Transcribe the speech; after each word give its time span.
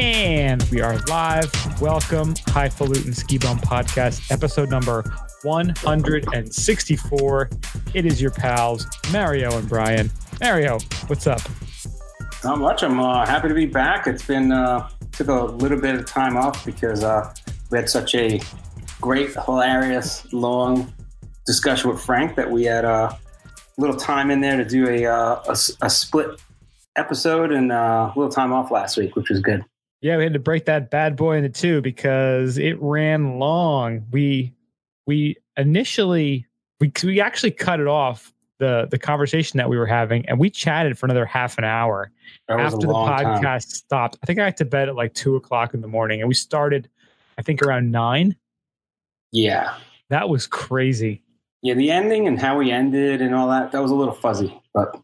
And 0.00 0.62
we 0.70 0.80
are 0.80 0.96
live. 1.08 1.50
Welcome, 1.80 2.32
Highfalutin 2.46 3.12
Ski 3.12 3.36
Bum 3.36 3.58
Podcast, 3.58 4.30
episode 4.30 4.70
number 4.70 5.02
164. 5.42 7.50
It 7.94 8.06
is 8.06 8.22
your 8.22 8.30
pals, 8.30 8.86
Mario 9.10 9.58
and 9.58 9.68
Brian. 9.68 10.08
Mario, 10.40 10.78
what's 11.08 11.26
up? 11.26 11.40
Not 12.44 12.60
much. 12.60 12.84
I'm 12.84 13.00
uh, 13.00 13.26
happy 13.26 13.48
to 13.48 13.54
be 13.54 13.66
back. 13.66 14.06
It's 14.06 14.24
been 14.24 14.52
uh, 14.52 14.88
took 15.10 15.26
a 15.26 15.46
little 15.46 15.80
bit 15.80 15.96
of 15.96 16.06
time 16.06 16.36
off 16.36 16.64
because 16.64 17.02
uh, 17.02 17.34
we 17.72 17.78
had 17.78 17.90
such 17.90 18.14
a 18.14 18.40
great, 19.00 19.34
hilarious, 19.34 20.32
long 20.32 20.94
discussion 21.44 21.90
with 21.90 22.00
Frank 22.00 22.36
that 22.36 22.48
we 22.48 22.62
had 22.62 22.84
uh, 22.84 23.12
a 23.12 23.18
little 23.80 23.96
time 23.96 24.30
in 24.30 24.42
there 24.42 24.58
to 24.58 24.64
do 24.64 24.88
a 24.88 25.06
uh, 25.06 25.42
a, 25.48 25.56
a 25.82 25.90
split 25.90 26.40
episode 26.94 27.50
and 27.50 27.72
uh, 27.72 28.12
a 28.14 28.16
little 28.16 28.30
time 28.30 28.52
off 28.52 28.70
last 28.70 28.96
week, 28.96 29.16
which 29.16 29.28
was 29.28 29.40
good. 29.40 29.64
Yeah, 30.00 30.16
we 30.16 30.22
had 30.22 30.32
to 30.34 30.38
break 30.38 30.64
that 30.66 30.90
bad 30.90 31.16
boy 31.16 31.38
into 31.38 31.48
two 31.48 31.80
because 31.80 32.56
it 32.58 32.80
ran 32.80 33.38
long. 33.38 34.06
We 34.12 34.54
we 35.06 35.36
initially 35.56 36.46
we 36.80 36.92
we 37.02 37.20
actually 37.20 37.50
cut 37.50 37.80
it 37.80 37.88
off 37.88 38.32
the 38.58 38.86
the 38.90 38.98
conversation 38.98 39.56
that 39.58 39.68
we 39.68 39.76
were 39.76 39.86
having, 39.86 40.28
and 40.28 40.38
we 40.38 40.50
chatted 40.50 40.96
for 40.98 41.06
another 41.06 41.24
half 41.26 41.58
an 41.58 41.64
hour 41.64 42.10
after 42.48 42.86
the 42.86 42.92
podcast 42.92 43.42
time. 43.42 43.60
stopped. 43.60 44.18
I 44.22 44.26
think 44.26 44.38
I 44.38 44.44
had 44.44 44.56
to 44.58 44.64
bed 44.64 44.88
at 44.88 44.94
like 44.94 45.14
two 45.14 45.36
o'clock 45.36 45.74
in 45.74 45.80
the 45.80 45.88
morning, 45.88 46.20
and 46.20 46.28
we 46.28 46.34
started, 46.34 46.88
I 47.36 47.42
think 47.42 47.62
around 47.62 47.90
nine. 47.90 48.36
Yeah, 49.32 49.74
That 50.10 50.28
was 50.28 50.46
crazy. 50.46 51.22
yeah. 51.62 51.74
The 51.74 51.90
ending 51.90 52.26
and 52.26 52.40
how 52.40 52.56
we 52.56 52.70
ended 52.70 53.20
and 53.20 53.34
all 53.34 53.48
that 53.48 53.72
that 53.72 53.82
was 53.82 53.90
a 53.90 53.94
little 53.94 54.14
fuzzy, 54.14 54.58
but 54.72 54.98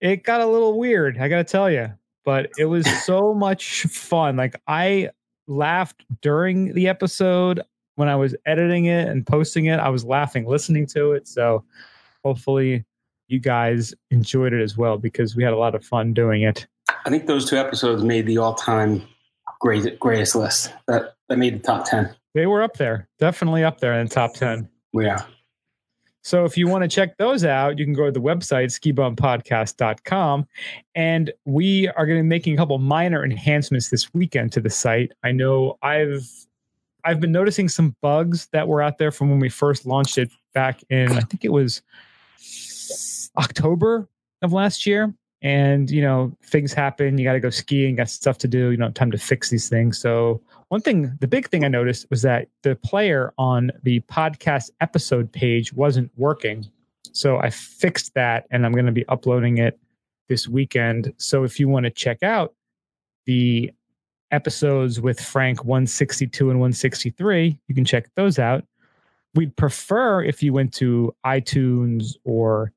It 0.00 0.22
got 0.24 0.40
a 0.40 0.46
little 0.46 0.78
weird, 0.78 1.18
I 1.18 1.28
got 1.28 1.38
to 1.38 1.44
tell 1.44 1.70
you, 1.70 1.92
but 2.26 2.50
it 2.58 2.66
was 2.66 2.84
so 3.04 3.32
much 3.32 3.84
fun. 3.84 4.36
Like 4.36 4.60
I 4.66 5.10
laughed 5.46 6.04
during 6.20 6.74
the 6.74 6.88
episode 6.88 7.62
when 7.94 8.08
I 8.08 8.16
was 8.16 8.36
editing 8.44 8.86
it 8.86 9.08
and 9.08 9.26
posting 9.26 9.66
it. 9.66 9.78
I 9.78 9.88
was 9.88 10.04
laughing 10.04 10.44
listening 10.46 10.86
to 10.88 11.12
it. 11.12 11.26
So 11.26 11.64
hopefully 12.24 12.84
you 13.28 13.38
guys 13.38 13.94
enjoyed 14.10 14.52
it 14.52 14.60
as 14.60 14.76
well 14.76 14.98
because 14.98 15.34
we 15.34 15.44
had 15.44 15.54
a 15.54 15.56
lot 15.56 15.74
of 15.74 15.84
fun 15.84 16.12
doing 16.12 16.42
it. 16.42 16.66
I 17.06 17.10
think 17.10 17.26
those 17.26 17.48
two 17.48 17.56
episodes 17.56 18.02
made 18.02 18.26
the 18.26 18.38
all 18.38 18.54
time 18.54 19.02
great 19.60 19.98
greatest 19.98 20.34
list. 20.34 20.72
That 20.88 21.14
that 21.28 21.38
made 21.38 21.54
the 21.54 21.62
top 21.62 21.88
ten. 21.88 22.14
They 22.34 22.44
were 22.46 22.62
up 22.62 22.76
there, 22.76 23.08
definitely 23.18 23.64
up 23.64 23.80
there 23.80 23.94
in 23.94 24.08
the 24.08 24.14
top 24.14 24.34
10. 24.34 24.68
Yeah. 24.92 25.22
So 26.26 26.44
if 26.44 26.58
you 26.58 26.66
want 26.66 26.82
to 26.82 26.88
check 26.88 27.18
those 27.18 27.44
out, 27.44 27.78
you 27.78 27.84
can 27.84 27.94
go 27.94 28.06
to 28.06 28.10
the 28.10 28.20
website 28.20 28.72
skibumpodcast.com 28.72 30.48
and 30.96 31.32
we 31.44 31.86
are 31.86 32.04
going 32.04 32.18
to 32.18 32.22
be 32.24 32.28
making 32.28 32.54
a 32.54 32.56
couple 32.56 32.76
minor 32.78 33.24
enhancements 33.24 33.90
this 33.90 34.12
weekend 34.12 34.50
to 34.54 34.60
the 34.60 34.68
site. 34.68 35.12
I 35.22 35.30
know 35.30 35.78
I've 35.82 36.28
I've 37.04 37.20
been 37.20 37.30
noticing 37.30 37.68
some 37.68 37.94
bugs 38.02 38.48
that 38.48 38.66
were 38.66 38.82
out 38.82 38.98
there 38.98 39.12
from 39.12 39.30
when 39.30 39.38
we 39.38 39.48
first 39.48 39.86
launched 39.86 40.18
it 40.18 40.28
back 40.52 40.82
in 40.90 41.12
I 41.12 41.20
think 41.20 41.44
it 41.44 41.52
was 41.52 41.82
October 43.38 44.08
of 44.42 44.52
last 44.52 44.84
year. 44.84 45.14
And 45.42 45.88
you 45.88 46.02
know 46.02 46.36
things 46.42 46.72
happen 46.72 47.18
you 47.18 47.24
got 47.24 47.34
to 47.34 47.40
go 47.40 47.50
skiing 47.50 47.94
got 47.94 48.10
stuff 48.10 48.36
to 48.38 48.48
do 48.48 48.72
you 48.72 48.76
don't 48.76 48.88
have 48.88 48.94
time 48.94 49.12
to 49.12 49.18
fix 49.18 49.48
these 49.48 49.68
things. 49.68 49.96
So 49.96 50.42
one 50.68 50.80
thing 50.80 51.16
the 51.20 51.28
big 51.28 51.48
thing 51.48 51.64
i 51.64 51.68
noticed 51.68 52.06
was 52.10 52.22
that 52.22 52.48
the 52.62 52.76
player 52.76 53.32
on 53.38 53.70
the 53.82 54.00
podcast 54.00 54.70
episode 54.80 55.30
page 55.32 55.72
wasn't 55.72 56.10
working. 56.16 56.66
So 57.12 57.38
i 57.38 57.50
fixed 57.50 58.14
that 58.14 58.46
and 58.50 58.66
i'm 58.66 58.72
going 58.72 58.86
to 58.86 58.92
be 58.92 59.06
uploading 59.08 59.58
it 59.58 59.78
this 60.28 60.48
weekend. 60.48 61.12
So 61.18 61.44
if 61.44 61.60
you 61.60 61.68
want 61.68 61.84
to 61.84 61.90
check 61.90 62.22
out 62.22 62.54
the 63.26 63.70
episodes 64.32 65.00
with 65.00 65.20
frank 65.20 65.64
162 65.64 66.50
and 66.50 66.58
163 66.58 67.58
you 67.68 67.74
can 67.74 67.84
check 67.84 68.08
those 68.16 68.38
out. 68.38 68.64
We'd 69.34 69.54
prefer 69.56 70.22
if 70.22 70.42
you 70.42 70.52
went 70.52 70.72
to 70.74 71.14
itunes 71.24 72.16
or 72.24 72.72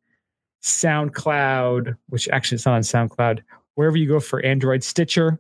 SoundCloud, 0.62 1.96
which 2.10 2.28
actually 2.30 2.58
it's 2.58 2.66
not 2.66 2.76
on 2.76 2.82
SoundCloud, 2.82 3.42
wherever 3.76 3.98
you 3.98 4.08
go 4.08 4.20
for 4.20 4.44
Android, 4.46 4.84
Stitcher, 4.84 5.40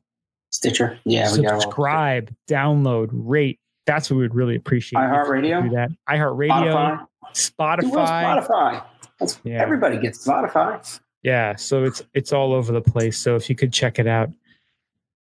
Stitcher. 0.49 0.99
Yeah, 1.05 1.31
we 1.35 1.43
got 1.43 1.61
subscribe, 1.61 2.33
download, 2.49 3.09
rate. 3.11 3.59
That's 3.85 4.09
what 4.09 4.17
we 4.17 4.23
would 4.23 4.35
really 4.35 4.55
appreciate. 4.55 4.99
iHeartRadio? 4.99 5.63
Do 5.63 5.69
that. 5.75 5.89
iHeartRadio, 6.09 7.05
Spotify. 7.33 7.79
Spotify. 7.81 8.47
Spotify. 8.47 8.83
That's, 9.19 9.39
Yeah. 9.43 9.61
Everybody 9.61 9.97
gets 9.97 10.25
Spotify. 10.25 10.99
Yeah, 11.23 11.55
so 11.55 11.83
it's 11.83 12.01
it's 12.13 12.31
all 12.31 12.53
over 12.53 12.71
the 12.71 12.81
place. 12.81 13.17
So 13.17 13.35
if 13.35 13.49
you 13.49 13.55
could 13.55 13.73
check 13.73 13.99
it 13.99 14.07
out, 14.07 14.29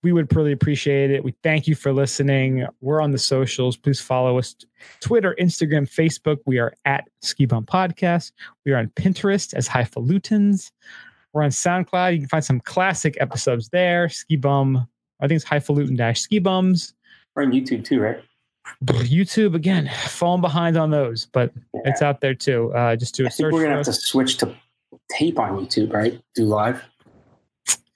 we 0.02 0.12
would 0.12 0.34
really 0.36 0.52
appreciate 0.52 1.10
it. 1.10 1.24
We 1.24 1.34
thank 1.42 1.66
you 1.66 1.74
for 1.74 1.92
listening. 1.92 2.66
We're 2.80 3.00
on 3.00 3.12
the 3.12 3.18
socials. 3.18 3.76
Please 3.76 4.00
follow 4.00 4.38
us 4.38 4.54
Twitter, 5.00 5.34
Instagram, 5.40 5.88
Facebook. 5.90 6.38
We 6.44 6.58
are 6.58 6.74
at 6.84 7.04
Ski 7.22 7.46
Bum 7.46 7.64
Podcast. 7.64 8.32
We 8.64 8.72
are 8.72 8.76
on 8.76 8.88
Pinterest 8.88 9.54
as 9.54 9.68
Highfalutins. 9.68 10.70
We're 11.32 11.42
on 11.42 11.50
SoundCloud. 11.50 12.12
You 12.12 12.18
can 12.20 12.28
find 12.28 12.44
some 12.44 12.60
classic 12.60 13.16
episodes 13.20 13.68
there. 13.70 14.08
Ski 14.08 14.36
Bum, 14.36 14.86
I 15.20 15.28
think 15.28 15.36
it's 15.36 15.44
Highfalutin 15.44 15.96
dash 15.96 16.20
Ski 16.20 16.38
Bums. 16.38 16.94
We're 17.34 17.42
on 17.44 17.52
YouTube 17.52 17.84
too, 17.84 18.00
right? 18.00 18.20
YouTube 18.84 19.54
again, 19.54 19.90
falling 20.08 20.40
behind 20.40 20.76
on 20.76 20.90
those, 20.90 21.26
but 21.26 21.52
it's 21.84 22.02
out 22.02 22.20
there 22.20 22.34
too. 22.34 22.72
Uh, 22.74 22.96
just 22.96 23.14
do 23.14 23.22
a 23.24 23.26
I 23.26 23.28
think 23.30 23.36
search 23.36 23.52
we're 23.52 23.62
gonna 23.62 23.76
have 23.76 23.86
us. 23.88 23.98
to 23.98 24.06
switch 24.06 24.38
to 24.38 24.54
tape 25.10 25.38
on 25.38 25.52
YouTube, 25.52 25.92
right? 25.92 26.20
Do 26.34 26.44
live, 26.44 26.82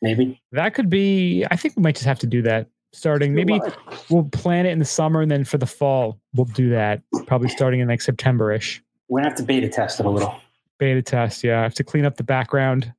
maybe. 0.00 0.40
That 0.52 0.74
could 0.74 0.88
be. 0.88 1.44
I 1.50 1.56
think 1.56 1.76
we 1.76 1.82
might 1.82 1.96
just 1.96 2.06
have 2.06 2.18
to 2.20 2.26
do 2.26 2.42
that 2.42 2.68
starting. 2.92 3.34
Maybe 3.34 3.58
live. 3.58 3.76
we'll 4.10 4.24
plan 4.24 4.64
it 4.66 4.70
in 4.70 4.78
the 4.78 4.84
summer, 4.84 5.20
and 5.22 5.30
then 5.30 5.44
for 5.44 5.58
the 5.58 5.66
fall, 5.66 6.18
we'll 6.34 6.46
do 6.46 6.70
that. 6.70 7.02
Probably 7.26 7.48
starting 7.48 7.80
in 7.80 7.88
like 7.88 8.00
September 8.00 8.52
ish. 8.52 8.82
we're 9.08 9.20
gonna 9.20 9.30
have 9.30 9.38
to 9.38 9.44
beta 9.44 9.68
test 9.68 10.00
it 10.00 10.06
a 10.06 10.10
little. 10.10 10.36
Beta 10.78 11.02
test. 11.02 11.42
Yeah, 11.44 11.60
I 11.60 11.62
have 11.64 11.74
to 11.74 11.84
clean 11.84 12.04
up 12.04 12.16
the 12.16 12.22
background. 12.24 12.92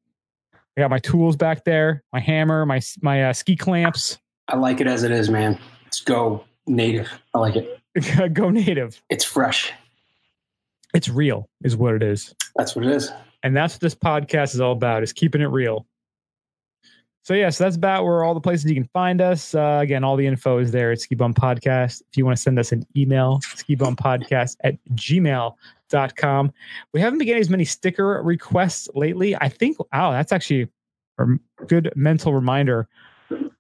I 0.78 0.82
got 0.82 0.90
my 0.90 1.00
tools 1.00 1.36
back 1.36 1.66
there, 1.66 2.04
my 2.14 2.20
hammer, 2.20 2.66
my 2.66 2.82
my 3.02 3.30
uh, 3.30 3.34
ski 3.34 3.56
clamps. 3.56 4.18
I 4.48 4.58
like 4.58 4.82
it 4.82 4.88
as 4.88 5.04
it 5.04 5.12
is, 5.12 5.30
man. 5.30 5.60
Let's 5.84 6.02
go 6.02 6.46
native. 6.68 7.10
I 7.34 7.40
like 7.40 7.56
it. 7.56 7.78
Go 8.34 8.50
native. 8.50 9.02
It's 9.10 9.26
fresh. 9.26 9.74
It's 10.94 11.10
real, 11.10 11.50
is 11.62 11.76
what 11.76 11.94
it 11.94 12.02
is. 12.02 12.34
That's 12.56 12.74
what 12.74 12.86
it 12.86 12.92
is. 12.92 13.12
And 13.44 13.56
that's 13.56 13.74
what 13.74 13.82
this 13.82 13.96
podcast 13.96 14.54
is 14.54 14.62
all 14.62 14.72
about, 14.72 15.04
is 15.04 15.12
keeping 15.12 15.42
it 15.42 15.48
real. 15.48 15.86
So 17.24 17.36
yeah, 17.36 17.50
so 17.50 17.64
that's 17.64 17.76
about 17.76 18.04
where 18.04 18.24
all 18.24 18.34
the 18.34 18.42
places 18.42 18.66
you 18.66 18.76
can 18.76 18.90
find 18.94 19.22
us. 19.22 19.54
Uh, 19.54 19.80
again, 19.82 20.04
all 20.04 20.16
the 20.16 20.26
info 20.26 20.58
is 20.58 20.72
there 20.72 20.92
at 20.92 21.02
Ski 21.02 21.14
Bum 21.14 21.34
Podcast. 21.34 22.02
If 22.10 22.18
you 22.18 22.26
want 22.26 22.36
to 22.36 22.42
send 22.42 22.58
us 22.58 22.72
an 22.72 22.84
email, 22.98 23.40
skibumpodcast 23.44 24.58
at 24.64 24.76
gmail.com. 24.96 26.54
We 26.94 27.00
haven't 27.00 27.20
been 27.20 27.28
getting 27.28 27.42
as 27.42 27.50
many 27.50 27.66
sticker 27.66 28.22
requests 28.24 28.90
lately. 28.96 29.36
I 29.36 29.50
think, 29.50 29.78
wow, 29.94 30.12
that's 30.12 30.32
actually 30.32 30.68
a 31.20 31.26
good 31.68 31.94
mental 31.96 32.34
reminder 32.34 32.88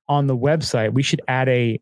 on 0.07 0.25
the 0.25 0.35
website. 0.35 0.93
We 0.93 1.03
should 1.03 1.21
add 1.27 1.47
a 1.47 1.79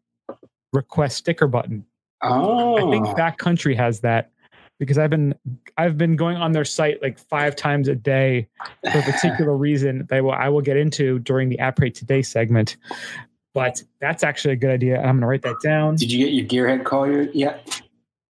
request 0.73 1.17
sticker 1.17 1.47
button. 1.47 1.85
Oh, 2.21 2.75
I 2.75 2.91
think 2.91 3.07
Backcountry 3.17 3.75
has 3.77 4.01
that 4.01 4.31
because 4.79 4.97
I've 4.97 5.09
been 5.09 5.35
I've 5.77 5.97
been 5.97 6.15
going 6.15 6.37
on 6.37 6.53
their 6.53 6.65
site 6.65 7.01
like 7.01 7.19
five 7.19 7.55
times 7.55 7.87
a 7.87 7.95
day 7.95 8.47
for 8.91 8.99
a 8.99 9.03
particular 9.11 9.55
reason 9.55 10.07
that 10.09 10.17
I 10.17 10.21
will, 10.21 10.31
I 10.31 10.49
will 10.49 10.61
get 10.61 10.77
into 10.77 11.19
during 11.19 11.49
the 11.49 11.57
Après 11.57 11.93
Today 11.93 12.21
segment. 12.21 12.77
But 13.53 13.83
that's 13.99 14.23
actually 14.23 14.53
a 14.53 14.57
good 14.57 14.71
idea. 14.71 14.97
I'm 14.97 15.19
going 15.19 15.21
to 15.21 15.27
write 15.27 15.41
that 15.41 15.57
down. 15.61 15.95
Did 15.95 16.11
you 16.11 16.25
get 16.25 16.33
your 16.33 16.67
gearhead 16.67 16.85
call 16.85 17.09
yet? 17.11 17.81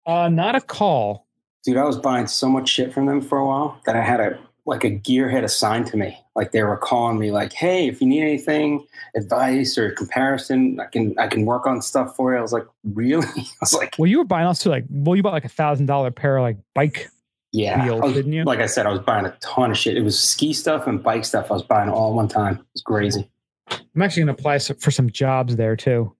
Uh, 0.05 0.29
not 0.29 0.55
a 0.55 0.61
call. 0.61 1.27
Dude, 1.63 1.77
I 1.77 1.83
was 1.83 1.97
buying 1.97 2.27
so 2.27 2.47
much 2.47 2.69
shit 2.69 2.93
from 2.93 3.07
them 3.07 3.19
for 3.19 3.39
a 3.39 3.45
while 3.45 3.81
that 3.85 3.95
I 3.95 4.01
had 4.01 4.19
a 4.21 4.39
like 4.67 4.83
a 4.83 4.91
gearhead 4.91 5.43
assigned 5.43 5.87
to 5.87 5.97
me. 5.97 6.19
Like 6.35 6.51
they 6.51 6.61
were 6.61 6.77
calling 6.77 7.17
me 7.17 7.31
like, 7.31 7.53
"Hey, 7.53 7.87
if 7.87 8.01
you 8.01 8.07
need 8.07 8.21
anything, 8.21 8.85
advice 9.15 9.77
or 9.77 9.91
comparison, 9.91 10.79
I 10.79 10.85
can 10.85 11.17
I 11.17 11.27
can 11.27 11.45
work 11.45 11.65
on 11.65 11.81
stuff 11.81 12.15
for 12.15 12.33
you." 12.33 12.37
I 12.37 12.41
was 12.41 12.53
like, 12.53 12.67
"Really?" 12.83 13.25
I 13.37 13.43
was 13.61 13.73
like, 13.73 13.95
Well, 13.97 14.07
you 14.07 14.19
were 14.19 14.25
buying 14.25 14.45
also 14.45 14.69
like 14.69 14.85
well, 14.89 15.15
you 15.15 15.23
bought 15.23 15.33
like 15.33 15.45
a 15.45 15.49
thousand 15.49 15.87
dollar 15.87 16.11
pair 16.11 16.37
of 16.37 16.43
like 16.43 16.57
bike 16.75 17.09
"Yeah." 17.53 17.83
wheels, 17.85 18.01
was- 18.01 18.13
didn't 18.13 18.33
you? 18.33 18.43
Like 18.43 18.59
I 18.59 18.67
said, 18.67 18.85
I 18.85 18.91
was 18.91 18.99
buying 18.99 19.25
a 19.25 19.35
ton 19.39 19.71
of 19.71 19.77
shit. 19.77 19.97
It 19.97 20.03
was 20.03 20.19
ski 20.19 20.53
stuff 20.53 20.85
and 20.85 21.01
bike 21.01 21.25
stuff. 21.25 21.49
I 21.49 21.53
was 21.55 21.63
buying 21.63 21.89
all 21.89 22.13
one 22.13 22.27
time. 22.27 22.63
It's 22.75 22.83
crazy. 22.83 23.27
I'm 23.69 24.01
actually 24.01 24.23
going 24.23 24.35
to 24.35 24.39
apply 24.39 24.59
for 24.59 24.91
some 24.91 25.09
jobs 25.09 25.55
there 25.55 25.75
too. 25.75 26.13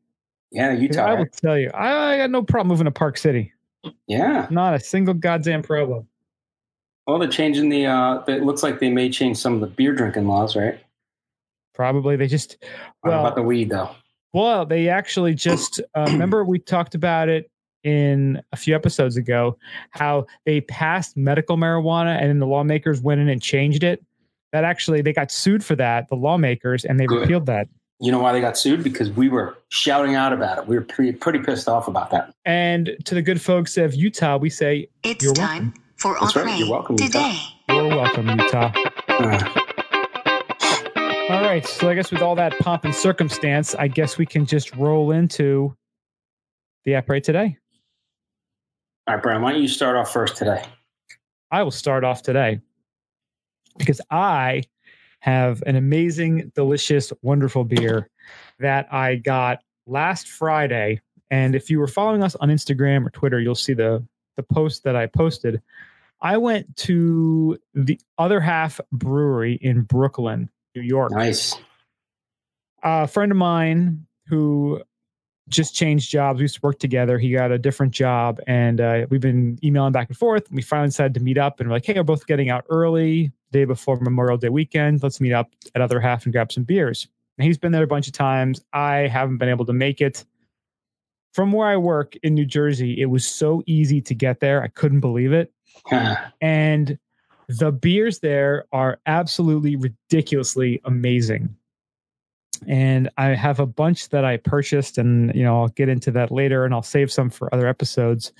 Yeah, 0.51 0.71
Utah. 0.71 1.05
I 1.05 1.13
will 1.13 1.27
tell 1.27 1.57
you, 1.57 1.69
I, 1.73 2.13
I 2.13 2.17
got 2.17 2.31
no 2.31 2.41
problem 2.41 2.69
moving 2.69 2.85
to 2.85 2.91
Park 2.91 3.17
City. 3.17 3.53
Yeah. 4.07 4.47
Not 4.49 4.73
a 4.73 4.79
single 4.79 5.13
goddamn 5.13 5.61
problem. 5.61 6.07
Well, 7.07 7.19
they're 7.19 7.30
changing 7.30 7.69
the. 7.69 7.86
uh 7.88 8.24
It 8.27 8.44
looks 8.44 8.62
like 8.63 8.80
they 8.80 8.89
may 8.89 9.09
change 9.09 9.38
some 9.38 9.54
of 9.56 9.62
the 9.62 9.68
beer 9.68 9.94
drinking 9.94 10.27
laws, 10.27 10.56
right? 10.56 10.80
Probably 11.74 12.15
they 12.15 12.27
just 12.27 12.57
What 13.01 13.12
Well- 13.12 13.19
about 13.21 13.36
the 13.36 13.44
weed 13.44 13.69
though? 13.69 13.89
Well, 14.33 14.65
they 14.65 14.89
actually 14.89 15.33
just 15.33 15.80
uh, 15.95 16.06
remember 16.12 16.44
we 16.44 16.59
talked 16.59 16.94
about 16.95 17.30
it 17.30 17.50
in 17.83 18.42
a 18.51 18.57
few 18.57 18.75
episodes 18.75 19.15
ago 19.15 19.57
how 19.92 20.25
they 20.45 20.59
passed 20.62 21.15
medical 21.15 21.56
marijuana 21.57 22.18
and 22.19 22.30
then 22.30 22.39
the 22.39 22.45
lawmakers 22.45 23.01
went 23.01 23.21
in 23.21 23.30
and 23.30 23.42
changed 23.42 23.83
it. 23.83 24.04
That 24.51 24.63
actually 24.63 25.01
they 25.01 25.13
got 25.13 25.31
sued 25.31 25.63
for 25.63 25.75
that, 25.77 26.09
the 26.09 26.15
lawmakers, 26.15 26.83
and 26.86 27.00
they 27.00 27.06
Good. 27.06 27.21
repealed 27.21 27.45
that. 27.48 27.68
You 28.00 28.12
know 28.12 28.19
why 28.19 28.31
they 28.33 28.42
got 28.42 28.57
sued? 28.57 28.83
Because 28.83 29.09
we 29.12 29.27
were 29.30 29.57
shouting 29.69 30.13
out 30.15 30.33
about 30.33 30.57
it. 30.59 30.68
We 30.68 30.75
were 30.75 30.83
pretty, 30.83 31.13
pretty 31.13 31.39
pissed 31.39 31.68
off 31.68 31.88
about 31.88 32.12
that. 32.12 32.33
And 32.45 32.95
to 33.06 33.15
the 33.15 33.21
good 33.21 33.42
folks 33.42 33.75
of 33.77 33.95
Utah, 33.95 34.38
we 34.38 34.50
say, 34.50 34.88
It's 35.04 35.24
You're 35.24 35.33
time 35.33 35.74
for 35.97 36.15
That's 36.19 36.35
right. 36.35 36.45
entree 36.47 36.57
You're 36.59 36.69
welcome, 36.69 36.95
Utah. 36.99 37.05
today. 37.05 37.39
You're 37.69 37.88
welcome, 37.88 38.29
Utah. 38.29 38.71
Uh, 39.09 39.49
All 41.29 41.41
right. 41.41 41.65
So 41.65 41.89
I 41.89 41.95
guess 41.95 42.11
with 42.11 42.21
all 42.21 42.35
that 42.35 42.57
pomp 42.59 42.85
and 42.85 42.94
circumstance, 42.95 43.75
I 43.75 43.88
guess 43.88 44.17
we 44.17 44.25
can 44.25 44.45
just 44.45 44.73
roll 44.75 45.11
into 45.11 45.75
the 46.85 46.91
après 46.94 47.21
today. 47.21 47.57
all 49.07 49.15
right, 49.15 49.23
Brian, 49.23 49.41
why 49.41 49.51
don't 49.51 49.61
you 49.61 49.67
start 49.67 49.95
off 49.97 50.11
first 50.13 50.38
today? 50.38 50.63
I 51.51 51.63
will 51.63 51.71
start 51.71 52.03
off 52.03 52.21
today 52.21 52.59
because 53.77 53.99
I 54.11 54.63
have 55.19 55.61
an 55.65 55.75
amazing, 55.75 56.51
delicious, 56.55 57.11
wonderful 57.21 57.63
beer 57.65 58.09
that 58.59 58.88
I 58.94 59.15
got 59.15 59.59
last 59.85 60.29
Friday. 60.29 61.01
And 61.31 61.55
if 61.55 61.69
you 61.69 61.79
were 61.79 61.88
following 61.88 62.23
us 62.23 62.35
on 62.35 62.49
Instagram 62.49 63.05
or 63.05 63.09
Twitter, 63.09 63.39
you'll 63.39 63.55
see 63.55 63.73
the 63.73 64.05
the 64.38 64.44
post 64.44 64.83
that 64.83 64.95
I 64.95 65.07
posted. 65.07 65.61
I 66.21 66.37
went 66.37 66.75
to 66.77 67.57
the 67.73 67.99
other 68.17 68.39
half 68.39 68.79
brewery 68.91 69.53
in 69.61 69.81
Brooklyn, 69.81 70.49
New 70.75 70.81
York. 70.81 71.11
Nice. 71.11 71.55
a 72.83 73.07
friend 73.07 73.31
of 73.31 73.37
mine 73.37 74.07
who 74.27 74.81
just 75.49 75.75
changed 75.75 76.09
jobs. 76.09 76.37
We 76.39 76.43
used 76.43 76.55
to 76.55 76.61
work 76.61 76.79
together. 76.79 77.17
He 77.17 77.31
got 77.31 77.51
a 77.51 77.57
different 77.57 77.93
job, 77.93 78.39
and 78.47 78.81
uh, 78.81 79.05
we've 79.09 79.21
been 79.21 79.57
emailing 79.63 79.93
back 79.93 80.09
and 80.09 80.17
forth. 80.17 80.51
We 80.51 80.61
finally 80.61 80.89
decided 80.89 81.13
to 81.15 81.19
meet 81.19 81.37
up, 81.37 81.59
and 81.59 81.69
we're 81.69 81.75
like, 81.75 81.85
"Hey, 81.85 81.93
we're 81.93 82.03
both 82.03 82.27
getting 82.27 82.49
out 82.49 82.65
early, 82.69 83.31
day 83.51 83.65
before 83.65 83.97
Memorial 83.99 84.37
Day 84.37 84.49
weekend. 84.49 85.03
Let's 85.03 85.21
meet 85.21 85.33
up 85.33 85.51
at 85.75 85.81
other 85.81 85.99
half 85.99 86.25
and 86.25 86.33
grab 86.33 86.51
some 86.51 86.63
beers." 86.63 87.07
And 87.37 87.45
he's 87.45 87.57
been 87.57 87.71
there 87.71 87.83
a 87.83 87.87
bunch 87.87 88.07
of 88.07 88.13
times. 88.13 88.61
I 88.73 89.07
haven't 89.07 89.37
been 89.37 89.49
able 89.49 89.65
to 89.65 89.73
make 89.73 90.01
it. 90.01 90.25
From 91.33 91.51
where 91.51 91.67
I 91.67 91.77
work 91.77 92.15
in 92.23 92.33
New 92.33 92.45
Jersey, 92.45 92.99
it 92.99 93.05
was 93.05 93.25
so 93.25 93.61
easy 93.67 94.01
to 94.01 94.15
get 94.15 94.39
there. 94.39 94.63
I 94.63 94.69
couldn't 94.69 95.01
believe 95.01 95.31
it 95.31 95.53
and 96.41 96.97
the 97.50 97.71
beers 97.71 98.19
there 98.19 98.65
are 98.71 99.00
absolutely 99.06 99.75
ridiculously 99.75 100.81
amazing 100.85 101.56
and 102.68 103.09
i 103.18 103.27
have 103.27 103.59
a 103.59 103.65
bunch 103.65 104.09
that 104.09 104.25
i 104.25 104.38
purchased 104.38 104.97
and 104.97 105.33
you 105.35 105.44
know 105.44 105.62
i'll 105.62 105.68
get 105.69 105.89
into 105.89 106.12
that 106.12 106.31
later 106.31 106.65
and 106.65 106.74
i'll 106.74 106.81
save 106.81 107.12
some 107.12 107.29
for 107.29 107.53
other 107.53 107.68
episodes 107.68 108.33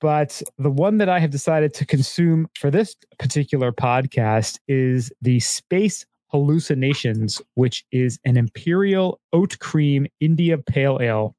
but 0.00 0.40
the 0.58 0.70
one 0.70 0.98
that 0.98 1.08
i 1.08 1.18
have 1.18 1.30
decided 1.30 1.74
to 1.74 1.84
consume 1.84 2.48
for 2.54 2.70
this 2.70 2.94
particular 3.18 3.72
podcast 3.72 4.58
is 4.68 5.10
the 5.22 5.40
space 5.40 6.06
hallucinations 6.28 7.42
which 7.54 7.84
is 7.90 8.20
an 8.24 8.36
imperial 8.36 9.18
oat 9.32 9.58
cream 9.58 10.06
india 10.20 10.56
pale 10.58 10.98
ale 11.00 11.34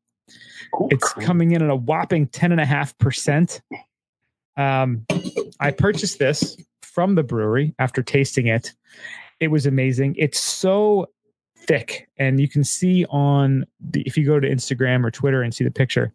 Cool. 0.74 0.88
it's 0.92 1.12
coming 1.13 1.51
in 1.51 1.62
at 1.62 1.69
a 1.69 1.75
whopping 1.75 2.27
10.5%. 2.27 3.62
Um, 4.62 5.06
I 5.60 5.72
purchased 5.72 6.19
this 6.19 6.58
from 6.81 7.16
the 7.16 7.24
brewery 7.24 7.74
after 7.80 8.04
tasting 8.04 8.48
it. 8.48 8.74
It 9.40 9.48
was 9.50 9.66
amazing. 9.66 10.16
It's 10.18 10.40
so 10.40 11.08
thick, 11.58 12.08
and 12.18 12.40
you 12.40 12.48
can 12.48 12.63
see 12.63 13.06
on 13.10 13.66
the, 13.80 14.02
if 14.02 14.18
you 14.18 14.25
go 14.25 14.40
to 14.40 14.48
Instagram 14.50 15.04
or 15.06 15.12
Twitter 15.12 15.42
and 15.42 15.54
see 15.54 15.63
the 15.63 15.72
picture, 15.72 16.12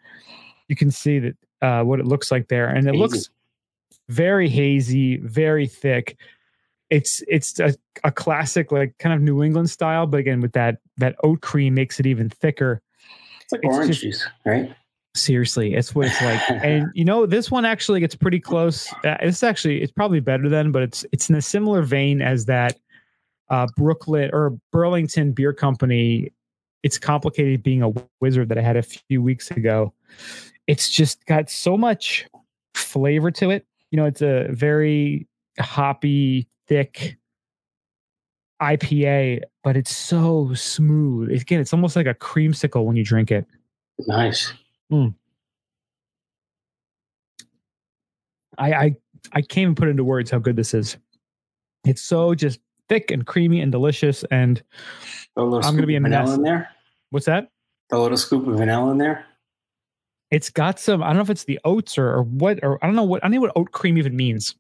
you 0.69 0.77
can 0.77 0.91
see 0.91 1.19
that 1.19 1.37
uh, 1.63 1.83
what 1.83 1.99
it 2.01 2.07
looks 2.07 2.31
like 2.31 2.49
there, 2.49 2.69
and 2.69 2.87
it 2.87 2.95
Hazy. 2.95 2.99
looks 2.99 3.31
very 4.09 4.49
hazy, 4.49 5.17
very 5.17 5.67
thick. 5.67 6.17
It's 6.91 7.23
it's 7.27 7.59
a, 7.59 7.75
a 8.05 8.13
classic 8.13 8.71
like 8.71 8.97
kind 8.99 9.13
of 9.15 9.21
New 9.21 9.43
England 9.43 9.71
style, 9.71 10.07
but 10.07 10.19
again 10.21 10.41
with 10.41 10.53
that 10.53 10.79
that 10.99 11.17
oat 11.25 11.41
cream 11.41 11.75
makes 11.75 11.99
it 11.99 12.07
even 12.07 12.29
thicker. 12.31 12.81
It's 13.43 13.53
like 13.53 13.63
it's 13.65 13.75
orange 13.75 13.89
just- 13.89 14.03
juice, 14.03 14.29
right? 14.45 14.73
Seriously, 15.17 15.75
it's 15.75 15.95
what 15.95 16.07
it's 16.07 16.21
like. 16.21 16.41
and 16.65 16.91
you 16.95 17.05
know, 17.05 17.27
this 17.27 17.51
one 17.51 17.65
actually 17.65 18.01
gets 18.01 18.15
pretty 18.15 18.41
close. 18.41 18.93
Uh, 19.05 19.17
it's 19.21 19.43
actually 19.43 19.83
it's 19.83 19.93
probably 19.93 20.21
better 20.21 20.49
than, 20.49 20.73
but 20.73 20.83
it's 20.83 21.05
it's 21.13 21.29
in 21.31 21.37
a 21.37 21.43
similar 21.43 21.83
vein 21.83 22.21
as 22.21 22.45
that 22.47 22.79
uh, 23.49 23.67
Brooklyn 23.77 24.31
or 24.33 24.59
Burlington 24.73 25.33
Beer 25.33 25.53
Company. 25.53 26.33
It's 26.83 26.99
complicated 26.99 27.63
being 27.63 27.83
a 27.83 27.93
wizard 28.21 28.49
that 28.51 28.59
I 28.59 28.63
had 28.63 28.77
a 28.77 28.83
few 28.83 29.23
weeks 29.23 29.51
ago. 29.51 29.93
It's 30.67 30.89
just 30.89 31.25
got 31.27 31.51
so 31.51 31.77
much 31.77 32.27
flavor 32.75 33.31
to 33.33 33.51
it. 33.51 33.67
You 33.91 33.97
know, 33.97 34.05
it's 34.05 34.23
a 34.23 34.47
very 34.51 35.27
hoppy, 35.59 36.47
thick 36.69 37.17
IPA, 38.61 39.43
but 39.63 39.77
it's 39.77 39.95
so 39.95 40.53
smooth. 40.55 41.31
Again, 41.31 41.61
it's 41.61 41.73
almost 41.73 41.97
like 41.97 42.07
a 42.07 42.15
creamsicle 42.15 42.85
when 42.85 42.97
you 42.97 43.05
drink 43.05 43.31
it. 43.31 43.47
Nice. 44.07 44.53
Hmm. 44.91 45.09
I, 48.59 48.73
I 48.73 48.97
I 49.33 49.41
can't 49.43 49.59
even 49.63 49.75
put 49.75 49.89
into 49.89 50.05
words 50.05 50.31
how 50.31 50.39
good 50.39 50.57
this 50.57 50.73
is. 50.75 50.97
It's 51.85 52.03
so 52.03 52.35
just 52.35 52.61
thick 52.89 53.11
and 53.11 53.27
creamy 53.27 53.61
and 53.61 53.71
delicious. 53.71 54.25
And 54.31 54.63
Throw 55.35 55.45
a 55.45 55.47
little 55.47 55.69
I'm 55.69 55.75
gonna 55.75 55.87
be 55.87 55.97
a 55.97 56.01
vanilla 56.01 56.27
mess. 56.27 56.37
in 56.37 56.43
there. 56.43 56.69
what's 57.11 57.27
that? 57.27 57.51
A 57.93 57.99
little 57.99 58.17
scoop 58.17 58.47
of 58.47 58.57
vanilla 58.57 58.91
in 58.93 58.99
there. 58.99 59.25
It's 60.31 60.51
got 60.51 60.81
some. 60.81 61.03
I 61.03 61.09
don't 61.09 61.17
know 61.17 61.23
if 61.23 61.31
it's 61.31 61.45
the 61.45 61.61
oats 61.65 61.99
or, 61.99 62.09
or 62.09 62.23
what, 62.23 62.59
or 62.63 62.83
I 62.83 62.87
don't 62.87 62.97
know 62.97 63.05
what. 63.05 63.23
I 63.23 63.29
don't 63.29 63.37
know 63.37 63.41
what 63.43 63.53
oat 63.57 63.71
cream 63.73 63.97
even 63.99 64.17
means. 64.17 64.55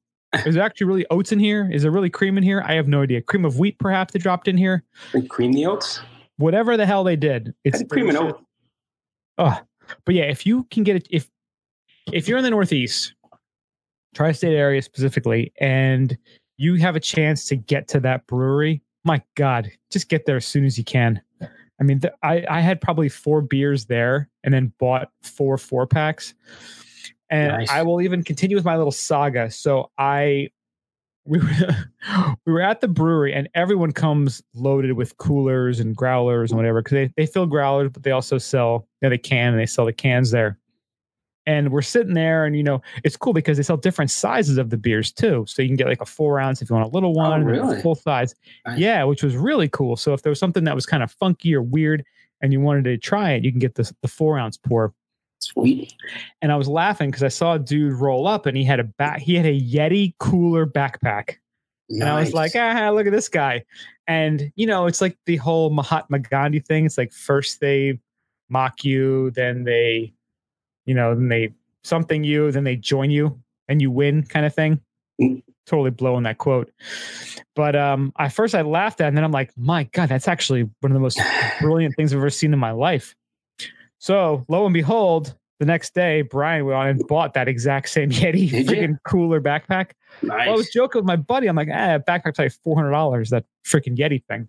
Is 0.45 0.55
there 0.55 0.63
actually 0.65 0.87
really 0.87 1.07
oats 1.11 1.33
in 1.33 1.39
here? 1.39 1.69
Is 1.73 1.83
there 1.83 1.91
really 1.91 2.11
cream 2.11 2.37
in 2.37 2.45
here? 2.45 2.63
I 2.67 2.75
have 2.75 2.89
no 2.89 3.03
idea. 3.03 3.23
Cream 3.23 3.45
of 3.45 3.59
wheat, 3.59 3.79
perhaps 3.79 4.13
they 4.13 4.19
dropped 4.19 4.49
in 4.49 4.57
here. 4.57 4.85
They 5.13 5.23
cream 5.23 5.53
the 5.53 5.67
oats. 5.67 6.01
Whatever 6.37 6.77
the 6.77 6.85
hell 6.85 7.03
they 7.05 7.17
did, 7.17 7.55
it's 7.65 7.83
cream 7.91 8.09
and 8.11 8.19
oat. 8.19 8.41
Oh, 9.39 9.59
but 10.05 10.15
yeah, 10.15 10.25
if 10.25 10.47
you 10.47 10.65
can 10.71 10.83
get 10.83 10.97
it, 10.97 11.09
if 11.11 11.31
if 12.13 12.29
you're 12.29 12.39
in 12.39 12.45
the 12.45 12.51
Northeast, 12.51 13.15
tri-state 14.15 14.55
area 14.55 14.83
specifically, 14.83 15.53
and 15.61 16.17
you 16.57 16.75
have 16.77 16.97
a 16.97 17.01
chance 17.01 17.47
to 17.49 17.57
get 17.57 17.89
to 17.89 18.01
that 18.01 18.27
brewery, 18.27 18.83
my 19.05 19.23
God, 19.35 19.71
just 19.91 20.09
get 20.09 20.27
there 20.27 20.37
as 20.37 20.47
soon 20.47 20.65
as 20.65 20.79
you 20.79 20.85
can. 20.85 21.21
I 21.41 21.85
mean, 21.85 22.01
th- 22.01 22.15
I 22.23 22.45
I 22.49 22.61
had 22.61 22.81
probably 22.81 23.09
four 23.09 23.43
beers 23.43 23.87
there, 23.87 24.29
and 24.45 24.53
then 24.53 24.73
bought 24.79 25.11
four 25.23 25.59
four 25.59 25.87
packs, 25.87 26.35
and 27.31 27.53
Nice. 27.53 27.71
I 27.71 27.83
will 27.83 28.01
even 28.01 28.23
continue 28.23 28.57
with 28.57 28.65
my 28.65 28.77
little 28.77 28.93
saga. 28.93 29.51
So 29.51 29.91
I. 29.99 30.51
We 31.29 31.41
were, 31.41 31.49
we 32.47 32.53
were 32.53 32.61
at 32.61 32.81
the 32.81 32.87
brewery 32.87 33.35
and 33.35 33.49
everyone 33.57 33.91
comes 33.91 34.45
loaded 34.55 34.93
with 34.93 35.17
coolers 35.17 35.81
and 35.81 35.97
growlers 35.97 36.53
and 36.53 36.57
whatever 36.57 36.83
because 36.83 36.93
they, 36.93 37.13
they 37.17 37.27
fill 37.27 37.47
growlers 37.47 37.91
but 37.91 38.05
they 38.05 38.13
also 38.13 38.39
sell 38.39 38.86
yeah, 39.03 39.09
they 39.09 39.19
can 39.19 39.53
and 39.53 39.61
they 39.61 39.67
sell 39.67 39.85
the 39.85 39.93
cans 39.93 40.31
there 40.31 40.59
and 41.49 41.71
we're 41.71 41.83
sitting 41.83 42.15
there 42.15 42.45
and 42.45 42.57
you 42.57 42.63
know 42.63 42.83
it's 43.05 43.17
cool 43.17 43.33
because 43.33 43.57
they 43.57 43.63
sell 43.63 43.77
different 43.77 44.11
sizes 44.11 44.59
of 44.59 44.71
the 44.71 44.77
beers 44.77 45.13
too 45.13 45.45
so 45.47 45.63
you 45.63 45.69
can 45.69 45.77
get 45.77 45.87
like 45.87 46.01
a 46.01 46.07
four 46.07 46.41
ounce 46.41 46.61
if 46.61 46.69
you 46.69 46.75
want 46.75 46.89
a 46.89 46.91
little 46.93 47.13
one 47.15 47.31
then 47.31 47.55
a 47.55 47.59
Oh, 47.61 47.67
really? 47.69 47.83
full 47.83 47.95
size 47.95 48.35
Nice. 48.67 48.79
yeah 48.79 49.05
which 49.05 49.23
was 49.23 49.37
really 49.37 49.69
cool 49.69 49.97
so 49.97 50.13
if 50.13 50.23
there 50.23 50.31
was 50.31 50.41
something 50.41 50.65
that 50.65 50.75
was 50.75 50.87
kind 50.87 51.03
of 51.03 51.11
funky 51.13 51.55
or 51.55 51.63
weird 51.63 52.05
and 52.43 52.53
you 52.53 52.61
wanted 52.61 52.85
to 52.85 52.97
try 52.99 53.33
it 53.33 53.45
you 53.45 53.53
can 53.53 53.61
get 53.61 53.77
the, 53.77 53.91
the 54.03 54.09
four 54.09 54.39
ounce 54.39 54.57
pour 54.57 54.93
Sweet. 55.39 55.93
and 56.43 56.51
I 56.51 56.57
was 56.57 56.67
laughing 56.67 57.11
because 57.11 57.23
I 57.23 57.29
saw 57.29 57.55
a 57.55 57.59
dude 57.61 57.93
roll 57.93 58.27
up 58.27 58.47
and 58.47 58.57
he 58.57 58.65
had 58.65 58.81
a 58.81 58.85
back 58.85 59.21
he 59.21 59.37
had 59.37 59.47
a 59.47 59.61
Yeti 59.61 60.15
cooler 60.19 60.67
backpack. 60.67 61.37
And 61.89 62.03
I 62.03 62.19
was 62.19 62.33
like, 62.33 62.51
ah, 62.57 62.91
look 62.93 63.07
at 63.07 63.13
this 63.13 63.29
guy. 63.29 63.65
And 64.09 64.51
you 64.57 64.67
know, 64.67 64.87
it's 64.87 65.01
like 65.01 65.17
the 65.27 65.37
whole 65.37 65.71
Mahatma 65.71 66.19
Gandhi 66.19 66.59
thing. 66.59 66.85
It's 66.87 66.99
like 66.99 67.13
first 67.13 67.61
they 67.61 68.01
mock 68.49 68.85
you, 68.85 69.31
then 69.33 69.65
they, 69.65 70.13
you 70.85 70.95
know, 70.95 71.15
then 71.15 71.29
they 71.29 71.53
something 71.85 72.25
you, 72.25 72.51
then 72.51 72.65
they 72.65 72.77
join 72.77 73.11
you 73.11 73.41
and 73.69 73.81
you 73.81 73.91
win 73.91 74.23
kind 74.25 74.47
of 74.47 74.55
thing. 74.55 74.81
Totally 75.67 75.91
blowing 75.91 76.23
that 76.25 76.39
quote. 76.39 76.71
But 77.55 77.75
um 77.75 78.13
I 78.17 78.29
first 78.29 78.55
I 78.55 78.63
laughed 78.63 79.01
at 79.01 79.07
it 79.07 79.09
and 79.09 79.17
then 79.17 79.25
I'm 79.25 79.33
like, 79.33 79.51
my 79.57 79.85
God, 79.85 80.09
that's 80.09 80.29
actually 80.29 80.63
one 80.81 80.93
of 80.93 80.95
the 80.95 81.01
most 81.01 81.21
brilliant 81.61 81.95
things 81.97 82.13
I've 82.13 82.19
ever 82.19 82.31
seen 82.31 82.53
in 82.53 82.59
my 82.59 82.71
life. 82.71 83.15
So 83.99 84.45
lo 84.49 84.65
and 84.67 84.75
behold, 84.75 85.35
the 85.59 85.65
next 85.67 85.95
day, 85.95 86.21
Brian 86.23 86.67
went 86.67 86.77
on 86.77 86.87
and 86.89 87.03
bought 87.09 87.33
that 87.35 87.49
exact 87.49 87.89
same 87.89 88.11
Yeti 88.13 88.51
Did 88.51 88.53
you? 88.53 88.65
freaking 88.77 88.99
cooler 89.07 89.41
backpack. 89.41 89.93
nice. 90.23 90.47
Well, 90.47 90.55
I 90.55 90.57
was 90.57 90.69
joking 90.71 91.01
with 91.01 91.07
my 91.07 91.17
buddy. 91.17 91.47
I'm 91.47 91.57
like, 91.57 91.69
ah, 91.73 91.99
backpack's 91.99 92.39
like 92.39 92.53
four 92.63 92.77
hundred 92.77 92.91
dollars. 92.91 93.31
That 93.31 93.45
freaking 93.67 93.97
Yeti 93.97 94.23
thing. 94.27 94.49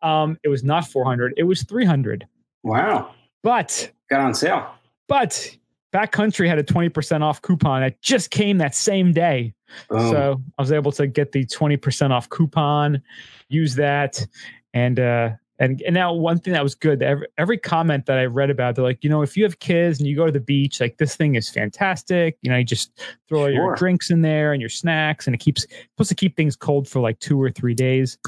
Um, 0.00 0.38
it 0.44 0.48
was 0.48 0.62
not 0.62 0.86
four 0.86 1.04
hundred. 1.04 1.34
It 1.36 1.42
was 1.42 1.64
three 1.64 1.84
hundred. 1.84 2.26
wow. 2.62 3.12
But 3.42 3.90
Got 4.10 4.20
on 4.20 4.34
sale. 4.34 4.66
but 5.08 5.56
Backcountry 5.92 6.48
had 6.48 6.58
a 6.58 6.62
twenty 6.62 6.88
percent 6.88 7.22
off 7.22 7.40
coupon 7.42 7.80
that 7.82 8.00
just 8.02 8.30
came 8.30 8.58
that 8.58 8.74
same 8.74 9.12
day. 9.12 9.54
So 9.90 10.40
I 10.58 10.62
was 10.62 10.72
able 10.72 10.92
to 10.92 11.06
get 11.06 11.32
the 11.32 11.44
twenty 11.46 11.76
percent 11.76 12.12
off 12.12 12.28
coupon, 12.28 13.02
use 13.48 13.74
that, 13.76 14.26
and 14.74 14.98
uh, 15.00 15.30
And, 15.58 15.82
and 15.82 15.94
now 15.94 16.12
one 16.12 16.38
thing 16.38 16.52
that 16.52 16.62
was 16.62 16.74
good, 16.74 17.02
every, 17.02 17.26
every 17.36 17.58
comment 17.58 18.06
that 18.06 18.18
I 18.18 18.26
read 18.26 18.50
about, 18.50 18.76
they're 18.76 18.84
like, 18.84 19.02
you 19.02 19.10
know, 19.10 19.22
if 19.22 19.36
you 19.36 19.42
have 19.44 19.58
kids 19.58 19.98
and 19.98 20.08
you 20.08 20.14
go 20.14 20.26
to 20.26 20.32
the 20.32 20.40
beach, 20.40 20.80
like 20.80 20.98
this 20.98 21.16
thing 21.16 21.34
is 21.34 21.48
fantastic. 21.48 22.38
You 22.42 22.50
know, 22.50 22.56
you 22.58 22.64
just 22.64 23.00
throw 23.28 23.42
all 23.42 23.50
your 23.50 23.74
drinks 23.74 24.10
in 24.10 24.22
there 24.22 24.52
and 24.52 24.60
your 24.60 24.70
snacks, 24.70 25.26
and 25.26 25.34
it 25.34 25.38
keeps 25.38 25.66
supposed 25.92 26.08
to 26.08 26.14
keep 26.14 26.36
things 26.36 26.56
cold 26.56 26.88
for 26.88 27.00
like 27.00 27.18
two 27.18 27.40
or 27.40 27.50
three 27.50 27.74
days. 27.74 28.18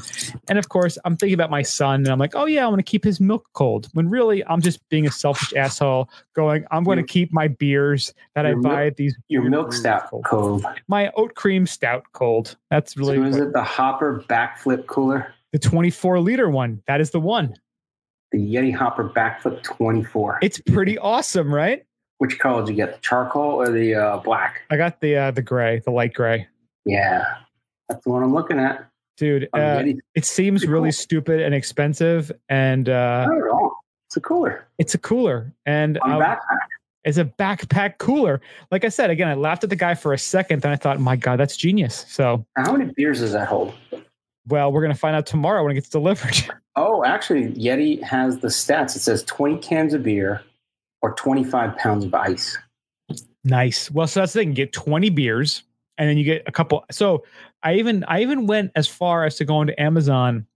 And 0.49 0.59
of 0.59 0.69
course, 0.69 0.97
I'm 1.05 1.15
thinking 1.15 1.33
about 1.33 1.49
my 1.49 1.61
son, 1.61 2.01
and 2.01 2.09
I'm 2.09 2.19
like, 2.19 2.35
oh 2.35 2.45
yeah, 2.45 2.65
I 2.65 2.67
want 2.67 2.79
to 2.79 2.83
keep 2.83 3.03
his 3.03 3.19
milk 3.19 3.47
cold. 3.53 3.87
When 3.93 4.09
really, 4.09 4.45
I'm 4.45 4.61
just 4.61 4.87
being 4.89 5.07
a 5.07 5.11
selfish 5.11 5.53
asshole, 5.55 6.09
going, 6.35 6.65
I'm 6.71 6.83
going 6.83 6.97
to 6.97 7.03
keep 7.03 7.31
my 7.31 7.47
beers 7.47 8.13
that 8.35 8.45
I 8.45 8.53
buy 8.55 8.87
at 8.87 8.97
these 8.97 9.15
Your 9.27 9.43
milk 9.43 9.73
stout 9.73 10.09
cold. 10.09 10.25
cold. 10.25 10.65
my 10.87 11.11
oat 11.15 11.35
cream 11.35 11.65
stout 11.65 12.05
cold. 12.13 12.57
That's 12.69 12.97
really 12.97 13.17
so 13.17 13.23
is 13.23 13.37
it 13.37 13.53
the 13.53 13.63
Hopper 13.63 14.23
backflip 14.27 14.87
cooler? 14.87 15.33
The 15.51 15.59
24 15.59 16.19
liter 16.19 16.49
one. 16.49 16.81
That 16.87 17.01
is 17.01 17.11
the 17.11 17.19
one. 17.19 17.55
The 18.31 18.39
Yeti 18.39 18.73
Hopper 18.73 19.09
backflip 19.09 19.61
24. 19.63 20.39
It's 20.41 20.59
pretty 20.59 20.97
awesome, 20.97 21.53
right? 21.53 21.83
Which 22.19 22.39
color 22.39 22.61
did 22.61 22.69
you 22.69 22.75
get? 22.75 22.95
The 22.95 23.01
charcoal 23.01 23.61
or 23.61 23.71
the 23.71 23.95
uh, 23.95 24.17
black? 24.17 24.61
I 24.69 24.77
got 24.77 25.01
the 25.01 25.17
uh, 25.17 25.31
the 25.31 25.41
gray, 25.41 25.81
the 25.83 25.91
light 25.91 26.13
gray. 26.13 26.47
Yeah, 26.85 27.25
that's 27.89 28.03
the 28.03 28.11
one 28.11 28.23
I'm 28.23 28.33
looking 28.33 28.59
at. 28.59 28.87
Dude, 29.17 29.49
uh, 29.53 29.83
it 30.15 30.25
seems 30.25 30.65
really 30.65 30.87
cool. 30.89 30.91
stupid 30.93 31.41
and 31.41 31.53
expensive, 31.53 32.31
and 32.47 32.87
uh, 32.87 33.25
Not 33.25 33.37
at 33.37 33.49
all. 33.51 33.75
It's 34.07 34.17
a 34.17 34.21
cooler 34.21 34.67
it's 34.81 34.95
a 34.95 34.97
cooler, 34.97 35.53
and 35.67 35.99
um, 36.01 36.19
backpack. 36.19 36.39
it's 37.03 37.19
a 37.19 37.25
backpack 37.25 37.99
cooler. 37.99 38.41
Like 38.71 38.83
I 38.83 38.89
said, 38.89 39.11
again, 39.11 39.27
I 39.27 39.35
laughed 39.35 39.63
at 39.63 39.69
the 39.69 39.75
guy 39.75 39.93
for 39.93 40.11
a 40.11 40.17
second, 40.17 40.63
then 40.63 40.71
I 40.71 40.75
thought, 40.75 40.99
my 40.99 41.15
God, 41.15 41.39
that's 41.39 41.55
genius. 41.55 42.03
So, 42.09 42.43
How 42.57 42.75
many 42.75 42.91
beers 42.95 43.19
does 43.19 43.33
that 43.33 43.47
hold? 43.47 43.75
Well, 44.47 44.71
we're 44.71 44.81
gonna 44.81 44.95
find 44.95 45.15
out 45.15 45.25
tomorrow 45.25 45.63
when 45.63 45.71
it 45.71 45.75
gets 45.75 45.89
delivered. 45.89 46.37
Oh, 46.77 47.03
actually, 47.03 47.49
Yeti 47.49 48.01
has 48.01 48.39
the 48.39 48.47
stats. 48.47 48.95
It 48.95 48.99
says 48.99 49.23
20 49.23 49.57
cans 49.57 49.93
of 49.93 50.03
beer 50.03 50.41
or 51.01 51.13
25 51.15 51.75
pounds 51.75 52.05
of 52.05 52.13
ice. 52.13 52.57
Nice. 53.43 53.91
Well, 53.91 54.07
so 54.07 54.21
that's 54.21 54.31
the 54.31 54.39
thing. 54.39 54.49
You 54.49 54.55
get 54.55 54.71
20 54.71 55.09
beers 55.09 55.63
and 55.97 56.09
then 56.09 56.17
you 56.17 56.23
get 56.23 56.43
a 56.47 56.51
couple. 56.51 56.85
So 56.89 57.25
I 57.63 57.75
even 57.75 58.03
I 58.05 58.21
even 58.21 58.47
went 58.47 58.71
as 58.75 58.87
far 58.87 59.25
as 59.25 59.35
to 59.35 59.45
go 59.45 59.61
into 59.61 59.79
Amazon 59.81 60.47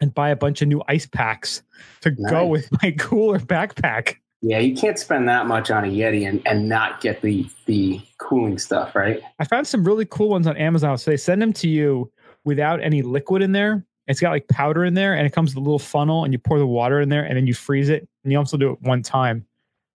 and 0.00 0.14
buy 0.14 0.30
a 0.30 0.36
bunch 0.36 0.62
of 0.62 0.68
new 0.68 0.82
ice 0.88 1.06
packs 1.06 1.62
to 2.02 2.10
go 2.10 2.46
with 2.46 2.68
my 2.82 2.90
cooler 2.98 3.38
backpack. 3.38 4.16
Yeah, 4.42 4.58
you 4.58 4.74
can't 4.74 4.98
spend 4.98 5.28
that 5.28 5.46
much 5.46 5.70
on 5.70 5.84
a 5.84 5.88
Yeti 5.88 6.26
and, 6.26 6.40
and 6.46 6.68
not 6.68 7.00
get 7.00 7.20
the 7.20 7.46
the 7.66 8.00
cooling 8.18 8.58
stuff, 8.58 8.94
right? 8.94 9.20
I 9.38 9.44
found 9.44 9.66
some 9.66 9.84
really 9.84 10.06
cool 10.06 10.30
ones 10.30 10.46
on 10.46 10.56
Amazon. 10.56 10.96
So 10.96 11.10
they 11.10 11.18
send 11.18 11.42
them 11.42 11.52
to 11.54 11.68
you 11.68 12.10
without 12.44 12.82
any 12.82 13.02
liquid 13.02 13.42
in 13.42 13.52
there. 13.52 13.84
It's 14.06 14.20
got 14.20 14.30
like 14.30 14.48
powder 14.48 14.84
in 14.84 14.94
there 14.94 15.14
and 15.14 15.26
it 15.26 15.32
comes 15.32 15.54
with 15.54 15.58
a 15.58 15.64
little 15.64 15.78
funnel 15.78 16.24
and 16.24 16.32
you 16.32 16.38
pour 16.38 16.58
the 16.58 16.66
water 16.66 17.00
in 17.00 17.08
there 17.08 17.22
and 17.22 17.36
then 17.36 17.46
you 17.46 17.54
freeze 17.54 17.88
it 17.88 18.08
and 18.24 18.32
you 18.32 18.38
also 18.38 18.56
do 18.56 18.72
it 18.72 18.82
one 18.82 19.02
time. 19.02 19.46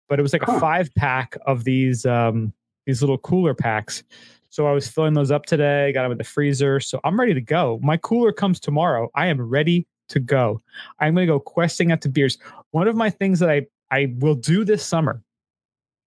But 0.09 0.19
it 0.19 0.23
was 0.23 0.33
like 0.33 0.43
a 0.43 0.61
five 0.61 0.95
pack 0.95 1.37
of 1.47 1.65
these 1.65 2.07
um 2.07 2.53
these 2.87 3.03
little 3.03 3.19
cooler 3.19 3.55
packs. 3.55 4.05
So 4.51 4.69
I 4.69 4.73
was 4.73 4.87
filling 4.87 5.15
those 5.15 5.33
up 5.33 5.47
today, 5.47 5.93
got 5.93 6.05
them 6.05 6.13
in 6.13 6.19
the 6.19 6.25
freezer. 6.25 6.79
So 6.79 7.01
I'm 7.03 7.19
ready 7.19 7.35
to 7.35 7.41
go. 7.41 7.81
My 7.83 7.97
cooler 7.97 8.31
comes 8.31 8.61
tomorrow. 8.61 9.11
I 9.17 9.27
am 9.27 9.41
ready 9.41 9.87
to 10.11 10.21
go. 10.21 10.61
I'm 11.01 11.15
going 11.15 11.27
to 11.27 11.33
go 11.33 11.41
questing 11.41 11.91
out 11.91 12.03
to 12.03 12.09
beers. 12.09 12.39
One 12.71 12.87
of 12.87 12.95
my 12.95 13.11
things 13.11 13.41
that 13.41 13.51
I 13.51 13.67
I 13.91 14.15
will 14.19 14.35
do 14.35 14.65
this 14.65 14.85
summer. 14.85 15.23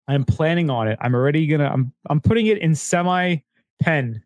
I'm 0.07 0.23
planning 0.23 0.69
on 0.69 0.87
it. 0.87 0.97
I'm 1.01 1.15
already 1.15 1.47
going 1.47 1.61
to 1.61 1.71
I'm 1.71 1.93
I'm 2.09 2.21
putting 2.21 2.47
it 2.47 2.59
in 2.59 2.75
semi 2.75 3.37
pen 3.81 4.21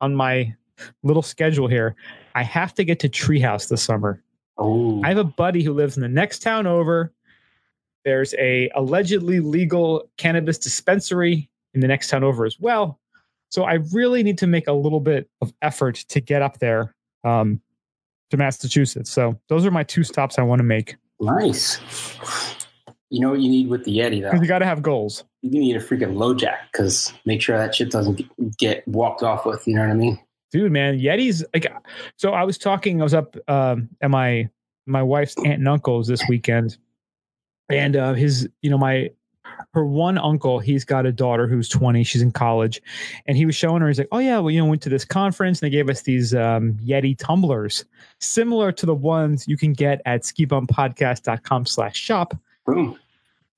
on 0.00 0.14
my 0.14 0.54
little 1.02 1.22
schedule 1.22 1.68
here. 1.68 1.94
I 2.34 2.42
have 2.42 2.74
to 2.74 2.84
get 2.84 3.00
to 3.00 3.08
Treehouse 3.08 3.68
this 3.68 3.82
summer. 3.82 4.22
Oh, 4.58 5.02
I 5.04 5.08
have 5.08 5.18
a 5.18 5.24
buddy 5.24 5.62
who 5.62 5.72
lives 5.72 5.96
in 5.96 6.02
the 6.02 6.08
next 6.08 6.40
town 6.42 6.66
over. 6.66 7.12
There's 8.04 8.34
a 8.38 8.70
allegedly 8.74 9.40
legal 9.40 10.08
cannabis 10.16 10.58
dispensary 10.58 11.50
in 11.74 11.80
the 11.80 11.88
next 11.88 12.08
town 12.08 12.24
over 12.24 12.44
as 12.46 12.58
well. 12.58 12.98
So 13.50 13.64
I 13.64 13.74
really 13.92 14.22
need 14.22 14.38
to 14.38 14.46
make 14.46 14.66
a 14.66 14.72
little 14.72 15.00
bit 15.00 15.28
of 15.40 15.52
effort 15.62 15.96
to 16.08 16.20
get 16.20 16.42
up 16.42 16.58
there 16.58 16.94
um, 17.24 17.60
to 18.30 18.36
Massachusetts. 18.36 19.10
So 19.10 19.38
those 19.48 19.66
are 19.66 19.70
my 19.70 19.82
two 19.82 20.04
stops 20.04 20.38
I 20.38 20.42
want 20.42 20.60
to 20.60 20.64
make 20.64 20.96
nice. 21.20 21.78
You 23.10 23.20
know 23.20 23.30
what 23.30 23.40
you 23.40 23.48
need 23.48 23.68
with 23.68 23.84
the 23.84 23.96
Yeti 23.98 24.20
though? 24.20 24.40
you 24.40 24.48
got 24.48 24.58
to 24.58 24.66
have 24.66 24.82
goals. 24.82 25.24
You 25.42 25.60
need 25.60 25.76
a 25.76 25.80
freaking 25.80 26.16
LoJack 26.16 26.56
because 26.72 27.12
make 27.24 27.40
sure 27.40 27.56
that 27.56 27.74
shit 27.74 27.90
doesn't 27.90 28.16
get- 28.16 28.58
get 28.58 28.88
walked 28.88 29.22
off 29.22 29.46
with. 29.46 29.66
You 29.66 29.74
know 29.74 29.82
what 29.82 29.90
I 29.90 29.94
mean? 29.94 30.18
Dude 30.50 30.72
man 30.72 30.98
yetis 30.98 31.42
like 31.52 31.66
so 32.16 32.32
i 32.32 32.44
was 32.44 32.58
talking 32.58 33.00
i 33.00 33.04
was 33.04 33.14
up 33.14 33.36
um 33.48 33.88
at 34.00 34.10
my 34.10 34.48
my 34.86 35.02
wife's 35.02 35.36
aunt 35.38 35.58
and 35.58 35.68
uncle's 35.68 36.06
this 36.06 36.22
weekend. 36.28 36.78
And 37.68 37.96
uh 37.96 38.14
his 38.14 38.48
you 38.62 38.70
know 38.70 38.78
my 38.78 39.10
her 39.72 39.84
one 39.84 40.18
uncle 40.18 40.58
he's 40.58 40.84
got 40.84 41.06
a 41.06 41.12
daughter 41.12 41.46
who's 41.46 41.68
20 41.68 42.04
she's 42.04 42.22
in 42.22 42.30
college. 42.30 42.80
And 43.26 43.36
he 43.36 43.44
was 43.44 43.56
showing 43.56 43.82
her 43.82 43.88
he's 43.88 43.98
like 43.98 44.08
oh 44.12 44.18
yeah 44.18 44.38
well 44.38 44.50
you 44.50 44.60
know 44.60 44.66
went 44.66 44.82
to 44.82 44.88
this 44.88 45.04
conference 45.04 45.60
and 45.60 45.66
they 45.66 45.76
gave 45.76 45.90
us 45.90 46.02
these 46.02 46.34
um 46.34 46.74
yeti 46.74 47.16
tumblers 47.18 47.84
similar 48.20 48.70
to 48.72 48.86
the 48.86 48.94
ones 48.94 49.48
you 49.48 49.56
can 49.56 49.72
get 49.72 50.00
at 50.06 50.22
skibumpodcast.com 50.22 51.66
slash 51.66 51.96
shop. 51.96 52.38
Boom. 52.64 52.98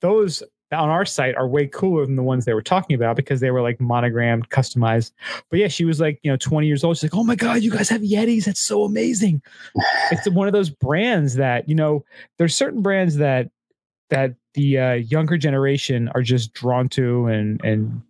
those 0.01 0.43
on 0.73 0.89
our 0.89 1.05
site 1.05 1.35
are 1.37 1.49
way 1.49 1.67
cooler 1.67 2.05
than 2.05 2.17
the 2.17 2.23
ones 2.23 2.45
they 2.45 2.55
were 2.55 2.63
talking 2.63 2.95
about 2.95 3.17
because 3.17 3.41
they 3.41 3.51
were 3.51 3.63
like 3.63 3.81
monogrammed, 3.81 4.51
customized. 4.51 5.13
But 5.51 5.59
yeah, 5.61 5.69
she 5.69 5.85
was 5.85 6.01
like, 6.01 6.21
you 6.23 6.31
know, 6.31 6.37
20 6.37 6.67
years 6.67 6.85
old. 6.85 6.97
She's 6.97 7.05
like, 7.05 7.19
oh 7.19 7.25
my 7.25 7.35
God, 7.35 7.63
you 7.63 7.71
guys 7.71 7.89
have 7.89 8.03
Yetis. 8.03 8.45
That's 8.45 8.61
so 8.61 8.85
amazing. 8.85 9.43
it's 10.11 10.29
one 10.29 10.47
of 10.47 10.53
those 10.53 10.71
brands 10.71 11.35
that, 11.35 11.69
you 11.69 11.75
know, 11.75 12.05
there's 12.37 12.55
certain 12.55 12.83
brands 12.83 13.17
that 13.17 13.51
that 14.11 14.35
the 14.55 14.79
uh, 14.79 14.93
younger 14.95 15.37
generation 15.37 16.09
are 16.15 16.23
just 16.23 16.53
drawn 16.55 16.89
to 16.89 17.27
and 17.27 17.63
and 17.65 18.03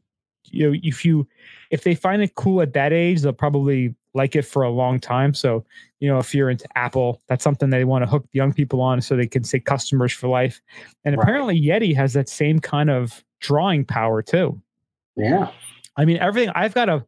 you 0.50 0.70
know, 0.70 0.78
if 0.82 1.04
you 1.04 1.26
if 1.70 1.84
they 1.84 1.94
find 1.94 2.22
it 2.22 2.34
cool 2.34 2.62
at 2.62 2.72
that 2.72 2.92
age, 2.92 3.20
they'll 3.20 3.32
probably 3.32 3.94
like 4.18 4.36
it 4.36 4.42
for 4.42 4.62
a 4.62 4.70
long 4.70 5.00
time. 5.00 5.32
So, 5.32 5.64
you 6.00 6.08
know, 6.08 6.18
if 6.18 6.34
you're 6.34 6.50
into 6.50 6.68
Apple, 6.76 7.22
that's 7.28 7.42
something 7.42 7.70
they 7.70 7.84
want 7.84 8.02
to 8.02 8.10
hook 8.10 8.26
young 8.32 8.52
people 8.52 8.82
on 8.82 9.00
so 9.00 9.16
they 9.16 9.26
can 9.26 9.44
stay 9.44 9.60
customers 9.60 10.12
for 10.12 10.28
life. 10.28 10.60
And 11.04 11.16
Right. 11.16 11.22
apparently 11.22 11.58
Yeti 11.58 11.96
has 11.96 12.12
that 12.12 12.28
same 12.28 12.58
kind 12.58 12.90
of 12.90 13.24
drawing 13.40 13.86
power 13.86 14.20
too. 14.20 14.60
Yeah. 15.16 15.50
I 15.96 16.04
mean, 16.04 16.18
everything 16.18 16.50
I've 16.54 16.74
got 16.74 16.88
a, 16.88 17.06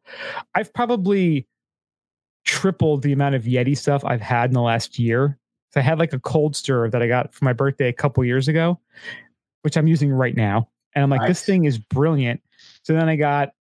I've 0.55 0.73
probably 0.73 1.47
tripled 2.45 3.03
the 3.03 3.13
amount 3.13 3.35
of 3.35 3.45
Yeti 3.45 3.77
stuff 3.77 4.05
I've 4.05 4.23
had 4.23 4.49
in 4.51 4.55
the 4.55 4.63
last 4.63 4.99
year. 4.99 5.39
So 5.73 5.81
I 5.81 5.83
had 5.83 5.99
like 5.99 6.13
a 6.13 6.19
Colster 6.19 6.91
that 6.91 7.03
I 7.03 7.07
got 7.07 7.35
for 7.35 7.45
my 7.45 7.53
birthday 7.53 7.89
a 7.89 7.93
couple 7.93 8.25
years 8.25 8.49
ago, 8.49 8.81
which 9.63 9.77
I'm 9.77 9.87
using 9.87 10.11
right 10.11 10.35
now. 10.35 10.69
And 10.95 11.05
I'm 11.05 11.11
like, 11.11 11.29
this 11.29 11.45
thing 11.45 11.67
is 11.67 11.79
brilliant. 11.79 12.41
So 12.83 12.93
then 12.93 13.09
I 13.09 13.15
got 13.15 13.53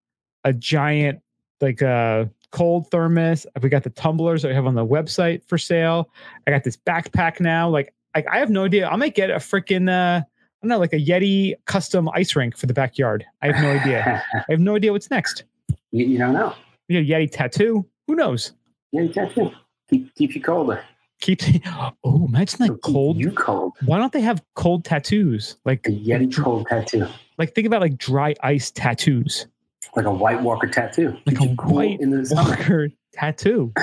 a 0.44 0.54
giant, 0.54 1.22
like 1.62 1.82
a 1.82 2.28
cold 2.52 2.90
thermos. 2.92 3.46
We 3.62 3.70
got 3.70 3.84
the 3.84 3.90
tumblers 3.92 4.42
that 4.42 4.52
I 4.52 4.54
have 4.56 4.66
on 4.66 4.76
the 4.76 4.86
website 4.86 5.44
for 5.48 5.58
sale. 5.58 6.10
I 6.48 6.52
got 6.52 6.64
this 6.64 6.78
backpack 6.78 7.40
now. 7.40 7.70
Like, 7.70 7.94
I, 8.16 8.24
I 8.32 8.40
have 8.40 8.50
no 8.50 8.66
idea. 8.66 8.88
I 8.88 8.96
might 8.96 9.16
get 9.16 9.30
a 9.30 9.36
freaking, 9.36 9.90
uh, 9.90 10.22
I 10.22 10.26
don't 10.62 10.70
know, 10.70 10.80
like 10.80 10.94
a 10.94 11.00
Yeti 11.00 11.54
custom 11.66 12.10
ice 12.14 12.36
rink 12.36 12.58
for 12.58 12.66
the 12.66 12.74
backyard. 12.74 13.26
I 13.42 13.48
have 13.52 13.62
no 13.62 13.70
idea. 13.72 14.24
I 14.34 14.44
have 14.52 14.60
no 14.60 14.76
idea 14.76 14.92
what's 14.92 15.10
next. 15.12 15.44
you, 15.92 16.06
you 16.06 16.18
don't 16.18 16.34
know. 16.34 16.54
You 16.88 17.02
know, 17.02 17.08
Yeti 17.08 17.32
tattoo. 17.32 17.86
Who 18.08 18.16
knows? 18.16 18.54
Yeah, 18.92 19.02
you 19.04 19.10
can't. 19.10 19.54
Keep 19.90 20.16
keep 20.16 20.36
you 20.36 20.42
colder. 20.42 20.84
Keep. 21.22 21.42
Oh, 22.04 22.26
imagine 22.28 22.60
like 22.68 22.82
cold. 22.82 23.18
You 23.18 23.32
cold. 23.32 23.74
Why 23.86 23.98
don't 24.00 24.12
they 24.14 24.22
have 24.22 24.42
cold 24.56 24.86
tattoos? 24.86 25.58
Like, 25.66 25.86
A 25.88 25.92
Yeti 25.92 26.36
cold 26.36 26.66
tattoo. 26.68 27.08
like 27.38 27.54
think 27.54 27.68
about 27.68 27.82
like 27.82 27.98
dry 27.98 28.34
ice 28.42 28.72
tattoos, 28.72 29.46
Like 29.96 30.06
a 30.06 30.12
White 30.12 30.42
Walker 30.42 30.68
tattoo. 30.68 31.18
like 31.26 31.40
a 31.42 31.56
cool 31.56 31.76
white 31.76 32.00
in 32.00 32.10
the 32.12 32.28
walker 32.36 32.90
tattoo. 33.14 33.74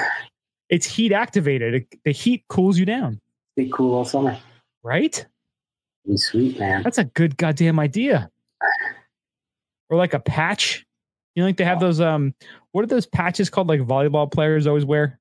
It's 0.69 0.87
heat 0.87 1.13
activated. 1.13 1.75
It- 1.75 1.99
the 2.05 2.13
heat 2.13 2.45
cools 2.49 2.79
you 2.79 2.85
down, 2.87 3.21
Stay 3.59 3.71
cool 3.73 3.95
all 3.95 4.05
summer. 4.05 4.37
right? 4.83 5.25
Be 6.07 6.17
sweet, 6.17 6.59
man. 6.59 6.83
That's 6.83 6.99
a 6.99 7.05
good 7.05 7.37
goddamn 7.37 7.81
idea. 7.81 8.31
Or 9.89 9.97
like 9.97 10.15
a 10.15 10.21
patch. 10.21 10.85
You 11.35 11.43
know, 11.43 11.49
like 11.49 11.57
they 11.57 11.65
have 11.65 11.81
those. 11.81 12.01
Um, 12.01 12.35
what 12.73 12.83
are 12.85 12.89
those 12.89 13.07
patches 13.07 13.51
called? 13.51 13.69
Like 13.69 13.81
volleyball 13.81 14.31
players 14.31 14.67
always 14.67 14.85
wear. 14.85 15.21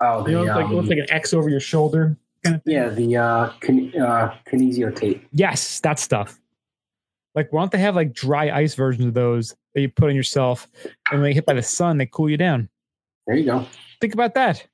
Oh, 0.00 0.22
the 0.22 0.30
You 0.30 0.36
know, 0.36 0.42
it's 0.44 0.50
like 0.54 0.64
it 0.64 0.68
um, 0.68 0.74
looks 0.76 0.88
like 0.88 0.98
an 0.98 1.10
X 1.10 1.34
over 1.34 1.48
your 1.50 1.60
shoulder. 1.60 2.16
Kind 2.44 2.56
of 2.56 2.62
thing. 2.64 2.72
yeah, 2.74 2.88
the 2.88 3.16
uh, 3.16 3.50
kin- 3.60 3.92
uh, 4.00 4.34
kinesio 4.48 4.94
tape. 4.96 5.26
Yes, 5.32 5.80
that 5.80 5.98
stuff. 5.98 6.39
Like, 7.34 7.52
why 7.52 7.62
don't 7.62 7.70
they 7.72 7.78
have 7.78 7.94
like 7.96 8.12
dry 8.12 8.50
ice 8.50 8.74
versions 8.74 9.06
of 9.06 9.14
those 9.14 9.54
that 9.74 9.80
you 9.80 9.88
put 9.88 10.08
on 10.08 10.16
yourself, 10.16 10.66
and 11.10 11.20
when 11.20 11.30
they 11.30 11.34
hit 11.34 11.46
by 11.46 11.54
the 11.54 11.62
sun, 11.62 11.98
they 11.98 12.06
cool 12.06 12.28
you 12.28 12.36
down? 12.36 12.68
There 13.26 13.36
you 13.36 13.44
go. 13.44 13.66
Think 14.00 14.14
about 14.14 14.34
that. 14.34 14.66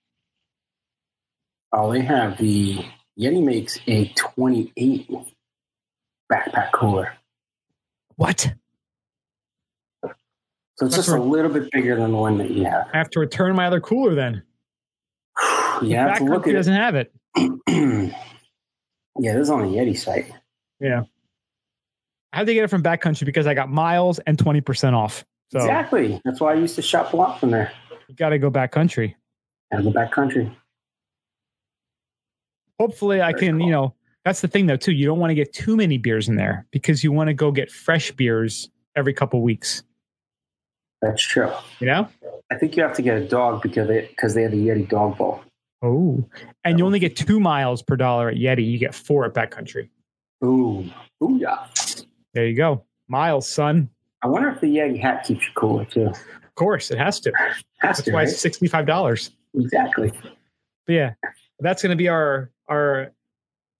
Oh, 1.72 1.92
they 1.92 2.00
have 2.00 2.38
the 2.38 2.84
Yeti 3.18 3.44
makes 3.44 3.78
a 3.86 4.08
28 4.14 5.10
backpack 6.32 6.72
cooler. 6.72 7.12
What? 8.16 8.52
So 10.76 10.84
it's 10.86 10.96
just 10.96 11.08
a 11.08 11.20
little 11.20 11.50
bit 11.50 11.70
bigger 11.72 11.96
than 11.96 12.12
the 12.12 12.18
one 12.18 12.38
that 12.38 12.50
you 12.50 12.64
have. 12.64 12.88
I 12.92 12.98
have 12.98 13.10
to 13.10 13.20
return 13.20 13.56
my 13.56 13.66
other 13.66 13.80
cooler 13.80 14.14
then. 14.14 14.42
yeah, 15.82 16.04
The 16.04 16.10
have 16.10 16.18
to 16.18 16.24
look 16.24 16.46
at 16.46 16.52
doesn't 16.52 16.74
have 16.74 16.94
it. 16.94 17.12
yeah, 17.36 18.12
this 19.18 19.42
is 19.42 19.50
on 19.50 19.62
the 19.62 19.76
Yeti 19.76 19.96
site. 19.96 20.30
Yeah. 20.80 21.02
I 22.36 22.40
had 22.40 22.48
to 22.48 22.52
get 22.54 22.64
it 22.64 22.68
from 22.68 22.82
backcountry 22.82 23.24
because 23.24 23.46
I 23.46 23.54
got 23.54 23.70
miles 23.70 24.18
and 24.26 24.36
20% 24.36 24.92
off. 24.92 25.24
So 25.52 25.58
Exactly. 25.58 26.20
That's 26.22 26.38
why 26.38 26.52
I 26.52 26.56
used 26.56 26.74
to 26.74 26.82
shop 26.82 27.14
a 27.14 27.16
lot 27.16 27.40
from 27.40 27.50
there. 27.50 27.72
you 28.08 28.14
got 28.14 28.28
to 28.28 28.38
go 28.38 28.50
backcountry. 28.50 29.14
Gotta 29.72 29.84
go 29.84 29.90
back 29.90 30.12
country. 30.12 30.54
Hopefully, 32.78 33.22
I 33.22 33.32
can, 33.32 33.56
cool. 33.56 33.66
you 33.66 33.72
know, 33.72 33.94
that's 34.26 34.42
the 34.42 34.48
thing 34.48 34.66
though, 34.66 34.76
too. 34.76 34.92
You 34.92 35.06
don't 35.06 35.18
want 35.18 35.30
to 35.30 35.34
get 35.34 35.54
too 35.54 35.76
many 35.76 35.96
beers 35.96 36.28
in 36.28 36.36
there 36.36 36.66
because 36.72 37.02
you 37.02 37.10
want 37.10 37.28
to 37.28 37.34
go 37.34 37.50
get 37.50 37.70
fresh 37.70 38.12
beers 38.12 38.68
every 38.94 39.14
couple 39.14 39.40
weeks, 39.40 39.82
That's 41.00 41.22
true. 41.22 41.50
you 41.80 41.86
know? 41.86 42.06
I 42.52 42.56
think 42.56 42.76
you 42.76 42.82
have 42.82 42.94
to 42.96 43.02
get 43.02 43.16
a 43.16 43.26
dog 43.26 43.62
because 43.62 43.88
they 43.88 44.02
because 44.02 44.34
they 44.34 44.42
have 44.42 44.52
the 44.52 44.68
Yeti 44.68 44.86
dog 44.86 45.16
bowl. 45.16 45.40
Oh, 45.80 46.22
and 46.64 46.78
you 46.78 46.84
only 46.84 46.98
get 46.98 47.16
two 47.16 47.40
miles 47.40 47.80
per 47.82 47.96
dollar 47.96 48.28
at 48.28 48.36
Yeti. 48.36 48.70
You 48.70 48.78
get 48.78 48.94
four 48.94 49.24
at 49.24 49.32
backcountry. 49.32 49.88
Ooh, 50.44 50.84
ooh 51.24 51.38
yeah. 51.40 51.66
There 52.36 52.46
you 52.46 52.54
go. 52.54 52.84
Miles, 53.08 53.48
son. 53.48 53.88
I 54.22 54.26
wonder 54.26 54.50
if 54.50 54.60
the 54.60 54.66
Yeti 54.66 55.00
hat 55.00 55.24
keeps 55.24 55.46
you 55.46 55.52
cooler 55.54 55.86
too. 55.86 56.08
Of 56.08 56.54
course, 56.54 56.90
it 56.90 56.98
has 56.98 57.18
to. 57.20 57.32
Has 57.34 57.64
That's 57.80 58.02
to, 58.02 58.10
why 58.12 58.24
right? 58.24 58.28
it's 58.28 58.44
$65. 58.44 59.30
Exactly. 59.54 60.12
But 60.84 60.92
yeah, 60.92 61.14
that's 61.60 61.82
going 61.82 61.90
to 61.90 61.96
be 61.96 62.08
our 62.08 62.50
our 62.68 63.10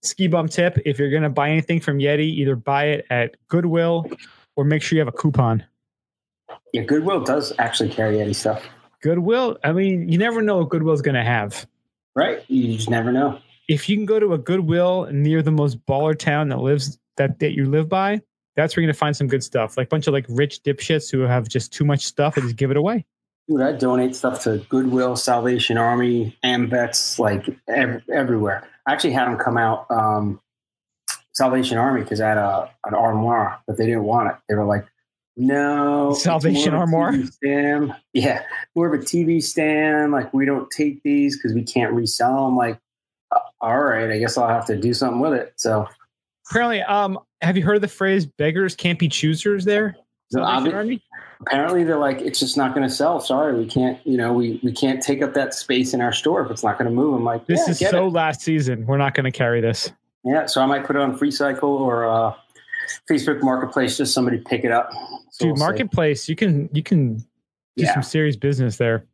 ski 0.03 0.27
bum 0.27 0.49
tip. 0.49 0.79
If 0.87 0.99
you're 0.99 1.11
going 1.11 1.23
to 1.23 1.29
buy 1.29 1.51
anything 1.51 1.81
from 1.81 1.99
Yeti, 1.99 2.21
either 2.31 2.57
buy 2.57 2.85
it 2.87 3.07
at 3.11 3.37
Goodwill 3.49 4.11
or 4.57 4.65
make 4.65 4.81
sure 4.81 4.97
you 4.97 5.01
have 5.01 5.09
a 5.09 5.13
coupon. 5.13 5.63
Yeah, 6.73 6.85
Goodwill 6.85 7.25
does 7.25 7.53
actually 7.59 7.91
carry 7.91 8.17
Yeti 8.17 8.35
stuff, 8.35 8.65
Goodwill, 9.03 9.59
I 9.65 9.73
mean, 9.73 10.09
you 10.09 10.17
never 10.17 10.41
know 10.41 10.57
what 10.57 10.71
Goodwill's 10.71 11.03
going 11.03 11.15
to 11.15 11.23
have. 11.23 11.67
right? 12.15 12.43
You 12.49 12.75
just 12.75 12.89
never 12.89 13.13
know. 13.13 13.39
If 13.69 13.87
you 13.89 13.97
can 13.97 14.07
go 14.07 14.19
to 14.19 14.33
a 14.33 14.39
Goodwill 14.39 15.09
near 15.13 15.43
the 15.43 15.51
most 15.51 15.85
baller 15.85 16.19
town 16.19 16.49
that 16.49 16.61
lives 16.61 16.99
that, 17.17 17.39
that 17.41 17.53
you 17.53 17.67
live 17.67 17.89
by, 17.89 18.23
that's 18.57 18.75
where 18.75 18.83
you're 18.83 18.89
going 18.89 18.95
to 18.95 18.99
find 18.99 19.17
some 19.17 19.29
good 19.29 19.45
stuff. 19.45 19.77
Like 19.77 19.87
a 19.87 19.91
bunch 19.91 20.07
of 20.07 20.13
like 20.13 20.27
rich 20.29 20.63
dipshits 20.63 21.11
who 21.11 21.21
have 21.21 21.49
just 21.49 21.73
too 21.73 21.85
much 21.85 22.05
stuff 22.05 22.37
and 22.37 22.45
just 22.45 22.57
give 22.57 22.71
it 22.71 22.77
away. 22.77 23.05
Dude, 23.49 23.61
I 23.61 23.73
donate 23.73 24.17
stuff 24.17 24.43
to 24.43 24.59
Goodwill, 24.69 25.15
Salvation 25.15 25.79
Army, 25.79 26.37
AMVETS, 26.43 27.19
like 27.19 27.47
ev- 27.69 28.03
everywhere. 28.13 28.67
I 28.87 28.93
actually 28.93 29.13
had 29.13 29.27
them 29.27 29.37
come 29.37 29.57
out 29.57 29.87
um, 29.91 30.41
Salvation 31.33 31.79
Army 31.79 32.01
because 32.03 32.21
I 32.21 32.29
had 32.29 32.39
a, 32.39 32.71
an 32.87 32.95
armoire, 32.95 33.61
but 33.67 33.77
they 33.77 33.87
didn't 33.87 34.05
want 34.05 34.31
it. 34.31 34.37
They 34.49 34.57
were 34.57 34.65
like, 34.65 34.87
"No, 35.37 36.15
Salvation 36.15 36.73
more 36.73 36.81
Armoire? 36.81 37.25
Stand. 37.31 37.95
Yeah, 38.15 38.43
more 38.75 38.93
of 38.93 39.01
a 39.01 39.05
TV 39.05 39.43
stand. 39.43 40.13
Like 40.13 40.33
we 40.33 40.45
don't 40.47 40.71
take 40.71 41.03
these 41.03 41.37
because 41.37 41.55
we 41.55 41.63
can't 41.63 41.93
resell 41.93 42.47
them. 42.47 42.57
Like, 42.57 42.79
uh, 43.31 43.39
all 43.61 43.79
right, 43.79 44.11
I 44.11 44.19
guess 44.19 44.37
I'll 44.37 44.49
have 44.49 44.67
to 44.67 44.77
do 44.77 44.95
something 44.95 45.21
with 45.21 45.35
it. 45.35 45.53
So, 45.57 45.87
Apparently, 46.51 46.83
um, 46.83 47.19
have 47.41 47.57
you 47.57 47.65
heard 47.65 47.77
of 47.77 47.83
the 47.83 47.89
phrase 47.89 48.27
"beggars 48.27 48.75
can't 48.75 48.99
be 48.99 49.09
choosers"? 49.09 49.65
There, 49.65 49.97
so 50.31 50.41
obvi- 50.41 51.01
apparently 51.41 51.85
they're 51.85 51.99
like, 51.99 52.21
it's 52.21 52.39
just 52.41 52.57
not 52.57 52.75
going 52.75 52.87
to 52.89 52.93
sell. 52.95 53.21
Sorry, 53.21 53.55
we 53.57 53.67
can't. 53.67 53.99
You 54.07 54.17
know, 54.17 54.33
we 54.33 54.61
we 54.63 54.73
can't 54.73 55.03
take 55.03 55.23
up 55.23 55.35
that 55.35 55.55
space 55.55 55.95
in 55.95 56.01
our 56.01 56.13
store 56.13 56.45
if 56.45 56.51
it's 56.51 56.65
not 56.65 56.79
going 56.79 56.89
to 56.91 56.95
move. 56.95 57.15
I'm 57.15 57.25
like, 57.25 57.47
This 57.47 57.61
yeah, 57.67 57.71
is 57.89 57.91
so 57.91 58.07
it. 58.07 58.11
last 58.13 58.41
season. 58.41 58.87
We're 58.87 58.99
not 58.99 59.15
going 59.15 59.25
to 59.25 59.31
carry 59.33 59.61
this. 59.61 59.91
Yeah, 60.25 60.47
so 60.47 60.61
I 60.61 60.67
might 60.67 60.85
put 60.85 60.97
it 60.97 61.03
on 61.03 61.17
Free 61.17 61.31
Cycle 61.31 61.71
or 61.71 62.05
uh, 62.09 62.35
Facebook 63.09 63.43
Marketplace. 63.43 63.97
Just 63.97 64.13
somebody 64.15 64.39
pick 64.39 64.65
it 64.65 64.73
up. 64.73 64.91
So 65.31 65.45
Dude, 65.45 65.47
we'll 65.49 65.57
see. 65.57 65.61
marketplace, 65.61 66.29
you 66.29 66.35
can 66.37 66.69
you 66.73 66.83
can 66.83 67.17
do 67.19 67.25
Yeah. 67.77 67.95
some 67.95 68.03
serious 68.03 68.37
business 68.37 68.77
there. 68.77 69.05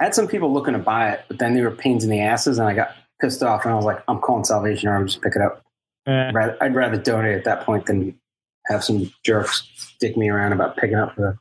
I 0.00 0.04
had 0.04 0.14
some 0.14 0.26
people 0.26 0.52
looking 0.52 0.72
to 0.72 0.78
buy 0.78 1.10
it, 1.10 1.20
but 1.28 1.38
then 1.38 1.54
they 1.54 1.60
were 1.62 1.70
pains 1.70 2.04
in 2.04 2.10
the 2.10 2.20
asses, 2.20 2.58
and 2.58 2.66
I 2.66 2.74
got 2.74 2.90
pissed 3.20 3.42
off, 3.42 3.64
and 3.64 3.72
I 3.72 3.76
was 3.76 3.84
like, 3.84 4.02
I'm 4.08 4.18
calling 4.18 4.44
Salvation 4.44 4.88
Army, 4.88 5.06
just 5.06 5.20
pick 5.22 5.36
it 5.36 5.42
up. 5.42 5.62
Eh, 6.10 6.32
I'd 6.60 6.74
rather, 6.74 6.96
donate 6.96 7.36
at 7.36 7.44
that 7.44 7.64
point 7.64 7.86
than 7.86 8.18
have 8.66 8.82
some 8.82 9.12
jerks 9.22 9.68
stick 9.76 10.16
me 10.16 10.28
around 10.28 10.52
about 10.52 10.76
picking 10.76 10.96
up 10.96 11.14
the 11.16 11.38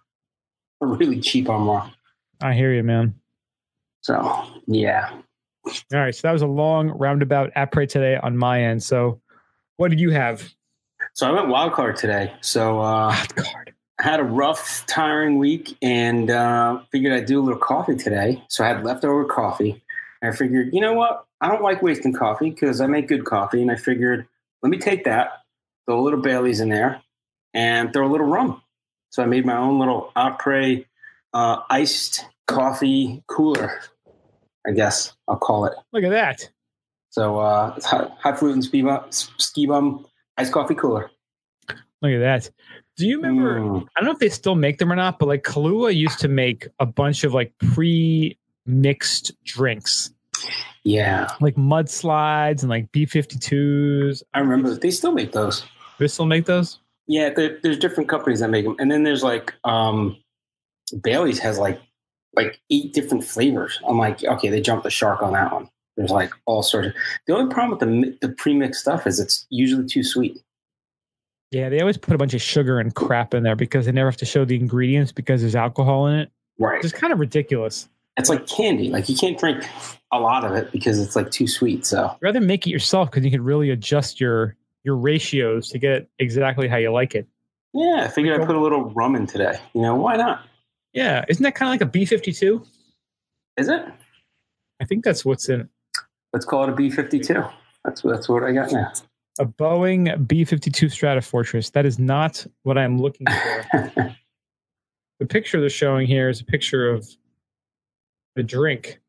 a 0.81 0.85
really 0.85 1.19
cheap 1.19 1.49
armoire. 1.49 1.91
I 2.41 2.53
hear 2.53 2.71
you, 2.73 2.83
man. 2.83 3.15
So 4.01 4.45
yeah, 4.67 5.09
All 5.65 5.99
right, 5.99 6.15
so 6.15 6.27
that 6.27 6.31
was 6.31 6.41
a 6.41 6.47
long 6.47 6.89
roundabout 6.89 7.51
après 7.55 7.87
today 7.89 8.15
on 8.15 8.37
my 8.37 8.63
end. 8.63 8.81
So, 8.81 9.19
what 9.77 9.89
did 9.89 9.99
you 9.99 10.11
have? 10.11 10.53
so 11.13 11.27
I 11.27 11.31
went 11.31 11.47
wild 11.47 11.73
card 11.73 11.95
today. 11.97 12.33
So 12.41 12.79
uh, 12.79 13.07
Wild 13.07 13.35
card. 13.35 13.73
I 13.99 14.03
had 14.03 14.19
a 14.21 14.23
rough, 14.23 14.85
tiring 14.87 15.37
week, 15.37 15.77
and 15.81 16.31
uh, 16.31 16.79
figured 16.91 17.11
I'd 17.11 17.25
do 17.25 17.39
a 17.39 17.43
little 17.43 17.59
coffee 17.59 17.97
today. 17.97 18.41
So 18.47 18.63
I 18.63 18.67
had 18.67 18.83
leftover 18.85 19.25
coffee. 19.25 19.83
And 20.21 20.33
I 20.33 20.35
figured, 20.35 20.69
you 20.73 20.79
know 20.79 20.93
what? 20.93 21.25
I 21.41 21.49
don't 21.49 21.61
like 21.61 21.81
wasting 21.81 22.13
coffee 22.13 22.49
because 22.49 22.79
I 22.79 22.87
make 22.87 23.09
good 23.09 23.25
coffee. 23.25 23.61
And 23.61 23.69
I 23.69 23.75
figured, 23.75 24.25
let 24.61 24.69
me 24.69 24.77
take 24.77 25.05
that, 25.05 25.29
throw 25.85 25.99
a 25.99 26.03
little 26.03 26.21
Bailey's 26.21 26.59
in 26.59 26.69
there, 26.69 27.01
and 27.53 27.91
throw 27.93 28.07
a 28.07 28.11
little 28.11 28.27
rum. 28.27 28.61
So 29.09 29.23
I 29.23 29.25
made 29.25 29.45
my 29.45 29.57
own 29.57 29.79
little 29.79 30.11
après 30.15 30.85
uh, 31.33 31.61
iced 31.69 32.25
coffee 32.47 33.23
cooler, 33.27 33.81
I 34.67 34.71
guess 34.71 35.13
I'll 35.27 35.37
call 35.37 35.65
it. 35.65 35.73
Look 35.93 36.03
at 36.03 36.09
that. 36.09 36.49
So 37.11 37.39
uh, 37.39 37.73
it's 37.75 37.87
fruit 38.39 38.53
and 38.53 38.63
ski 38.63 38.81
bum, 38.81 39.05
ski 39.09 39.65
bum 39.65 40.05
iced 40.37 40.51
coffee 40.51 40.75
cooler. 40.75 41.09
Look 42.01 42.11
at 42.11 42.19
that. 42.19 42.51
Do 42.97 43.07
you 43.07 43.21
remember? 43.21 43.59
Mm. 43.59 43.87
I 43.95 44.01
don't 44.01 44.05
know 44.05 44.11
if 44.11 44.19
they 44.19 44.29
still 44.29 44.55
make 44.55 44.77
them 44.77 44.91
or 44.91 44.95
not, 44.95 45.19
but 45.19 45.27
like 45.27 45.43
Kahlua 45.43 45.95
used 45.95 46.19
to 46.19 46.27
make 46.27 46.67
a 46.79 46.85
bunch 46.85 47.23
of 47.23 47.33
like 47.33 47.53
pre-mixed 47.59 49.31
drinks, 49.43 50.11
Yeah, 50.83 51.27
like 51.41 51.55
mudslides 51.55 52.61
and 52.61 52.69
like 52.69 52.91
B52s. 52.91 54.23
I 54.33 54.39
remember. 54.39 54.73
They 54.75 54.91
still 54.91 55.11
make 55.11 55.31
those. 55.31 55.65
They 55.99 56.07
still 56.07 56.25
make 56.25 56.45
those? 56.45 56.79
Yeah, 57.07 57.29
there's 57.29 57.79
different 57.79 58.09
companies 58.09 58.39
that 58.39 58.49
make 58.49 58.65
them, 58.65 58.75
and 58.79 58.91
then 58.91 59.03
there's 59.03 59.23
like 59.23 59.53
um, 59.63 60.17
Bailey's 61.01 61.39
has 61.39 61.57
like 61.57 61.81
like 62.35 62.59
eight 62.69 62.93
different 62.93 63.23
flavors. 63.23 63.79
I'm 63.87 63.97
like, 63.97 64.23
okay, 64.23 64.49
they 64.49 64.61
jumped 64.61 64.83
the 64.83 64.89
shark 64.89 65.21
on 65.21 65.33
that 65.33 65.51
one. 65.51 65.69
There's 65.97 66.11
like 66.11 66.31
all 66.45 66.63
sorts 66.63 66.87
of. 66.87 66.93
The 67.27 67.35
only 67.35 67.53
problem 67.53 67.71
with 67.71 67.79
the 68.21 68.27
the 68.27 68.33
premixed 68.33 68.75
stuff 68.75 69.05
is 69.07 69.19
it's 69.19 69.45
usually 69.49 69.85
too 69.85 70.03
sweet. 70.03 70.39
Yeah, 71.51 71.69
they 71.69 71.79
always 71.79 71.97
put 71.97 72.13
a 72.13 72.17
bunch 72.17 72.33
of 72.33 72.41
sugar 72.41 72.79
and 72.79 72.93
crap 72.93 73.33
in 73.33 73.43
there 73.43 73.55
because 73.55 73.85
they 73.85 73.91
never 73.91 74.09
have 74.09 74.17
to 74.17 74.25
show 74.25 74.45
the 74.45 74.55
ingredients 74.55 75.11
because 75.11 75.41
there's 75.41 75.55
alcohol 75.55 76.07
in 76.07 76.19
it. 76.19 76.31
Right. 76.59 76.83
It's 76.83 76.93
kind 76.93 77.11
of 77.11 77.19
ridiculous. 77.19 77.89
It's 78.19 78.29
like 78.29 78.47
candy. 78.47 78.89
Like 78.89 79.09
you 79.09 79.15
can't 79.15 79.39
drink 79.39 79.65
a 80.11 80.19
lot 80.19 80.43
of 80.43 80.53
it 80.53 80.71
because 80.71 80.99
it's 80.99 81.15
like 81.15 81.31
too 81.31 81.47
sweet. 81.47 81.85
So 81.85 82.15
rather 82.21 82.41
make 82.41 82.67
it 82.67 82.69
yourself 82.69 83.09
because 83.09 83.23
you 83.23 83.31
can 83.31 83.43
really 83.43 83.69
adjust 83.69 84.19
your 84.19 84.55
your 84.83 84.95
ratios 84.95 85.69
to 85.69 85.79
get 85.79 86.07
exactly 86.19 86.67
how 86.67 86.77
you 86.77 86.91
like 86.91 87.15
it. 87.15 87.27
yeah, 87.73 88.03
I 88.05 88.07
figured 88.07 88.39
I'd 88.39 88.45
put 88.45 88.55
a 88.55 88.61
little 88.61 88.85
rum 88.91 89.15
in 89.15 89.25
today. 89.25 89.57
You 89.73 89.81
know, 89.81 89.95
why 89.95 90.15
not? 90.15 90.43
Yeah, 90.93 91.25
isn't 91.27 91.43
that 91.43 91.55
kind 91.55 91.69
of 91.69 91.73
like 91.73 91.81
a 91.81 91.91
B 91.91 92.05
fifty 92.05 92.31
two? 92.31 92.63
Is 93.57 93.67
it? 93.67 93.85
I 94.79 94.85
think 94.85 95.03
that's 95.03 95.25
what's 95.25 95.49
in 95.49 95.61
it. 95.61 95.67
Let's 96.33 96.45
call 96.45 96.63
it 96.63 96.69
a 96.69 96.73
B52. 96.73 97.51
That's 97.83 98.01
that's 98.01 98.29
what 98.29 98.43
I 98.43 98.51
got 98.51 98.71
now. 98.71 98.91
a 99.39 99.45
Boeing 99.45 100.27
B 100.27 100.45
fifty 100.45 100.71
two 100.71 100.87
Stratofortress. 100.87 101.71
That 101.71 101.85
is 101.85 101.99
not 101.99 102.45
what 102.63 102.77
I'm 102.77 102.99
looking 102.99 103.27
for. 103.27 104.15
the 105.19 105.25
picture 105.25 105.59
they're 105.59 105.69
showing 105.69 106.07
here 106.07 106.29
is 106.29 106.41
a 106.41 106.45
picture 106.45 106.89
of 106.89 107.07
the 108.39 108.43
drink. 108.43 109.01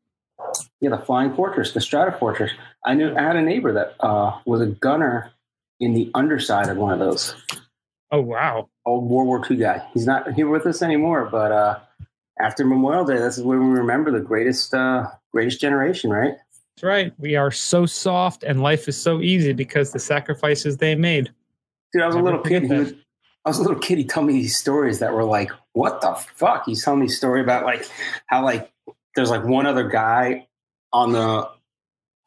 Yeah, 0.81 0.89
the 0.89 0.97
Flying 0.97 1.33
Fortress, 1.33 1.71
the 1.71 1.79
Stratofortress. 1.79 2.49
I 2.85 2.93
knew 2.93 3.15
I 3.15 3.21
had 3.21 3.37
a 3.37 3.41
neighbor 3.41 3.71
that 3.71 3.95
uh, 4.01 4.37
was 4.45 4.59
a 4.59 4.67
gunner 4.67 5.31
in 5.79 5.93
the 5.93 6.11
underside 6.13 6.67
of 6.67 6.75
one 6.75 6.91
of 6.91 6.99
those. 6.99 7.33
Oh 8.11 8.19
wow! 8.19 8.67
Old 8.85 9.09
World 9.09 9.27
War 9.27 9.41
II 9.49 9.55
guy. 9.55 9.87
He's 9.93 10.05
not 10.05 10.33
here 10.33 10.49
with 10.49 10.65
us 10.65 10.81
anymore, 10.81 11.29
but 11.31 11.53
uh, 11.53 11.79
after 12.41 12.65
Memorial 12.65 13.05
Day, 13.05 13.17
this 13.17 13.37
is 13.37 13.43
when 13.43 13.59
we 13.59 13.79
remember 13.79 14.11
the 14.11 14.19
greatest 14.19 14.73
uh, 14.73 15.07
greatest 15.31 15.61
generation, 15.61 16.11
right? 16.11 16.33
That's 16.75 16.83
right. 16.83 17.13
We 17.17 17.37
are 17.37 17.51
so 17.51 17.85
soft, 17.85 18.43
and 18.43 18.61
life 18.61 18.89
is 18.89 18.97
so 18.97 19.21
easy 19.21 19.53
because 19.53 19.93
the 19.93 19.99
sacrifices 19.99 20.77
they 20.77 20.95
made. 20.95 21.31
Dude, 21.93 22.01
I 22.01 22.07
was 22.07 22.15
a 22.15 22.19
little 22.19 22.41
kid. 22.41 22.63
He 22.63 22.73
was, 22.73 22.93
I 23.45 23.49
was 23.49 23.59
a 23.59 23.61
little 23.61 23.79
kid. 23.79 23.97
He 23.97 24.03
told 24.03 24.27
me 24.27 24.33
these 24.33 24.57
stories 24.57 24.99
that 24.99 25.13
were 25.13 25.23
like, 25.23 25.51
"What 25.71 26.01
the 26.01 26.15
fuck?" 26.35 26.65
He's 26.65 26.83
telling 26.83 26.99
me 26.99 27.05
a 27.05 27.09
story 27.09 27.39
about 27.39 27.63
like 27.63 27.89
how 28.27 28.43
like 28.43 28.71
there's 29.15 29.29
like 29.29 29.43
one 29.43 29.65
other 29.65 29.87
guy 29.87 30.47
on 30.93 31.11
the 31.11 31.49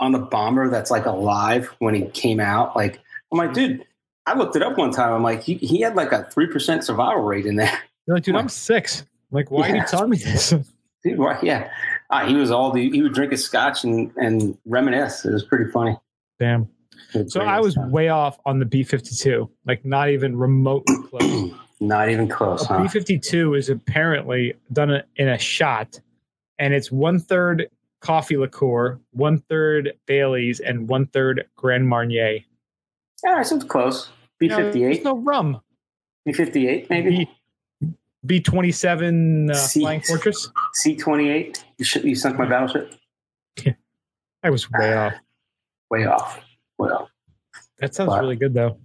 on 0.01 0.13
the 0.13 0.19
bomber 0.19 0.69
that's 0.71 0.91
like 0.91 1.07
alive 1.07 1.75
when 1.79 1.95
he 1.95 2.07
came 2.07 2.41
out. 2.41 2.75
Like 2.77 3.01
I'm 3.33 3.39
like, 3.39 3.53
dude, 3.55 3.85
I 4.27 4.35
looked 4.37 4.57
it 4.57 4.63
up 4.63 4.77
one 4.79 4.91
time. 4.91 5.13
I'm 5.13 5.23
like, 5.23 5.43
he, 5.43 5.55
he 5.55 5.81
had 5.81 5.95
like 5.97 6.13
a 6.13 6.25
three 6.31 6.47
percent 6.47 6.85
survival 6.85 7.23
rate 7.23 7.47
in 7.47 7.57
there. 7.57 7.79
You're 8.07 8.17
like, 8.17 8.25
dude, 8.25 8.37
I'm 8.37 8.49
six. 8.49 9.01
I'm 9.01 9.07
like, 9.33 9.51
why 9.51 9.67
are 9.67 9.69
you 9.71 9.77
Yeah. 9.77 9.85
telling 9.85 10.11
me 10.11 10.19
this? 10.19 10.51
Dude, 11.05 11.19
why- 11.19 11.39
yeah, 11.43 11.71
uh, 12.09 12.27
he 12.27 12.35
was 12.35 12.51
all 12.51 12.73
the 12.73 12.91
he 12.91 13.03
would 13.03 13.13
drink 13.13 13.33
his 13.33 13.45
scotch 13.45 13.85
and 13.85 14.11
and 14.17 14.57
reminisce. 14.65 15.25
It 15.27 15.33
was 15.33 15.45
pretty 15.45 15.71
funny. 15.71 15.99
Damn. 16.41 16.69
So 17.29 17.43
I 17.43 17.61
was 17.61 17.77
way 17.77 18.09
off 18.09 18.39
on 18.47 18.59
the 18.59 18.65
B 18.65 18.83
fifty 18.83 19.15
two, 19.15 19.51
like 19.67 19.85
not 19.85 20.09
even 20.09 20.35
remotely 20.37 20.97
close. 21.11 21.51
not 21.81 22.09
even 22.09 22.27
close? 22.29 22.67
B 22.67 22.89
fifty 22.89 23.19
two 23.19 23.53
is 23.55 23.69
apparently 23.69 24.55
done 24.73 25.03
in 25.17 25.29
a 25.29 25.39
shot, 25.39 26.01
and 26.59 26.75
it's 26.75 26.91
one 26.93 27.19
third 27.19 27.69
coffee 28.01 28.37
liqueur, 28.37 28.99
one 29.13 29.39
third 29.39 29.93
Bailey's, 30.07 30.61
and 30.61 30.89
one 30.89 31.07
third 31.07 31.47
Grand 31.57 31.89
Marnier. 31.89 32.41
Yeah, 33.25 33.37
that 33.37 33.47
seems 33.47 33.65
close. 33.65 34.11
B 34.39 34.49
fifty 34.49 34.85
eight. 34.85 34.95
there's 34.95 35.05
no 35.05 35.17
rum. 35.19 35.61
B 36.27 36.33
fifty 36.33 36.69
eight, 36.69 36.89
maybe. 36.91 37.31
B 38.27 38.41
twenty 38.41 38.73
seven 38.73 39.51
uh, 39.51 39.55
C- 39.55 39.81
Flying 39.81 40.01
Fortress. 40.03 40.51
C 40.75 40.97
twenty 40.97 41.31
eight. 41.31 41.65
You 41.79 41.85
should 41.85 42.05
you 42.05 42.15
sunk 42.15 42.39
my 42.39 42.47
battleship. 42.49 42.95
Yeah. 43.65 43.73
I 44.43 44.51
was 44.51 44.71
way 44.71 44.93
off. 44.95 45.15
Way 45.91 46.05
off. 46.07 46.41
Way 46.79 46.91
off. 46.91 47.09
That 47.79 47.95
sounds 47.95 48.11
Wow. 48.11 48.21
really 48.21 48.37
good 48.37 48.53
though. 48.55 48.79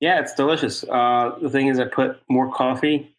Yeah, 0.00 0.20
it's 0.20 0.34
delicious. 0.34 0.84
Uh, 0.84 1.36
the 1.40 1.48
thing 1.48 1.68
is, 1.68 1.78
I 1.78 1.84
put 1.86 2.20
more 2.28 2.52
coffee, 2.52 3.16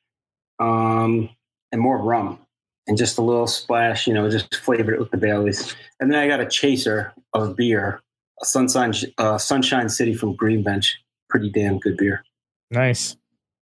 um, 0.59 1.29
and 1.71 1.81
more 1.81 1.97
rum, 1.97 2.39
and 2.87 2.97
just 2.97 3.17
a 3.17 3.21
little 3.21 3.47
splash. 3.47 4.07
You 4.07 4.13
know, 4.13 4.29
just 4.29 4.55
flavored 4.55 4.93
it 4.95 4.99
with 4.99 5.11
the 5.11 5.17
Baileys, 5.17 5.75
and 5.99 6.11
then 6.11 6.19
I 6.19 6.27
got 6.27 6.39
a 6.39 6.45
chaser 6.47 7.13
of 7.33 7.55
beer, 7.55 8.01
a 8.41 8.45
Sunshine 8.45 8.93
uh, 9.17 9.37
Sunshine 9.37 9.89
City 9.89 10.13
from 10.13 10.35
Green 10.35 10.63
Bench. 10.63 10.97
Pretty 11.29 11.49
damn 11.49 11.79
good 11.79 11.97
beer. 11.97 12.23
Nice. 12.71 13.17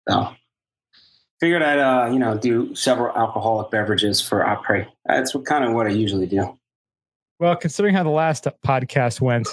So 0.08 0.28
figured 1.40 1.62
I'd 1.62 1.78
uh, 1.78 2.10
you 2.12 2.18
know 2.18 2.36
do 2.36 2.74
several 2.74 3.16
alcoholic 3.16 3.70
beverages 3.70 4.20
for 4.20 4.40
après. 4.44 4.86
That's 5.06 5.34
what, 5.34 5.44
kind 5.44 5.64
of 5.64 5.72
what 5.72 5.86
I 5.86 5.90
usually 5.90 6.26
do. 6.26 6.58
Well, 7.40 7.56
considering 7.56 7.94
how 7.94 8.04
the 8.04 8.10
last 8.10 8.46
podcast 8.64 9.20
went, 9.20 9.48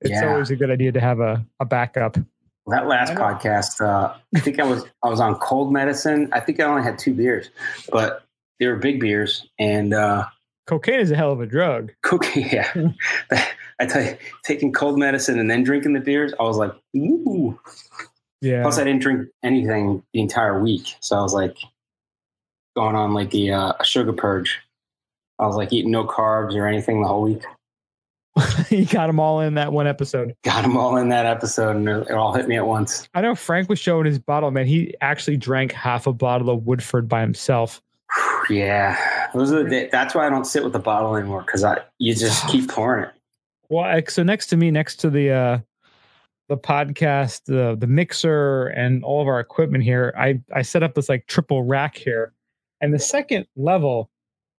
it's 0.00 0.10
Yeah. 0.10 0.32
always 0.32 0.50
a 0.50 0.56
good 0.56 0.70
idea 0.70 0.90
to 0.92 1.00
have 1.00 1.20
a, 1.20 1.46
a 1.60 1.64
backup. 1.64 2.16
That 2.66 2.86
last 2.86 3.12
I 3.12 3.14
podcast, 3.14 3.80
uh, 3.80 4.14
I 4.34 4.40
think 4.40 4.60
I 4.60 4.64
was 4.64 4.84
I 5.04 5.08
was 5.08 5.20
on 5.20 5.36
cold 5.36 5.72
medicine. 5.72 6.28
I 6.32 6.40
think 6.40 6.60
I 6.60 6.64
only 6.64 6.82
had 6.82 6.98
two 6.98 7.14
beers, 7.14 7.48
but 7.90 8.24
they 8.58 8.66
were 8.66 8.76
big 8.76 9.00
beers 9.00 9.46
and 9.58 9.94
uh, 9.94 10.26
Cocaine 10.66 11.00
is 11.00 11.10
a 11.10 11.16
hell 11.16 11.32
of 11.32 11.40
a 11.40 11.46
drug. 11.46 11.92
cookie. 12.02 12.42
Yeah, 12.52 12.92
I 13.80 13.86
tell 13.86 14.02
you, 14.02 14.16
taking 14.44 14.72
cold 14.72 14.98
medicine 14.98 15.38
and 15.38 15.50
then 15.50 15.62
drinking 15.62 15.92
the 15.94 16.00
beers, 16.00 16.34
I 16.38 16.42
was 16.42 16.56
like, 16.56 16.72
ooh. 16.96 17.58
Yeah. 18.40 18.62
Plus, 18.62 18.78
I 18.78 18.84
didn't 18.84 19.00
drink 19.02 19.28
anything 19.42 20.02
the 20.12 20.20
entire 20.20 20.60
week, 20.60 20.94
so 21.00 21.16
I 21.16 21.22
was 21.22 21.32
like 21.32 21.56
going 22.76 22.94
on 22.94 23.14
like 23.14 23.30
the 23.30 23.52
uh, 23.52 23.72
a 23.80 23.84
sugar 23.84 24.12
purge. 24.12 24.60
I 25.38 25.46
was 25.46 25.56
like 25.56 25.72
eating 25.72 25.90
no 25.90 26.04
carbs 26.04 26.54
or 26.54 26.66
anything 26.66 27.02
the 27.02 27.08
whole 27.08 27.22
week. 27.22 27.44
you 28.70 28.84
got 28.86 29.06
them 29.08 29.18
all 29.18 29.40
in 29.40 29.54
that 29.54 29.72
one 29.72 29.86
episode. 29.86 30.34
Got 30.44 30.62
them 30.62 30.76
all 30.76 30.96
in 30.96 31.08
that 31.08 31.26
episode, 31.26 31.76
and 31.76 31.88
it 31.88 32.10
all 32.12 32.34
hit 32.34 32.46
me 32.46 32.56
at 32.56 32.66
once. 32.66 33.08
I 33.14 33.20
know 33.20 33.34
Frank 33.34 33.68
was 33.68 33.78
showing 33.78 34.06
his 34.06 34.18
bottle, 34.18 34.50
man. 34.50 34.66
He 34.66 34.94
actually 35.00 35.36
drank 35.36 35.72
half 35.72 36.06
a 36.06 36.12
bottle 36.12 36.50
of 36.50 36.66
Woodford 36.66 37.08
by 37.08 37.20
himself. 37.20 37.80
Yeah, 38.48 39.28
those 39.34 39.52
are 39.52 39.62
the, 39.62 39.88
that's 39.90 40.14
why 40.14 40.26
I 40.26 40.30
don't 40.30 40.46
sit 40.46 40.64
with 40.64 40.72
the 40.72 40.78
bottle 40.78 41.16
anymore 41.16 41.42
because 41.42 41.64
I 41.64 41.82
you 41.98 42.14
just 42.14 42.46
keep 42.48 42.68
pouring 42.70 43.04
it. 43.04 43.10
Well, 43.68 44.00
so 44.08 44.22
next 44.22 44.46
to 44.48 44.56
me, 44.56 44.70
next 44.70 44.96
to 44.96 45.10
the 45.10 45.30
uh 45.30 45.58
the 46.48 46.56
podcast, 46.56 47.44
the 47.44 47.76
the 47.78 47.86
mixer, 47.86 48.68
and 48.68 49.04
all 49.04 49.20
of 49.20 49.28
our 49.28 49.40
equipment 49.40 49.84
here, 49.84 50.14
I 50.18 50.40
I 50.54 50.62
set 50.62 50.82
up 50.82 50.94
this 50.94 51.08
like 51.08 51.26
triple 51.26 51.62
rack 51.62 51.96
here, 51.96 52.32
and 52.80 52.92
the 52.92 52.98
second 52.98 53.46
level 53.56 54.10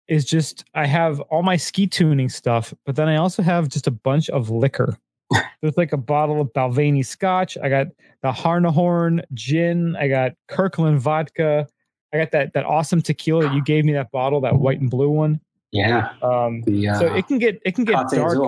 is 0.09 0.25
just 0.25 0.65
I 0.75 0.87
have 0.87 1.21
all 1.21 1.43
my 1.43 1.57
ski 1.57 1.87
tuning 1.87 2.29
stuff, 2.29 2.75
but 2.85 2.97
then 2.97 3.09
I 3.09 3.17
also 3.17 3.43
have 3.43 3.69
just 3.69 3.87
a 3.87 3.91
bunch 3.91 4.29
of 4.31 4.51
liquor. 4.51 4.99
There's 5.61 5.77
like 5.77 5.93
a 5.93 5.99
bottle 5.99 6.41
of 6.41 6.53
Balvenie 6.53 7.05
Scotch. 7.05 7.59
I 7.63 7.69
got 7.69 7.89
the 8.23 8.33
Harahorn 8.33 9.23
gin. 9.35 9.97
I 9.97 10.09
got 10.09 10.33
Kirkland 10.49 11.01
vodka. 11.01 11.67
I 12.13 12.19
got 12.19 12.31
that 12.33 12.53
that 12.55 12.65
awesome 12.65 13.03
tequila. 13.03 13.55
You 13.55 13.63
gave 13.63 13.85
me 13.85 13.93
that 13.93 14.11
bottle, 14.11 14.41
that 14.43 14.57
white 14.59 14.81
and 14.81 14.91
blue 14.91 15.11
one. 15.11 15.41
Yeah, 15.73 16.13
Um, 16.23 16.63
the 16.63 16.89
uh, 16.89 16.99
so 16.99 17.07
it 17.15 17.27
can 17.27 17.39
get 17.39 17.61
it 17.65 17.75
can 17.75 17.85
get 17.85 18.09
dark. 18.11 18.39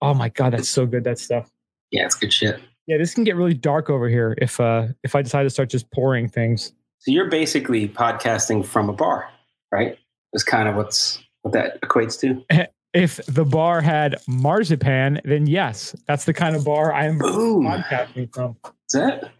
Oh 0.00 0.14
my 0.14 0.30
god, 0.30 0.54
that's 0.54 0.68
so 0.68 0.86
good. 0.86 1.04
That 1.04 1.18
stuff. 1.18 1.50
Yeah, 1.90 2.06
it's 2.06 2.14
good 2.14 2.32
shit. 2.32 2.60
Yeah, 2.86 2.96
this 2.96 3.14
can 3.14 3.24
get 3.24 3.36
really 3.36 3.54
dark 3.54 3.90
over 3.90 4.08
here 4.08 4.34
if 4.40 4.58
uh 4.58 4.88
if 5.04 5.14
I 5.14 5.22
decide 5.22 5.42
to 5.44 5.50
start 5.50 5.68
just 5.68 5.90
pouring 5.90 6.28
things. 6.28 6.72
So 6.98 7.10
you're 7.10 7.28
basically 7.28 7.88
podcasting 7.88 8.64
from 8.64 8.88
a 8.88 8.92
bar, 8.92 9.28
right? 9.70 9.98
Is 10.32 10.42
kind 10.44 10.68
of 10.68 10.76
what's 10.76 11.22
what 11.42 11.52
that 11.52 11.80
equates 11.82 12.18
to. 12.20 12.66
If 12.94 13.24
the 13.24 13.46
bar 13.46 13.80
had 13.80 14.16
marzipan, 14.28 15.22
then 15.24 15.46
yes, 15.46 15.96
that's 16.06 16.26
the 16.26 16.34
kind 16.34 16.54
of 16.54 16.62
bar 16.62 16.92
I 16.92 17.06
am 17.06 17.16
Boom. 17.16 17.64
podcasting 17.64 18.34
from. 18.34 18.54
Is 18.66 18.92
that 18.92 19.30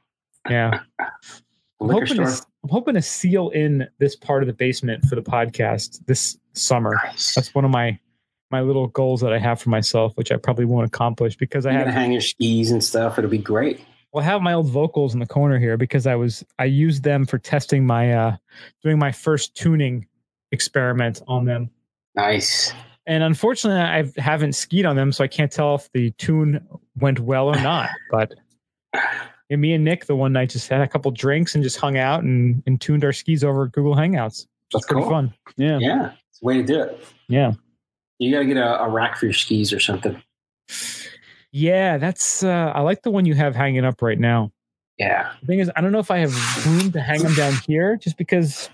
Yeah. 0.48 0.80
I'm 0.98 1.08
liquor 1.80 2.06
hoping, 2.06 2.26
store? 2.26 2.46
to, 2.46 2.46
I'm 2.62 2.70
hoping 2.70 2.94
to 2.94 3.02
seal 3.02 3.48
in 3.50 3.88
this 3.98 4.14
part 4.14 4.42
of 4.42 4.46
the 4.46 4.52
basement 4.52 5.04
for 5.06 5.16
the 5.16 5.22
podcast 5.22 6.04
this 6.06 6.38
summer. 6.52 7.00
Nice. 7.04 7.34
That's 7.34 7.54
one 7.54 7.64
of 7.64 7.70
my 7.70 7.98
my 8.50 8.60
little 8.60 8.86
goals 8.88 9.22
that 9.22 9.32
I 9.32 9.38
have 9.38 9.60
for 9.60 9.70
myself, 9.70 10.12
which 10.16 10.30
I 10.30 10.36
probably 10.36 10.66
won't 10.66 10.86
accomplish 10.86 11.36
because 11.36 11.64
I 11.64 11.70
You're 11.70 11.78
have 11.78 11.88
gonna 11.88 11.98
hang 11.98 12.12
your 12.12 12.20
skis 12.20 12.70
and 12.70 12.84
stuff. 12.84 13.18
It'll 13.18 13.30
be 13.30 13.38
great. 13.38 13.80
Well, 14.12 14.22
I 14.22 14.26
have 14.26 14.42
my 14.42 14.52
old 14.52 14.70
Volkls 14.70 15.14
in 15.14 15.20
the 15.20 15.26
corner 15.26 15.58
here 15.58 15.76
because 15.76 16.06
I 16.06 16.14
was 16.14 16.44
I 16.58 16.66
used 16.66 17.02
them 17.02 17.24
for 17.24 17.38
testing 17.38 17.86
my 17.86 18.12
uh 18.12 18.36
doing 18.82 18.98
my 18.98 19.10
first 19.10 19.56
tuning 19.56 20.06
experiment 20.52 21.22
on 21.26 21.46
them. 21.46 21.70
Nice. 22.14 22.72
And 23.06 23.24
unfortunately, 23.24 23.80
I 23.80 24.20
haven't 24.20 24.52
skied 24.52 24.86
on 24.86 24.94
them, 24.94 25.10
so 25.10 25.24
I 25.24 25.28
can't 25.28 25.50
tell 25.50 25.74
if 25.74 25.90
the 25.92 26.12
tune 26.12 26.64
went 26.96 27.18
well 27.18 27.48
or 27.48 27.60
not. 27.60 27.90
But 28.12 28.34
and 29.52 29.60
me 29.60 29.72
and 29.74 29.84
Nick 29.84 30.06
the 30.06 30.16
one 30.16 30.32
night 30.32 30.50
just 30.50 30.68
had 30.68 30.80
a 30.80 30.88
couple 30.88 31.10
drinks 31.10 31.54
and 31.54 31.62
just 31.62 31.76
hung 31.78 31.96
out 31.98 32.22
and, 32.22 32.62
and 32.66 32.80
tuned 32.80 33.04
our 33.04 33.12
skis 33.12 33.44
over 33.44 33.68
Google 33.68 33.94
Hangouts. 33.94 34.46
That's 34.72 34.86
Pretty 34.86 35.02
cool. 35.02 35.10
fun. 35.10 35.34
Yeah. 35.56 35.78
Yeah, 35.78 36.12
it's 36.30 36.42
a 36.42 36.44
way 36.46 36.56
to 36.56 36.62
do 36.64 36.80
it. 36.82 37.04
Yeah. 37.28 37.52
You 38.18 38.32
got 38.32 38.40
to 38.40 38.46
get 38.46 38.56
a, 38.56 38.82
a 38.82 38.88
rack 38.88 39.16
for 39.18 39.26
your 39.26 39.32
skis 39.34 39.72
or 39.72 39.80
something. 39.80 40.20
Yeah, 41.50 41.98
that's 41.98 42.42
uh 42.42 42.72
I 42.74 42.80
like 42.80 43.02
the 43.02 43.10
one 43.10 43.26
you 43.26 43.34
have 43.34 43.54
hanging 43.54 43.84
up 43.84 44.00
right 44.00 44.18
now. 44.18 44.52
Yeah. 44.98 45.32
The 45.40 45.46
thing 45.46 45.58
is, 45.58 45.70
I 45.76 45.80
don't 45.82 45.92
know 45.92 45.98
if 45.98 46.10
I 46.10 46.18
have 46.18 46.66
room 46.66 46.92
to 46.92 47.00
hang 47.00 47.22
them 47.22 47.34
down 47.34 47.54
here 47.66 47.96
just 47.96 48.16
because 48.16 48.70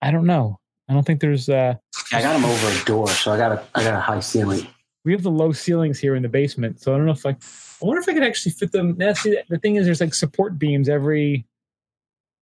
I 0.00 0.10
don't 0.10 0.26
know. 0.26 0.58
I 0.88 0.94
don't 0.94 1.04
think 1.04 1.20
there's 1.20 1.48
uh 1.48 1.74
I 2.12 2.22
got 2.22 2.32
them 2.34 2.44
over 2.44 2.68
a 2.68 2.84
door, 2.84 3.08
so 3.08 3.32
I 3.32 3.36
got 3.36 3.52
a 3.52 3.64
I 3.74 3.82
got 3.84 3.94
a 3.94 4.00
high 4.00 4.20
ceiling. 4.20 4.66
we 5.04 5.12
have 5.12 5.22
the 5.22 5.30
low 5.30 5.52
ceilings 5.52 5.98
here 5.98 6.14
in 6.14 6.22
the 6.22 6.28
basement, 6.30 6.80
so 6.80 6.94
I 6.94 6.96
don't 6.96 7.06
know 7.06 7.12
if 7.12 7.26
I. 7.26 7.36
I 7.82 7.86
wonder 7.86 8.00
if 8.00 8.08
I 8.08 8.14
could 8.14 8.22
actually 8.22 8.52
fit 8.52 8.72
them. 8.72 8.96
Now, 8.96 9.12
see, 9.12 9.36
the 9.48 9.58
thing 9.58 9.76
is, 9.76 9.84
there's 9.86 10.00
like 10.00 10.14
support 10.14 10.58
beams 10.58 10.88
every 10.88 11.46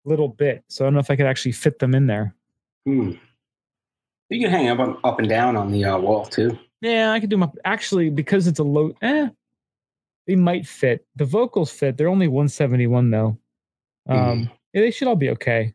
little 0.04 0.28
bit, 0.28 0.64
so 0.68 0.84
I 0.84 0.86
don't 0.86 0.94
know 0.94 1.00
if 1.00 1.10
I 1.10 1.16
could 1.16 1.26
actually 1.26 1.52
fit 1.52 1.78
them 1.78 1.94
in 1.94 2.06
there. 2.06 2.34
Hmm. 2.86 3.12
You 4.30 4.40
can 4.40 4.50
hang 4.50 4.68
up, 4.68 5.00
up 5.04 5.18
and 5.18 5.28
down 5.28 5.56
on 5.56 5.70
the 5.72 5.84
uh, 5.84 5.98
wall 5.98 6.24
too. 6.26 6.58
Yeah, 6.80 7.12
I 7.12 7.20
could 7.20 7.30
do 7.30 7.34
them 7.34 7.42
up. 7.42 7.56
Actually, 7.64 8.10
because 8.10 8.46
it's 8.46 8.58
a 8.58 8.64
low, 8.64 8.92
eh, 9.02 9.28
they 10.26 10.36
might 10.36 10.66
fit. 10.66 11.06
The 11.16 11.24
Volkls 11.24 11.70
fit. 11.70 11.96
They're 11.96 12.08
only 12.08 12.28
171 12.28 13.10
though. 13.10 13.38
Um, 14.08 14.50
yeah, 14.72 14.82
they 14.82 14.90
should 14.90 15.08
all 15.08 15.16
be 15.16 15.30
okay. 15.30 15.74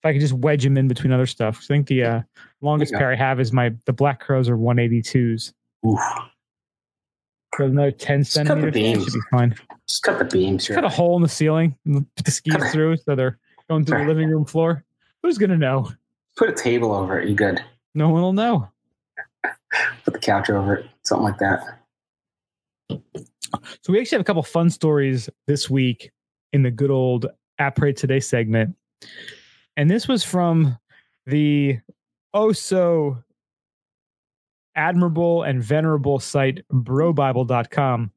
If 0.00 0.04
I 0.04 0.12
could 0.12 0.20
just 0.20 0.32
wedge 0.32 0.62
them 0.62 0.76
in 0.78 0.86
between 0.88 1.12
other 1.12 1.26
stuff, 1.26 1.58
I 1.62 1.66
think 1.66 1.88
the 1.88 2.04
uh, 2.04 2.20
longest 2.60 2.92
Yeah. 2.92 2.98
pair 2.98 3.12
I 3.12 3.16
have 3.16 3.40
is 3.40 3.52
my 3.52 3.74
the 3.84 3.92
Black 3.92 4.20
Crows 4.20 4.48
are 4.48 4.56
182s. 4.56 5.52
Oof. 5.86 5.98
So 7.56 7.64
another 7.64 7.90
10 7.90 8.22
Just 8.24 8.46
cut 8.46 8.60
the 8.60 8.70
beams. 8.70 9.04
should 9.04 9.14
be 9.14 9.20
fine. 9.30 9.54
Just 9.88 10.02
cut 10.02 10.18
the 10.18 10.24
beams 10.24 10.68
cut 10.68 10.84
a 10.84 10.88
hole 10.88 11.16
in 11.16 11.22
the 11.22 11.28
ceiling 11.28 11.76
and 11.86 12.06
put 12.14 12.26
the 12.26 12.30
skis 12.30 12.54
Cut 12.54 12.72
through 12.72 12.96
so 12.98 13.14
they're 13.14 13.38
going 13.68 13.84
through 13.84 14.00
the 14.00 14.04
living 14.04 14.28
room 14.28 14.44
floor. 14.44 14.84
Who's 15.22 15.38
gonna 15.38 15.56
know? 15.56 15.90
Put 16.36 16.50
a 16.50 16.52
table 16.52 16.92
over 16.92 17.18
it. 17.18 17.28
You 17.28 17.34
good? 17.34 17.62
No 17.94 18.10
one 18.10 18.22
will 18.22 18.32
know. 18.32 18.68
Put 20.04 20.14
the 20.14 20.18
couch 20.20 20.50
over 20.50 20.76
it. 20.76 20.86
Something 21.02 21.24
like 21.24 21.38
that. 21.38 21.80
So 22.90 23.92
we 23.92 24.00
actually 24.00 24.16
have 24.16 24.20
a 24.20 24.24
couple 24.24 24.42
fun 24.42 24.70
stories 24.70 25.28
this 25.46 25.68
week 25.68 26.10
in 26.52 26.62
the 26.62 26.70
good 26.70 26.90
old 26.90 27.26
Après 27.60 27.96
Today 27.96 28.20
segment. 28.20 28.76
And 29.76 29.90
this 29.90 30.06
was 30.06 30.22
from 30.24 30.78
the 31.26 31.78
oh 32.34 32.52
so 32.52 33.18
admirable 34.78 35.42
and 35.42 35.62
venerable 35.62 36.20
site 36.20 36.62
brobible.com. 36.72 38.12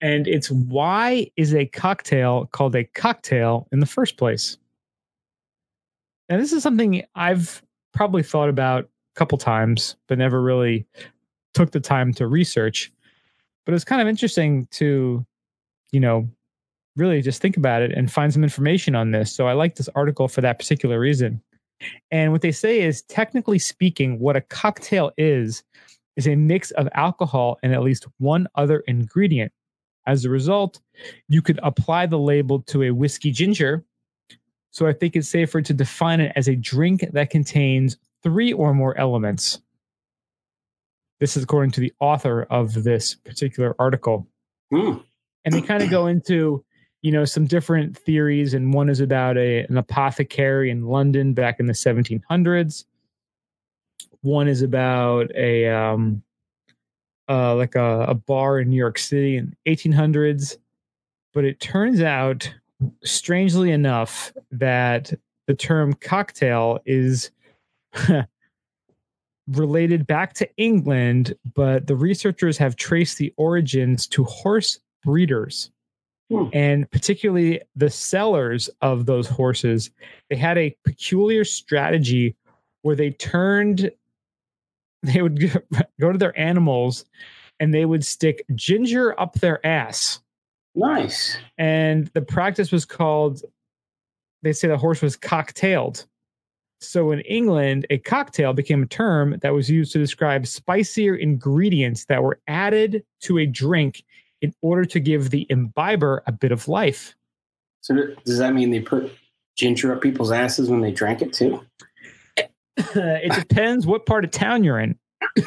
And 0.00 0.28
it's 0.28 0.50
why 0.50 1.30
is 1.36 1.54
a 1.54 1.66
cocktail 1.66 2.46
called 2.52 2.76
a 2.76 2.84
cocktail 2.84 3.66
in 3.72 3.80
the 3.80 3.86
first 3.86 4.16
place? 4.16 4.56
And 6.28 6.40
this 6.40 6.52
is 6.52 6.62
something 6.62 7.02
I've 7.14 7.62
probably 7.92 8.22
thought 8.22 8.48
about 8.48 8.84
a 8.84 8.88
couple 9.16 9.38
times, 9.38 9.96
but 10.06 10.18
never 10.18 10.40
really 10.40 10.86
took 11.54 11.72
the 11.72 11.80
time 11.80 12.12
to 12.14 12.26
research. 12.26 12.92
But 13.64 13.74
it's 13.74 13.84
kind 13.84 14.00
of 14.00 14.06
interesting 14.06 14.68
to, 14.72 15.26
you 15.90 16.00
know, 16.00 16.28
really 16.94 17.22
just 17.22 17.42
think 17.42 17.56
about 17.56 17.82
it 17.82 17.92
and 17.92 18.10
find 18.10 18.32
some 18.32 18.44
information 18.44 18.94
on 18.94 19.10
this. 19.10 19.32
So 19.32 19.48
I 19.48 19.54
like 19.54 19.74
this 19.74 19.88
article 19.94 20.28
for 20.28 20.42
that 20.42 20.58
particular 20.58 21.00
reason. 21.00 21.42
And 22.10 22.32
what 22.32 22.40
they 22.40 22.52
say 22.52 22.80
is 22.80 23.02
technically 23.02 23.58
speaking, 23.58 24.18
what 24.18 24.36
a 24.36 24.40
cocktail 24.40 25.12
is, 25.16 25.62
is 26.16 26.26
a 26.26 26.34
mix 26.34 26.70
of 26.72 26.88
alcohol 26.94 27.58
and 27.62 27.74
at 27.74 27.82
least 27.82 28.06
one 28.18 28.48
other 28.54 28.80
ingredient. 28.86 29.52
As 30.06 30.24
a 30.24 30.30
result, 30.30 30.80
you 31.28 31.42
could 31.42 31.58
apply 31.62 32.06
the 32.06 32.18
label 32.18 32.62
to 32.62 32.84
a 32.84 32.90
whiskey 32.92 33.30
ginger. 33.32 33.84
So 34.70 34.86
I 34.86 34.92
think 34.92 35.16
it's 35.16 35.28
safer 35.28 35.60
to 35.62 35.74
define 35.74 36.20
it 36.20 36.32
as 36.36 36.48
a 36.48 36.56
drink 36.56 37.04
that 37.12 37.30
contains 37.30 37.96
three 38.22 38.52
or 38.52 38.72
more 38.72 38.96
elements. 38.96 39.60
This 41.18 41.36
is 41.36 41.42
according 41.42 41.72
to 41.72 41.80
the 41.80 41.92
author 41.98 42.42
of 42.44 42.84
this 42.84 43.14
particular 43.14 43.74
article. 43.78 44.26
Hmm. 44.72 44.98
And 45.44 45.54
they 45.54 45.62
kind 45.62 45.82
of 45.82 45.90
go 45.90 46.06
into, 46.06 46.64
you 47.02 47.12
know, 47.12 47.24
some 47.24 47.46
different 47.46 47.96
theories. 47.96 48.54
And 48.54 48.72
one 48.74 48.88
is 48.88 49.00
about 49.00 49.36
a, 49.36 49.60
an 49.60 49.76
apothecary 49.76 50.70
in 50.70 50.86
London 50.86 51.34
back 51.34 51.60
in 51.60 51.66
the 51.66 51.72
1700s. 51.72 52.84
One 54.22 54.48
is 54.48 54.62
about 54.62 55.30
a, 55.34 55.68
um, 55.68 56.22
uh, 57.28 57.54
like 57.54 57.74
a, 57.74 58.06
a 58.08 58.14
bar 58.14 58.60
in 58.60 58.70
New 58.70 58.76
York 58.76 58.98
City 58.98 59.36
in 59.36 59.54
1800s. 59.66 60.56
But 61.32 61.44
it 61.44 61.60
turns 61.60 62.00
out, 62.00 62.52
strangely 63.04 63.70
enough, 63.70 64.32
that 64.50 65.12
the 65.46 65.54
term 65.54 65.92
cocktail 65.94 66.80
is 66.86 67.30
related 69.48 70.06
back 70.06 70.32
to 70.34 70.48
England, 70.56 71.34
but 71.54 71.86
the 71.86 71.96
researchers 71.96 72.58
have 72.58 72.76
traced 72.76 73.18
the 73.18 73.32
origins 73.36 74.06
to 74.08 74.24
horse 74.24 74.80
breeders. 75.04 75.70
Hmm. 76.30 76.48
And 76.52 76.90
particularly 76.90 77.60
the 77.76 77.90
sellers 77.90 78.68
of 78.82 79.06
those 79.06 79.28
horses, 79.28 79.90
they 80.28 80.36
had 80.36 80.58
a 80.58 80.76
peculiar 80.84 81.44
strategy 81.44 82.34
where 82.82 82.96
they 82.96 83.10
turned, 83.10 83.90
they 85.02 85.22
would 85.22 85.40
go 86.00 86.12
to 86.12 86.18
their 86.18 86.38
animals 86.38 87.04
and 87.60 87.72
they 87.72 87.84
would 87.84 88.04
stick 88.04 88.44
ginger 88.54 89.18
up 89.20 89.34
their 89.34 89.64
ass. 89.64 90.20
Nice. 90.74 91.38
And 91.56 92.08
the 92.08 92.20
practice 92.20 92.70
was 92.70 92.84
called, 92.84 93.42
they 94.42 94.52
say 94.52 94.68
the 94.68 94.76
horse 94.76 95.00
was 95.00 95.16
cocktailed. 95.16 96.06
So 96.80 97.10
in 97.10 97.20
England, 97.20 97.86
a 97.88 97.96
cocktail 97.98 98.52
became 98.52 98.82
a 98.82 98.86
term 98.86 99.38
that 99.40 99.54
was 99.54 99.70
used 99.70 99.92
to 99.92 99.98
describe 99.98 100.46
spicier 100.46 101.16
ingredients 101.16 102.04
that 102.06 102.22
were 102.22 102.38
added 102.46 103.02
to 103.22 103.38
a 103.38 103.46
drink 103.46 104.04
in 104.46 104.54
order 104.62 104.84
to 104.84 105.00
give 105.00 105.30
the 105.30 105.44
imbiber 105.50 106.22
a 106.26 106.32
bit 106.32 106.52
of 106.52 106.68
life. 106.68 107.16
So 107.80 107.94
does 108.24 108.38
that 108.38 108.54
mean 108.54 108.70
they 108.70 108.80
put 108.80 109.12
ginger 109.56 109.92
up 109.92 110.00
people's 110.00 110.30
asses 110.30 110.70
when 110.70 110.80
they 110.80 110.92
drank 110.92 111.20
it 111.20 111.32
too? 111.32 111.60
it 112.76 113.32
depends 113.32 113.86
what 113.86 114.06
part 114.06 114.24
of 114.24 114.30
town 114.30 114.62
you're 114.62 114.78
in 114.78 114.96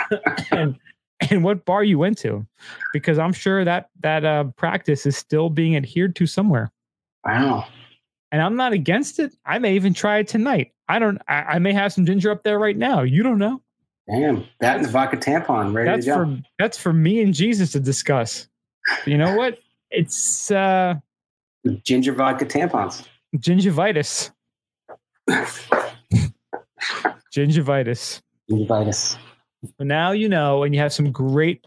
and 0.52 0.76
and 1.30 1.44
what 1.44 1.64
bar 1.64 1.84
you 1.84 1.98
went 1.98 2.18
to 2.18 2.46
because 2.92 3.18
I'm 3.20 3.34
sure 3.34 3.64
that 3.64 3.90
that 4.02 4.26
uh, 4.26 4.46
practice 4.58 5.06
is 5.06 5.16
still 5.16 5.50
being 5.50 5.78
adhered 5.78 6.16
to 6.18 6.26
somewhere. 6.26 6.72
Wow. 7.26 7.68
And 8.32 8.42
I'm 8.42 8.56
not 8.56 8.74
against 8.74 9.20
it. 9.20 9.34
I 9.46 9.60
may 9.60 9.76
even 9.76 9.94
try 9.94 10.18
it 10.20 10.28
tonight. 10.28 10.74
I 10.90 11.00
don't. 11.00 11.22
I, 11.28 11.36
I 11.42 11.60
may 11.60 11.72
have 11.72 11.94
some 11.94 12.06
ginger 12.06 12.32
up 12.32 12.44
there 12.44 12.60
right 12.60 12.78
now. 12.78 13.02
You 13.02 13.24
don't 13.24 13.38
know. 13.38 13.62
Damn. 14.10 14.46
That 14.60 14.78
and 14.78 14.86
the 14.86 14.90
vodka 14.90 15.18
tampon 15.18 15.74
ready 15.74 15.90
That's 15.90 16.06
to 16.06 16.12
go. 16.12 16.26
for 16.26 16.42
that's 16.58 16.78
for 16.78 16.94
me 16.94 17.22
and 17.22 17.34
Jesus 17.34 17.72
to 17.74 17.80
discuss. 17.80 18.49
You 19.06 19.18
know 19.18 19.36
what? 19.36 19.60
It's 19.92 20.52
uh 20.52 20.96
ginger 21.84 22.14
vodka 22.14 22.46
tampons. 22.46 23.06
gingivitis. 23.38 24.32
Gingivitis. 27.34 28.22
Gingivitis. 28.50 29.18
Now 29.80 30.12
you 30.12 30.30
know, 30.30 30.64
and 30.64 30.74
you 30.74 30.82
have 30.82 30.94
some 30.94 31.12
great. 31.12 31.66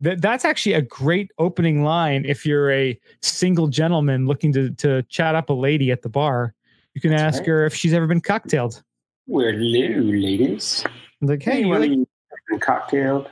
That, 0.00 0.20
that's 0.20 0.44
actually 0.44 0.72
a 0.72 0.82
great 0.82 1.30
opening 1.38 1.84
line 1.84 2.24
if 2.26 2.44
you're 2.44 2.72
a 2.72 2.98
single 3.20 3.68
gentleman 3.68 4.26
looking 4.26 4.52
to 4.52 4.70
to 4.70 5.02
chat 5.04 5.34
up 5.34 5.48
a 5.48 5.52
lady 5.52 5.90
at 5.90 6.02
the 6.02 6.08
bar. 6.08 6.54
You 6.94 7.00
can 7.00 7.10
That's 7.10 7.22
ask 7.22 7.38
right. 7.40 7.48
her 7.48 7.66
if 7.66 7.74
she's 7.74 7.94
ever 7.94 8.06
been 8.06 8.20
cocktailed. 8.20 8.82
We're 9.26 9.52
hello, 9.52 10.02
ladies. 10.02 10.84
Like, 11.20 11.42
hey, 11.42 11.60
you 11.60 11.68
like 11.68 11.90
you 11.90 12.06
been 12.50 12.60
cocktailed? 12.60 13.28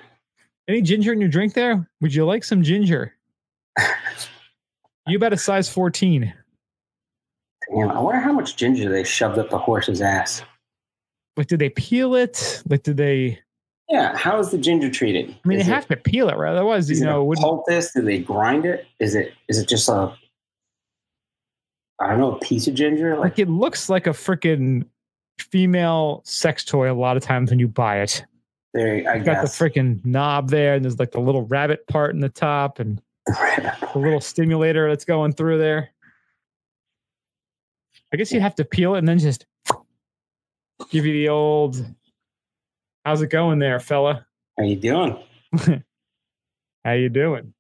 any 0.68 0.80
ginger 0.80 1.12
in 1.12 1.20
your 1.20 1.28
drink 1.28 1.52
there? 1.54 1.88
Would 2.00 2.14
you 2.14 2.24
like 2.24 2.44
some 2.44 2.62
ginger? 2.62 3.14
You 5.06 5.18
bet 5.18 5.32
a 5.32 5.36
size 5.36 5.68
14. 5.68 6.32
Damn, 7.72 7.90
I 7.90 8.00
wonder 8.00 8.20
how 8.20 8.32
much 8.32 8.56
ginger 8.56 8.90
they 8.90 9.04
shoved 9.04 9.38
up 9.38 9.50
the 9.50 9.58
horse's 9.58 10.00
ass. 10.00 10.42
Like, 11.36 11.46
did 11.46 11.60
they 11.60 11.70
peel 11.70 12.14
it? 12.14 12.62
Like, 12.68 12.82
did 12.82 12.96
they? 12.96 13.38
Yeah, 13.88 14.16
how 14.16 14.38
is 14.38 14.50
the 14.50 14.58
ginger 14.58 14.90
treated? 14.90 15.30
I 15.30 15.48
mean, 15.48 15.60
is 15.60 15.66
they 15.66 15.72
it, 15.72 15.74
have 15.74 15.86
to 15.88 15.96
peel 15.96 16.28
it, 16.28 16.36
right? 16.36 16.52
Otherwise, 16.52 16.90
is 16.90 17.00
you 17.00 17.06
know, 17.06 17.24
wouldn't. 17.24 17.44
poultice? 17.44 17.92
Do 17.92 18.02
they 18.02 18.18
grind 18.18 18.64
it? 18.64 18.86
Is 18.98 19.14
it 19.14 19.32
is 19.48 19.58
it 19.58 19.68
just 19.68 19.88
a 19.88 20.14
I 22.00 22.08
don't 22.08 22.18
know, 22.18 22.32
a 22.32 22.38
piece 22.38 22.66
of 22.66 22.74
ginger? 22.74 23.16
Like 23.16 23.20
Like, 23.32 23.38
it 23.38 23.48
looks 23.48 23.88
like 23.88 24.06
a 24.06 24.10
freaking 24.10 24.86
female 25.38 26.22
sex 26.24 26.64
toy 26.64 26.90
a 26.90 26.94
lot 26.94 27.16
of 27.16 27.22
times 27.22 27.50
when 27.50 27.58
you 27.58 27.68
buy 27.68 28.00
it. 28.00 28.24
there, 28.72 29.08
I 29.08 29.18
got 29.18 29.42
the 29.42 29.48
freaking 29.48 30.04
knob 30.04 30.48
there, 30.48 30.74
and 30.74 30.84
there's 30.84 30.98
like 30.98 31.12
the 31.12 31.20
little 31.20 31.42
rabbit 31.42 31.86
part 31.86 32.14
in 32.14 32.20
the 32.20 32.28
top, 32.28 32.78
and 32.78 33.02
the 33.26 33.90
little 33.94 34.20
stimulator 34.20 34.88
that's 34.88 35.04
going 35.04 35.32
through 35.32 35.58
there. 35.58 35.90
I 38.12 38.16
guess 38.16 38.32
you'd 38.32 38.42
have 38.42 38.56
to 38.56 38.64
peel 38.64 38.94
it 38.94 38.98
and 38.98 39.08
then 39.08 39.18
just 39.18 39.46
give 40.90 41.06
you 41.06 41.12
the 41.12 41.28
old. 41.28 41.84
How's 43.04 43.22
it 43.22 43.28
going 43.28 43.58
there, 43.58 43.78
fella? 43.80 44.26
How 44.58 44.64
you 44.64 44.76
doing? 44.76 45.16
How 46.84 46.92
you 46.92 47.08
doing? 47.08 47.52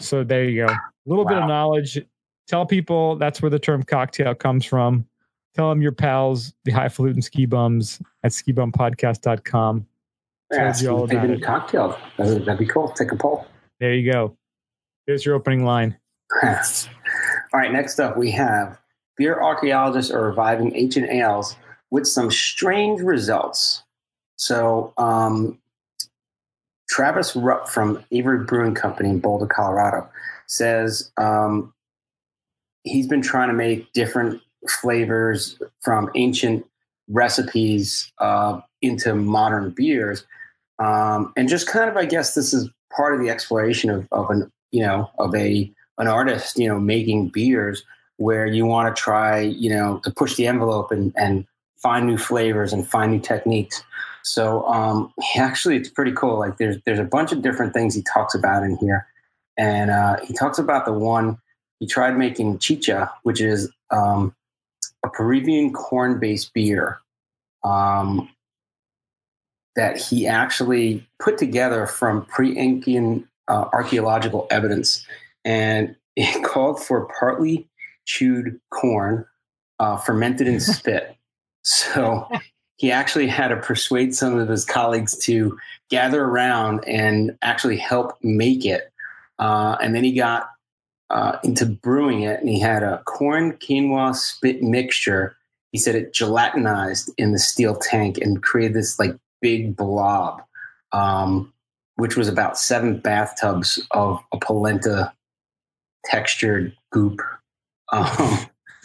So 0.00 0.24
there 0.24 0.44
you 0.44 0.66
go. 0.66 0.72
A 0.72 0.78
little 1.06 1.24
bit 1.24 1.38
of 1.38 1.46
knowledge. 1.46 2.00
Tell 2.48 2.66
people 2.66 3.16
that's 3.16 3.40
where 3.40 3.50
the 3.50 3.58
term 3.58 3.82
cocktail 3.82 4.34
comes 4.34 4.64
from. 4.64 5.06
Tell 5.54 5.68
them 5.68 5.82
your 5.82 5.92
pals, 5.92 6.54
the 6.64 6.72
highfalutin 6.72 7.22
ski 7.22 7.46
bums 7.46 8.00
at 8.24 8.32
skibumpodcast.com. 8.32 9.86
Yeah, 10.50 10.74
you 10.78 10.88
all 10.90 11.04
about 11.04 11.30
it. 11.30 11.42
cocktailed. 11.42 11.96
That'd, 12.18 12.44
that'd 12.44 12.58
be 12.58 12.66
cool. 12.66 12.88
Take 12.90 13.12
a 13.12 13.16
poll. 13.16 13.46
There 13.80 13.94
you 13.94 14.10
go. 14.10 14.36
There's 15.06 15.24
your 15.24 15.34
opening 15.34 15.64
line. 15.64 15.96
All 17.52 17.60
right, 17.60 17.72
next 17.72 17.98
up 17.98 18.16
we 18.16 18.30
have 18.30 18.78
beer 19.16 19.40
archaeologists 19.40 20.10
are 20.10 20.24
reviving 20.24 20.74
ancient 20.74 21.10
ales 21.10 21.56
with 21.90 22.06
some 22.06 22.30
strange 22.30 23.00
results. 23.00 23.82
So, 24.36 24.92
um, 24.96 25.58
Travis 26.88 27.36
Rupp 27.36 27.68
from 27.68 28.04
Avery 28.10 28.44
Brewing 28.44 28.74
Company 28.74 29.10
in 29.10 29.20
Boulder, 29.20 29.46
Colorado, 29.46 30.08
says 30.46 31.10
um, 31.16 31.72
he's 32.82 33.06
been 33.06 33.22
trying 33.22 33.48
to 33.48 33.54
make 33.54 33.92
different 33.92 34.40
flavors 34.68 35.58
from 35.80 36.10
ancient 36.14 36.66
recipes 37.08 38.12
uh, 38.18 38.60
into 38.80 39.14
modern 39.14 39.70
beers, 39.70 40.26
um, 40.78 41.32
and 41.36 41.48
just 41.48 41.66
kind 41.66 41.88
of, 41.88 41.96
I 41.96 42.04
guess, 42.04 42.34
this 42.34 42.52
is 42.52 42.68
part 42.94 43.14
of 43.14 43.20
the 43.20 43.30
exploration 43.30 43.88
of, 43.88 44.08
of 44.12 44.30
an 44.30 44.50
you 44.72 44.82
know 44.82 45.10
of 45.18 45.34
a 45.34 45.72
an 45.98 46.08
artist, 46.08 46.58
you 46.58 46.68
know, 46.68 46.80
making 46.80 47.28
beers 47.28 47.84
where 48.16 48.46
you 48.46 48.66
want 48.66 48.94
to 48.94 49.00
try, 49.00 49.40
you 49.40 49.70
know, 49.70 49.98
to 50.04 50.10
push 50.10 50.36
the 50.36 50.46
envelope 50.46 50.90
and, 50.90 51.12
and 51.16 51.46
find 51.76 52.06
new 52.06 52.18
flavors 52.18 52.72
and 52.72 52.86
find 52.86 53.12
new 53.12 53.20
techniques. 53.20 53.82
So 54.22 54.66
um, 54.66 55.12
actually, 55.36 55.76
it's 55.76 55.88
pretty 55.88 56.12
cool. 56.12 56.38
Like 56.38 56.58
there's 56.58 56.76
there's 56.84 56.98
a 56.98 57.04
bunch 57.04 57.32
of 57.32 57.42
different 57.42 57.72
things 57.72 57.94
he 57.94 58.02
talks 58.02 58.34
about 58.34 58.62
in 58.62 58.76
here, 58.78 59.06
and 59.56 59.90
uh, 59.90 60.18
he 60.24 60.34
talks 60.34 60.58
about 60.58 60.84
the 60.84 60.92
one 60.92 61.38
he 61.78 61.86
tried 61.86 62.16
making 62.16 62.58
chicha, 62.58 63.10
which 63.22 63.40
is 63.40 63.70
um, 63.90 64.34
a 65.04 65.08
Peruvian 65.08 65.72
corn-based 65.72 66.54
beer 66.54 67.00
um, 67.64 68.28
that 69.74 69.96
he 69.96 70.26
actually 70.26 71.06
put 71.18 71.38
together 71.38 71.86
from 71.86 72.24
pre-Incan 72.26 73.26
uh, 73.48 73.68
archaeological 73.72 74.46
evidence 74.50 75.06
and 75.44 75.96
it 76.16 76.44
called 76.44 76.82
for 76.82 77.08
partly 77.18 77.68
chewed 78.04 78.60
corn 78.70 79.24
uh, 79.78 79.96
fermented 79.96 80.46
in 80.46 80.60
spit. 80.60 81.16
So 81.62 82.28
he 82.76 82.90
actually 82.90 83.28
had 83.28 83.48
to 83.48 83.56
persuade 83.56 84.14
some 84.14 84.38
of 84.38 84.48
his 84.48 84.64
colleagues 84.64 85.16
to 85.26 85.56
gather 85.88 86.24
around 86.24 86.84
and 86.86 87.36
actually 87.42 87.76
help 87.76 88.16
make 88.22 88.64
it. 88.64 88.92
Uh, 89.38 89.76
and 89.80 89.94
then 89.94 90.02
he 90.02 90.12
got 90.12 90.48
uh, 91.10 91.38
into 91.44 91.66
brewing 91.66 92.22
it, 92.22 92.40
and 92.40 92.48
he 92.48 92.58
had 92.58 92.82
a 92.82 93.02
corn 93.04 93.52
quinoa 93.52 94.14
spit 94.14 94.62
mixture. 94.62 95.36
He 95.70 95.78
said 95.78 95.94
it 95.94 96.12
gelatinized 96.12 97.10
in 97.18 97.32
the 97.32 97.38
steel 97.38 97.76
tank 97.76 98.18
and 98.18 98.42
created 98.42 98.74
this 98.74 98.98
like 98.98 99.16
big 99.40 99.76
blob, 99.76 100.42
um, 100.92 101.51
which 102.02 102.16
was 102.16 102.26
about 102.26 102.58
seven 102.58 102.98
bathtubs 102.98 103.78
of 103.92 104.18
a 104.32 104.36
polenta 104.36 105.12
textured 106.04 106.76
goop. 106.90 107.20
Um, 107.92 108.38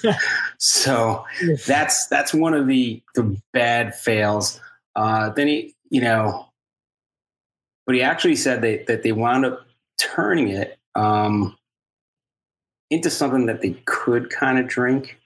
so 0.60 1.26
that's 1.66 2.06
that's 2.10 2.32
one 2.32 2.54
of 2.54 2.68
the 2.68 3.02
the 3.16 3.36
bad 3.54 3.96
fails. 3.96 4.62
Uh, 4.96 5.32
then 5.32 5.48
he, 5.48 5.74
you 5.90 6.00
know, 6.00 6.46
but 7.88 7.96
he 7.96 8.04
actually 8.04 8.36
said 8.36 8.62
that 8.62 8.86
that 8.86 9.02
they 9.02 9.14
wound 9.14 9.48
up 9.48 9.66
turning 10.00 10.50
it 10.50 10.78
um, 10.94 11.58
into 12.92 13.10
something 13.10 13.48
that 13.48 13.64
they 13.64 13.82
could 13.86 14.30
kind 14.30 14.60
of 14.60 14.68
drink, 14.68 15.18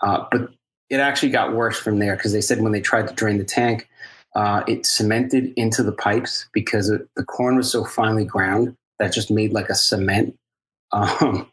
uh, 0.00 0.24
but 0.30 0.48
it 0.88 0.98
actually 0.98 1.28
got 1.28 1.52
worse 1.52 1.78
from 1.78 1.98
there 1.98 2.16
because 2.16 2.32
they 2.32 2.40
said 2.40 2.62
when 2.62 2.72
they 2.72 2.80
tried 2.80 3.06
to 3.06 3.12
drain 3.12 3.36
the 3.36 3.44
tank, 3.44 3.86
uh, 4.34 4.62
it 4.66 4.86
cemented 4.86 5.52
into 5.56 5.82
the 5.82 5.92
pipes 5.92 6.48
because 6.52 6.90
it, 6.90 7.08
the 7.16 7.24
corn 7.24 7.56
was 7.56 7.70
so 7.70 7.84
finely 7.84 8.24
ground 8.24 8.76
that 8.98 9.12
just 9.12 9.30
made 9.30 9.52
like 9.52 9.68
a 9.68 9.74
cement. 9.74 10.36
Um, 10.92 11.50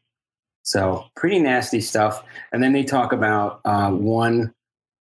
so 0.61 1.05
pretty 1.15 1.39
nasty 1.39 1.81
stuff. 1.81 2.23
And 2.51 2.61
then 2.61 2.73
they 2.73 2.83
talk 2.83 3.11
about 3.11 3.59
uh, 3.65 3.89
one. 3.89 4.53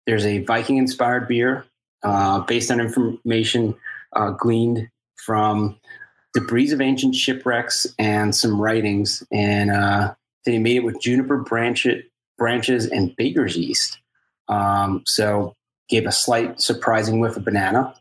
There's 0.05 0.25
a 0.25 0.39
Viking 0.39 0.75
inspired 0.75 1.29
beer 1.29 1.65
uh, 2.03 2.41
based 2.41 2.69
on 2.69 2.81
information 2.81 3.75
uh, 4.13 4.31
gleaned 4.31 4.89
from 5.15 5.79
debris 6.33 6.73
of 6.73 6.81
ancient 6.81 7.15
shipwrecks 7.15 7.87
and 7.97 8.35
some 8.35 8.61
writings. 8.61 9.23
And 9.31 9.71
uh, 9.71 10.15
they 10.45 10.59
made 10.59 10.77
it 10.77 10.83
with 10.83 10.99
juniper 10.99 11.37
branch, 11.37 11.87
branches 12.37 12.87
and 12.87 13.15
baker's 13.15 13.55
yeast. 13.55 13.99
Um, 14.49 15.03
so 15.05 15.55
gave 15.89 16.05
a 16.05 16.11
slight 16.11 16.59
surprising 16.59 17.19
whiff 17.19 17.37
of 17.37 17.45
banana. 17.45 17.93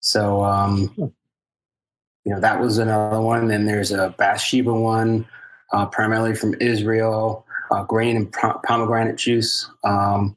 So, 0.00 0.44
um, 0.44 0.92
you 0.96 2.34
know, 2.34 2.40
that 2.40 2.60
was 2.60 2.78
another 2.78 3.20
one. 3.20 3.48
Then 3.48 3.66
there's 3.66 3.92
a 3.92 4.14
Bathsheba 4.18 4.72
one, 4.72 5.26
uh, 5.72 5.86
primarily 5.86 6.34
from 6.34 6.54
Israel, 6.60 7.46
uh, 7.70 7.84
grain 7.84 8.16
and 8.16 8.32
pomegranate 8.32 9.16
juice. 9.16 9.68
Um, 9.84 10.36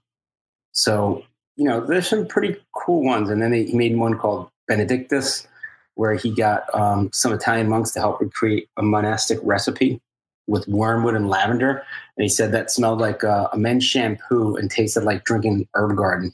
so, 0.71 1.23
you 1.55 1.65
know, 1.65 1.85
there's 1.85 2.07
some 2.07 2.27
pretty 2.27 2.55
cool 2.75 3.03
ones. 3.03 3.29
And 3.29 3.41
then 3.41 3.53
he 3.53 3.73
made 3.73 3.97
one 3.97 4.17
called 4.17 4.49
Benedictus, 4.67 5.47
where 5.95 6.15
he 6.15 6.33
got 6.33 6.63
um, 6.73 7.09
some 7.13 7.33
Italian 7.33 7.67
monks 7.67 7.91
to 7.91 7.99
help 7.99 8.21
recreate 8.21 8.69
a 8.77 8.81
monastic 8.81 9.39
recipe 9.43 10.01
with 10.47 10.67
wormwood 10.67 11.15
and 11.15 11.29
lavender. 11.29 11.83
And 12.17 12.23
he 12.23 12.29
said 12.29 12.51
that 12.51 12.71
smelled 12.71 12.99
like 12.99 13.23
uh, 13.23 13.47
a 13.53 13.57
men's 13.57 13.83
shampoo 13.83 14.55
and 14.55 14.71
tasted 14.71 15.03
like 15.03 15.23
drinking 15.23 15.67
herb 15.75 15.95
garden. 15.95 16.33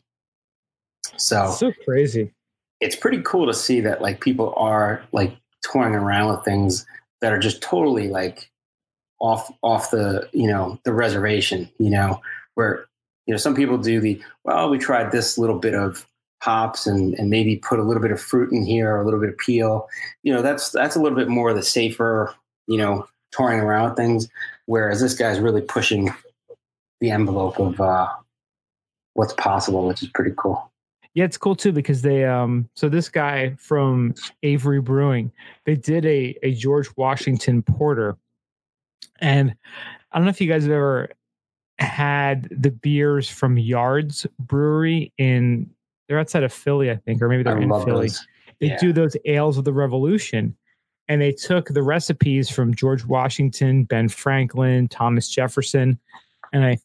So, 1.17 1.51
so 1.51 1.71
crazy. 1.85 2.31
It's 2.79 2.95
pretty 2.95 3.21
cool 3.23 3.47
to 3.47 3.53
see 3.53 3.79
that 3.81 4.01
like 4.01 4.21
people 4.21 4.53
are 4.55 5.03
like 5.11 5.35
toying 5.65 5.95
around 5.95 6.29
with 6.29 6.45
things 6.45 6.85
that 7.21 7.33
are 7.33 7.39
just 7.39 7.61
totally 7.61 8.09
like 8.09 8.49
off 9.19 9.51
off 9.63 9.89
the 9.89 10.29
you 10.31 10.47
know 10.47 10.79
the 10.83 10.93
reservation 10.93 11.67
you 11.79 11.89
know 11.89 12.21
where 12.53 12.85
you 13.25 13.33
know 13.33 13.37
some 13.37 13.55
people 13.55 13.75
do 13.75 13.99
the 13.99 14.21
well 14.43 14.69
we 14.69 14.77
tried 14.77 15.11
this 15.11 15.39
little 15.39 15.57
bit 15.57 15.73
of 15.73 16.05
hops 16.41 16.85
and, 16.85 17.13
and 17.15 17.29
maybe 17.29 17.57
put 17.57 17.79
a 17.79 17.83
little 17.83 18.01
bit 18.01 18.11
of 18.11 18.21
fruit 18.21 18.51
in 18.51 18.65
here 18.65 18.95
or 18.95 19.01
a 19.01 19.05
little 19.05 19.19
bit 19.19 19.29
of 19.29 19.37
peel. 19.37 19.87
You 20.23 20.33
know, 20.33 20.41
that's 20.41 20.71
that's 20.71 20.95
a 20.95 21.01
little 21.01 21.17
bit 21.17 21.29
more 21.29 21.49
of 21.49 21.55
the 21.55 21.63
safer, 21.63 22.33
you 22.67 22.77
know, 22.77 23.07
touring 23.31 23.59
around 23.59 23.89
with 23.89 23.97
things. 23.97 24.29
Whereas 24.65 25.01
this 25.01 25.13
guy's 25.13 25.39
really 25.39 25.61
pushing 25.61 26.13
the 26.99 27.11
envelope 27.11 27.59
of 27.59 27.79
uh, 27.79 28.07
what's 29.13 29.33
possible, 29.33 29.87
which 29.87 30.03
is 30.03 30.09
pretty 30.09 30.33
cool. 30.37 30.71
Yeah, 31.17 31.23
it's 31.23 31.37
cool 31.39 31.55
too 31.55 31.71
because 31.71 32.03
they 32.03 32.25
um 32.25 32.69
so 32.75 32.89
this 32.89 33.09
guy 33.09 33.55
from 33.57 34.13
Avery 34.43 34.79
Brewing, 34.79 35.31
they 35.65 35.75
did 35.75 36.05
a 36.05 36.37
a 36.43 36.53
George 36.53 36.95
Washington 36.95 37.63
porter. 37.63 38.15
And 39.19 39.55
I 40.11 40.19
don't 40.19 40.25
know 40.25 40.29
if 40.29 40.39
you 40.39 40.47
guys 40.47 40.65
have 40.65 40.73
ever 40.73 41.09
had 41.79 42.47
the 42.51 42.69
beers 42.69 43.27
from 43.27 43.57
Yards 43.57 44.27
Brewery 44.37 45.11
in 45.17 45.71
they're 46.07 46.19
outside 46.19 46.43
of 46.43 46.53
Philly, 46.53 46.91
I 46.91 46.97
think, 46.97 47.19
or 47.23 47.29
maybe 47.29 47.41
they're 47.41 47.57
I 47.57 47.63
in 47.63 47.69
Philly. 47.83 48.09
Those. 48.09 48.27
They 48.61 48.67
yeah. 48.67 48.77
do 48.77 48.93
those 48.93 49.17
ales 49.25 49.57
of 49.57 49.63
the 49.63 49.73
Revolution, 49.73 50.55
and 51.07 51.19
they 51.19 51.31
took 51.31 51.69
the 51.69 51.81
recipes 51.81 52.47
from 52.47 52.75
George 52.75 53.05
Washington, 53.05 53.85
Ben 53.85 54.07
Franklin, 54.07 54.87
Thomas 54.87 55.27
Jefferson, 55.29 55.97
and 56.53 56.63
I 56.63 56.77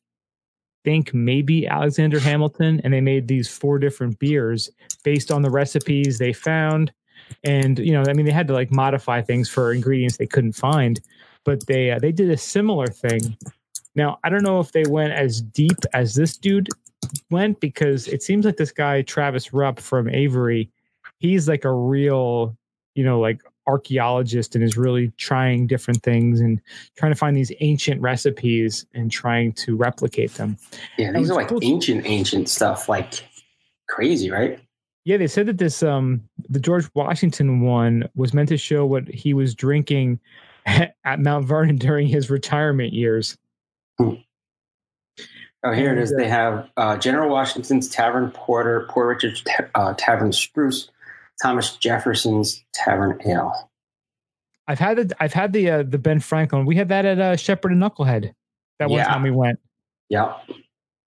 think 0.84 1.12
maybe 1.14 1.66
Alexander 1.66 2.18
Hamilton, 2.18 2.80
and 2.84 2.92
they 2.92 3.00
made 3.00 3.28
these 3.28 3.48
four 3.48 3.78
different 3.78 4.18
beers 4.18 4.70
based 5.04 5.30
on 5.30 5.42
the 5.42 5.50
recipes 5.50 6.18
they 6.18 6.32
found. 6.32 6.92
And 7.44 7.78
you 7.78 7.92
know, 7.92 8.04
I 8.08 8.12
mean, 8.12 8.26
they 8.26 8.32
had 8.32 8.48
to 8.48 8.54
like 8.54 8.72
modify 8.72 9.22
things 9.22 9.48
for 9.48 9.72
ingredients 9.72 10.16
they 10.16 10.26
couldn't 10.26 10.52
find, 10.52 11.00
but 11.44 11.66
they 11.66 11.90
uh, 11.90 11.98
they 11.98 12.12
did 12.12 12.30
a 12.30 12.36
similar 12.36 12.86
thing. 12.86 13.36
Now, 13.94 14.18
I 14.24 14.28
don't 14.28 14.42
know 14.42 14.60
if 14.60 14.72
they 14.72 14.84
went 14.88 15.12
as 15.12 15.40
deep 15.40 15.78
as 15.92 16.14
this 16.14 16.36
dude 16.36 16.68
went 17.30 17.60
because 17.60 18.08
it 18.08 18.22
seems 18.22 18.44
like 18.44 18.56
this 18.56 18.72
guy 18.72 19.02
Travis 19.02 19.52
Rupp 19.52 19.80
from 19.80 20.08
Avery, 20.08 20.70
he's 21.18 21.48
like 21.48 21.64
a 21.64 21.72
real, 21.72 22.56
you 22.94 23.04
know, 23.04 23.20
like 23.20 23.42
archaeologist 23.66 24.54
and 24.54 24.64
is 24.64 24.76
really 24.76 25.12
trying 25.16 25.66
different 25.66 26.02
things 26.02 26.40
and 26.40 26.60
trying 26.96 27.12
to 27.12 27.16
find 27.16 27.36
these 27.36 27.52
ancient 27.60 28.00
recipes 28.00 28.86
and 28.94 29.10
trying 29.10 29.52
to 29.52 29.76
replicate 29.76 30.34
them. 30.34 30.56
Yeah, 30.98 31.12
these 31.12 31.30
are 31.30 31.34
like 31.34 31.48
cool. 31.48 31.60
ancient, 31.62 32.06
ancient 32.06 32.48
stuff, 32.48 32.88
like 32.88 33.24
crazy, 33.88 34.30
right? 34.30 34.60
Yeah, 35.04 35.16
they 35.16 35.26
said 35.26 35.46
that 35.46 35.58
this 35.58 35.82
um 35.82 36.22
the 36.48 36.60
George 36.60 36.88
Washington 36.94 37.62
one 37.62 38.08
was 38.14 38.32
meant 38.34 38.48
to 38.50 38.56
show 38.56 38.86
what 38.86 39.08
he 39.08 39.34
was 39.34 39.54
drinking 39.54 40.20
at 40.66 41.20
Mount 41.20 41.46
Vernon 41.46 41.76
during 41.76 42.06
his 42.06 42.30
retirement 42.30 42.92
years. 42.92 43.36
Hmm. 43.98 44.14
Oh, 45.64 45.72
here 45.72 45.90
and, 45.90 45.98
it 45.98 46.02
is. 46.02 46.12
Uh, 46.12 46.16
they 46.16 46.28
have 46.28 46.68
uh, 46.76 46.96
General 46.96 47.30
Washington's 47.30 47.88
Tavern 47.88 48.30
Porter, 48.32 48.86
Poor 48.90 49.08
Richard's 49.08 49.44
uh, 49.76 49.94
Tavern 49.96 50.32
Spruce, 50.32 50.90
Thomas 51.42 51.76
Jefferson's 51.76 52.64
Tavern 52.72 53.20
Ale. 53.26 53.70
I've 54.68 54.78
had 54.78 54.96
the 54.96 55.16
I've 55.20 55.32
had 55.32 55.52
the 55.52 55.70
uh, 55.70 55.82
the 55.82 55.98
Ben 55.98 56.20
Franklin. 56.20 56.64
We 56.66 56.76
had 56.76 56.88
that 56.88 57.04
at 57.04 57.18
uh, 57.18 57.36
Shepherd 57.36 57.72
and 57.72 57.82
Knucklehead. 57.82 58.32
That 58.78 58.90
one 58.90 58.98
yeah. 58.98 59.08
time 59.08 59.22
we 59.22 59.30
went. 59.30 59.58
Yeah, 60.08 60.34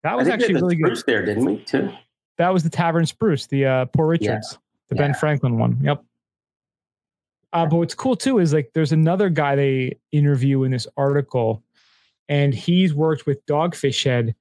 that 0.03 0.17
was 0.17 0.29
actually 0.29 0.55
really 0.55 0.77
good. 0.77 1.03
There, 1.07 1.25
didn't 1.25 1.45
we? 1.45 1.59
Too. 1.65 1.91
That 2.37 2.53
was 2.53 2.63
the 2.63 2.71
Tavern 2.71 3.07
Spruce, 3.07 3.47
the 3.47 3.67
uh, 3.67 3.85
Poor 3.87 4.07
Richards, 4.07 4.53
yeah. 4.53 4.59
the 4.91 4.97
yeah. 4.97 5.03
Ben 5.03 5.15
Franklin 5.15 5.59
one. 5.59 5.79
Yep. 5.83 6.05
Uh, 7.53 7.67
but 7.67 7.77
what's 7.77 7.95
cool 7.95 8.15
too 8.15 8.39
is 8.39 8.53
like 8.53 8.71
there's 8.75 8.93
another 8.93 9.31
guy 9.31 9.57
they 9.57 9.99
interview 10.13 10.65
in 10.65 10.71
this 10.71 10.87
article 10.97 11.63
and 12.29 12.55
he's 12.55 12.93
worked 12.93 13.27
with 13.27 13.45
Dogfish 13.47 14.05
Head 14.05 14.35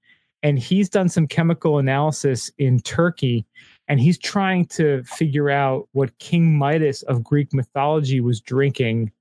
and 0.43 0.59
he's 0.59 0.89
done 0.89 1.07
some 1.07 1.25
chemical 1.25 1.79
analysis 1.79 2.51
in 2.57 2.81
Turkey 2.81 3.45
and 3.87 3.99
he's 3.99 4.17
trying 4.17 4.65
to 4.65 5.03
figure 5.03 5.49
out 5.49 5.87
what 5.93 6.17
King 6.19 6.57
Midas 6.57 7.03
of 7.03 7.23
Greek 7.23 7.53
mythology 7.53 8.19
was 8.19 8.41
drinking. 8.41 9.11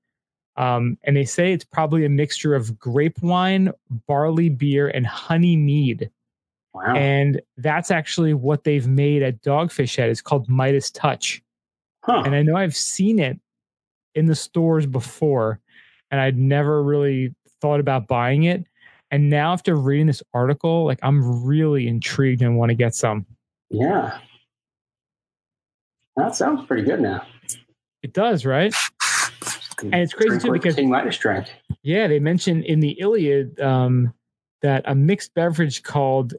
Um, 0.57 0.97
and 1.03 1.15
they 1.15 1.25
say 1.25 1.53
it's 1.53 1.63
probably 1.63 2.03
a 2.03 2.09
mixture 2.09 2.55
of 2.55 2.77
grape 2.77 3.21
wine, 3.21 3.71
barley 4.07 4.49
beer, 4.49 4.89
and 4.89 5.05
honey 5.05 5.55
mead. 5.55 6.09
Wow. 6.73 6.95
And 6.95 7.41
that's 7.57 7.91
actually 7.91 8.33
what 8.33 8.63
they've 8.63 8.87
made 8.87 9.23
at 9.23 9.41
Dogfish 9.41 9.95
Head. 9.95 10.09
It's 10.09 10.21
called 10.21 10.49
Midas 10.49 10.91
Touch. 10.91 11.41
Huh. 12.03 12.23
And 12.25 12.35
I 12.35 12.41
know 12.41 12.55
I've 12.55 12.75
seen 12.75 13.19
it 13.19 13.39
in 14.15 14.25
the 14.25 14.35
stores 14.35 14.85
before, 14.85 15.59
and 16.11 16.19
I'd 16.19 16.37
never 16.37 16.83
really 16.83 17.33
thought 17.61 17.79
about 17.79 18.07
buying 18.07 18.43
it. 18.43 18.65
And 19.11 19.29
now 19.29 19.53
after 19.53 19.75
reading 19.75 20.07
this 20.07 20.23
article, 20.33 20.85
like 20.85 20.99
I'm 21.01 21.45
really 21.45 21.87
intrigued 21.87 22.41
and 22.41 22.57
want 22.57 22.69
to 22.69 22.75
get 22.75 22.93
some. 22.93 23.25
Yeah. 23.69 24.19
That 26.17 26.35
sounds 26.35 26.65
pretty 26.65 26.83
good 26.83 26.99
now. 26.99 27.25
It 28.03 28.13
does, 28.13 28.45
right? 28.45 28.73
And 29.81 29.93
it's 29.93 30.13
crazy 30.13 30.39
too 30.39 30.51
because 30.51 30.75
King 30.75 30.89
Midas 30.89 31.17
drank. 31.17 31.47
Yeah, 31.83 32.07
they 32.07 32.19
mentioned 32.19 32.65
in 32.65 32.79
the 32.79 32.99
Iliad 32.99 33.59
um, 33.61 34.13
that 34.61 34.81
a 34.85 34.95
mixed 34.95 35.33
beverage 35.35 35.83
called 35.83 36.33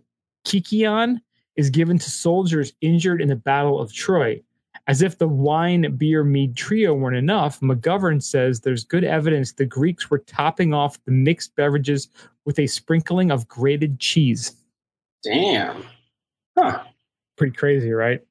kykeon 0.44 1.20
is 1.56 1.70
given 1.70 1.98
to 1.98 2.10
soldiers 2.10 2.72
injured 2.80 3.22
in 3.22 3.28
the 3.28 3.36
Battle 3.36 3.80
of 3.80 3.92
Troy. 3.92 4.42
As 4.88 5.02
if 5.02 5.18
the 5.18 5.28
wine, 5.28 5.96
beer, 5.96 6.24
mead 6.24 6.56
trio 6.56 6.94
weren't 6.94 7.16
enough, 7.16 7.60
McGovern 7.60 8.22
says 8.22 8.60
there's 8.60 8.84
good 8.84 9.04
evidence 9.04 9.52
the 9.52 9.66
Greeks 9.66 10.10
were 10.10 10.20
topping 10.20 10.72
off 10.72 11.02
the 11.04 11.12
mixed 11.12 11.54
beverages 11.56 12.08
with 12.46 12.58
a 12.58 12.66
sprinkling 12.66 13.30
of 13.30 13.46
grated 13.46 14.00
cheese. 14.00 14.56
Damn. 15.22 15.84
Huh. 16.56 16.84
Pretty 17.36 17.54
crazy, 17.54 17.92
right? 17.92 18.22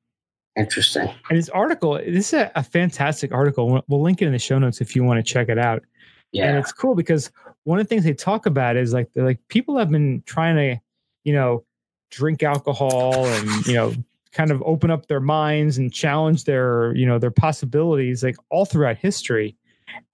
Interesting. 0.58 1.10
And 1.30 1.38
this 1.38 1.50
article, 1.50 1.94
this 1.94 2.34
is 2.34 2.34
a, 2.34 2.52
a 2.56 2.64
fantastic 2.64 3.32
article. 3.32 3.82
We'll 3.88 4.02
link 4.02 4.22
it 4.22 4.26
in 4.26 4.32
the 4.32 4.40
show 4.40 4.58
notes 4.58 4.82
if 4.82 4.96
you 4.96 5.04
want 5.04 5.24
to 5.24 5.34
check 5.34 5.50
it 5.50 5.60
out. 5.60 5.84
Yeah. 6.32 6.50
And 6.50 6.58
it's 6.58 6.72
cool 6.72 6.96
because 6.96 7.32
one 7.64 7.80
of 7.80 7.86
the 7.86 7.90
things 7.90 8.04
they 8.04 8.14
talk 8.14 8.46
about 8.46 8.76
is 8.76 8.92
like 8.92 9.10
like 9.16 9.40
people 9.50 9.78
have 9.78 9.92
been 9.92 10.24
trying 10.26 10.56
to, 10.56 10.82
you 11.24 11.34
know, 11.34 11.64
drink 12.10 12.44
alcohol 12.44 13.26
and, 13.26 13.68
you 13.68 13.74
know, 13.74 13.94
kind 14.32 14.52
of 14.52 14.62
open 14.66 14.92
up 14.92 15.08
their 15.08 15.20
minds 15.20 15.78
and 15.78 15.92
challenge 15.92 16.44
their 16.44 16.96
you 16.96 17.08
know 17.08 17.18
their 17.18 17.32
possibilities 17.32 18.24
like 18.24 18.36
all 18.52 18.66
throughout 18.66 18.96
history 18.96 19.56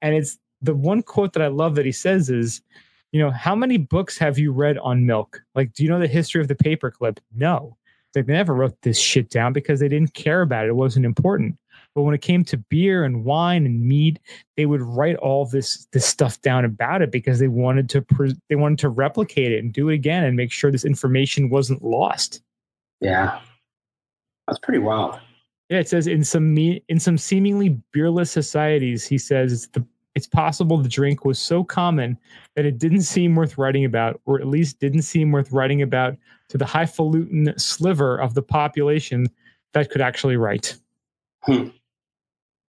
and 0.02 0.16
it's 0.16 0.38
the 0.62 0.74
one 0.74 1.02
quote 1.02 1.34
that 1.34 1.42
i 1.42 1.48
love 1.48 1.76
that 1.76 1.86
he 1.86 1.92
says 1.92 2.30
is 2.30 2.62
you 3.12 3.20
know 3.20 3.32
how 3.32 3.54
many 3.54 3.78
books 3.78 4.18
have 4.18 4.40
you 4.40 4.52
read 4.54 4.78
on 4.78 5.06
milk 5.06 5.42
like 5.56 5.74
do 5.74 5.84
you 5.84 5.90
know 5.90 6.00
the 6.00 6.08
history 6.08 6.40
of 6.40 6.48
the 6.48 6.56
paperclip 6.56 7.18
no 7.36 7.76
like, 8.16 8.26
they 8.26 8.34
never 8.34 8.54
wrote 8.54 8.82
this 8.82 9.00
shit 9.00 9.30
down 9.30 9.54
because 9.54 9.80
they 9.80 9.88
didn't 9.88 10.14
care 10.14 10.42
about 10.42 10.66
it. 10.66 10.70
It 10.70 10.76
wasn't 10.76 11.06
important. 11.06 11.58
But 11.96 12.04
when 12.04 12.16
it 12.16 12.22
came 12.22 12.44
to 12.46 12.58
beer 12.58 13.04
and 13.04 13.24
wine 13.24 13.66
and 13.66 13.82
mead 13.82 14.20
they 14.58 14.66
would 14.66 14.82
write 14.82 15.16
all 15.18 15.46
this 15.46 15.88
this 15.92 16.06
stuff 16.06 16.42
down 16.42 16.66
about 16.66 17.02
it 17.02 17.12
because 17.12 17.40
they 17.40 17.48
wanted 17.48 17.90
to 17.90 18.02
pre- 18.02 18.36
they 18.50 18.56
wanted 18.56 18.80
to 18.80 18.90
replicate 18.90 19.52
it 19.52 19.64
and 19.64 19.72
do 19.74 19.90
it 19.90 19.96
again 19.96 20.24
and 20.24 20.36
make 20.36 20.52
sure 20.52 20.72
this 20.72 20.86
information 20.86 21.50
wasn't 21.50 21.84
lost. 21.84 22.42
Yeah. 23.00 23.40
That's 24.48 24.60
pretty 24.60 24.80
wild. 24.80 25.20
Yeah, 25.70 25.80
it 25.80 25.88
says 25.88 26.08
in 26.08 26.24
some 26.24 26.54
me- 26.54 26.84
in 26.90 27.00
some 27.00 27.18
seemingly 27.18 27.80
beerless 27.96 28.30
societies, 28.30 29.06
he 29.06 29.18
says 29.18 29.54
it's 29.54 29.68
the 29.68 29.86
it's 30.16 30.28
possible 30.28 30.78
the 30.78 30.90
drink 30.90 31.26
was 31.26 31.40
so 31.40 31.64
common 31.64 32.18
that 32.56 32.66
it 32.66 32.78
didn't 32.78 33.02
seem 33.02 33.36
worth 33.36 33.58
writing 33.58 33.86
about, 33.86 34.22
or 34.26 34.40
at 34.40 34.48
least 34.48 34.80
didn't 34.80 35.02
seem 35.02 35.32
worth 35.32 35.52
writing 35.52 35.82
about 35.82 36.16
to 36.50 36.58
the 36.58 36.66
highfalutin 36.66 37.54
sliver 37.58 38.18
of 38.18 38.34
the 38.34 38.42
population 38.42 39.26
that 39.74 39.90
could 39.90 40.02
actually 40.02 40.38
write. 40.38 40.78
Hmm. 41.42 41.70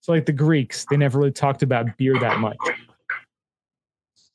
So, 0.02 0.14
like 0.14 0.26
the 0.26 0.34
Greeks, 0.34 0.86
they 0.90 0.98
never 0.98 1.20
really 1.20 1.32
talked 1.32 1.64
about 1.64 1.98
beer 1.98 2.18
that 2.20 2.40
much. 2.40 2.58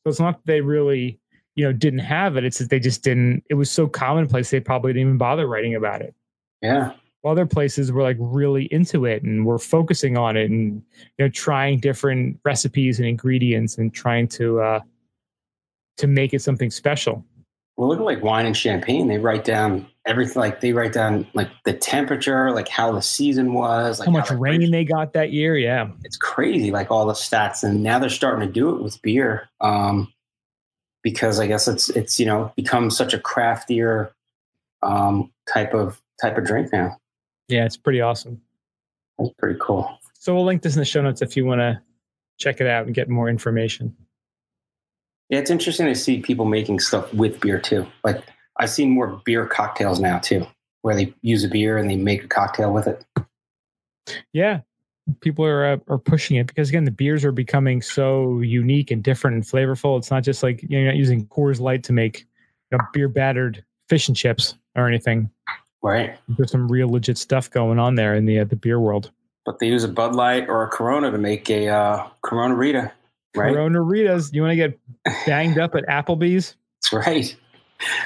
So 0.08 0.10
it's 0.10 0.20
not 0.20 0.38
that 0.38 0.46
they 0.46 0.60
really, 0.60 1.18
you 1.56 1.64
know, 1.64 1.72
didn't 1.72 1.98
have 2.00 2.36
it. 2.36 2.44
It's 2.44 2.58
that 2.58 2.70
they 2.70 2.80
just 2.80 3.02
didn't. 3.02 3.42
It 3.50 3.54
was 3.54 3.70
so 3.70 3.86
commonplace 3.86 4.50
they 4.50 4.60
probably 4.60 4.92
didn't 4.92 5.08
even 5.08 5.18
bother 5.18 5.46
writing 5.46 5.74
about 5.74 6.00
it. 6.02 6.14
Yeah. 6.62 6.92
Other 7.24 7.46
places 7.46 7.90
were 7.90 8.02
like 8.02 8.16
really 8.18 8.64
into 8.66 9.04
it 9.04 9.22
and 9.22 9.44
were 9.44 9.58
focusing 9.58 10.16
on 10.16 10.36
it 10.36 10.50
and 10.50 10.82
you 11.18 11.24
know 11.24 11.28
trying 11.28 11.80
different 11.80 12.38
recipes 12.44 12.98
and 12.98 13.08
ingredients 13.08 13.76
and 13.76 13.92
trying 13.92 14.28
to 14.28 14.60
uh 14.60 14.80
to 15.98 16.06
make 16.06 16.32
it 16.32 16.40
something 16.40 16.70
special. 16.70 17.24
Well, 17.76 17.88
look 17.88 18.00
at 18.00 18.04
like 18.04 18.22
wine 18.22 18.46
and 18.46 18.56
champagne. 18.56 19.06
They 19.06 19.18
write 19.18 19.44
down 19.44 19.86
everything. 20.04 20.40
Like 20.40 20.60
they 20.60 20.72
write 20.72 20.92
down 20.92 21.28
like 21.34 21.48
the 21.64 21.72
temperature, 21.72 22.50
like 22.50 22.66
how 22.66 22.90
the 22.90 23.02
season 23.02 23.52
was, 23.52 24.00
like 24.00 24.06
How 24.06 24.12
much 24.12 24.30
the 24.30 24.36
rain 24.36 24.70
they 24.72 24.84
got 24.84 25.12
that 25.12 25.30
year, 25.30 25.56
yeah. 25.56 25.88
it's 26.04 26.16
crazy, 26.16 26.72
like 26.72 26.90
all 26.90 27.06
the 27.06 27.12
stats. 27.12 27.62
And 27.62 27.82
now 27.82 28.00
they're 28.00 28.10
starting 28.10 28.46
to 28.46 28.52
do 28.52 28.74
it 28.74 28.82
with 28.82 29.00
beer, 29.00 29.48
um, 29.60 30.12
because 31.04 31.38
I 31.38 31.46
guess 31.46 31.68
it's 31.68 31.88
it's 31.90 32.18
you 32.18 32.26
know 32.26 32.52
become 32.56 32.90
such 32.90 33.14
a 33.14 33.18
craftier 33.18 34.12
um, 34.82 35.30
type 35.48 35.72
of 35.72 36.00
type 36.20 36.36
of 36.36 36.44
drink 36.44 36.72
now. 36.72 36.96
Yeah, 37.48 37.64
it's 37.64 37.76
pretty 37.76 38.00
awesome. 38.00 38.40
That's 39.18 39.30
pretty 39.38 39.58
cool. 39.60 39.98
So 40.18 40.34
we'll 40.34 40.44
link 40.44 40.62
this 40.62 40.74
in 40.74 40.80
the 40.80 40.84
show 40.84 41.02
notes 41.02 41.22
if 41.22 41.36
you 41.36 41.44
want 41.44 41.60
to 41.60 41.80
check 42.38 42.60
it 42.60 42.66
out 42.66 42.86
and 42.86 42.94
get 42.94 43.08
more 43.08 43.28
information. 43.28 43.96
Yeah, 45.28 45.38
it's 45.40 45.50
interesting 45.50 45.86
to 45.86 45.94
see 45.94 46.20
people 46.20 46.44
making 46.44 46.80
stuff 46.80 47.12
with 47.12 47.40
beer 47.40 47.58
too. 47.58 47.86
Like 48.04 48.22
I've 48.58 48.70
seen 48.70 48.90
more 48.90 49.20
beer 49.24 49.46
cocktails 49.46 50.00
now 50.00 50.18
too, 50.18 50.46
where 50.82 50.94
they 50.94 51.12
use 51.22 51.44
a 51.44 51.48
beer 51.48 51.76
and 51.76 51.90
they 51.90 51.96
make 51.96 52.24
a 52.24 52.28
cocktail 52.28 52.72
with 52.72 52.86
it. 52.86 53.04
Yeah, 54.32 54.60
people 55.20 55.44
are 55.44 55.66
uh, 55.66 55.76
are 55.88 55.98
pushing 55.98 56.36
it 56.36 56.46
because 56.46 56.68
again, 56.68 56.84
the 56.84 56.90
beers 56.90 57.24
are 57.24 57.32
becoming 57.32 57.82
so 57.82 58.40
unique 58.40 58.90
and 58.90 59.02
different 59.02 59.34
and 59.34 59.44
flavorful. 59.44 59.98
It's 59.98 60.10
not 60.10 60.22
just 60.22 60.42
like 60.42 60.62
you 60.62 60.68
know, 60.70 60.78
you're 60.78 60.86
not 60.86 60.96
using 60.96 61.26
Coors 61.26 61.60
Light 61.60 61.84
to 61.84 61.92
make 61.92 62.26
you 62.70 62.78
know, 62.78 62.84
beer 62.92 63.08
battered 63.08 63.64
fish 63.88 64.08
and 64.08 64.16
chips 64.16 64.54
or 64.76 64.88
anything. 64.88 65.30
Right. 65.82 66.18
There's 66.28 66.50
some 66.50 66.68
real 66.68 66.88
legit 66.88 67.18
stuff 67.18 67.50
going 67.50 67.78
on 67.78 67.94
there 67.94 68.14
in 68.14 68.26
the 68.26 68.40
uh, 68.40 68.44
the 68.44 68.56
beer 68.56 68.80
world. 68.80 69.10
But 69.44 69.60
they 69.60 69.68
use 69.68 69.84
a 69.84 69.88
Bud 69.88 70.14
Light 70.14 70.48
or 70.48 70.64
a 70.64 70.68
Corona 70.68 71.10
to 71.10 71.18
make 71.18 71.48
a 71.48 71.68
uh, 71.68 72.08
Corona 72.22 72.54
Rita. 72.54 72.92
Right. 73.34 73.52
Corona 73.54 73.78
Ritas. 73.78 74.32
You 74.32 74.42
want 74.42 74.52
to 74.52 74.56
get 74.56 74.78
banged 75.26 75.58
up 75.58 75.74
at 75.74 75.86
Applebee's 75.86 76.56
That's 76.76 76.92
right. 76.92 77.36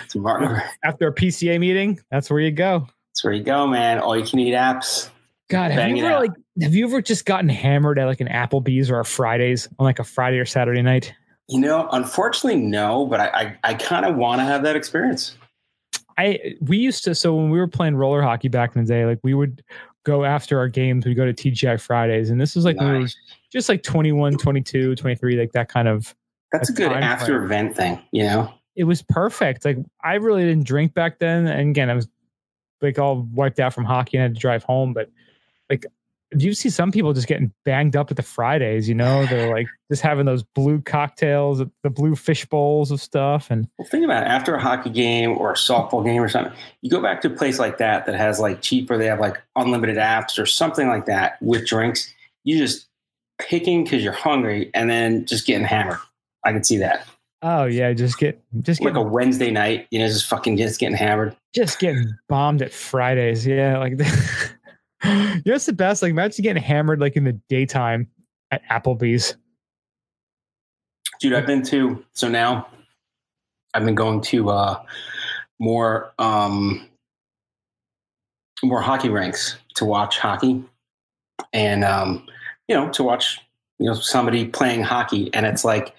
It's 0.04 0.14
Martin. 0.14 0.60
after 0.84 1.08
a 1.08 1.14
PCA 1.14 1.58
meeting? 1.58 1.98
That's 2.10 2.28
where 2.28 2.40
you 2.40 2.50
go. 2.50 2.86
That's 3.08 3.24
where 3.24 3.32
you 3.32 3.42
go, 3.42 3.66
man. 3.66 4.00
All 4.00 4.14
you 4.14 4.22
can 4.22 4.38
eat 4.38 4.52
apps. 4.52 5.08
God, 5.48 5.70
have 5.70 5.88
you 5.90 6.04
ever 6.04 6.14
out. 6.14 6.20
like 6.20 6.32
have 6.60 6.74
you 6.74 6.86
ever 6.86 7.00
just 7.00 7.24
gotten 7.24 7.48
hammered 7.48 7.98
at 7.98 8.04
like 8.04 8.20
an 8.20 8.28
Applebee's 8.28 8.90
or 8.90 9.00
a 9.00 9.04
Fridays 9.04 9.68
on 9.78 9.84
like 9.84 9.98
a 9.98 10.04
Friday 10.04 10.38
or 10.38 10.44
Saturday 10.44 10.82
night? 10.82 11.14
You 11.48 11.60
know, 11.60 11.88
unfortunately, 11.90 12.60
no. 12.60 13.06
But 13.06 13.20
I, 13.20 13.26
I, 13.28 13.58
I 13.64 13.74
kind 13.74 14.04
of 14.04 14.16
want 14.16 14.40
to 14.40 14.44
have 14.44 14.62
that 14.64 14.76
experience. 14.76 15.36
I 16.18 16.56
we 16.60 16.76
used 16.76 17.04
to 17.04 17.14
so 17.14 17.34
when 17.34 17.50
we 17.50 17.58
were 17.58 17.68
playing 17.68 17.96
roller 17.96 18.22
hockey 18.22 18.48
back 18.48 18.76
in 18.76 18.84
the 18.84 18.88
day, 18.88 19.04
like 19.06 19.18
we 19.22 19.34
would 19.34 19.62
go 20.04 20.24
after 20.24 20.58
our 20.58 20.68
games, 20.68 21.06
we'd 21.06 21.14
go 21.14 21.24
to 21.24 21.32
TGI 21.32 21.80
Fridays. 21.80 22.30
And 22.30 22.40
this 22.40 22.56
was 22.56 22.64
like 22.64 22.76
when 22.78 22.92
we 22.92 22.98
were 23.00 23.08
just 23.52 23.68
like 23.68 23.82
21, 23.82 24.36
22, 24.36 24.96
23, 24.96 25.38
like 25.38 25.52
that 25.52 25.68
kind 25.68 25.86
of 25.88 26.14
That's 26.50 26.70
a 26.70 26.72
a 26.72 26.76
good 26.76 26.92
after 26.92 27.36
frame. 27.38 27.44
event 27.44 27.76
thing. 27.76 28.02
You 28.10 28.24
know. 28.24 28.54
it 28.74 28.84
was 28.84 29.02
perfect. 29.02 29.64
Like 29.64 29.78
I 30.02 30.14
really 30.14 30.42
didn't 30.44 30.64
drink 30.66 30.94
back 30.94 31.18
then. 31.18 31.46
And 31.46 31.70
again, 31.70 31.88
I 31.90 31.94
was 31.94 32.08
like 32.80 32.98
all 32.98 33.28
wiped 33.32 33.60
out 33.60 33.72
from 33.72 33.84
hockey 33.84 34.16
and 34.16 34.22
had 34.22 34.34
to 34.34 34.40
drive 34.40 34.64
home. 34.64 34.92
But 34.92 35.08
like 35.70 35.86
you 36.37 36.55
see 36.55 36.70
some 36.70 36.91
people 36.91 37.12
just 37.12 37.26
getting 37.26 37.53
banged 37.64 37.97
up 37.97 38.11
at 38.11 38.16
the 38.16 38.22
Fridays, 38.22 38.89
you 38.89 38.95
know, 38.95 39.26
they're 39.26 39.53
like 39.53 39.66
just 39.91 40.03
having 40.03 40.26
those 40.26 40.43
blue 40.43 40.80
cocktails, 40.80 41.59
the 41.83 41.91
blue 41.91 42.14
fish 42.16 42.45
bowls 42.47 42.91
of 42.91 43.01
stuff. 43.01 43.51
And 43.51 43.68
Well, 43.78 43.89
think 43.89 44.05
about 44.05 44.24
it. 44.24 44.28
After 44.28 44.55
a 44.55 44.61
hockey 44.61 44.91
game 44.91 45.37
or 45.39 45.51
a 45.53 45.57
softball 45.57 46.05
game 46.05 46.22
or 46.22 46.28
something, 46.28 46.53
you 46.80 46.91
go 46.91 47.01
back 47.03 47.20
to 47.22 47.28
a 47.28 47.30
place 47.37 47.59
like 47.59 47.78
that 47.78 48.07
that 48.07 48.14
has 48.14 48.41
like 48.41 48.62
cheaper. 48.62 48.97
They 48.97 49.07
have 49.07 49.20
like 49.20 49.41
unlimited 49.57 49.97
apps 49.97 50.39
or 50.39 50.47
something 50.47 50.89
like 50.89 51.07
that 51.07 51.41
with 51.43 51.66
drinks. 51.66 52.12
You 52.45 52.59
just 52.59 52.87
picking 53.39 53.85
because 53.85 54.03
you're 54.05 54.12
hungry 54.12 54.70
and 54.74 54.89
then 54.89 55.26
just 55.26 55.47
getting 55.47 55.66
hammered. 55.66 55.99
I 56.45 56.53
can 56.53 56.64
see 56.64 56.78
that. 56.78 57.07
oh 57.43 57.64
yeah, 57.64 57.93
just 57.93 58.18
get 58.18 58.41
just 58.62 58.80
Like 58.80 58.95
get 58.95 59.01
a 59.01 59.05
Wednesday 59.05 59.51
night, 59.51 59.87
you 59.91 59.99
know, 59.99 60.07
just 60.07 60.26
fucking 60.26 60.57
just 60.57 60.78
getting 60.80 60.97
hammered. 60.97 61.37
just 61.55 61.78
getting 61.78 62.07
bombed 62.28 62.62
at 62.62 62.72
Fridays. 62.72 63.47
Yeah, 63.47 63.78
like 63.78 63.95
you 65.05 65.42
know 65.46 65.53
what's 65.53 65.66
the 65.66 65.72
best? 65.72 66.03
Like 66.03 66.11
imagine 66.11 66.42
getting 66.42 66.62
hammered 66.62 67.00
like 67.00 67.16
in 67.16 67.24
the 67.24 67.32
daytime 67.48 68.09
at 68.50 68.62
Applebee's. 68.70 69.36
Dude, 71.20 71.34
I've 71.34 71.46
been 71.46 71.62
to 71.64 72.05
so 72.12 72.28
now 72.28 72.66
I've 73.74 73.84
been 73.84 73.94
going 73.94 74.20
to 74.22 74.50
uh 74.50 74.82
more 75.59 76.12
um 76.18 76.88
more 78.62 78.80
hockey 78.80 79.09
rinks 79.09 79.57
to 79.74 79.84
watch 79.84 80.18
hockey 80.18 80.62
and 81.53 81.84
um 81.84 82.26
you 82.68 82.76
know 82.76 82.90
to 82.90 83.03
watch 83.03 83.40
you 83.78 83.86
know 83.86 83.94
somebody 83.94 84.46
playing 84.46 84.82
hockey 84.82 85.30
and 85.34 85.46
it's 85.46 85.64
like 85.64 85.94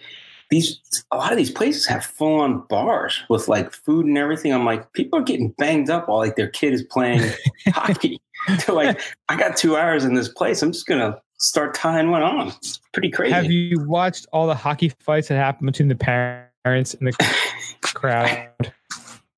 these 0.53 0.79
a 1.11 1.17
lot 1.17 1.31
of 1.31 1.37
these 1.37 1.51
places 1.51 1.85
have 1.87 2.05
full 2.05 2.41
on 2.41 2.59
bars 2.69 3.23
with 3.29 3.47
like 3.47 3.73
food 3.73 4.05
and 4.05 4.17
everything. 4.17 4.53
I'm 4.53 4.65
like, 4.65 4.93
people 4.93 5.17
are 5.19 5.23
getting 5.23 5.49
banged 5.57 5.89
up 5.89 6.07
while 6.07 6.19
like 6.19 6.35
their 6.35 6.47
kid 6.47 6.73
is 6.73 6.83
playing 6.83 7.31
hockey. 7.69 8.21
They're 8.65 8.75
like, 8.75 8.99
I 9.29 9.37
got 9.37 9.55
two 9.57 9.75
hours 9.77 10.03
in 10.05 10.13
this 10.13 10.27
place. 10.29 10.61
I'm 10.61 10.71
just 10.71 10.85
gonna 10.85 11.19
start 11.37 11.73
tying 11.75 12.09
one 12.11 12.21
on. 12.23 12.47
It's 12.49 12.79
pretty 12.91 13.09
crazy. 13.09 13.33
Have 13.33 13.51
you 13.51 13.81
watched 13.85 14.25
all 14.33 14.47
the 14.47 14.55
hockey 14.55 14.89
fights 14.99 15.27
that 15.29 15.35
happen 15.35 15.65
between 15.65 15.87
the 15.89 15.95
parents 15.95 16.93
and 16.93 17.07
the 17.07 17.35
crowd? 17.81 18.49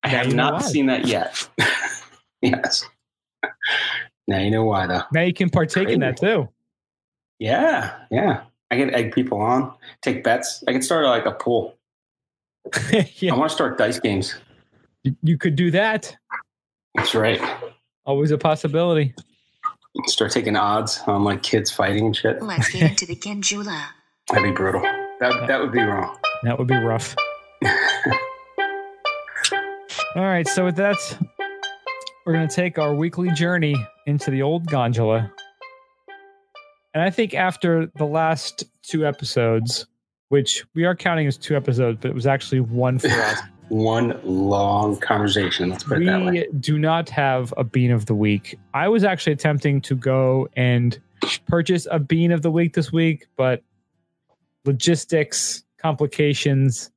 I 0.03 0.11
Now 0.11 0.17
have 0.23 0.33
not 0.35 0.53
why. 0.53 0.59
seen 0.61 0.85
that 0.87 1.05
yet. 1.07 1.47
yes. 2.41 2.85
Now 4.27 4.39
you 4.39 4.51
know 4.51 4.63
why 4.63 4.87
though. 4.87 5.01
Now 5.13 5.21
you 5.21 5.33
can 5.33 5.49
partake 5.49 5.89
in 5.89 5.99
that 6.01 6.17
too. 6.17 6.49
Yeah, 7.39 7.95
yeah. 8.11 8.43
I 8.71 8.77
can 8.77 8.93
egg 8.93 9.13
people 9.13 9.39
on, 9.39 9.71
take 10.01 10.23
bets. 10.23 10.63
I 10.67 10.71
can 10.71 10.81
start 10.81 11.05
like 11.05 11.25
a 11.25 11.31
pool. 11.31 11.75
I 12.73 13.05
want 13.31 13.49
to 13.49 13.55
start 13.55 13.77
dice 13.77 13.99
games. 13.99 14.35
you 15.21 15.37
could 15.37 15.55
do 15.55 15.69
that. 15.71 16.15
That's 16.95 17.13
right. 17.13 17.39
Always 18.05 18.31
a 18.31 18.37
possibility. 18.37 19.13
Start 20.05 20.31
taking 20.31 20.55
odds 20.55 21.01
on 21.07 21.23
like 21.23 21.41
kids 21.41 21.71
fighting 21.71 22.05
and 22.05 22.15
shit. 22.15 22.41
Let's 22.41 22.69
get 22.69 22.91
into 22.91 23.05
the 23.05 23.15
Genjula. 23.15 23.85
That'd 24.29 24.43
be 24.43 24.51
brutal. 24.51 24.81
That 25.19 25.47
that 25.47 25.61
would 25.61 25.71
be 25.71 25.81
wrong. 25.81 26.17
That 26.43 26.59
would 26.59 26.67
be 26.67 26.75
rough. 26.75 27.15
All 30.15 30.23
right, 30.23 30.47
so 30.47 30.63
with 30.63 30.77
that, 30.77 30.95
we're 32.25 32.33
going 32.33 32.47
to 32.47 32.55
take 32.55 32.79
our 32.79 32.93
weekly 32.93 33.31
journey 33.31 33.75
into 34.05 34.31
the 34.31 34.41
old 34.41 34.65
gondola. 34.65 35.29
And 36.93 37.03
I 37.03 37.09
think 37.09 37.33
after 37.33 37.91
the 37.97 38.05
last 38.05 38.63
two 38.81 39.05
episodes, 39.05 39.87
which 40.29 40.63
we 40.73 40.85
are 40.85 40.95
counting 40.95 41.27
as 41.27 41.37
two 41.37 41.55
episodes, 41.55 41.99
but 42.01 42.11
it 42.11 42.15
was 42.15 42.25
actually 42.25 42.61
one 42.61 42.97
for 42.97 43.09
us, 43.09 43.39
One 43.69 44.19
long 44.23 44.97
conversation. 44.97 45.69
Let's 45.69 45.83
put 45.83 46.01
it 46.01 46.05
that 46.05 46.21
way. 46.25 46.31
we 46.31 46.47
do 46.59 46.77
not 46.77 47.09
have 47.09 47.53
a 47.57 47.63
bean 47.63 47.91
of 47.91 48.05
the 48.05 48.15
week. 48.15 48.57
I 48.73 48.87
was 48.87 49.03
actually 49.03 49.33
attempting 49.33 49.81
to 49.81 49.95
go 49.95 50.47
and 50.55 50.97
purchase 51.47 51.87
a 51.89 51.97
bean 51.99 52.31
of 52.31 52.41
the 52.43 52.51
week 52.51 52.73
this 52.75 52.91
week, 52.91 53.27
but 53.35 53.63
logistics, 54.65 55.63
complications, 55.79 56.91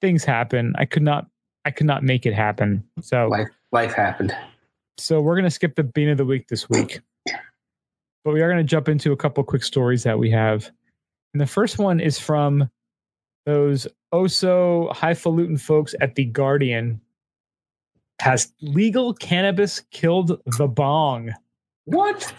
things 0.00 0.24
happen. 0.24 0.74
I 0.78 0.84
could 0.84 1.02
not 1.02 1.26
I 1.64 1.70
could 1.70 1.86
not 1.86 2.02
make 2.02 2.26
it 2.26 2.34
happen. 2.34 2.84
So 3.00 3.28
Life 3.28 3.48
life 3.72 3.92
happened. 3.94 4.36
so 4.98 5.20
we're 5.20 5.34
going 5.34 5.44
to 5.44 5.50
skip 5.50 5.74
the 5.76 5.84
bean 5.84 6.08
of 6.08 6.18
the 6.18 6.24
week 6.24 6.48
this 6.48 6.68
week. 6.68 7.00
But 8.24 8.32
we 8.34 8.40
are 8.42 8.48
going 8.48 8.64
to 8.64 8.68
jump 8.70 8.88
into 8.88 9.10
a 9.12 9.16
couple 9.16 9.42
quick 9.44 9.64
stories 9.64 10.04
that 10.04 10.18
we 10.18 10.30
have. 10.30 10.70
And 11.34 11.40
the 11.40 11.46
first 11.46 11.78
one 11.78 11.98
is 11.98 12.18
from 12.18 12.68
those 13.44 13.86
oh 14.12 14.26
so 14.26 14.90
highfalutin 14.92 15.58
folks 15.58 15.94
at 16.00 16.14
The 16.14 16.24
Guardian. 16.24 17.00
Has 18.20 18.52
legal 18.60 19.14
cannabis 19.14 19.80
killed 19.90 20.40
the 20.56 20.68
bong? 20.68 21.32
What? 21.86 22.32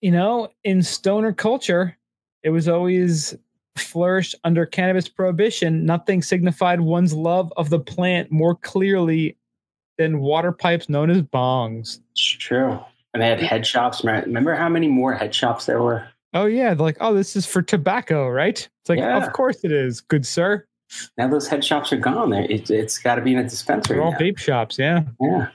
You 0.00 0.10
know, 0.10 0.48
in 0.64 0.82
stoner 0.82 1.32
culture, 1.32 1.96
it 2.42 2.50
was 2.50 2.68
always 2.68 3.36
flourished 3.76 4.34
under 4.42 4.66
cannabis 4.66 5.08
prohibition. 5.08 5.84
Nothing 5.86 6.22
signified 6.22 6.80
one's 6.80 7.12
love 7.12 7.52
of 7.56 7.70
the 7.70 7.78
plant 7.78 8.32
more 8.32 8.56
clearly 8.56 9.36
than 9.96 10.18
water 10.18 10.50
pipes 10.50 10.88
known 10.88 11.10
as 11.10 11.22
bongs. 11.22 12.00
It's 12.12 12.22
true. 12.22 12.80
And 13.12 13.22
they 13.22 13.28
had 13.28 13.40
head 13.40 13.66
shops. 13.66 14.02
Remember 14.04 14.54
how 14.54 14.68
many 14.68 14.88
more 14.88 15.14
head 15.14 15.34
shops 15.34 15.66
there 15.66 15.82
were? 15.82 16.08
Oh 16.32 16.46
yeah, 16.46 16.74
they're 16.74 16.84
like, 16.84 16.98
oh, 17.00 17.14
this 17.14 17.34
is 17.34 17.46
for 17.46 17.62
tobacco, 17.62 18.28
right? 18.28 18.56
It's 18.58 18.88
like, 18.88 18.98
yeah. 18.98 19.24
of 19.24 19.32
course 19.32 19.64
it 19.64 19.72
is, 19.72 20.00
good 20.00 20.24
sir. 20.26 20.64
Now 21.16 21.28
those 21.28 21.48
head 21.48 21.64
shops 21.64 21.92
are 21.92 21.96
gone. 21.96 22.32
It, 22.32 22.68
has 22.68 22.98
got 22.98 23.16
to 23.16 23.22
be 23.22 23.32
in 23.32 23.38
a 23.38 23.44
dispensary. 23.44 23.96
They're 23.96 24.04
all 24.04 24.12
now. 24.12 24.18
vape 24.18 24.38
shops, 24.38 24.78
yeah. 24.78 25.02
Yeah. 25.20 25.48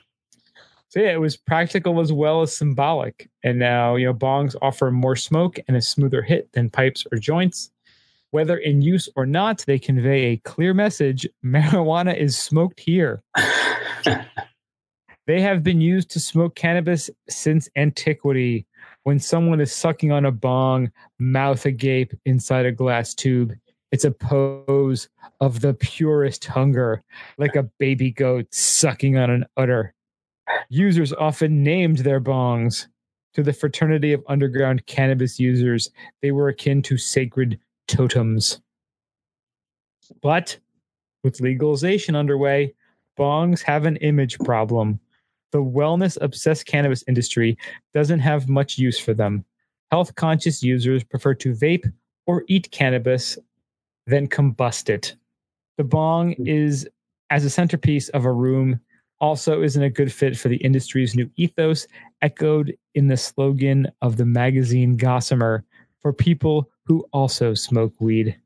So 0.89 1.01
yeah, 1.01 1.11
it 1.11 1.19
was 1.19 1.35
practical 1.35 1.99
as 1.99 2.13
well 2.13 2.41
as 2.41 2.55
symbolic. 2.55 3.29
And 3.43 3.59
now 3.59 3.95
you 3.95 4.05
know 4.05 4.13
bongs 4.13 4.55
offer 4.61 4.91
more 4.91 5.15
smoke 5.15 5.59
and 5.67 5.75
a 5.75 5.81
smoother 5.81 6.21
hit 6.21 6.51
than 6.53 6.69
pipes 6.69 7.05
or 7.11 7.17
joints. 7.17 7.71
Whether 8.31 8.57
in 8.57 8.81
use 8.81 9.07
or 9.15 9.25
not, 9.25 9.63
they 9.65 9.79
convey 9.79 10.25
a 10.25 10.37
clear 10.37 10.73
message: 10.73 11.27
marijuana 11.43 12.15
is 12.15 12.37
smoked 12.37 12.79
here. 12.79 13.21
they 15.27 15.41
have 15.41 15.63
been 15.63 15.81
used 15.81 16.11
to 16.11 16.19
smoke 16.19 16.55
cannabis 16.55 17.09
since 17.29 17.69
antiquity 17.75 18.65
when 19.05 19.19
someone 19.19 19.61
is 19.61 19.71
sucking 19.71 20.11
on 20.11 20.25
a 20.25 20.31
bong, 20.31 20.91
mouth 21.19 21.65
agape 21.67 22.13
inside 22.25 22.65
a 22.65 22.71
glass 22.71 23.13
tube. 23.13 23.53
It's 23.91 24.03
a 24.03 24.09
pose 24.09 25.09
of 25.39 25.61
the 25.61 25.75
purest 25.75 26.43
hunger, 26.45 27.03
like 27.37 27.55
a 27.55 27.69
baby 27.77 28.09
goat 28.09 28.47
sucking 28.51 29.15
on 29.15 29.29
an 29.29 29.45
udder. 29.57 29.93
Users 30.69 31.13
often 31.13 31.63
named 31.63 31.99
their 31.99 32.19
bongs. 32.19 32.87
To 33.35 33.43
the 33.43 33.53
fraternity 33.53 34.11
of 34.11 34.23
underground 34.27 34.85
cannabis 34.87 35.39
users, 35.39 35.91
they 36.23 36.31
were 36.31 36.47
akin 36.47 36.81
to 36.83 36.97
sacred 36.97 37.59
totems. 37.87 38.59
But 40.23 40.57
with 41.23 41.41
legalization 41.41 42.15
underway, 42.15 42.73
bongs 43.19 43.61
have 43.61 43.85
an 43.85 43.97
image 43.97 44.39
problem 44.39 44.99
the 45.55 45.63
wellness 45.63 46.17
obsessed 46.19 46.65
cannabis 46.65 47.01
industry 47.07 47.57
doesn't 47.93 48.19
have 48.19 48.49
much 48.49 48.77
use 48.77 48.99
for 48.99 49.13
them. 49.13 49.45
Health 49.89 50.13
conscious 50.15 50.61
users 50.61 51.01
prefer 51.01 51.33
to 51.35 51.53
vape 51.53 51.89
or 52.27 52.43
eat 52.49 52.69
cannabis 52.71 53.37
than 54.05 54.27
combust 54.27 54.89
it. 54.89 55.15
The 55.77 55.85
bong 55.85 56.33
hmm. 56.33 56.45
is, 56.45 56.89
as 57.29 57.45
a 57.45 57.49
centerpiece 57.49 58.09
of 58.09 58.25
a 58.25 58.33
room, 58.33 58.81
also 59.21 59.61
isn't 59.61 59.81
a 59.81 59.89
good 59.89 60.11
fit 60.11 60.37
for 60.37 60.49
the 60.49 60.57
industry's 60.57 61.15
new 61.15 61.31
ethos, 61.37 61.87
echoed 62.21 62.75
in 62.93 63.07
the 63.07 63.15
slogan 63.15 63.89
of 64.01 64.17
the 64.17 64.25
magazine 64.25 64.97
Gossamer 64.97 65.63
for 66.01 66.11
people 66.11 66.69
who 66.83 67.07
also 67.13 67.53
smoke 67.53 67.93
weed. 67.99 68.37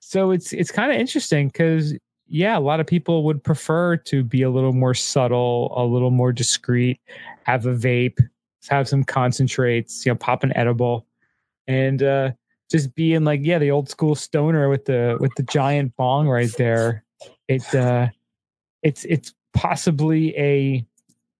So 0.00 0.30
it's 0.30 0.52
it's 0.52 0.70
kind 0.70 0.92
of 0.92 0.98
interesting 0.98 1.48
because 1.48 1.94
yeah, 2.30 2.56
a 2.56 2.60
lot 2.60 2.78
of 2.78 2.86
people 2.86 3.24
would 3.24 3.42
prefer 3.42 3.96
to 3.96 4.22
be 4.22 4.42
a 4.42 4.50
little 4.50 4.72
more 4.72 4.94
subtle, 4.94 5.72
a 5.76 5.84
little 5.84 6.12
more 6.12 6.32
discreet, 6.32 7.00
have 7.42 7.66
a 7.66 7.74
vape, 7.74 8.18
have 8.68 8.88
some 8.88 9.02
concentrates, 9.02 10.06
you 10.06 10.12
know, 10.12 10.16
pop 10.16 10.44
an 10.44 10.56
edible, 10.56 11.06
and 11.66 12.04
uh, 12.04 12.30
just 12.70 12.94
being 12.94 13.24
like, 13.24 13.40
yeah, 13.42 13.58
the 13.58 13.72
old 13.72 13.88
school 13.90 14.14
stoner 14.14 14.68
with 14.68 14.84
the 14.84 15.18
with 15.20 15.32
the 15.36 15.42
giant 15.42 15.96
bong 15.96 16.28
right 16.28 16.52
there. 16.56 17.04
It 17.48 17.74
uh, 17.74 18.08
it's 18.84 19.04
it's 19.06 19.34
possibly 19.52 20.36
a 20.38 20.86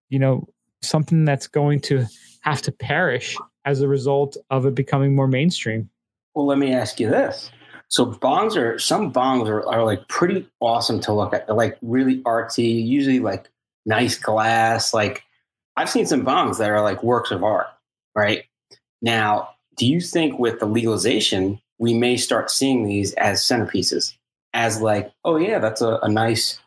you 0.09 0.19
know 0.19 0.49
something 0.83 1.25
that's 1.25 1.47
going 1.47 1.81
to 1.83 2.05
have 2.41 2.63
to 2.63 2.73
perish 2.73 3.37
as 3.65 3.81
a 3.81 3.87
result 3.87 4.37
of 4.51 4.67
it 4.67 4.75
becoming 4.75 5.15
more 5.15 5.29
mainstream. 5.29 5.89
Well, 6.35 6.47
let 6.47 6.59
me 6.59 6.75
ask 6.75 6.99
you 6.99 7.09
this 7.09 7.53
so 7.91 8.07
bongs 8.07 8.57
are 8.57 8.79
some 8.79 9.13
bongs 9.13 9.49
are, 9.49 9.67
are 9.69 9.85
like 9.85 10.07
pretty 10.07 10.49
awesome 10.61 11.01
to 11.01 11.13
look 11.13 11.35
at. 11.35 11.47
They're 11.47 11.57
like 11.57 11.77
really 11.83 12.23
artsy, 12.23 12.87
usually 12.87 13.19
like 13.19 13.51
nice 13.85 14.17
glass. 14.17 14.95
Like 14.95 15.25
I've 15.77 15.91
seen 15.91 16.07
some 16.07 16.25
bongs 16.25 16.59
that 16.59 16.71
are 16.71 16.83
like 16.83 17.03
works 17.03 17.33
of 17.33 17.43
art, 17.43 17.67
right? 18.15 18.45
Now, 19.03 19.51
do 19.77 19.87
you 19.87 20.01
think 20.01 20.39
with 20.39 20.61
the 20.61 20.67
legalization, 20.67 21.61
we 21.79 21.93
may 21.93 22.17
start 22.17 22.51
seeing 22.51 22.85
these 22.85 23.13
as 23.15 23.43
centerpieces? 23.43 24.15
As 24.55 24.81
like, 24.81 25.13
oh 25.25 25.37
yeah, 25.37 25.59
that's 25.59 25.81
a, 25.81 25.99
a 26.03 26.09
nice 26.09 26.61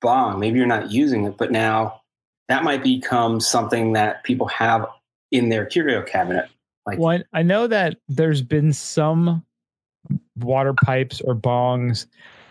bong. 0.00 0.40
Maybe 0.40 0.58
you're 0.58 0.66
not 0.66 0.90
using 0.90 1.26
it, 1.26 1.36
but 1.36 1.52
now 1.52 2.00
that 2.48 2.64
might 2.64 2.82
become 2.82 3.38
something 3.38 3.92
that 3.92 4.24
people 4.24 4.48
have 4.48 4.86
in 5.30 5.50
their 5.50 5.66
curio 5.66 6.02
cabinet. 6.02 6.48
Like, 6.86 6.98
well, 6.98 7.22
I 7.34 7.42
know 7.42 7.66
that 7.66 7.98
there's 8.08 8.40
been 8.40 8.72
some 8.72 9.44
water 10.44 10.74
pipes 10.84 11.20
or 11.20 11.34
bongs 11.34 12.06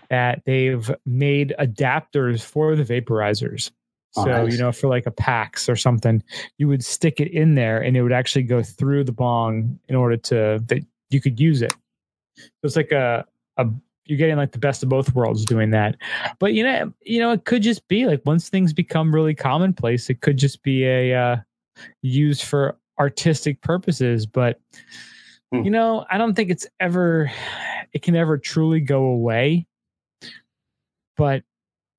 that 0.09 0.41
they've 0.45 0.91
made 1.05 1.53
adapters 1.59 2.43
for 2.43 2.75
the 2.75 2.83
vaporizers. 2.83 3.71
So, 4.11 4.25
nice. 4.25 4.51
you 4.51 4.57
know, 4.57 4.71
for 4.71 4.87
like 4.87 5.05
a 5.05 5.11
PAX 5.11 5.69
or 5.69 5.75
something, 5.75 6.23
you 6.57 6.67
would 6.67 6.83
stick 6.83 7.19
it 7.19 7.31
in 7.31 7.53
there 7.53 7.79
and 7.79 7.95
it 7.95 8.01
would 8.01 8.11
actually 8.11 8.43
go 8.43 8.63
through 8.63 9.03
the 9.03 9.11
bong 9.11 9.79
in 9.87 9.95
order 9.95 10.17
to 10.17 10.63
that 10.65 10.83
you 11.11 11.21
could 11.21 11.39
use 11.39 11.61
it. 11.61 11.73
So 12.35 12.47
it's 12.63 12.75
like 12.75 12.91
a 12.91 13.25
a 13.57 13.67
you're 14.05 14.17
getting 14.17 14.37
like 14.37 14.51
the 14.51 14.57
best 14.57 14.81
of 14.81 14.89
both 14.89 15.13
worlds 15.13 15.45
doing 15.45 15.69
that. 15.71 15.95
But 16.39 16.53
you 16.53 16.63
know, 16.63 16.91
you 17.01 17.19
know, 17.19 17.31
it 17.31 17.45
could 17.45 17.61
just 17.61 17.87
be 17.87 18.07
like 18.07 18.23
once 18.25 18.49
things 18.49 18.73
become 18.73 19.13
really 19.13 19.35
commonplace, 19.35 20.09
it 20.09 20.21
could 20.21 20.37
just 20.37 20.63
be 20.63 20.85
a 20.85 21.13
uh 21.13 21.37
used 22.01 22.43
for 22.43 22.79
artistic 22.99 23.61
purposes. 23.61 24.25
But 24.25 24.59
Hmm. 25.51 25.63
You 25.63 25.71
know, 25.71 26.05
I 26.09 26.17
don't 26.17 26.35
think 26.35 26.51
it's 26.51 26.67
ever, 26.79 27.31
it 27.93 28.01
can 28.01 28.15
ever 28.15 28.37
truly 28.37 28.79
go 28.79 29.05
away. 29.05 29.65
But 31.17 31.43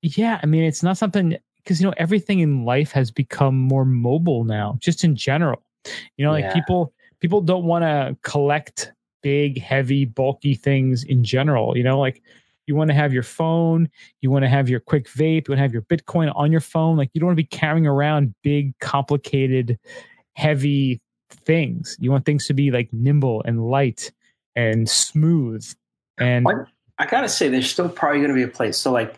yeah, 0.01 0.39
I 0.41 0.45
mean, 0.45 0.63
it's 0.63 0.83
not 0.83 0.97
something 0.97 1.37
because, 1.57 1.79
you 1.79 1.87
know, 1.87 1.93
everything 1.97 2.39
in 2.39 2.65
life 2.65 2.91
has 2.91 3.11
become 3.11 3.57
more 3.57 3.85
mobile 3.85 4.43
now, 4.43 4.77
just 4.79 5.03
in 5.03 5.15
general. 5.15 5.63
You 6.17 6.25
know, 6.25 6.31
like 6.31 6.45
yeah. 6.45 6.53
people, 6.53 6.93
people 7.19 7.41
don't 7.41 7.65
want 7.65 7.83
to 7.83 8.17
collect 8.23 8.93
big, 9.21 9.61
heavy, 9.61 10.05
bulky 10.05 10.55
things 10.55 11.03
in 11.03 11.23
general. 11.23 11.77
You 11.77 11.83
know, 11.83 11.99
like 11.99 12.21
you 12.67 12.75
want 12.75 12.89
to 12.89 12.93
have 12.93 13.13
your 13.13 13.23
phone, 13.23 13.89
you 14.21 14.31
want 14.31 14.43
to 14.43 14.49
have 14.49 14.69
your 14.69 14.79
quick 14.79 15.07
vape, 15.09 15.47
you 15.47 15.51
want 15.51 15.57
to 15.57 15.63
have 15.63 15.73
your 15.73 15.83
Bitcoin 15.83 16.31
on 16.35 16.51
your 16.51 16.61
phone. 16.61 16.97
Like 16.97 17.09
you 17.13 17.19
don't 17.19 17.27
want 17.27 17.37
to 17.37 17.43
be 17.43 17.57
carrying 17.57 17.87
around 17.87 18.33
big, 18.43 18.77
complicated, 18.79 19.77
heavy 20.35 21.01
things. 21.29 21.97
You 21.99 22.11
want 22.11 22.25
things 22.25 22.47
to 22.47 22.53
be 22.53 22.71
like 22.71 22.89
nimble 22.91 23.43
and 23.45 23.65
light 23.65 24.11
and 24.55 24.89
smooth. 24.89 25.65
And 26.21 26.47
I, 26.47 27.03
I 27.03 27.05
gotta 27.05 27.29
say, 27.29 27.49
there's 27.49 27.69
still 27.69 27.89
probably 27.89 28.19
going 28.19 28.29
to 28.29 28.35
be 28.35 28.43
a 28.43 28.47
place. 28.47 28.77
So 28.77 28.91
like 28.91 29.15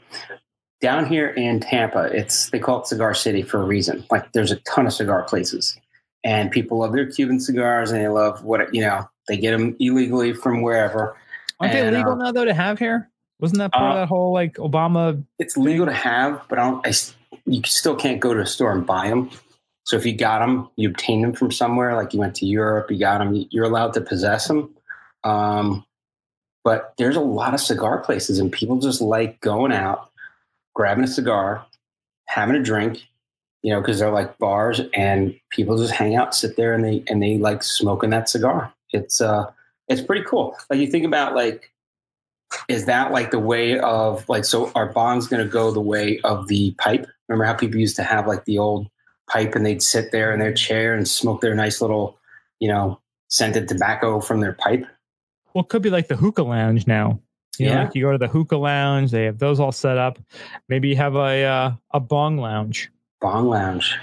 down 0.82 1.06
here 1.06 1.30
in 1.30 1.60
Tampa, 1.60 2.04
it's 2.06 2.50
they 2.50 2.60
call 2.60 2.82
it 2.82 2.88
Cigar 2.88 3.14
City 3.14 3.42
for 3.42 3.62
a 3.62 3.66
reason. 3.66 4.06
Like 4.10 4.32
there's 4.34 4.52
a 4.52 4.58
ton 4.62 4.86
of 4.86 4.94
cigar 4.94 5.24
places, 5.24 5.78
and 6.24 6.52
people 6.52 6.80
love 6.80 6.94
their 6.94 7.10
Cuban 7.10 7.40
cigars, 7.40 7.92
and 7.92 8.02
they 8.02 8.08
love 8.08 8.44
what 8.44 8.74
you 8.74 8.82
know. 8.82 9.08
They 9.28 9.38
get 9.38 9.52
them 9.52 9.76
illegally 9.80 10.34
from 10.34 10.62
wherever. 10.62 11.18
Aren't 11.60 11.74
and, 11.74 11.94
they 11.94 11.98
legal 11.98 12.14
uh, 12.14 12.16
now 12.16 12.32
though 12.32 12.46
to 12.46 12.54
have 12.54 12.80
here? 12.80 13.10
Wasn't 13.40 13.60
that 13.60 13.72
part 13.72 13.84
uh, 13.84 13.88
of 13.90 13.96
that 14.02 14.08
whole 14.08 14.34
like 14.34 14.56
Obama? 14.56 15.24
It's 15.40 15.58
legal 15.58 15.86
to 15.86 15.94
have, 15.94 16.42
but 16.50 16.60
I 16.60 16.70
don't. 16.70 16.88
I, 16.88 16.94
you 17.46 17.62
still 17.66 17.96
can't 17.96 18.20
go 18.20 18.34
to 18.34 18.42
a 18.42 18.46
store 18.46 18.72
and 18.72 18.86
buy 18.86 19.10
them. 19.10 19.30
So 19.86 19.98
if 19.98 20.06
you 20.06 20.16
got 20.16 20.40
them, 20.40 20.70
you 20.78 20.90
obtained 20.90 21.24
them 21.24 21.34
from 21.34 21.52
somewhere, 21.52 21.96
like 21.96 22.14
you 22.14 22.20
went 22.20 22.36
to 22.36 22.46
Europe, 22.46 22.90
you 22.90 22.98
got 22.98 23.18
them, 23.18 23.46
you're 23.52 23.66
allowed 23.66 23.94
to 23.94 24.02
possess 24.02 24.48
them. 24.48 24.74
Um, 25.24 25.86
but 26.64 26.94
there's 26.98 27.16
a 27.16 27.22
lot 27.22 27.54
of 27.54 27.60
cigar 27.60 28.00
places, 28.00 28.40
and 28.40 28.52
people 28.52 28.80
just 28.80 29.02
like 29.02 29.40
going 29.42 29.72
out, 29.72 30.10
grabbing 30.74 31.04
a 31.04 31.08
cigar, 31.08 31.66
having 32.26 32.56
a 32.56 32.64
drink, 32.64 33.04
you 33.62 33.74
know, 33.74 33.82
because 33.82 34.00
they're 34.00 34.12
like 34.12 34.38
bars, 34.38 34.82
and 34.94 35.38
people 35.50 35.78
just 35.78 35.94
hang 35.94 36.16
out, 36.16 36.36
sit 36.36 36.56
there, 36.56 36.74
and 36.74 36.84
they 36.84 37.04
and 37.08 37.22
they 37.22 37.38
like 37.38 37.64
smoking 37.64 38.10
that 38.12 38.30
cigar. 38.30 38.74
It's 38.92 39.22
uh, 39.22 39.52
it's 39.88 40.02
pretty 40.02 40.24
cool. 40.24 40.56
Like 40.70 40.80
you 40.80 40.88
think 40.88 41.06
about 41.06 41.36
like, 41.36 41.72
is 42.68 42.86
that 42.86 43.12
like 43.12 43.32
the 43.32 43.40
way 43.40 43.80
of 43.80 44.28
like 44.30 44.46
so? 44.46 44.72
Are 44.76 44.92
bond's 44.92 45.28
going 45.28 45.44
to 45.44 45.52
go 45.52 45.72
the 45.72 45.82
way 45.82 46.20
of 46.24 46.48
the 46.48 46.72
pipe? 46.78 47.06
Remember 47.28 47.46
how 47.46 47.54
people 47.54 47.80
used 47.80 47.96
to 47.98 48.04
have 48.04 48.28
like 48.28 48.46
the 48.46 48.58
old 48.58 48.88
pipe 49.30 49.56
and 49.56 49.66
they'd 49.66 49.82
sit 49.82 50.12
there 50.12 50.34
in 50.34 50.40
their 50.40 50.54
chair 50.54 50.94
and 50.94 51.08
smoke 51.08 51.42
their 51.42 51.56
nice 51.56 51.82
little, 51.82 52.18
you 52.60 52.68
know, 52.68 53.00
scented 53.30 53.68
tobacco 53.68 54.20
from 54.20 54.42
their 54.42 54.54
pipe. 54.54 54.86
Well, 55.54 55.64
it 55.64 55.70
could 55.70 55.82
be 55.82 55.90
like 55.90 56.08
the 56.08 56.16
hookah 56.16 56.44
lounge 56.44 56.88
now. 56.88 57.20
You 57.58 57.68
yeah. 57.68 57.76
Know, 57.76 57.84
like 57.84 57.96
you 57.96 58.02
go 58.04 58.12
to 58.12 58.18
the 58.18 58.28
hookah 58.28 58.58
lounge, 58.58 59.12
they 59.12 59.26
have 59.26 59.38
those 59.38 59.60
all 59.60 59.72
set 59.72 59.98
up. 59.98 60.18
Maybe 60.70 60.90
you 60.90 60.96
have 60.96 61.16
a 61.16 61.44
uh, 61.44 61.72
a 61.92 62.00
bong 62.00 62.38
lounge. 62.38 62.92
Bong 63.22 63.48
lounge, 63.48 63.96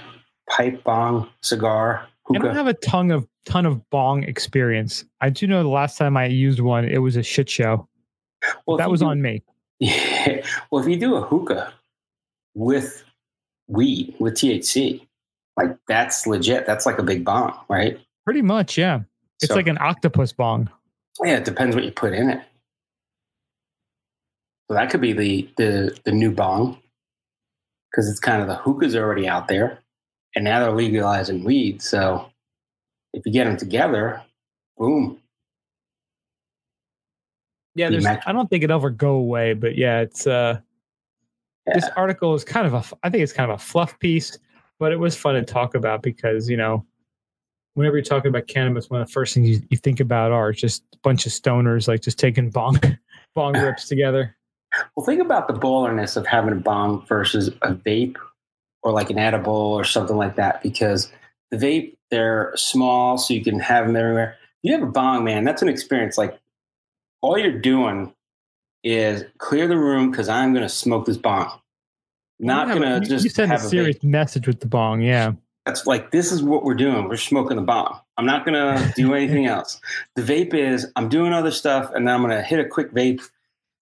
pipe, 0.49 0.83
bong, 0.83 1.29
cigar. 1.41 2.07
Hookah. 2.23 2.39
I 2.39 2.43
don't 2.43 2.55
have 2.55 2.67
a 2.67 2.73
ton 2.73 3.11
of 3.11 3.27
ton 3.45 3.65
of 3.65 3.87
bong 3.89 4.23
experience. 4.23 5.03
I 5.19 5.29
do 5.29 5.47
know 5.47 5.63
the 5.63 5.69
last 5.69 5.97
time 5.97 6.15
I 6.15 6.25
used 6.25 6.59
one, 6.61 6.85
it 6.85 6.99
was 6.99 7.17
a 7.17 7.23
shit 7.23 7.49
show. 7.49 7.87
Well, 8.65 8.77
that 8.77 8.89
was 8.89 9.01
do, 9.01 9.07
on 9.07 9.21
me. 9.21 9.43
Yeah. 9.79 10.45
Well, 10.71 10.81
if 10.81 10.87
you 10.87 10.97
do 10.97 11.15
a 11.15 11.21
hookah 11.21 11.73
with 12.55 13.03
weed 13.67 14.15
with 14.19 14.35
THC, 14.35 15.05
like 15.57 15.77
that's 15.87 16.25
legit. 16.25 16.65
That's 16.65 16.85
like 16.85 16.97
a 16.97 17.03
big 17.03 17.25
bong, 17.25 17.57
right? 17.69 17.99
Pretty 18.23 18.41
much, 18.41 18.77
yeah. 18.77 19.01
It's 19.41 19.49
so, 19.49 19.55
like 19.55 19.67
an 19.67 19.77
octopus 19.79 20.31
bong. 20.31 20.69
Yeah, 21.23 21.37
it 21.37 21.45
depends 21.45 21.75
what 21.75 21.85
you 21.85 21.91
put 21.91 22.13
in 22.13 22.29
it. 22.29 22.41
So 24.67 24.75
that 24.75 24.89
could 24.89 25.01
be 25.01 25.13
the 25.13 25.49
the 25.57 25.97
the 26.05 26.11
new 26.11 26.31
bong. 26.31 26.77
because 27.91 28.09
it's 28.09 28.19
kind 28.19 28.41
of 28.41 28.47
the 28.47 28.55
hookah's 28.55 28.95
already 28.95 29.27
out 29.27 29.47
there, 29.47 29.79
and 30.35 30.45
now 30.45 30.59
they're 30.61 30.71
legalizing 30.71 31.43
weed. 31.43 31.81
So 31.81 32.29
if 33.13 33.25
you 33.25 33.33
get 33.33 33.45
them 33.45 33.57
together, 33.57 34.23
boom. 34.77 35.19
Yeah, 37.75 37.89
there's, 37.89 38.05
I 38.05 38.31
don't 38.33 38.49
think 38.49 38.63
it'll 38.63 38.77
ever 38.77 38.89
go 38.89 39.11
away, 39.15 39.53
but 39.53 39.77
yeah, 39.77 40.01
it's 40.01 40.27
uh, 40.27 40.59
yeah. 41.67 41.73
this 41.73 41.89
article 41.95 42.33
is 42.33 42.43
kind 42.43 42.67
of 42.67 42.73
a, 42.73 42.83
I 43.03 43.09
think 43.09 43.23
it's 43.23 43.33
kind 43.33 43.49
of 43.49 43.55
a 43.59 43.63
fluff 43.63 43.97
piece, 43.99 44.37
but 44.79 44.91
it 44.91 44.97
was 44.97 45.15
fun 45.15 45.35
to 45.35 45.43
talk 45.43 45.73
about 45.75 46.01
because 46.01 46.49
you 46.49 46.57
know, 46.57 46.85
whenever 47.73 47.97
you're 47.97 48.03
talking 48.03 48.29
about 48.29 48.47
cannabis, 48.47 48.89
one 48.89 49.01
of 49.01 49.07
the 49.07 49.13
first 49.13 49.33
things 49.33 49.49
you, 49.49 49.61
you 49.69 49.77
think 49.77 49.99
about 49.99 50.31
are 50.31 50.51
just 50.51 50.83
a 50.93 50.97
bunch 51.03 51.25
of 51.25 51.31
stoners 51.31 51.87
like 51.87 52.01
just 52.01 52.19
taking 52.19 52.49
bong 52.49 52.79
bong 53.35 53.53
rips 53.53 53.87
together. 53.87 54.35
Well, 54.95 55.05
think 55.05 55.21
about 55.21 55.47
the 55.47 55.53
ballerness 55.53 56.15
of 56.15 56.25
having 56.25 56.53
a 56.53 56.57
bong 56.57 57.05
versus 57.05 57.49
a 57.61 57.73
vape 57.73 58.15
or 58.83 58.91
like 58.91 59.09
an 59.09 59.19
edible 59.19 59.53
or 59.53 59.83
something 59.83 60.15
like 60.15 60.35
that 60.37 60.61
because 60.63 61.11
the 61.49 61.57
vape 61.57 61.97
they're 62.09 62.51
small 62.55 63.17
so 63.17 63.33
you 63.33 63.43
can 63.43 63.59
have 63.59 63.87
them 63.87 63.95
everywhere. 63.95 64.37
You 64.63 64.73
have 64.73 64.83
a 64.83 64.91
bong 64.91 65.23
man 65.23 65.43
that's 65.43 65.61
an 65.61 65.69
experience 65.69 66.17
like 66.17 66.37
all 67.21 67.37
you're 67.37 67.59
doing 67.59 68.13
is 68.83 69.23
clear 69.37 69.67
the 69.67 69.77
room 69.77 70.09
because 70.09 70.27
i'm 70.27 70.53
going 70.53 70.63
to 70.63 70.69
smoke 70.69 71.05
this 71.05 71.17
bong. 71.17 71.51
Not 72.39 72.67
going 72.69 72.81
to 72.81 72.99
just 73.07 73.23
you 73.23 73.29
send 73.29 73.51
a 73.53 73.59
serious 73.59 73.97
a 74.03 74.05
message 74.05 74.47
with 74.47 74.59
the 74.59 74.67
bong 74.67 75.01
yeah 75.01 75.33
that's 75.65 75.85
like 75.85 76.11
this 76.11 76.31
is 76.31 76.41
what 76.41 76.63
we're 76.63 76.73
doing 76.73 77.07
we're 77.07 77.17
smoking 77.17 77.55
the 77.57 77.63
bong 77.63 77.99
i'm 78.17 78.25
not 78.25 78.45
going 78.45 78.53
to 78.53 78.93
do 78.95 79.13
anything 79.15 79.45
else 79.45 79.79
the 80.15 80.21
vape 80.21 80.53
is 80.53 80.91
i'm 80.95 81.09
doing 81.09 81.33
other 81.33 81.51
stuff 81.51 81.91
and 81.93 82.07
then 82.07 82.15
i'm 82.15 82.21
going 82.21 82.35
to 82.35 82.41
hit 82.41 82.59
a 82.59 82.65
quick 82.65 82.91
vape 82.93 83.21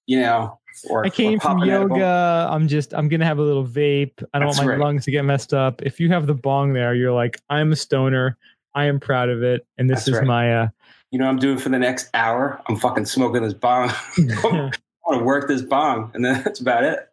you 0.05 0.19
know 0.19 0.59
or, 0.89 1.05
I 1.05 1.09
came 1.09 1.39
from 1.39 1.59
yoga. 1.59 2.47
I'm 2.49 2.67
just 2.67 2.93
I'm 2.93 3.09
gonna 3.09 3.25
have 3.25 3.39
a 3.39 3.43
little 3.43 3.65
vape. 3.65 4.23
I 4.33 4.39
don't 4.39 4.47
That's 4.47 4.59
want 4.59 4.67
my 4.67 4.73
right. 4.73 4.79
lungs 4.79 5.05
to 5.05 5.11
get 5.11 5.25
messed 5.25 5.53
up. 5.53 5.81
If 5.81 5.99
you 5.99 6.09
have 6.09 6.27
the 6.27 6.33
bong 6.33 6.73
there, 6.73 6.93
you're 6.93 7.11
like, 7.11 7.41
I'm 7.49 7.71
a 7.71 7.75
stoner. 7.75 8.37
I 8.75 8.85
am 8.85 8.99
proud 8.99 9.29
of 9.29 9.43
it, 9.43 9.65
and 9.77 9.89
this 9.89 10.05
That's 10.05 10.09
is 10.09 10.15
right. 10.15 10.27
my. 10.27 10.53
uh 10.53 10.67
You 11.11 11.19
know, 11.19 11.27
I'm 11.27 11.37
doing 11.37 11.57
for 11.57 11.69
the 11.69 11.79
next 11.79 12.09
hour. 12.13 12.61
I'm 12.67 12.77
fucking 12.77 13.05
smoking 13.05 13.43
this 13.43 13.53
bong. 13.53 13.89
I 14.17 14.71
want 15.05 15.19
to 15.19 15.23
work 15.23 15.47
this 15.47 15.61
bong, 15.61 16.11
and 16.13 16.23
then 16.23 16.43
that's 16.43 16.59
about 16.59 16.83
it. 16.83 17.09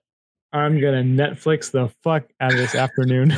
I'm 0.52 0.80
gonna 0.80 1.02
Netflix 1.02 1.70
the 1.70 1.88
fuck 2.02 2.24
out 2.40 2.52
of 2.52 2.58
this 2.58 2.74
afternoon. 2.74 3.34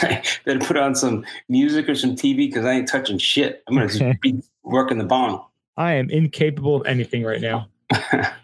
Then 0.44 0.60
put 0.60 0.76
on 0.76 0.94
some 0.94 1.24
music 1.48 1.88
or 1.88 1.94
some 1.94 2.14
TV 2.14 2.36
because 2.36 2.64
I 2.64 2.72
ain't 2.72 2.88
touching 2.88 3.18
shit. 3.18 3.62
I'm 3.66 3.74
gonna 3.74 3.88
just 3.88 4.20
be 4.20 4.42
working 4.62 4.98
the 4.98 5.04
bong. 5.04 5.44
I 5.76 5.94
am 5.94 6.10
incapable 6.10 6.76
of 6.76 6.86
anything 6.86 7.22
right 7.22 7.40
now 7.40 7.68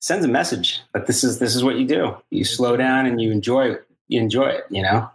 sends 0.00 0.24
a 0.24 0.28
message 0.28 0.80
that 0.94 1.06
this 1.06 1.22
is 1.24 1.38
this 1.38 1.54
is 1.54 1.64
what 1.64 1.76
you 1.76 1.86
do. 1.86 2.16
You 2.30 2.44
slow 2.44 2.76
down 2.76 3.06
and 3.06 3.20
you 3.20 3.30
enjoy 3.30 3.76
you 4.08 4.20
enjoy 4.20 4.48
it. 4.48 4.64
You 4.70 4.82
know. 4.82 5.10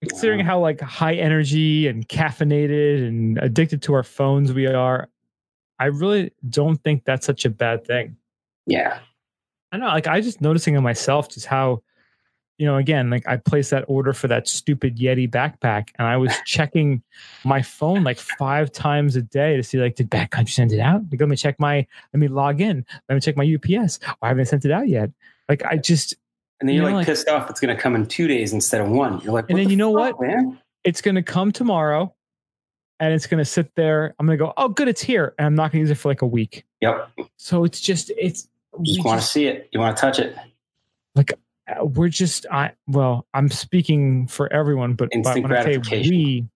Considering 0.00 0.40
how 0.40 0.58
like 0.58 0.80
high 0.80 1.14
energy 1.14 1.86
and 1.86 2.08
caffeinated 2.08 3.06
and 3.06 3.38
addicted 3.38 3.82
to 3.82 3.94
our 3.94 4.02
phones 4.02 4.52
we 4.52 4.66
are, 4.66 5.08
I 5.78 5.86
really 5.86 6.32
don't 6.48 6.76
think 6.82 7.04
that's 7.04 7.24
such 7.24 7.44
a 7.44 7.50
bad 7.50 7.86
thing. 7.86 8.16
Yeah. 8.66 8.98
I 9.70 9.76
know, 9.76 9.86
like 9.86 10.08
I 10.08 10.20
just 10.20 10.40
noticing 10.40 10.76
on 10.76 10.82
myself 10.82 11.28
just 11.28 11.46
how 11.46 11.82
you 12.58 12.66
know, 12.66 12.76
again, 12.76 13.10
like 13.10 13.26
I 13.26 13.38
placed 13.38 13.70
that 13.70 13.84
order 13.88 14.12
for 14.12 14.28
that 14.28 14.46
stupid 14.46 14.98
Yeti 14.98 15.28
backpack 15.28 15.88
and 15.98 16.06
I 16.06 16.16
was 16.16 16.32
checking 16.46 17.02
my 17.44 17.62
phone 17.62 18.04
like 18.04 18.18
five 18.18 18.70
times 18.70 19.16
a 19.16 19.22
day 19.22 19.56
to 19.56 19.62
see 19.62 19.78
like, 19.78 19.96
did 19.96 20.10
Backcountry 20.10 20.50
send 20.50 20.72
it 20.72 20.80
out? 20.80 21.02
Like, 21.10 21.20
let 21.20 21.28
me 21.28 21.36
check 21.36 21.58
my, 21.58 21.86
let 22.12 22.20
me 22.20 22.28
log 22.28 22.60
in. 22.60 22.84
Let 23.08 23.14
me 23.14 23.20
check 23.20 23.36
my 23.36 23.44
UPS. 23.44 23.98
Why 24.18 24.28
haven't 24.28 24.44
they 24.44 24.48
sent 24.48 24.64
it 24.64 24.70
out 24.70 24.88
yet? 24.88 25.10
Like, 25.48 25.64
I 25.64 25.76
just. 25.76 26.14
And 26.60 26.68
then 26.68 26.76
you're 26.76 26.84
you 26.84 26.90
know, 26.90 26.96
like, 26.98 27.06
pissed 27.06 27.28
off 27.28 27.50
it's 27.50 27.58
going 27.58 27.74
to 27.74 27.82
come 27.82 27.96
in 27.96 28.06
two 28.06 28.28
days 28.28 28.52
instead 28.52 28.80
of 28.80 28.88
one. 28.88 29.20
You're 29.22 29.32
like, 29.32 29.50
and 29.50 29.58
then 29.58 29.64
the 29.64 29.70
you 29.72 29.76
know 29.76 29.96
fuck, 29.96 30.20
what? 30.20 30.28
Man? 30.28 30.58
It's 30.84 31.00
going 31.00 31.16
to 31.16 31.22
come 31.22 31.50
tomorrow 31.50 32.14
and 33.00 33.12
it's 33.12 33.26
going 33.26 33.38
to 33.38 33.44
sit 33.44 33.74
there. 33.74 34.14
I'm 34.18 34.26
going 34.26 34.38
to 34.38 34.44
go, 34.44 34.52
oh, 34.56 34.68
good, 34.68 34.86
it's 34.86 35.02
here. 35.02 35.34
And 35.38 35.46
I'm 35.46 35.54
not 35.56 35.72
going 35.72 35.84
to 35.84 35.88
use 35.88 35.90
it 35.90 36.00
for 36.00 36.08
like 36.08 36.22
a 36.22 36.26
week. 36.26 36.64
Yep. 36.80 37.10
So 37.36 37.64
it's 37.64 37.80
just, 37.80 38.12
it's. 38.16 38.48
You 38.78 38.94
just 38.94 39.04
want 39.04 39.20
to 39.20 39.26
see 39.26 39.46
it. 39.46 39.68
You 39.72 39.80
want 39.80 39.96
to 39.96 40.00
touch 40.00 40.20
it. 40.20 40.36
Like, 41.16 41.32
Uh, 41.80 41.84
we're 41.84 42.08
just 42.08 42.46
I 42.50 42.72
well, 42.86 43.26
I'm 43.34 43.48
speaking 43.50 44.26
for 44.26 44.52
everyone, 44.52 44.94
but, 44.94 45.10
but 45.22 45.42
when 45.42 45.52
I 45.52 45.64
say 45.64 45.78
we, 46.08 46.46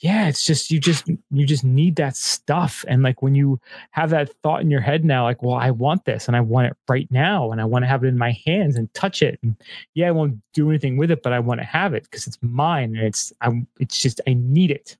yeah, 0.00 0.28
it's 0.28 0.44
just 0.44 0.70
you 0.70 0.80
just 0.80 1.08
you 1.30 1.46
just 1.46 1.64
need 1.64 1.96
that 1.96 2.16
stuff. 2.16 2.84
And 2.88 3.02
like 3.02 3.22
when 3.22 3.34
you 3.34 3.60
have 3.92 4.10
that 4.10 4.32
thought 4.42 4.60
in 4.60 4.70
your 4.70 4.80
head 4.80 5.04
now, 5.04 5.24
like, 5.24 5.42
well, 5.42 5.56
I 5.56 5.70
want 5.70 6.04
this 6.04 6.28
and 6.28 6.36
I 6.36 6.40
want 6.40 6.68
it 6.68 6.76
right 6.88 7.08
now, 7.10 7.52
and 7.52 7.60
I 7.60 7.64
want 7.64 7.84
to 7.84 7.88
have 7.88 8.04
it 8.04 8.08
in 8.08 8.18
my 8.18 8.38
hands 8.46 8.76
and 8.76 8.92
touch 8.94 9.22
it. 9.22 9.38
And 9.42 9.56
yeah, 9.94 10.08
I 10.08 10.10
won't 10.10 10.38
do 10.52 10.68
anything 10.68 10.96
with 10.96 11.10
it, 11.10 11.22
but 11.22 11.32
I 11.32 11.40
want 11.40 11.60
to 11.60 11.66
have 11.66 11.94
it 11.94 12.04
because 12.04 12.26
it's 12.26 12.38
mine 12.42 12.96
and 12.96 13.06
it's 13.06 13.32
I'm 13.40 13.66
it's 13.78 13.98
just 13.98 14.20
I 14.26 14.34
need 14.34 14.70
it. 14.70 14.96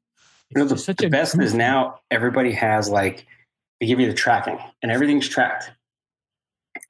You 0.50 0.62
know, 0.62 0.68
the, 0.68 0.94
the 0.94 1.08
best 1.08 1.38
is 1.40 1.54
now 1.54 2.00
everybody 2.10 2.52
has 2.52 2.88
like 2.88 3.26
they 3.80 3.86
give 3.86 3.98
you 4.00 4.06
the 4.06 4.14
tracking 4.14 4.58
and 4.82 4.92
everything's 4.92 5.28
tracked. 5.28 5.70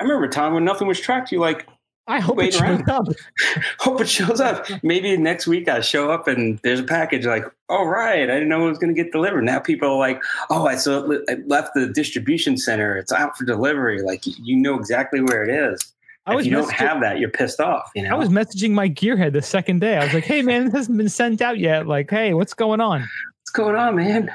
I 0.01 0.03
remember 0.03 0.29
Tom 0.29 0.55
when 0.55 0.65
nothing 0.65 0.89
was 0.89 1.01
tracked, 1.01 1.31
you 1.33 1.39
like 1.39 1.67
I 2.07 2.21
hope 2.21 2.43
it 2.43 2.53
shows 2.53 2.83
up. 2.87 3.07
hope 3.79 4.01
it 4.01 4.09
shows 4.09 4.41
up. 4.41 4.67
Maybe 4.83 5.17
next 5.17 5.47
week 5.47 5.69
I 5.69 5.81
show 5.81 6.11
up 6.11 6.29
and 6.29 6.59
there's 6.63 6.81
a 6.81 6.85
package 6.85 7.25
like, 7.25 7.45
all 7.71 7.87
right, 7.87 8.25
I 8.25 8.35
didn't 8.35 8.49
know 8.49 8.67
it 8.67 8.69
was 8.69 8.79
going 8.79 8.95
to 8.95 9.03
get 9.03 9.11
delivered. 9.11 9.43
Now 9.43 9.59
people 9.59 9.89
are 9.89 9.99
like, 9.99 10.23
oh, 10.51 10.67
I 10.67 10.77
saw 10.77 11.11
it 11.11 11.23
I 11.29 11.37
left 11.47 11.73
the 11.75 11.87
distribution 11.87 12.59
center. 12.59 12.97
It's 12.97 13.13
out 13.13 13.37
for 13.39 13.45
delivery. 13.45 14.03
Like 14.03 14.23
you 14.27 14.57
know 14.57 14.79
exactly 14.79 15.23
where 15.23 15.45
it 15.45 15.73
is. 15.73 15.81
I 16.27 16.39
if 16.39 16.47
you 16.47 16.53
don't 16.53 16.73
have 16.73 17.01
that, 17.01 17.19
you're 17.19 17.31
pissed 17.31 17.61
off. 17.61 17.91
You 17.95 18.03
know? 18.03 18.11
I 18.11 18.15
was 18.15 18.29
messaging 18.29 18.71
my 18.71 18.89
gearhead 18.89 19.33
the 19.33 19.43
second 19.43 19.81
day. 19.81 19.97
I 19.97 20.05
was 20.05 20.15
like, 20.15 20.25
hey 20.25 20.43
man, 20.43 20.65
this 20.65 20.75
hasn't 20.75 20.99
been 20.99 21.09
sent 21.09 21.43
out 21.43 21.59
yet. 21.59 21.87
Like, 21.87 22.11
hey, 22.11 22.35
what's 22.35 22.55
going 22.55 22.81
on? 22.81 23.01
What's 23.01 23.51
going 23.53 23.77
on, 23.77 23.97
man? 23.97 24.31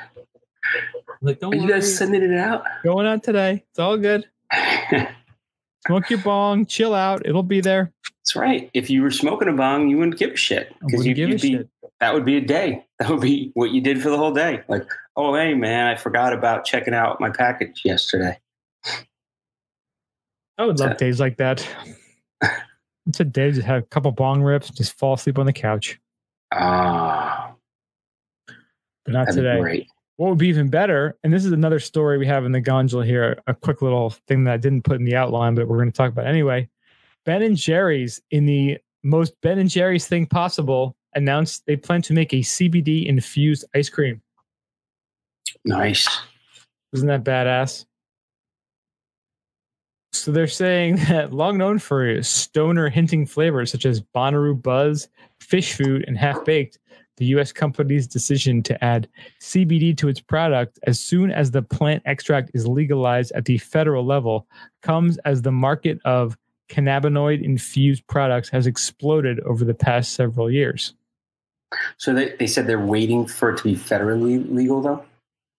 Like, 1.22 1.40
don't 1.40 1.54
are 1.54 1.58
worry. 1.58 1.68
you 1.68 1.74
guys 1.74 1.98
sending 1.98 2.24
it 2.24 2.38
out? 2.38 2.64
Going 2.84 3.06
on 3.06 3.20
today. 3.20 3.64
It's 3.70 3.80
all 3.80 3.98
good. 3.98 4.26
Smoke 5.90 6.10
your 6.12 6.20
bong, 6.20 6.68
chill 6.68 6.94
out. 6.94 7.26
It'll 7.26 7.42
be 7.42 7.62
there. 7.62 7.92
That's 8.20 8.36
right. 8.36 8.70
If 8.76 8.92
you 8.92 9.02
were 9.02 9.10
smoking 9.10 9.48
a 9.48 9.54
bong, 9.54 9.90
you 9.90 9.98
wouldn't 9.98 10.20
give 10.20 10.34
a 10.34 10.38
shit 10.38 10.72
because 10.82 11.04
you, 11.04 11.28
would 11.28 11.42
be. 11.42 11.54
Shit. 11.54 11.70
That 12.00 12.14
would 12.14 12.26
be 12.26 12.38
a 12.38 12.42
day. 12.42 12.86
That 13.00 13.12
would 13.12 13.22
be 13.22 13.52
what 13.54 13.72
you 13.72 13.80
did 13.80 14.04
for 14.04 14.10
the 14.10 14.18
whole 14.18 14.34
day. 14.34 14.62
Like, 14.68 14.86
oh 15.16 15.34
hey 15.34 15.54
man, 15.54 15.88
I 15.88 15.96
forgot 15.96 16.34
about 16.34 16.66
checking 16.66 16.94
out 16.94 17.22
my 17.22 17.30
package 17.30 17.84
yesterday. 17.86 18.38
I 20.58 20.66
would 20.66 20.78
love 20.80 20.98
days 20.98 21.18
like 21.18 21.38
that. 21.38 21.66
it's 23.08 23.22
a 23.22 23.24
day 23.24 23.54
to 23.54 23.62
have 23.62 23.84
a 23.84 23.86
couple 23.86 24.12
bong 24.12 24.44
rips, 24.44 24.70
just 24.70 25.00
fall 25.00 25.14
asleep 25.14 25.40
on 25.40 25.46
the 25.46 25.54
couch. 25.54 25.98
Ah, 26.54 27.54
but 29.06 29.14
not 29.14 29.32
today 29.32 29.88
what 30.20 30.28
would 30.28 30.38
be 30.38 30.50
even 30.50 30.68
better, 30.68 31.18
and 31.24 31.32
this 31.32 31.46
is 31.46 31.54
another 31.54 31.80
story 31.80 32.18
we 32.18 32.28
have 32.28 32.44
in 32.44 32.52
the 32.52 32.60
gondola 32.60 33.06
here, 33.06 33.42
a 33.48 33.54
quick 33.54 33.82
little 33.82 34.10
thing 34.28 34.44
that 34.44 34.54
I 34.54 34.58
didn't 34.58 34.82
put 34.82 34.98
in 34.98 35.06
the 35.06 35.16
outline, 35.16 35.56
but 35.56 35.70
we're 35.70 35.78
going 35.78 35.90
to 35.90 35.96
talk 35.96 36.12
about 36.12 36.28
anyway. 36.28 36.68
Ben 37.24 37.42
and 37.42 37.56
Jerry's, 37.56 38.22
in 38.30 38.46
the 38.46 38.80
most 39.02 39.34
Ben 39.42 39.60
and 39.60 39.70
Jerry's 39.70 40.08
thing 40.08 40.26
possible, 40.26 40.98
announced 41.16 41.64
they 41.68 41.78
plan 41.78 42.02
to 42.02 42.12
make 42.12 42.34
a 42.34 42.42
CBD 42.42 43.06
infused 43.06 43.64
ice 43.74 43.88
cream. 43.88 44.22
Nice. 45.64 46.06
Isn't 46.92 47.08
that 47.08 47.24
badass? 47.24 47.86
So 50.12 50.34
they're 50.34 50.48
saying 50.48 50.96
that 51.08 51.32
long 51.32 51.58
known 51.58 51.80
for 51.80 52.22
stoner 52.24 52.90
hinting 52.90 53.26
flavors 53.26 53.72
such 53.72 53.86
as 53.86 54.02
Bonnaroo 54.02 54.62
Buzz, 54.62 55.08
Fish 55.40 55.76
Food, 55.76 56.04
and 56.10 56.18
Half 56.18 56.44
Baked, 56.44 56.78
the 57.20 57.26
U.S. 57.26 57.52
company's 57.52 58.08
decision 58.08 58.64
to 58.64 58.84
add 58.84 59.08
CBD 59.42 59.96
to 59.98 60.08
its 60.08 60.22
product 60.22 60.80
as 60.84 61.00
soon 61.00 61.32
as 61.32 61.52
the 61.52 61.62
plant 61.62 62.02
extract 62.06 62.50
is 62.54 62.66
legalized 62.66 63.32
at 63.34 63.46
the 63.46 63.58
federal 63.58 64.06
level 64.06 64.48
comes 64.82 65.18
as 65.20 65.42
the 65.42 65.52
market 65.52 66.00
of 66.06 66.38
cannabinoid 66.70 67.44
infused 67.44 68.08
products 68.08 68.50
has 68.50 68.68
exploded 68.68 69.40
over 69.42 69.66
the 69.66 69.74
past 69.74 70.14
several 70.14 70.50
years. 70.50 70.94
So 71.98 72.14
they, 72.14 72.36
they 72.40 72.48
said 72.48 72.68
they're 72.68 72.80
waiting 72.80 73.28
for 73.28 73.50
it 73.52 73.58
to 73.58 73.64
be 73.64 73.76
federally 73.76 74.50
legal, 74.50 74.82
though? 74.82 75.04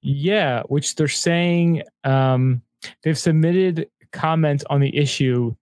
Yeah, 0.03 0.63
which 0.65 0.97
they're 0.97 1.09
saying 1.09 1.83
um, 2.05 2.63
they've 3.03 3.19
submitted 3.19 3.89
comments 4.13 4.65
on 4.71 4.81
the 4.81 4.97
issue 4.97 5.55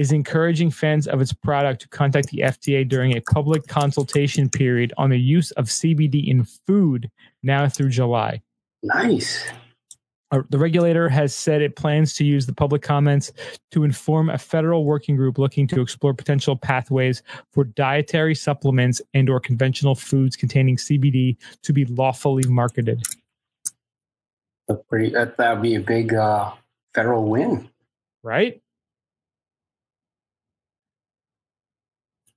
is 0.00 0.12
encouraging 0.12 0.70
fans 0.70 1.06
of 1.06 1.20
its 1.20 1.34
product 1.34 1.82
to 1.82 1.88
contact 1.90 2.28
the 2.28 2.38
FDA 2.38 2.88
during 2.88 3.14
a 3.14 3.20
public 3.20 3.66
consultation 3.66 4.48
period 4.48 4.94
on 4.96 5.10
the 5.10 5.20
use 5.20 5.50
of 5.52 5.66
CBD 5.66 6.26
in 6.26 6.46
food 6.66 7.10
now 7.42 7.68
through 7.68 7.90
July. 7.90 8.40
Nice. 8.82 9.44
Uh, 10.30 10.40
the 10.48 10.56
regulator 10.56 11.10
has 11.10 11.34
said 11.34 11.60
it 11.60 11.76
plans 11.76 12.14
to 12.14 12.24
use 12.24 12.46
the 12.46 12.52
public 12.54 12.80
comments 12.80 13.30
to 13.72 13.84
inform 13.84 14.30
a 14.30 14.38
federal 14.38 14.86
working 14.86 15.16
group 15.16 15.36
looking 15.36 15.66
to 15.66 15.82
explore 15.82 16.14
potential 16.14 16.56
pathways 16.56 17.22
for 17.52 17.64
dietary 17.64 18.34
supplements 18.34 19.02
and 19.12 19.28
or 19.28 19.38
conventional 19.38 19.94
foods 19.94 20.34
containing 20.34 20.76
CBD 20.76 21.36
to 21.62 21.74
be 21.74 21.84
lawfully 21.84 22.44
marketed. 22.48 23.02
Pretty, 24.88 25.10
that 25.10 25.36
would 25.38 25.60
be 25.60 25.74
a 25.74 25.80
big 25.80 26.14
uh, 26.14 26.52
federal 26.94 27.28
win. 27.28 27.68
Right? 28.22 28.62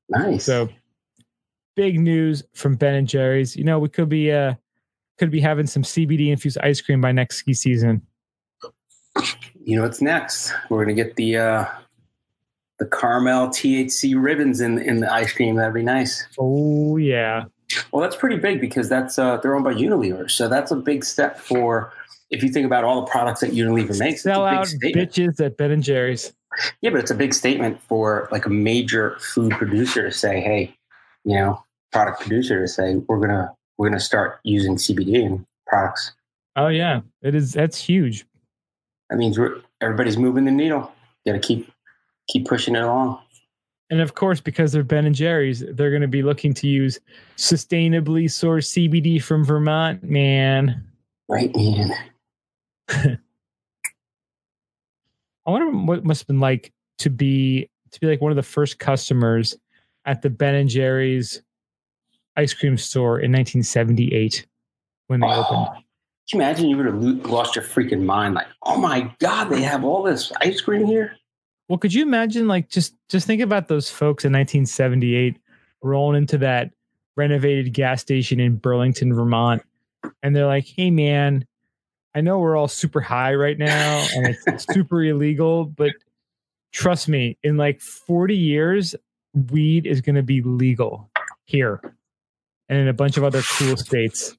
Nice. 0.09 0.45
So 0.45 0.69
big 1.75 1.99
news 1.99 2.43
from 2.53 2.75
Ben 2.75 2.95
and 2.95 3.07
Jerry's. 3.07 3.55
You 3.55 3.63
know, 3.63 3.79
we 3.79 3.89
could 3.89 4.09
be 4.09 4.31
uh 4.31 4.53
could 5.17 5.31
be 5.31 5.39
having 5.39 5.67
some 5.67 5.83
CBD 5.83 6.29
infused 6.31 6.57
ice 6.59 6.81
cream 6.81 7.01
by 7.01 7.11
next 7.11 7.37
ski 7.37 7.53
season. 7.53 8.01
You 9.63 9.77
know 9.77 9.83
what's 9.83 10.01
next? 10.01 10.51
We're 10.69 10.83
gonna 10.83 10.95
get 10.95 11.15
the 11.15 11.37
uh 11.37 11.65
the 12.79 12.85
caramel 12.87 13.49
THC 13.49 14.21
ribbons 14.21 14.59
in 14.59 14.79
in 14.79 14.99
the 14.99 15.11
ice 15.11 15.31
cream. 15.31 15.55
That'd 15.55 15.73
be 15.73 15.83
nice. 15.83 16.25
Oh 16.39 16.97
yeah. 16.97 17.45
Well, 17.91 18.01
that's 18.03 18.15
pretty 18.15 18.37
big 18.37 18.61
because 18.61 18.87
that's 18.87 19.17
uh, 19.17 19.37
they're 19.37 19.55
owned 19.55 19.63
by 19.63 19.73
Unilever, 19.73 20.29
so 20.29 20.47
that's 20.47 20.69
a 20.71 20.75
big 20.75 21.03
step 21.03 21.39
for. 21.39 21.91
If 22.29 22.43
you 22.43 22.49
think 22.49 22.65
about 22.65 22.83
all 22.83 23.01
the 23.01 23.09
products 23.11 23.41
that 23.41 23.51
Unilever 23.51 23.97
makes, 23.97 24.23
Sell 24.23 24.45
out 24.45 24.63
it's 24.63 24.73
a 24.73 24.77
big 24.77 24.93
statement. 24.93 25.37
bitches 25.37 25.45
at 25.45 25.57
Ben 25.57 25.71
and 25.71 25.83
Jerry's. 25.83 26.33
Yeah, 26.81 26.91
but 26.91 26.99
it's 26.99 27.11
a 27.11 27.15
big 27.15 27.33
statement 27.33 27.81
for 27.81 28.27
like 28.31 28.45
a 28.45 28.49
major 28.49 29.17
food 29.19 29.51
producer 29.53 30.03
to 30.03 30.11
say, 30.11 30.39
"Hey, 30.41 30.75
you 31.25 31.35
know, 31.35 31.63
product 31.91 32.21
producer 32.21 32.61
to 32.61 32.67
say 32.67 32.95
we're 33.07 33.19
gonna 33.19 33.53
we're 33.77 33.89
gonna 33.89 33.99
start 33.99 34.39
using 34.43 34.75
CBD 34.75 35.23
in 35.23 35.45
products." 35.67 36.13
Oh 36.55 36.67
yeah. 36.67 37.01
It 37.21 37.35
is 37.35 37.53
that's 37.53 37.77
huge. 37.77 38.25
That 39.09 39.17
means 39.17 39.37
we're, 39.37 39.61
everybody's 39.81 40.17
moving 40.17 40.45
the 40.45 40.51
needle. 40.51 40.91
Got 41.25 41.33
to 41.33 41.39
keep 41.39 41.71
keep 42.27 42.47
pushing 42.47 42.75
it 42.75 42.83
along. 42.83 43.19
And 43.89 44.01
of 44.01 44.15
course, 44.15 44.39
because 44.41 44.71
they're 44.71 44.83
Ben 44.83 45.05
and 45.05 45.13
Jerry's, 45.13 45.59
they're 45.59 45.91
going 45.91 46.01
to 46.01 46.07
be 46.07 46.23
looking 46.23 46.53
to 46.55 46.67
use 46.67 46.99
sustainably 47.37 48.25
sourced 48.25 48.89
CBD 48.89 49.21
from 49.21 49.43
Vermont, 49.45 50.03
man. 50.03 50.83
Right, 51.29 51.55
man. 51.55 51.93
I 55.45 55.51
wonder 55.51 55.69
what 55.71 55.99
it 55.99 56.05
must 56.05 56.21
have 56.21 56.27
been 56.27 56.39
like 56.39 56.71
to 56.99 57.09
be 57.09 57.69
to 57.91 57.99
be 57.99 58.07
like 58.07 58.21
one 58.21 58.31
of 58.31 58.35
the 58.35 58.43
first 58.43 58.79
customers 58.79 59.55
at 60.05 60.21
the 60.21 60.29
Ben 60.29 60.55
and 60.55 60.69
Jerry's 60.69 61.41
ice 62.35 62.53
cream 62.53 62.77
store 62.77 63.19
in 63.19 63.31
1978 63.31 64.47
when 65.07 65.19
they 65.19 65.27
opened. 65.27 65.67
Oh, 65.69 65.73
can 66.29 66.39
you 66.39 66.45
imagine 66.45 66.69
you 66.69 66.77
would 66.77 66.85
have 66.85 67.03
lost 67.29 67.55
your 67.55 67.63
freaking 67.63 68.03
mind? 68.03 68.35
Like, 68.35 68.47
oh 68.63 68.77
my 68.77 69.13
god, 69.19 69.49
they 69.49 69.61
have 69.61 69.83
all 69.83 70.03
this 70.03 70.31
ice 70.41 70.61
cream 70.61 70.85
here. 70.85 71.15
Well, 71.67 71.77
could 71.77 71.93
you 71.93 72.03
imagine 72.03 72.47
like 72.47 72.69
just 72.69 72.95
just 73.09 73.27
think 73.27 73.41
about 73.41 73.67
those 73.67 73.89
folks 73.89 74.25
in 74.25 74.31
1978 74.31 75.37
rolling 75.81 76.17
into 76.17 76.37
that 76.39 76.71
renovated 77.15 77.73
gas 77.73 78.01
station 78.01 78.39
in 78.39 78.55
Burlington, 78.55 79.13
Vermont, 79.13 79.61
and 80.21 80.35
they're 80.35 80.47
like, 80.47 80.65
"Hey, 80.65 80.91
man, 80.91 81.45
I 82.16 82.22
know 82.22 82.39
we're 82.39 82.55
all 82.55 82.68
super 82.68 83.01
high 83.01 83.34
right 83.34 83.57
now 83.57 84.07
and 84.16 84.28
it's 84.28 84.66
super 84.72 85.03
illegal, 85.03 85.66
but 85.66 85.91
trust 86.72 87.07
me, 87.07 87.38
in 87.43 87.57
like 87.57 87.82
40 87.82 88.36
years, 88.36 88.95
weed 89.51 89.88
is 89.88 90.01
going 90.01 90.16
to 90.16 90.24
be 90.24 90.41
legal 90.41 91.09
here 91.45 91.82
and 92.70 92.78
in 92.78 92.88
a 92.88 92.93
bunch 92.93 93.18
of 93.18 93.24
other 93.24 93.41
cool 93.57 93.78
states. 93.78 94.38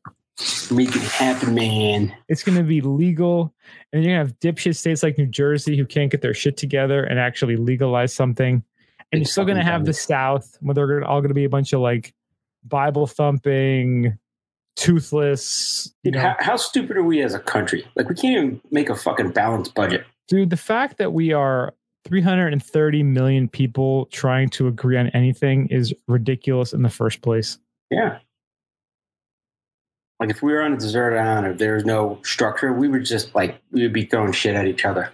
Make 0.70 0.94
it 0.96 1.02
happen, 1.02 1.54
man. 1.54 2.14
It's 2.28 2.42
going 2.42 2.58
to 2.58 2.64
be 2.64 2.80
legal. 2.80 3.54
And 3.92 4.02
you're 4.02 4.16
going 4.16 4.26
to 4.26 4.32
have 4.32 4.40
dipshit 4.40 4.76
states 4.76 5.02
like 5.02 5.18
New 5.18 5.26
Jersey 5.26 5.76
who 5.76 5.86
can't 5.86 6.10
get 6.10 6.22
their 6.22 6.34
shit 6.34 6.56
together 6.56 7.04
and 7.04 7.18
actually 7.18 7.56
legalize 7.56 8.12
something. 8.12 8.62
And 9.12 9.20
you're 9.20 9.26
still 9.26 9.44
going 9.44 9.58
to 9.58 9.64
have 9.64 9.84
the 9.84 9.92
South 9.92 10.56
where 10.60 10.74
they're 10.74 11.04
all 11.04 11.20
going 11.20 11.28
to 11.28 11.34
be 11.34 11.44
a 11.44 11.48
bunch 11.48 11.72
of 11.72 11.80
like 11.80 12.14
Bible 12.64 13.06
thumping, 13.06 14.18
toothless. 14.76 15.92
You 16.02 16.10
Dude, 16.12 16.14
know, 16.20 16.28
how, 16.28 16.36
how 16.40 16.56
stupid 16.56 16.96
are 16.96 17.02
we 17.02 17.22
as 17.22 17.34
a 17.34 17.40
country? 17.40 17.86
Like, 17.96 18.08
we 18.08 18.14
can't 18.14 18.36
even 18.36 18.60
make 18.70 18.88
a 18.90 18.96
fucking 18.96 19.30
balanced 19.30 19.74
budget. 19.74 20.04
dude, 20.28 20.50
the 20.50 20.56
fact 20.56 20.98
that 20.98 21.12
we 21.12 21.32
are 21.32 21.74
330 22.06 23.02
million 23.02 23.48
people 23.48 24.06
trying 24.06 24.48
to 24.50 24.66
agree 24.68 24.96
on 24.98 25.08
anything 25.08 25.68
is 25.68 25.94
ridiculous 26.08 26.72
in 26.72 26.82
the 26.82 26.90
first 26.90 27.22
place. 27.22 27.58
Yeah. 27.90 28.18
Like, 30.20 30.30
if 30.30 30.42
we 30.42 30.52
were 30.52 30.62
on 30.62 30.72
a 30.74 30.76
desert 30.76 31.16
island, 31.18 31.46
if 31.46 31.58
there 31.58 31.74
was 31.74 31.84
no 31.84 32.18
structure, 32.22 32.72
we 32.72 32.88
would 32.88 33.04
just 33.04 33.34
like 33.34 33.60
we 33.72 33.82
would 33.82 33.92
be 33.92 34.04
throwing 34.06 34.32
shit 34.32 34.54
at 34.54 34.66
each 34.66 34.84
other. 34.84 35.10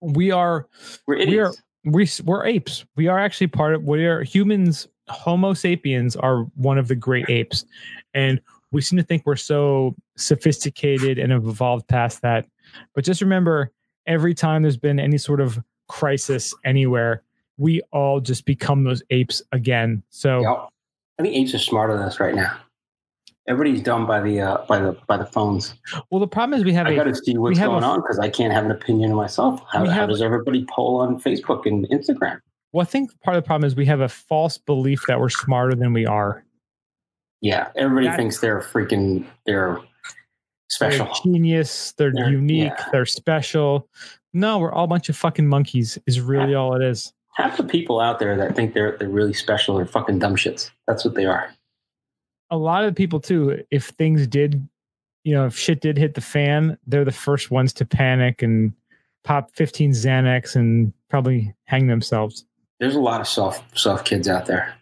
We 0.00 0.30
are 0.30 0.66
We're 1.06 1.16
we 1.16 1.38
are 1.38 1.50
idiots. 1.50 1.62
we 1.84 2.08
we're 2.24 2.44
apes. 2.46 2.84
We 2.96 3.08
are 3.08 3.18
actually 3.18 3.46
part 3.48 3.74
of 3.74 3.84
we 3.84 4.04
are 4.06 4.22
humans. 4.22 4.88
Homo 5.08 5.54
sapiens 5.54 6.16
are 6.16 6.42
one 6.56 6.78
of 6.78 6.88
the 6.88 6.94
great 6.96 7.28
apes, 7.30 7.64
and 8.12 8.40
we 8.72 8.80
seem 8.80 8.96
to 8.98 9.02
think 9.02 9.22
we're 9.24 9.36
so 9.36 9.94
sophisticated 10.16 11.18
and 11.18 11.32
have 11.32 11.46
evolved 11.46 11.88
past 11.88 12.22
that. 12.22 12.46
But 12.94 13.04
just 13.04 13.20
remember, 13.20 13.72
every 14.06 14.34
time 14.34 14.62
there's 14.62 14.76
been 14.76 15.00
any 15.00 15.18
sort 15.18 15.40
of 15.40 15.58
crisis 15.88 16.54
anywhere, 16.64 17.22
we 17.56 17.80
all 17.92 18.20
just 18.20 18.44
become 18.44 18.84
those 18.84 19.02
apes 19.10 19.42
again. 19.52 20.02
So 20.10 20.40
Yep. 20.42 20.68
I 21.18 21.22
think 21.22 21.34
apes 21.34 21.54
are 21.54 21.58
smarter 21.58 21.94
than 21.96 22.02
us 22.04 22.20
right 22.20 22.34
now. 22.34 22.56
Everybody's 23.48 23.82
dumb 23.82 24.06
by 24.06 24.20
the 24.20 24.40
uh, 24.42 24.58
by 24.68 24.78
the 24.78 24.92
by 25.06 25.16
the 25.16 25.24
phones. 25.24 25.74
well, 26.10 26.20
the 26.20 26.28
problem 26.28 26.58
is 26.58 26.64
we 26.64 26.72
have 26.74 26.86
I 26.86 26.90
a 26.90 26.96
got 26.96 27.04
to 27.04 27.14
see 27.14 27.38
what's 27.38 27.58
have 27.58 27.70
a- 27.70 27.72
going 27.72 27.84
on 27.84 28.00
because 28.02 28.18
I 28.18 28.28
can't 28.28 28.52
have 28.52 28.66
an 28.66 28.70
opinion 28.70 29.14
myself. 29.14 29.62
How, 29.72 29.82
We 29.84 29.88
how 29.88 30.04
does 30.04 30.20
everybody 30.20 30.66
poll 30.70 31.00
on 31.00 31.18
Facebook 31.18 31.64
and 31.64 31.88
Instagram? 31.88 32.40
Well, 32.72 32.82
I 32.82 32.84
think 32.84 33.10
part 33.22 33.34
of 33.38 33.42
the 33.42 33.46
problem 33.46 33.66
is 33.66 33.74
we 33.74 33.86
have 33.86 34.00
a 34.00 34.08
false 34.08 34.58
belief 34.58 35.00
that 35.08 35.18
we're 35.18 35.30
smarter 35.30 35.74
than 35.74 35.94
we 35.94 36.04
are. 36.04 36.44
Yeah, 37.40 37.68
everybody 37.76 38.06
That- 38.08 38.16
thinks 38.16 38.40
they're 38.40 38.60
freaking 38.60 39.24
they're 39.46 39.78
special. 40.68 41.06
They're 41.06 41.14
genius. 41.32 41.92
They're, 41.92 42.12
They're- 42.12 42.30
unique. 42.30 42.72
yeah. 42.76 42.86
They're 42.92 43.06
special. 43.06 43.88
No, 44.34 44.58
we're 44.58 44.72
all 44.72 44.84
a 44.84 44.88
bunch 44.88 45.08
of 45.08 45.16
fucking 45.16 45.46
monkeys. 45.46 45.98
Is 46.06 46.20
really 46.20 46.54
all 46.54 46.74
it 46.74 46.82
is. 46.84 47.12
Half 47.34 47.56
the 47.56 47.64
people 47.64 48.00
out 48.00 48.18
there 48.18 48.36
that 48.36 48.56
think 48.56 48.74
they're 48.74 48.96
they're 48.98 49.08
really 49.08 49.32
special 49.32 49.78
are 49.78 49.86
fucking 49.86 50.18
dumb 50.18 50.36
shits. 50.36 50.70
That's 50.86 51.04
what 51.04 51.14
they 51.14 51.24
are. 51.26 51.48
A 52.50 52.56
lot 52.56 52.84
of 52.84 52.94
people 52.94 53.20
too. 53.20 53.62
If 53.70 53.86
things 53.90 54.26
did, 54.26 54.66
you 55.24 55.34
know, 55.34 55.46
if 55.46 55.56
shit 55.56 55.80
did 55.80 55.96
hit 55.98 56.14
the 56.14 56.20
fan, 56.20 56.76
they're 56.86 57.04
the 57.04 57.12
first 57.12 57.50
ones 57.50 57.72
to 57.74 57.84
panic 57.86 58.42
and 58.42 58.72
pop 59.24 59.54
15 59.54 59.92
Xanax 59.92 60.56
and 60.56 60.92
probably 61.08 61.54
hang 61.64 61.86
themselves. 61.86 62.44
There's 62.80 62.94
a 62.96 63.00
lot 63.00 63.20
of 63.20 63.28
soft 63.28 63.78
soft 63.78 64.04
kids 64.04 64.28
out 64.28 64.46
there. 64.46 64.74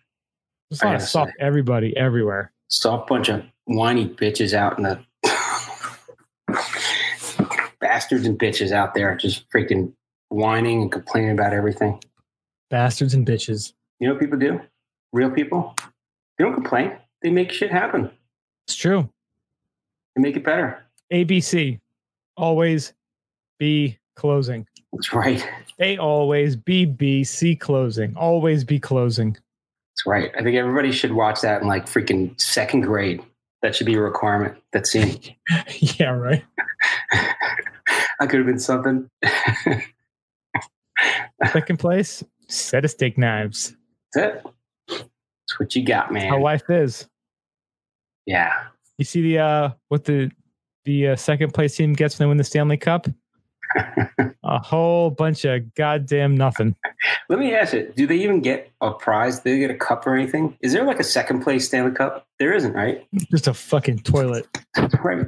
A 0.73 0.87
I 0.87 0.97
lot 0.97 1.29
of 1.29 1.35
everybody 1.39 1.97
everywhere. 1.97 2.53
Soft 2.69 3.09
bunch 3.09 3.29
of 3.29 3.45
whiny 3.64 4.09
bitches 4.09 4.53
out 4.53 4.79
in 4.79 4.85
the 4.85 5.01
bastards 7.81 8.27
and 8.27 8.39
bitches 8.39 8.73
out 8.73 8.95
there 8.95 9.14
just 9.17 9.49
freaking 9.51 9.93
whining 10.29 10.83
and 10.83 10.91
complaining 10.91 11.31
about 11.31 11.53
everything. 11.53 12.01
Bastards 12.69 13.14
and 13.14 13.25
bitches. 13.25 13.73
You 14.01 14.09
know 14.09 14.14
what 14.14 14.21
people 14.21 14.39
do? 14.39 14.61
Real 15.12 15.31
people? 15.31 15.75
They 16.37 16.45
don't 16.45 16.55
complain. 16.55 16.97
They 17.23 17.31
make 17.31 17.53
shit 17.53 17.71
happen. 17.71 18.11
It's 18.67 18.77
true. 18.77 19.09
They 20.14 20.23
make 20.23 20.37
it 20.37 20.45
better. 20.45 20.85
ABC. 21.12 21.79
Always 22.37 22.93
be 23.59 23.99
closing. 24.17 24.67
That's 24.93 25.12
right. 25.12 25.47
They 25.79 25.97
always 25.97 26.57
be 26.57 26.87
BC 26.87 27.61
closing. 27.61 28.17
Always 28.17 28.64
be 28.64 28.81
closing. 28.81 29.37
That's 29.97 30.07
right. 30.07 30.31
I 30.39 30.43
think 30.43 30.57
everybody 30.57 30.93
should 30.93 31.13
watch 31.13 31.41
that 31.41 31.63
in 31.63 31.69
like 31.69 31.87
freaking 31.87 32.39
second 32.39 32.83
grade. 32.83 33.23
That 33.63 33.75
should 33.75 33.87
be 33.87 33.95
a 33.95 34.01
requirement. 34.01 34.59
That 34.73 34.87
scene. 34.87 35.19
yeah, 35.79 36.11
right. 36.11 36.45
I 38.21 38.27
could 38.27 38.39
have 38.39 38.47
been 38.47 38.59
something. 38.59 39.09
Second 41.53 41.79
place, 41.79 42.25
set 42.49 42.85
of 42.85 42.91
steak 42.91 43.17
knives. 43.19 43.77
That's 44.15 44.37
it. 44.37 44.47
That's 44.89 45.59
what 45.59 45.75
you 45.77 45.85
got, 45.85 46.13
man. 46.13 46.29
How 46.29 46.41
life 46.41 46.69
is. 46.69 47.07
yeah. 48.27 48.53
You 48.99 49.05
see 49.05 49.21
the 49.21 49.39
uh 49.39 49.71
what 49.89 50.05
the 50.05 50.31
the 50.87 51.09
uh, 51.09 51.17
second 51.17 51.53
place 51.53 51.77
team 51.77 51.93
gets 51.93 52.19
when 52.19 52.27
they 52.27 52.29
win 52.29 52.39
the 52.39 52.45
Stanley 52.45 52.79
Cup? 52.79 53.07
a 54.45 54.59
whole 54.59 55.11
bunch 55.11 55.45
of 55.45 55.74
goddamn 55.74 56.37
nothing. 56.37 56.74
Let 57.29 57.39
me 57.39 57.55
ask 57.55 57.72
you: 57.72 57.93
Do 57.97 58.07
they 58.07 58.16
even 58.16 58.41
get 58.41 58.70
a 58.81 58.93
prize? 58.93 59.41
Do 59.41 59.51
they 59.51 59.59
get 59.59 59.70
a 59.70 59.77
cup 59.77 60.07
or 60.07 60.14
anything? 60.14 60.57
Is 60.61 60.72
there 60.72 60.85
like 60.85 61.01
a 61.01 61.05
second 61.05 61.43
place 61.43 61.66
Stanley 61.66 61.93
Cup? 61.93 62.27
There 62.39 62.53
isn't, 62.53 62.72
right? 62.72 63.07
Just 63.31 63.47
a 63.47 63.55
fucking 63.55 64.01
toilet. 64.01 64.47
right. 65.05 65.27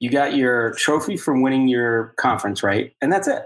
You 0.00 0.10
got 0.10 0.34
your 0.34 0.74
trophy 0.74 1.16
from 1.16 1.42
winning 1.42 1.68
your 1.68 2.14
conference, 2.16 2.62
right? 2.62 2.94
And 3.00 3.12
that's 3.12 3.28
it. 3.28 3.42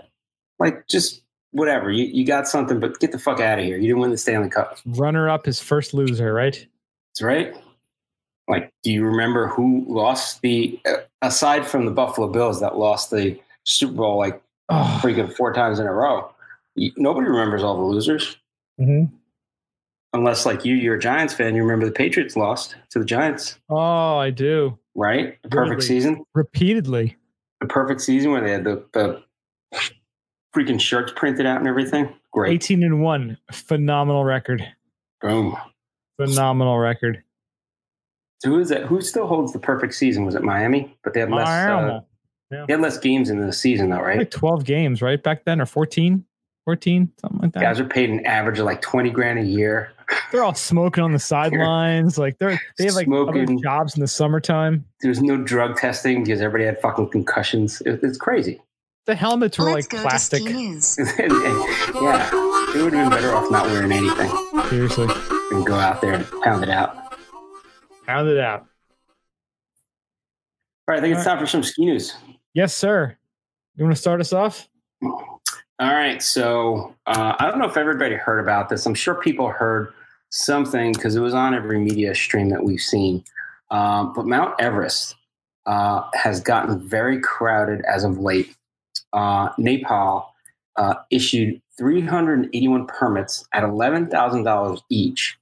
Like 0.59 0.87
just 0.89 1.23
whatever. 1.53 1.91
You 1.91 2.05
you 2.05 2.27
got 2.27 2.49
something, 2.49 2.81
but 2.81 2.99
get 3.01 3.13
the 3.13 3.19
fuck 3.19 3.41
out 3.41 3.59
of 3.59 3.65
here. 3.65 3.77
You 3.77 3.89
didn't 3.89 4.01
win 4.01 4.11
the 4.11 4.19
Stanley 4.19 4.51
Cup. 4.51 4.79
Runner 4.87 5.29
up 5.29 5.49
is 5.49 5.61
first 5.61 5.95
loser, 5.95 6.33
right? 6.33 6.67
That's 7.11 7.23
right. 7.23 7.55
Like, 8.49 8.73
do 8.83 8.91
you 8.91 9.05
remember 9.05 9.49
who 9.49 9.85
lost 9.89 10.43
the 10.43 10.79
uh, 10.87 10.97
aside 11.23 11.67
from 11.67 11.85
the 11.85 11.93
Buffalo 11.93 12.29
Bills 12.29 12.61
that 12.61 12.77
lost 12.77 13.11
the 13.11 13.39
Super 13.65 13.95
Bowl 13.95 14.19
like 14.19 14.43
Oh, 14.69 15.01
freaking 15.03 15.31
four 15.35 15.53
times 15.53 15.79
in 15.81 15.87
a 15.87 15.93
row? 15.93 16.31
Nobody 16.77 17.27
remembers 17.29 17.63
all 17.63 17.77
the 17.77 17.83
losers. 17.85 18.37
mhm. 18.81 19.11
Unless, 20.15 20.45
like 20.47 20.65
you, 20.65 20.75
you're 20.77 20.97
a 20.97 21.01
Giants 21.01 21.33
fan, 21.35 21.55
you 21.55 21.63
remember 21.63 21.87
the 21.87 21.93
Patriots 21.93 22.37
lost 22.37 22.77
to 22.91 22.99
the 22.99 23.05
Giants, 23.05 23.59
oh 23.71 24.17
I 24.19 24.31
do. 24.31 24.79
right? 24.95 25.39
A 25.45 25.49
perfect 25.49 25.83
season. 25.83 26.25
Repeatedly. 26.35 27.17
The 27.61 27.67
perfect 27.67 28.01
season 28.03 28.31
where 28.31 28.41
they 28.43 28.53
had 28.53 28.65
the, 28.65 28.85
the 28.93 29.23
freaking 30.55 30.81
shirts 30.81 31.13
printed 31.17 31.47
out 31.47 31.59
and 31.59 31.67
everything. 31.69 32.15
Great. 32.33 32.53
18 32.53 32.83
and 32.83 33.03
1. 33.03 33.39
Phenomenal 33.53 34.25
record. 34.25 34.67
Boom. 35.21 35.57
Phenomenal 36.21 36.79
record. 36.79 37.23
So 38.41 38.51
who 38.51 38.59
is 38.61 38.69
that? 38.71 38.83
Who 38.85 39.01
still 39.01 39.27
holds 39.27 39.53
the 39.53 39.59
perfect 39.59 39.95
season? 39.95 40.25
Was 40.27 40.35
it 40.35 40.43
Miami? 40.43 40.97
But 41.05 41.15
they 41.15 41.21
had 41.21 41.31
less. 41.31 41.49
Uh, 41.49 42.01
Yeah. 42.53 42.65
they 42.69 42.75
had 42.75 42.83
less 42.83 42.99
games 42.99 43.31
in 43.31 43.41
the 43.41 43.53
season, 43.53 43.91
though, 43.91 44.01
right? 44.01 44.19
Like 44.19 44.31
12 44.31 44.65
games, 44.65 45.03
right? 45.03 45.21
Back 45.23 45.45
then, 45.45 45.61
or 45.61 45.67
14, 45.67 46.25
14, 46.67 47.13
something 47.21 47.41
like 47.41 47.53
that. 47.55 47.63
Guys 47.63 47.81
are 47.81 47.85
paid 47.85 48.11
an 48.11 48.25
average 48.27 48.59
of 48.59 48.67
like 48.67 48.83
twenty 48.83 49.11
grand 49.11 49.39
a 49.39 49.43
year. 49.43 49.93
They're 50.31 50.45
all 50.45 50.55
smoking 50.55 51.03
on 51.03 51.13
the 51.13 51.19
sidelines. 51.19 52.19
Like 52.19 52.39
they're 52.39 52.61
they 52.79 52.85
have 52.85 52.95
like 52.95 53.09
other 53.09 53.33
Smoking. 53.47 53.63
jobs 53.63 53.95
in 53.97 54.01
the 54.01 54.07
summertime. 54.09 54.85
There's 55.01 55.23
no 55.23 55.37
drug 55.39 55.77
testing 55.79 56.23
because 56.25 56.41
everybody 56.41 56.67
had 56.67 56.81
fucking 56.81 57.09
concussions. 57.09 57.81
It, 57.81 58.01
it's 58.03 58.19
crazy. 58.19 58.61
The 59.07 59.15
helmets 59.17 59.59
were 59.59 59.65
Let's 59.73 59.93
like 59.93 60.03
plastic. 60.03 60.43
to 60.43 60.49
ski 60.49 60.53
news. 60.69 60.99
And- 60.99 61.09
and- 61.19 61.33
yeah, 61.97 62.31
they 62.75 62.83
would 62.83 62.93
have 62.93 62.93
been 62.93 63.11
better 63.11 63.35
off 63.35 63.51
not 63.51 63.67
wearing 63.67 63.91
anything 63.91 64.31
Seriously, 64.69 65.09
and 65.51 65.67
go 65.67 65.75
out 65.75 66.01
there 66.01 66.13
and 66.15 66.27
pound 66.43 66.63
it 66.63 66.71
out. 66.71 66.97
pound 68.07 68.29
it 68.29 68.39
out. 68.39 68.61
All 68.61 68.69
right, 70.95 70.99
I 70.99 71.01
think 71.01 71.17
it's 71.17 71.25
time 71.25 71.39
for 71.39 71.47
some 71.47 71.65
ski 71.65 71.87
news. 71.87 72.15
Yes, 72.55 72.75
sir. 72.75 73.17
You 73.77 73.85
want 73.85 73.97
to 73.97 74.01
start 74.01 74.21
us 74.21 74.33
off? 74.33 74.69
All 75.03 75.19
right, 75.81 76.23
so 76.23 76.95
uh, 77.07 77.35
I 77.39 77.49
don't 77.49 77.59
know 77.59 77.67
if 77.67 77.77
everybody 77.77 78.15
heard 78.15 78.39
about 78.39 78.69
this. 78.69 78.87
I'm 78.87 78.95
sure 78.95 79.15
people 79.15 79.49
heard 79.49 79.93
something 80.31 80.93
because 80.93 81.17
it 81.17 81.21
was 81.21 81.35
on 81.35 81.55
every 81.55 81.81
media 81.81 82.15
stream 82.15 82.51
that 82.51 82.63
we've 82.63 82.81
seen. 82.81 83.25
Um, 83.71 84.13
but 84.15 84.27
Mount 84.27 84.55
Everest 84.61 85.17
uh, 85.67 86.03
has 86.15 86.41
gotten 86.41 86.87
very 86.87 87.21
crowded 87.21 87.83
as 87.87 88.05
of 88.05 88.19
late. 88.19 88.55
Uh, 89.13 89.49
Nepal 89.59 90.33
uh, 90.77 90.95
issued 91.11 91.61
381 91.79 92.87
permits 92.87 93.47
at 93.55 93.63
$11,000 93.63 94.81
each. 94.91 95.39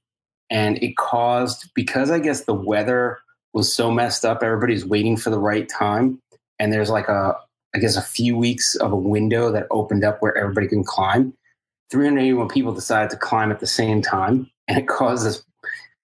And 0.49 0.81
it 0.83 0.97
caused, 0.97 1.69
because 1.75 2.09
I 2.09 2.19
guess 2.19 2.45
the 2.45 2.53
weather 2.53 3.19
was 3.53 3.73
so 3.73 3.91
messed 3.91 4.25
up, 4.25 4.43
everybody's 4.43 4.85
waiting 4.85 5.17
for 5.17 5.29
the 5.29 5.39
right 5.39 5.67
time. 5.67 6.21
And 6.61 6.71
there's 6.71 6.91
like 6.91 7.07
a, 7.07 7.35
I 7.75 7.79
guess, 7.79 7.97
a 7.97 8.03
few 8.03 8.37
weeks 8.37 8.75
of 8.75 8.91
a 8.91 8.95
window 8.95 9.51
that 9.51 9.65
opened 9.71 10.03
up 10.03 10.21
where 10.21 10.37
everybody 10.37 10.67
can 10.67 10.83
climb. 10.83 11.33
381 11.89 12.49
people 12.49 12.71
decided 12.71 13.09
to 13.09 13.17
climb 13.17 13.51
at 13.51 13.59
the 13.59 13.67
same 13.67 14.01
time, 14.01 14.49
and 14.67 14.77
it 14.77 14.87
caused 14.87 15.25
this, 15.25 15.43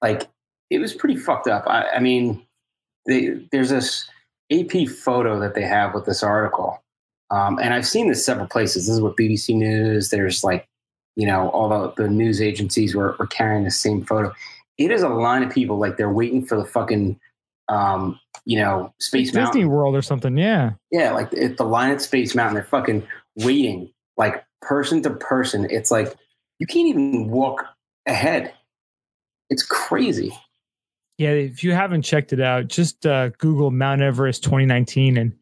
like, 0.02 0.28
it 0.72 0.80
was 0.80 0.94
pretty 0.94 1.16
fucked 1.16 1.48
up. 1.48 1.64
I, 1.68 1.88
I 1.96 2.00
mean, 2.00 2.44
they, 3.06 3.40
there's 3.52 3.70
this 3.70 4.10
AP 4.52 4.90
photo 4.90 5.40
that 5.40 5.54
they 5.54 5.62
have 5.62 5.94
with 5.94 6.06
this 6.06 6.24
article, 6.24 6.84
um, 7.30 7.60
and 7.60 7.74
I've 7.74 7.88
seen 7.88 8.10
this 8.10 8.26
several 8.26 8.48
places. 8.48 8.88
This 8.88 8.96
is 8.96 9.02
what 9.02 9.16
BBC 9.16 9.56
News. 9.56 10.10
There's 10.10 10.44
like, 10.44 10.68
you 11.16 11.28
know, 11.28 11.50
all 11.50 11.70
the, 11.70 12.04
the 12.04 12.10
news 12.10 12.42
agencies 12.42 12.96
were, 12.96 13.16
were 13.20 13.28
carrying 13.28 13.64
the 13.64 13.72
same 13.72 14.04
photo. 14.04 14.34
It 14.80 14.90
is 14.90 15.04
a 15.04 15.10
line 15.10 15.44
of 15.44 15.52
people 15.52 15.78
like 15.78 15.98
they're 15.98 16.12
waiting 16.12 16.44
for 16.44 16.58
the 16.58 16.66
fucking, 16.66 17.20
um, 17.70 18.20
you 18.46 18.60
know, 18.60 18.94
Space 19.00 19.28
Disney 19.28 19.42
Mountain. 19.42 19.70
World 19.70 19.96
or 19.96 20.02
something. 20.02 20.38
Yeah. 20.38 20.72
Yeah, 20.92 21.12
like 21.12 21.34
at 21.34 21.58
the 21.58 21.66
line 21.66 21.92
at 21.92 22.02
Space 22.02 22.34
Mountain, 22.36 22.56
they're 22.56 22.64
fucking 22.64 23.06
waiting, 23.38 23.92
like 24.18 24.44
person 24.62 25.02
to 25.04 25.10
person. 25.12 25.68
It's 25.70 25.92
like 25.92 26.16
you 26.60 26.68
can't 26.68 26.88
even 26.88 27.30
walk 27.30 27.66
ahead. 28.06 28.54
It's 29.50 29.64
crazy. 29.66 30.38
Yeah. 31.18 31.32
If 31.32 31.64
you 31.64 31.74
haven't 31.74 32.04
checked 32.04 32.32
it 32.32 32.40
out, 32.40 32.68
just 32.68 33.06
uh, 33.06 33.30
Google 33.40 33.72
Mount 33.72 34.02
Everest 34.02 34.44
2019 34.44 35.18
and 35.18 35.34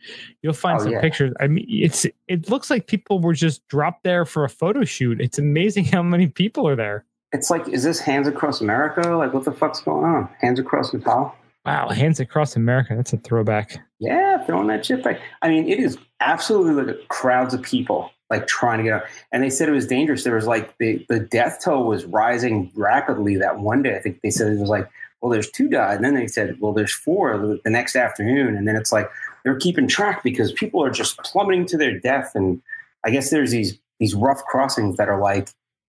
you'll 0.41 0.53
find 0.53 0.79
Oh, 0.79 0.83
some 0.83 0.93
yeah. 0.93 1.01
pictures. 1.01 1.33
I 1.39 1.47
mean, 1.47 1.65
it's 1.67 2.05
it 2.27 2.49
looks 2.49 2.69
like 2.69 2.87
people 2.87 3.19
were 3.19 3.33
just 3.33 3.67
dropped 3.67 4.03
there 4.03 4.25
for 4.25 4.45
a 4.45 4.49
photo 4.49 4.83
shoot. 4.85 5.19
It's 5.19 5.37
amazing 5.37 5.85
how 5.93 6.01
many 6.01 6.27
people 6.27 6.67
are 6.67 6.75
there. 6.75 7.05
It's 7.33 7.49
like, 7.49 7.67
is 7.67 7.83
this 7.83 7.99
Hands 7.99 8.25
Across 8.27 8.61
America? 8.61 9.01
Like, 9.17 9.33
what 9.33 9.43
the 9.43 9.51
fuck's 9.51 9.81
going 9.81 10.05
on? 10.05 10.29
Hands 10.39 10.57
Across 10.57 10.93
Nepal? 10.93 11.35
Wow, 11.65 11.89
hands 11.89 12.19
across 12.19 12.55
America. 12.55 12.95
That's 12.95 13.13
a 13.13 13.17
throwback. 13.17 13.79
Yeah, 13.99 14.43
throwing 14.45 14.67
that 14.67 14.85
shit 14.85 15.03
back. 15.03 15.19
I 15.41 15.49
mean, 15.49 15.67
it 15.67 15.79
is 15.79 15.97
absolutely 16.19 16.83
like 16.83 17.07
crowds 17.07 17.53
of 17.53 17.61
people 17.61 18.11
like 18.29 18.47
trying 18.47 18.79
to 18.79 18.83
get 18.83 18.93
out. 18.93 19.03
And 19.31 19.43
they 19.43 19.49
said 19.49 19.69
it 19.69 19.73
was 19.73 19.87
dangerous. 19.87 20.23
There 20.23 20.35
was 20.35 20.47
like 20.47 20.77
the, 20.77 21.05
the 21.09 21.19
death 21.19 21.61
toll 21.63 21.85
was 21.85 22.05
rising 22.05 22.71
rapidly 22.75 23.37
that 23.37 23.59
one 23.59 23.83
day. 23.83 23.95
I 23.95 23.99
think 23.99 24.21
they 24.21 24.29
said 24.29 24.51
it 24.51 24.59
was 24.59 24.69
like, 24.69 24.89
well, 25.21 25.31
there's 25.31 25.49
two 25.49 25.67
died. 25.67 25.95
And 25.95 26.05
then 26.05 26.15
they 26.15 26.27
said, 26.27 26.59
well, 26.59 26.73
there's 26.73 26.93
four 26.93 27.37
the, 27.37 27.59
the 27.63 27.69
next 27.69 27.95
afternoon. 27.95 28.55
And 28.55 28.67
then 28.67 28.75
it's 28.75 28.91
like 28.91 29.09
they're 29.43 29.57
keeping 29.57 29.87
track 29.87 30.23
because 30.23 30.51
people 30.51 30.83
are 30.83 30.91
just 30.91 31.17
plummeting 31.19 31.65
to 31.67 31.77
their 31.77 31.99
death. 31.99 32.31
And 32.35 32.61
I 33.03 33.11
guess 33.11 33.29
there's 33.29 33.51
these 33.51 33.79
these 33.99 34.13
rough 34.13 34.43
crossings 34.43 34.97
that 34.97 35.07
are 35.07 35.21
like, 35.21 35.49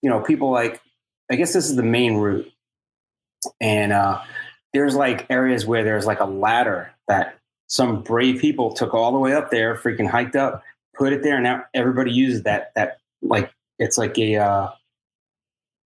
you 0.02 0.08
know, 0.08 0.20
people 0.20 0.50
like, 0.50 0.80
I 1.30 1.36
guess 1.36 1.52
this 1.52 1.68
is 1.68 1.76
the 1.76 1.82
main 1.82 2.14
route. 2.16 2.50
And 3.60 3.92
uh, 3.92 4.20
there's 4.78 4.94
like 4.94 5.26
areas 5.28 5.66
where 5.66 5.82
there's 5.82 6.06
like 6.06 6.20
a 6.20 6.24
ladder 6.24 6.92
that 7.08 7.36
some 7.66 8.00
brave 8.00 8.40
people 8.40 8.72
took 8.72 8.94
all 8.94 9.10
the 9.10 9.18
way 9.18 9.34
up 9.34 9.50
there, 9.50 9.74
freaking 9.74 10.08
hiked 10.08 10.36
up, 10.36 10.62
put 10.96 11.12
it 11.12 11.24
there, 11.24 11.34
and 11.34 11.42
now 11.42 11.64
everybody 11.74 12.12
uses 12.12 12.44
that 12.44 12.70
that 12.76 12.98
like 13.20 13.52
it's 13.80 13.98
like 13.98 14.16
a 14.18 14.36
uh, 14.36 14.68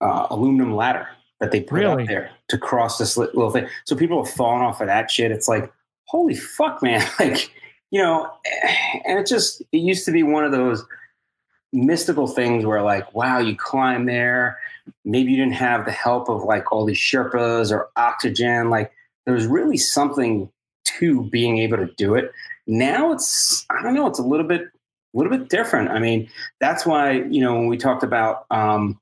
uh, 0.02 0.28
aluminum 0.30 0.76
ladder 0.76 1.08
that 1.40 1.52
they 1.52 1.62
put 1.62 1.80
Really? 1.80 2.04
up 2.04 2.10
there 2.10 2.32
to 2.50 2.58
cross 2.58 2.98
this 2.98 3.16
little 3.16 3.50
thing. 3.50 3.66
So 3.86 3.96
people 3.96 4.24
have 4.24 4.34
fallen 4.34 4.62
off 4.62 4.82
of 4.82 4.88
that 4.88 5.10
shit. 5.10 5.32
It's 5.32 5.48
like 5.48 5.72
holy 6.06 6.36
fuck, 6.36 6.84
man! 6.84 7.08
Like 7.20 7.50
you 7.92 8.02
know, 8.02 8.30
and 9.06 9.20
it 9.20 9.26
just 9.26 9.62
it 9.72 9.78
used 9.78 10.04
to 10.06 10.12
be 10.12 10.22
one 10.24 10.44
of 10.44 10.52
those 10.52 10.84
mystical 11.74 12.28
things 12.28 12.66
where 12.66 12.82
like 12.82 13.14
wow 13.14 13.40
you 13.40 13.56
climb 13.56 14.06
there. 14.06 14.60
Maybe 15.06 15.32
you 15.32 15.38
didn't 15.38 15.56
have 15.56 15.86
the 15.86 15.92
help 15.92 16.30
of 16.30 16.44
like 16.44 16.72
all 16.72 16.86
these 16.86 16.98
sherpas 16.98 17.72
or 17.72 17.90
oxygen. 17.96 18.70
Like 18.70 18.92
there 19.26 19.34
was 19.34 19.48
really 19.48 19.78
something 19.78 20.50
to 20.84 21.24
being 21.30 21.60
able 21.60 21.78
to 21.78 21.88
do 21.98 22.16
it. 22.16 22.32
Now 22.68 23.12
it's 23.12 23.66
i 23.70 23.82
don't 23.82 23.94
know 23.94 24.08
it's 24.08 24.20
a 24.20 24.24
little 24.24 24.48
bit 24.48 24.62
a 24.62 25.18
little 25.18 25.36
bit 25.36 25.50
different. 25.50 25.90
I 25.90 26.00
mean 26.00 26.30
that's 26.60 26.86
why 26.86 27.24
you 27.24 27.42
know 27.42 27.56
when 27.56 27.68
we 27.68 27.78
talked 27.78 28.04
about 28.04 28.46
um 28.52 29.00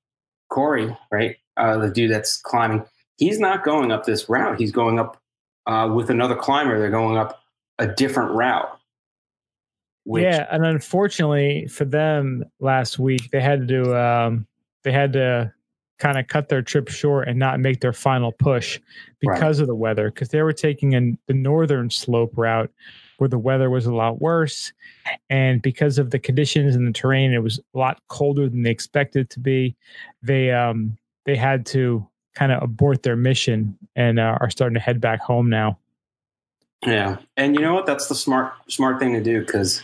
corey 0.49 0.95
right 1.11 1.37
uh 1.57 1.77
the 1.77 1.91
dude 1.91 2.11
that's 2.11 2.37
climbing 2.37 2.83
he's 3.17 3.39
not 3.39 3.63
going 3.63 3.91
up 3.91 4.05
this 4.05 4.29
route. 4.29 4.59
He's 4.59 4.71
going 4.71 4.99
up 4.99 5.21
uh 5.65 5.91
with 5.93 6.09
another 6.09 6.35
climber. 6.35 6.79
They're 6.79 6.89
going 6.89 7.17
up 7.17 7.41
a 7.79 7.87
different 7.87 8.31
route 8.31 8.78
which 10.09 10.23
yeah, 10.23 10.47
and 10.49 10.65
unfortunately 10.65 11.67
for 11.67 11.85
them, 11.85 12.43
last 12.59 12.97
week 12.97 13.29
they 13.29 13.39
had 13.39 13.67
to 13.67 13.95
um, 13.95 14.47
they 14.81 14.91
had 14.91 15.13
to 15.13 15.53
kind 15.99 16.17
of 16.17 16.25
cut 16.25 16.49
their 16.49 16.63
trip 16.63 16.87
short 16.87 17.27
and 17.27 17.37
not 17.37 17.59
make 17.59 17.79
their 17.79 17.93
final 17.93 18.31
push 18.31 18.79
because 19.19 19.59
of 19.59 19.67
the 19.67 19.75
weather. 19.75 20.09
Because 20.09 20.29
they 20.29 20.41
were 20.41 20.51
taking 20.51 20.95
an, 20.95 21.19
the 21.27 21.35
northern 21.35 21.91
slope 21.91 22.35
route 22.35 22.71
where 23.19 23.27
the 23.27 23.37
weather 23.37 23.69
was 23.69 23.85
a 23.85 23.93
lot 23.93 24.19
worse, 24.19 24.73
and 25.29 25.61
because 25.61 25.99
of 25.99 26.09
the 26.09 26.17
conditions 26.17 26.75
and 26.75 26.87
the 26.87 26.91
terrain, 26.91 27.31
it 27.31 27.43
was 27.43 27.59
a 27.75 27.77
lot 27.77 28.01
colder 28.07 28.49
than 28.49 28.63
they 28.63 28.71
expected 28.71 29.27
it 29.27 29.29
to 29.29 29.39
be. 29.39 29.75
They 30.23 30.51
um, 30.51 30.97
they 31.25 31.35
had 31.35 31.67
to 31.67 32.03
kind 32.33 32.51
of 32.51 32.63
abort 32.63 33.03
their 33.03 33.15
mission 33.15 33.77
and 33.95 34.19
uh, 34.19 34.39
are 34.41 34.49
starting 34.49 34.73
to 34.73 34.79
head 34.79 34.99
back 34.99 35.21
home 35.21 35.51
now. 35.51 35.77
Yeah, 36.83 37.17
and 37.37 37.53
you 37.53 37.61
know 37.61 37.75
what? 37.75 37.85
That's 37.85 38.07
the 38.07 38.15
smart 38.15 38.53
smart 38.69 38.97
thing 38.97 39.13
to 39.13 39.21
do 39.21 39.41
because 39.41 39.83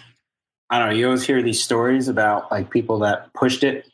I 0.69 0.79
don't 0.79 0.89
know. 0.89 0.95
You 0.95 1.05
always 1.05 1.23
hear 1.23 1.41
these 1.41 1.61
stories 1.61 2.07
about 2.07 2.51
like 2.51 2.69
people 2.69 2.99
that 2.99 3.33
pushed 3.33 3.63
it 3.63 3.85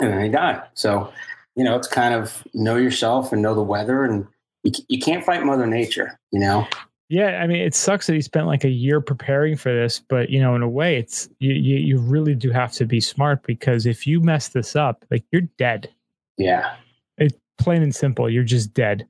and 0.00 0.12
then 0.12 0.20
they 0.20 0.28
die. 0.28 0.62
So 0.74 1.12
you 1.56 1.64
know, 1.64 1.74
it's 1.74 1.88
kind 1.88 2.14
of 2.14 2.46
know 2.54 2.76
yourself 2.76 3.32
and 3.32 3.40
know 3.40 3.54
the 3.54 3.62
weather, 3.62 4.04
and 4.04 4.26
you, 4.62 4.72
you 4.88 5.00
can't 5.00 5.24
fight 5.24 5.42
Mother 5.42 5.66
Nature. 5.66 6.20
You 6.30 6.40
know, 6.40 6.68
Yeah, 7.08 7.40
I 7.42 7.46
mean, 7.46 7.62
it 7.62 7.74
sucks 7.74 8.06
that 8.06 8.14
he 8.14 8.20
spent 8.20 8.46
like 8.46 8.64
a 8.64 8.68
year 8.68 9.00
preparing 9.00 9.56
for 9.56 9.72
this, 9.74 10.00
but 10.06 10.28
you 10.28 10.40
know, 10.40 10.54
in 10.54 10.62
a 10.62 10.68
way, 10.68 10.96
it's 10.96 11.28
you 11.38 11.54
you, 11.54 11.76
you 11.76 11.98
really 11.98 12.34
do 12.34 12.50
have 12.50 12.72
to 12.72 12.84
be 12.84 13.00
smart 13.00 13.42
because 13.44 13.86
if 13.86 14.06
you 14.06 14.20
mess 14.20 14.48
this 14.48 14.76
up, 14.76 15.04
like 15.10 15.24
you're 15.32 15.48
dead. 15.58 15.88
yeah, 16.36 16.74
It's 17.16 17.36
plain 17.58 17.82
and 17.82 17.94
simple. 17.94 18.28
You're 18.28 18.44
just 18.44 18.74
dead. 18.74 19.06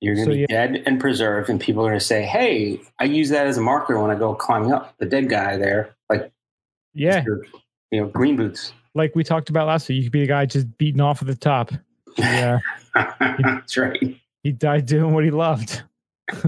You're 0.00 0.14
going 0.14 0.26
to 0.28 0.32
So, 0.32 0.34
be 0.36 0.40
yeah. 0.48 0.66
dead 0.66 0.82
and 0.86 1.00
preserved, 1.00 1.50
and 1.50 1.60
people 1.60 1.82
are 1.84 1.90
going 1.90 1.98
to 1.98 2.04
say, 2.04 2.22
"Hey, 2.24 2.80
I 2.98 3.04
use 3.04 3.28
that 3.30 3.46
as 3.46 3.56
a 3.58 3.60
marker 3.60 4.00
when 4.00 4.10
I 4.10 4.14
go 4.14 4.34
climbing 4.34 4.72
up." 4.72 4.94
The 4.98 5.06
dead 5.06 5.28
guy 5.28 5.56
there, 5.56 5.94
like 6.10 6.30
Yeah, 6.94 7.22
Mr. 7.22 7.40
you 7.90 8.00
know, 8.00 8.06
green 8.08 8.36
boots. 8.36 8.72
like 8.94 9.14
we 9.16 9.24
talked 9.24 9.50
about 9.50 9.66
last 9.66 9.88
week, 9.88 9.96
you 9.96 10.02
could 10.04 10.12
be 10.12 10.20
the 10.20 10.26
guy 10.26 10.46
just 10.46 10.76
beating 10.78 11.00
off 11.00 11.20
at 11.22 11.28
the 11.28 11.34
top. 11.36 11.70
Yeah, 12.18 12.58
uh, 12.96 13.12
That's 13.20 13.76
right. 13.76 14.16
he 14.42 14.50
died 14.50 14.86
doing 14.86 15.12
what 15.14 15.22
he 15.24 15.30
loved. 15.30 15.82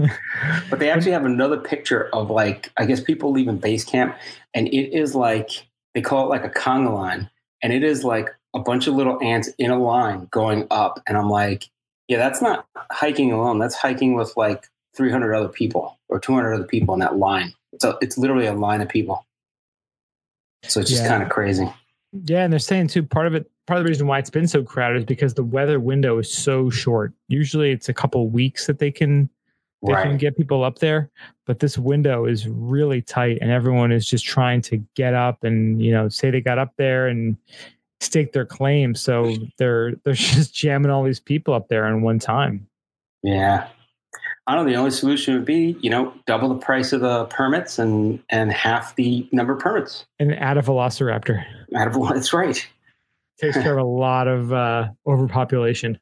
But 0.69 0.79
they 0.79 0.89
actually 0.89 1.11
have 1.13 1.25
another 1.25 1.57
picture 1.57 2.09
of 2.13 2.29
like 2.29 2.71
I 2.77 2.85
guess 2.85 2.99
people 2.99 3.31
leaving 3.31 3.57
base 3.57 3.83
camp, 3.85 4.17
and 4.53 4.67
it 4.67 4.93
is 4.95 5.15
like 5.15 5.49
they 5.95 6.01
call 6.01 6.25
it 6.25 6.29
like 6.29 6.43
a 6.45 6.49
conga 6.49 6.93
line, 6.93 7.29
and 7.63 7.71
it 7.73 7.83
is 7.83 8.03
like 8.03 8.29
a 8.53 8.59
bunch 8.59 8.87
of 8.87 8.95
little 8.95 9.17
ants 9.23 9.49
in 9.57 9.71
a 9.71 9.79
line 9.79 10.27
going 10.31 10.67
up, 10.71 11.01
and 11.07 11.17
I'm 11.17 11.29
like, 11.29 11.69
yeah, 12.11 12.17
that's 12.17 12.41
not 12.41 12.67
hiking 12.91 13.31
alone. 13.31 13.57
That's 13.57 13.73
hiking 13.73 14.15
with 14.15 14.35
like 14.35 14.67
300 14.97 15.33
other 15.33 15.47
people 15.47 15.97
or 16.09 16.19
200 16.19 16.53
other 16.53 16.65
people 16.65 16.93
in 16.93 16.99
that 16.99 17.15
line. 17.15 17.53
So 17.79 17.97
it's 18.01 18.17
literally 18.17 18.47
a 18.47 18.53
line 18.53 18.81
of 18.81 18.89
people. 18.89 19.25
So 20.65 20.81
it's 20.81 20.89
just 20.89 21.03
Yeah. 21.03 21.07
kind 21.07 21.23
of 21.23 21.29
crazy. 21.29 21.71
Yeah, 22.11 22.43
and 22.43 22.51
they're 22.51 22.59
saying 22.59 22.89
too 22.89 23.03
part 23.03 23.27
of 23.27 23.33
it 23.33 23.49
part 23.65 23.79
of 23.79 23.85
the 23.85 23.89
reason 23.89 24.07
why 24.07 24.19
it's 24.19 24.29
been 24.29 24.49
so 24.49 24.61
crowded 24.61 24.97
is 24.97 25.05
because 25.05 25.35
the 25.35 25.43
weather 25.43 25.79
window 25.79 26.17
is 26.17 26.29
so 26.29 26.69
short. 26.69 27.13
Usually 27.29 27.71
it's 27.71 27.87
a 27.87 27.93
couple 27.93 28.27
weeks 28.27 28.67
that 28.67 28.79
they 28.79 28.91
can 28.91 29.29
they 29.81 29.93
right. 29.93 30.03
can 30.03 30.17
get 30.17 30.35
people 30.35 30.65
up 30.65 30.79
there, 30.79 31.09
but 31.45 31.59
this 31.59 31.77
window 31.77 32.25
is 32.25 32.45
really 32.45 33.01
tight 33.01 33.37
and 33.39 33.51
everyone 33.51 33.93
is 33.93 34.05
just 34.05 34.25
trying 34.25 34.61
to 34.63 34.83
get 34.95 35.13
up 35.13 35.45
and, 35.45 35.81
you 35.81 35.91
know, 35.91 36.09
say 36.09 36.29
they 36.29 36.41
got 36.41 36.57
up 36.57 36.73
there 36.75 37.07
and 37.07 37.37
stake 38.01 38.33
their 38.33 38.45
claim. 38.45 38.95
So 38.95 39.33
they're 39.57 39.93
they're 40.03 40.13
just 40.13 40.53
jamming 40.53 40.91
all 40.91 41.03
these 41.03 41.19
people 41.19 41.53
up 41.53 41.69
there 41.69 41.87
in 41.87 42.01
one 42.01 42.19
time. 42.19 42.67
Yeah. 43.23 43.67
I 44.47 44.55
don't 44.55 44.65
know. 44.65 44.71
The 44.71 44.77
only 44.77 44.91
solution 44.91 45.35
would 45.35 45.45
be, 45.45 45.77
you 45.81 45.89
know, 45.89 46.13
double 46.25 46.49
the 46.49 46.55
price 46.55 46.91
of 46.93 47.01
the 47.01 47.25
permits 47.25 47.79
and 47.79 48.21
and 48.29 48.51
half 48.51 48.95
the 48.95 49.27
number 49.31 49.53
of 49.53 49.59
permits. 49.59 50.05
And 50.19 50.33
add 50.35 50.57
a 50.57 50.61
velociraptor. 50.61 51.45
Add 51.75 51.95
a 51.95 51.99
that's 52.13 52.33
right. 52.33 52.67
Takes 53.39 53.57
care 53.57 53.77
of 53.77 53.85
a 53.85 53.89
lot 53.89 54.27
of 54.27 54.51
uh, 54.53 54.89
overpopulation. 55.07 55.99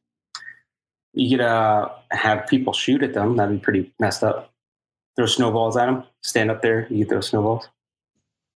You 1.14 1.38
could 1.38 1.46
uh, 1.46 1.90
have 2.12 2.48
people 2.48 2.74
shoot 2.74 3.02
at 3.02 3.14
them. 3.14 3.38
That'd 3.38 3.60
be 3.60 3.64
pretty 3.64 3.94
messed 4.00 4.24
up. 4.24 4.52
Throw 5.16 5.26
snowballs 5.26 5.78
at 5.78 5.86
them. 5.86 6.04
Stand 6.22 6.52
up 6.52 6.62
there. 6.62 6.88
You 6.90 7.06
throw 7.06 7.22
snowballs. 7.22 7.68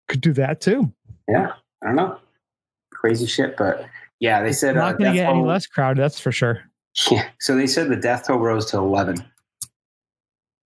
Could 0.09 0.21
do 0.21 0.33
that 0.35 0.61
too. 0.61 0.93
Yeah, 1.29 1.53
I 1.83 1.87
don't 1.87 1.97
know. 1.97 2.19
Crazy 3.03 3.27
shit, 3.27 3.57
but 3.57 3.85
yeah, 4.21 4.45
they 4.45 4.53
said 4.53 4.77
not 4.77 4.95
uh, 4.95 4.97
going 4.97 5.11
to 5.11 5.19
get 5.19 5.27
toll, 5.27 5.35
any 5.35 5.45
less 5.45 5.67
crowded. 5.67 6.01
That's 6.01 6.21
for 6.21 6.33
sure. 6.33 6.63
Yeah. 7.11 7.27
So 7.41 7.57
they 7.57 7.67
said 7.67 7.89
the 7.89 7.97
death 7.97 8.27
toll 8.27 8.39
rose 8.39 8.67
to 8.67 8.77
eleven. 8.77 9.17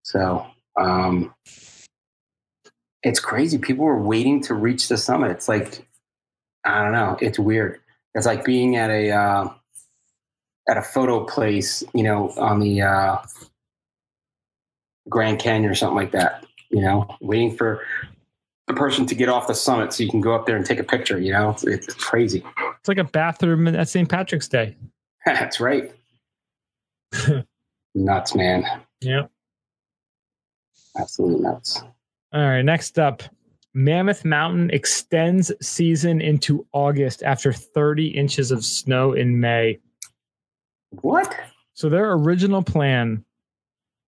So 0.01 0.45
um, 0.75 1.33
it's 3.03 3.19
crazy. 3.19 3.59
People 3.59 3.86
were 3.86 4.01
waiting 4.01 4.41
to 4.41 4.55
reach 4.55 4.89
the 4.89 4.97
summit. 4.97 5.31
It's 5.31 5.47
like 5.47 5.88
I 6.65 6.83
don't 6.83 6.91
know. 6.91 7.17
It's 7.21 7.39
weird. 7.39 7.79
It's 8.15 8.25
like 8.25 8.43
being 8.43 8.75
at 8.75 8.89
a 8.89 9.11
uh, 9.11 9.49
at 10.67 10.77
a 10.77 10.81
photo 10.81 11.23
place, 11.23 11.83
you 11.93 12.03
know, 12.03 12.31
on 12.38 12.59
the 12.59 12.81
uh, 12.81 13.17
Grand 15.07 15.39
Canyon 15.39 15.71
or 15.71 15.75
something 15.75 15.95
like 15.95 16.11
that. 16.11 16.43
You 16.69 16.81
know, 16.81 17.07
waiting 17.21 17.55
for 17.55 17.86
the 18.68 18.74
person 18.74 19.05
to 19.05 19.16
get 19.16 19.30
off 19.30 19.47
the 19.47 19.53
summit 19.53 19.93
so 19.93 20.03
you 20.03 20.09
can 20.09 20.22
go 20.22 20.34
up 20.34 20.45
there 20.45 20.55
and 20.55 20.66
take 20.66 20.80
a 20.80 20.84
picture. 20.84 21.20
You 21.20 21.34
know, 21.34 21.51
it's, 21.51 21.63
it's 21.63 21.93
crazy. 21.93 22.43
It's 22.80 22.88
like 22.88 22.97
a 22.97 23.03
bathroom 23.03 23.68
at 23.68 23.89
St. 23.89 24.09
Patrick's 24.09 24.47
Day. 24.47 24.76
That's 25.26 25.59
right. 25.59 25.91
nuts, 27.93 28.36
man. 28.36 28.66
Yeah. 29.01 29.24
Absolutely 30.97 31.41
nuts. 31.41 31.82
All 32.34 32.41
right. 32.41 32.61
Next 32.61 32.97
up, 32.99 33.24
Mammoth 33.74 34.24
Mountain 34.24 34.70
extends 34.72 35.51
season 35.61 36.22
into 36.22 36.66
August 36.72 37.24
after 37.24 37.51
30 37.51 38.07
inches 38.07 38.51
of 38.51 38.63
snow 38.63 39.13
in 39.13 39.39
May. 39.39 39.80
What? 41.01 41.36
So 41.74 41.89
their 41.89 42.13
original 42.13 42.63
plan 42.63 43.26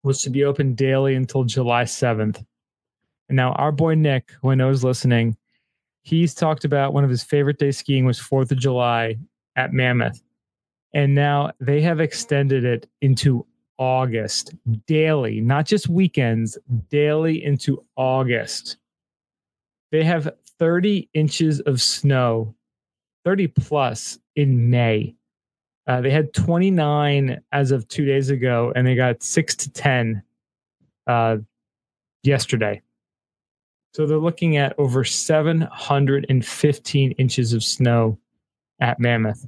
was 0.03 0.23
to 0.23 0.31
be 0.31 0.45
open 0.45 0.75
daily 0.75 1.15
until 1.15 1.45
July 1.45 1.85
7th. 1.85 2.45
And 3.29 3.37
now 3.37 3.53
our 3.53 3.73
boy 3.73 3.95
Nick, 3.95 4.33
who 4.41 4.51
I 4.51 4.55
know 4.55 4.71
is 4.71 4.85
listening, 4.85 5.37
he's 6.03 6.35
talked 6.35 6.65
about 6.65 6.93
one 6.93 7.05
of 7.05 7.11
his 7.11 7.23
favorite 7.23 7.59
days 7.59 7.79
skiing 7.79 8.05
was 8.05 8.19
4th 8.21 8.51
of 8.51 8.59
July 8.59 9.17
at 9.57 9.73
Mammoth. 9.73 10.23
And 10.95 11.15
now 11.15 11.53
they 11.61 11.81
have 11.81 12.01
extended 12.01 12.65
it 12.65 12.89
into 13.01 13.47
August 13.79 14.55
daily, 14.87 15.41
not 15.41 15.67
just 15.67 15.89
weekends, 15.89 16.59
daily 16.91 17.43
into 17.43 17.85
August. 17.97 18.77
They 19.91 20.05
have 20.05 20.31
30 20.59 21.09
inches 21.15 21.61
of 21.61 21.81
snow, 21.81 22.55
30 23.25 23.49
plus 23.49 24.19
in 24.37 24.71
May. 24.71 25.15
Uh, 25.87 26.01
they 26.01 26.11
had 26.11 26.33
29 26.33 27.43
as 27.51 27.73
of 27.73 27.89
two 27.89 28.05
days 28.05 28.31
ago, 28.31 28.73
and 28.77 28.87
they 28.87 28.95
got 28.95 29.23
six 29.23 29.57
to 29.57 29.71
10 29.73 30.23
uh, 31.07 31.39
yesterday. 32.23 32.81
So 33.95 34.07
they're 34.07 34.19
looking 34.19 34.57
at 34.57 34.75
over 34.79 35.05
715 35.05 37.13
inches 37.13 37.53
of 37.53 37.63
snow 37.63 38.19
at 38.81 38.99
Mammoth. 38.99 39.47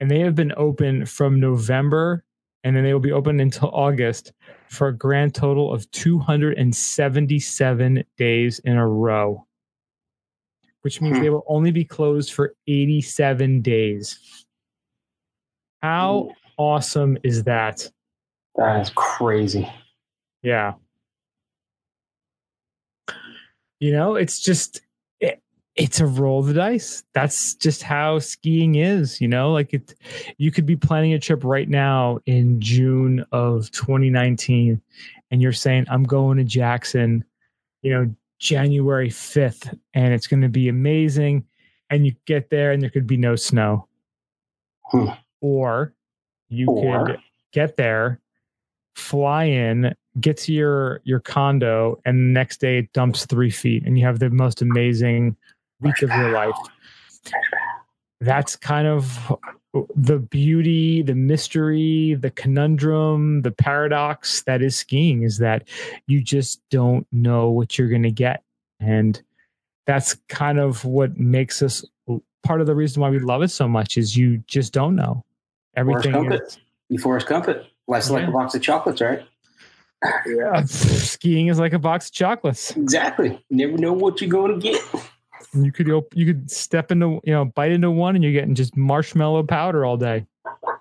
And 0.00 0.10
they 0.10 0.20
have 0.20 0.34
been 0.34 0.52
open 0.58 1.06
from 1.06 1.40
November, 1.40 2.22
and 2.62 2.76
then 2.76 2.84
they 2.84 2.92
will 2.92 3.00
be 3.00 3.12
open 3.12 3.40
until 3.40 3.70
August 3.70 4.34
for 4.68 4.88
a 4.88 4.96
grand 4.96 5.34
total 5.34 5.72
of 5.72 5.90
277 5.92 8.04
days 8.18 8.58
in 8.60 8.76
a 8.76 8.86
row, 8.86 9.46
which 10.82 11.00
means 11.00 11.16
hmm. 11.16 11.22
they 11.22 11.30
will 11.30 11.44
only 11.48 11.70
be 11.70 11.84
closed 11.84 12.34
for 12.34 12.54
87 12.66 13.62
days. 13.62 14.44
How 15.82 16.32
awesome 16.58 17.16
is 17.22 17.44
that? 17.44 17.90
That 18.56 18.82
is 18.82 18.90
crazy. 18.94 19.72
Yeah. 20.42 20.74
You 23.80 23.92
know, 23.92 24.14
it's 24.14 24.40
just 24.40 24.80
it, 25.20 25.42
it's 25.74 26.00
a 26.00 26.06
roll 26.06 26.40
of 26.40 26.46
the 26.46 26.54
dice. 26.54 27.04
That's 27.14 27.54
just 27.54 27.82
how 27.82 28.18
skiing 28.18 28.76
is, 28.76 29.20
you 29.20 29.28
know? 29.28 29.52
Like 29.52 29.74
it 29.74 29.94
you 30.38 30.50
could 30.50 30.66
be 30.66 30.76
planning 30.76 31.12
a 31.12 31.18
trip 31.18 31.44
right 31.44 31.68
now 31.68 32.18
in 32.26 32.60
June 32.60 33.24
of 33.32 33.70
2019 33.72 34.80
and 35.30 35.42
you're 35.42 35.52
saying 35.52 35.86
I'm 35.90 36.04
going 36.04 36.38
to 36.38 36.44
Jackson, 36.44 37.24
you 37.82 37.92
know, 37.92 38.14
January 38.38 39.10
5th 39.10 39.78
and 39.94 40.12
it's 40.12 40.26
going 40.26 40.42
to 40.42 40.48
be 40.48 40.68
amazing 40.68 41.44
and 41.90 42.06
you 42.06 42.14
get 42.26 42.50
there 42.50 42.72
and 42.72 42.82
there 42.82 42.90
could 42.90 43.06
be 43.06 43.16
no 43.16 43.36
snow. 43.36 43.88
Hmm 44.90 45.08
or 45.40 45.94
you 46.48 46.66
or. 46.68 47.06
could 47.06 47.18
get 47.52 47.76
there, 47.76 48.20
fly 48.94 49.44
in, 49.44 49.94
get 50.20 50.36
to 50.38 50.52
your 50.52 51.00
your 51.04 51.20
condo, 51.20 52.00
and 52.04 52.18
the 52.18 52.32
next 52.32 52.60
day 52.60 52.78
it 52.78 52.92
dumps 52.92 53.26
three 53.26 53.50
feet, 53.50 53.84
and 53.86 53.98
you 53.98 54.04
have 54.04 54.18
the 54.18 54.30
most 54.30 54.62
amazing 54.62 55.36
week 55.80 56.02
of 56.02 56.10
your 56.10 56.30
life. 56.30 56.54
That's 58.20 58.56
kind 58.56 58.86
of 58.86 59.36
the 59.94 60.18
beauty, 60.18 61.02
the 61.02 61.14
mystery, 61.14 62.14
the 62.14 62.30
conundrum, 62.30 63.42
the 63.42 63.50
paradox 63.50 64.42
that 64.42 64.62
is 64.62 64.76
skiing 64.76 65.22
is 65.22 65.38
that 65.38 65.68
you 66.06 66.22
just 66.22 66.62
don't 66.70 67.06
know 67.12 67.50
what 67.50 67.78
you're 67.78 67.88
going 67.88 68.02
to 68.02 68.10
get. 68.10 68.42
And 68.80 69.20
that's 69.86 70.16
kind 70.28 70.58
of 70.58 70.84
what 70.84 71.18
makes 71.18 71.62
us 71.62 71.84
part 72.42 72.60
of 72.60 72.66
the 72.66 72.74
reason 72.74 73.02
why 73.02 73.10
we 73.10 73.18
love 73.18 73.42
it 73.42 73.48
so 73.48 73.68
much 73.68 73.96
is 73.96 74.16
you 74.16 74.38
just 74.46 74.72
don't 74.72 74.96
know. 74.96 75.24
Everything 75.76 76.12
Forrest 76.12 76.42
is, 76.42 76.58
you 76.88 76.98
Forrest 76.98 77.26
Comfort. 77.26 77.66
Life's 77.86 78.08
yeah. 78.08 78.14
like 78.14 78.28
a 78.28 78.30
box 78.30 78.54
of 78.54 78.62
chocolates, 78.62 79.00
right? 79.00 79.26
Yeah, 80.26 80.62
skiing 80.66 81.48
is 81.48 81.58
like 81.58 81.72
a 81.72 81.78
box 81.78 82.06
of 82.06 82.12
chocolates. 82.12 82.76
Exactly. 82.76 83.42
You 83.48 83.56
never 83.56 83.78
know 83.78 83.92
what 83.92 84.20
you're 84.20 84.30
going 84.30 84.60
to 84.60 84.60
get. 84.60 84.82
You 85.54 85.72
could 85.72 85.88
you 86.14 86.26
could 86.26 86.50
step 86.50 86.92
into 86.92 87.20
you 87.24 87.32
know 87.32 87.46
bite 87.46 87.72
into 87.72 87.90
one 87.90 88.14
and 88.14 88.22
you're 88.22 88.32
getting 88.32 88.54
just 88.54 88.76
marshmallow 88.76 89.44
powder 89.44 89.84
all 89.84 89.96
day. 89.96 90.26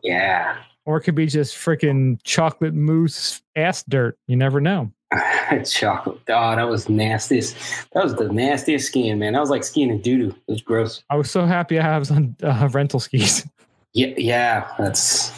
Yeah. 0.03 0.57
Or 0.85 0.97
it 0.97 1.01
could 1.01 1.15
be 1.15 1.25
just 1.25 1.55
freaking 1.55 2.19
chocolate 2.23 2.73
mousse 2.73 3.41
ass 3.55 3.83
dirt. 3.83 4.17
You 4.27 4.35
never 4.35 4.61
know. 4.61 4.91
chocolate. 5.65 6.19
Oh, 6.29 6.55
that 6.55 6.67
was 6.67 6.89
nastiest. 6.89 7.55
That 7.93 8.03
was 8.03 8.15
the 8.15 8.31
nastiest 8.31 8.87
skiing, 8.87 9.19
man. 9.19 9.33
That 9.33 9.39
was 9.39 9.49
like 9.49 9.63
skiing 9.63 9.89
in 9.89 10.01
doo 10.01 10.17
doo. 10.17 10.35
It 10.47 10.51
was 10.51 10.61
gross. 10.61 11.03
I 11.09 11.15
was 11.15 11.31
so 11.31 11.45
happy 11.45 11.79
I 11.79 11.97
was 11.97 12.11
on 12.11 12.35
uh, 12.43 12.69
rental 12.71 12.99
skis. 12.99 13.47
Yeah, 13.93 14.13
yeah, 14.17 14.67
that's 14.77 15.31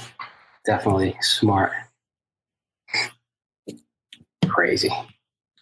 definitely 0.65 1.15
smart. 1.21 1.71
Crazy. 4.49 4.89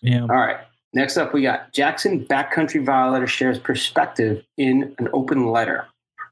Yeah. 0.02 0.22
All 0.22 0.28
right. 0.28 0.58
Next 0.94 1.18
up, 1.18 1.34
we 1.34 1.42
got 1.42 1.74
Jackson 1.74 2.26
Backcountry 2.26 2.86
Violator 2.86 3.28
shares 3.28 3.60
perspective 3.60 4.44
in 4.58 4.96
an 4.98 5.10
open 5.12 5.52
letter. 5.52 5.88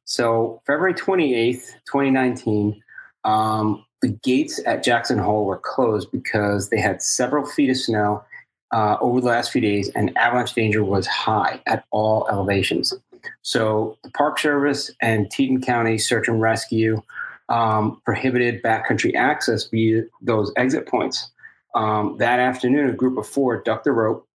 So, 0.06 0.62
February 0.66 0.94
28th, 0.94 1.74
2019, 1.86 2.82
um, 3.26 3.86
the 4.02 4.10
gates 4.10 4.60
at 4.66 4.84
Jackson 4.84 5.18
Hole 5.18 5.46
were 5.46 5.58
closed 5.58 6.12
because 6.12 6.70
they 6.70 6.80
had 6.80 7.02
several 7.02 7.46
feet 7.46 7.70
of 7.70 7.78
snow 7.78 8.24
uh, 8.72 8.98
over 9.02 9.22
the 9.22 9.28
last 9.28 9.52
few 9.52 9.62
days, 9.62 9.90
and 9.96 10.16
avalanche 10.18 10.54
danger 10.54 10.84
was 10.84 11.08
high 11.08 11.62
at 11.68 11.86
all 11.92 12.28
elevations. 12.30 12.94
So 13.42 13.98
the 14.04 14.12
Park 14.12 14.40
Service 14.40 14.92
and 15.02 15.30
Teton 15.30 15.62
County 15.62 15.98
Search 15.98 16.28
and 16.28 16.42
Rescue 16.42 17.02
um, 17.50 18.02
prohibited 18.06 18.64
backcountry 18.64 19.16
access 19.16 19.66
via 19.68 20.04
those 20.22 20.52
exit 20.58 20.88
points. 20.88 21.30
Um, 21.76 22.18
that 22.18 22.40
afternoon, 22.40 22.90
a 22.90 22.94
group 22.94 23.18
of 23.18 23.28
four 23.28 23.62
ducked 23.62 23.86
the 23.86 23.92
rope 23.92 24.28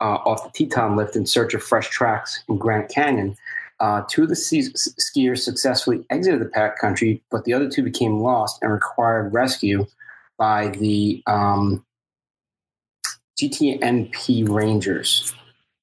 uh, 0.00 0.18
off 0.24 0.44
the 0.44 0.50
Teton 0.50 0.96
lift 0.96 1.16
in 1.16 1.26
search 1.26 1.54
of 1.54 1.62
fresh 1.62 1.88
tracks 1.88 2.42
in 2.48 2.58
Granite 2.58 2.90
Canyon. 2.90 3.36
Uh, 3.78 4.02
two 4.08 4.22
of 4.22 4.28
the 4.28 4.34
skiers 4.34 5.38
successfully 5.38 6.04
exited 6.08 6.40
the 6.40 6.46
backcountry, 6.46 7.20
but 7.30 7.44
the 7.44 7.52
other 7.52 7.68
two 7.68 7.82
became 7.82 8.20
lost 8.20 8.58
and 8.62 8.72
required 8.72 9.34
rescue 9.34 9.86
by 10.38 10.68
the 10.68 11.22
um, 11.26 11.84
GTNP 13.38 14.48
Rangers. 14.48 15.34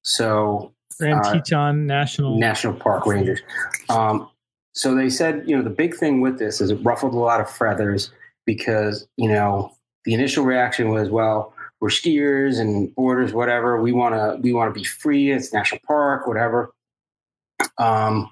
So 0.02 0.72
Grand 0.98 1.24
uh, 1.24 1.32
Teton 1.34 1.86
National 1.86 2.38
National 2.38 2.74
Park 2.74 3.06
Rangers. 3.06 3.40
Um, 3.88 4.28
so 4.72 4.94
they 4.94 5.08
said, 5.08 5.44
you 5.46 5.56
know, 5.56 5.62
the 5.62 5.70
big 5.70 5.94
thing 5.94 6.20
with 6.20 6.38
this 6.38 6.60
is 6.60 6.70
it 6.70 6.76
ruffled 6.82 7.14
a 7.14 7.18
lot 7.18 7.40
of 7.40 7.48
feathers 7.48 8.10
because 8.44 9.06
you 9.16 9.28
know 9.28 9.72
the 10.04 10.14
initial 10.14 10.44
reaction 10.44 10.90
was, 10.90 11.08
well, 11.08 11.54
we're 11.80 11.88
skiers 11.88 12.60
and 12.60 12.94
boarders, 12.94 13.32
whatever. 13.32 13.80
We 13.80 13.92
want 13.92 14.14
to 14.14 14.40
we 14.40 14.52
want 14.52 14.72
to 14.72 14.78
be 14.78 14.84
free. 14.84 15.30
It's 15.32 15.52
national 15.52 15.80
park, 15.86 16.26
whatever. 16.26 16.72
Um, 17.78 18.30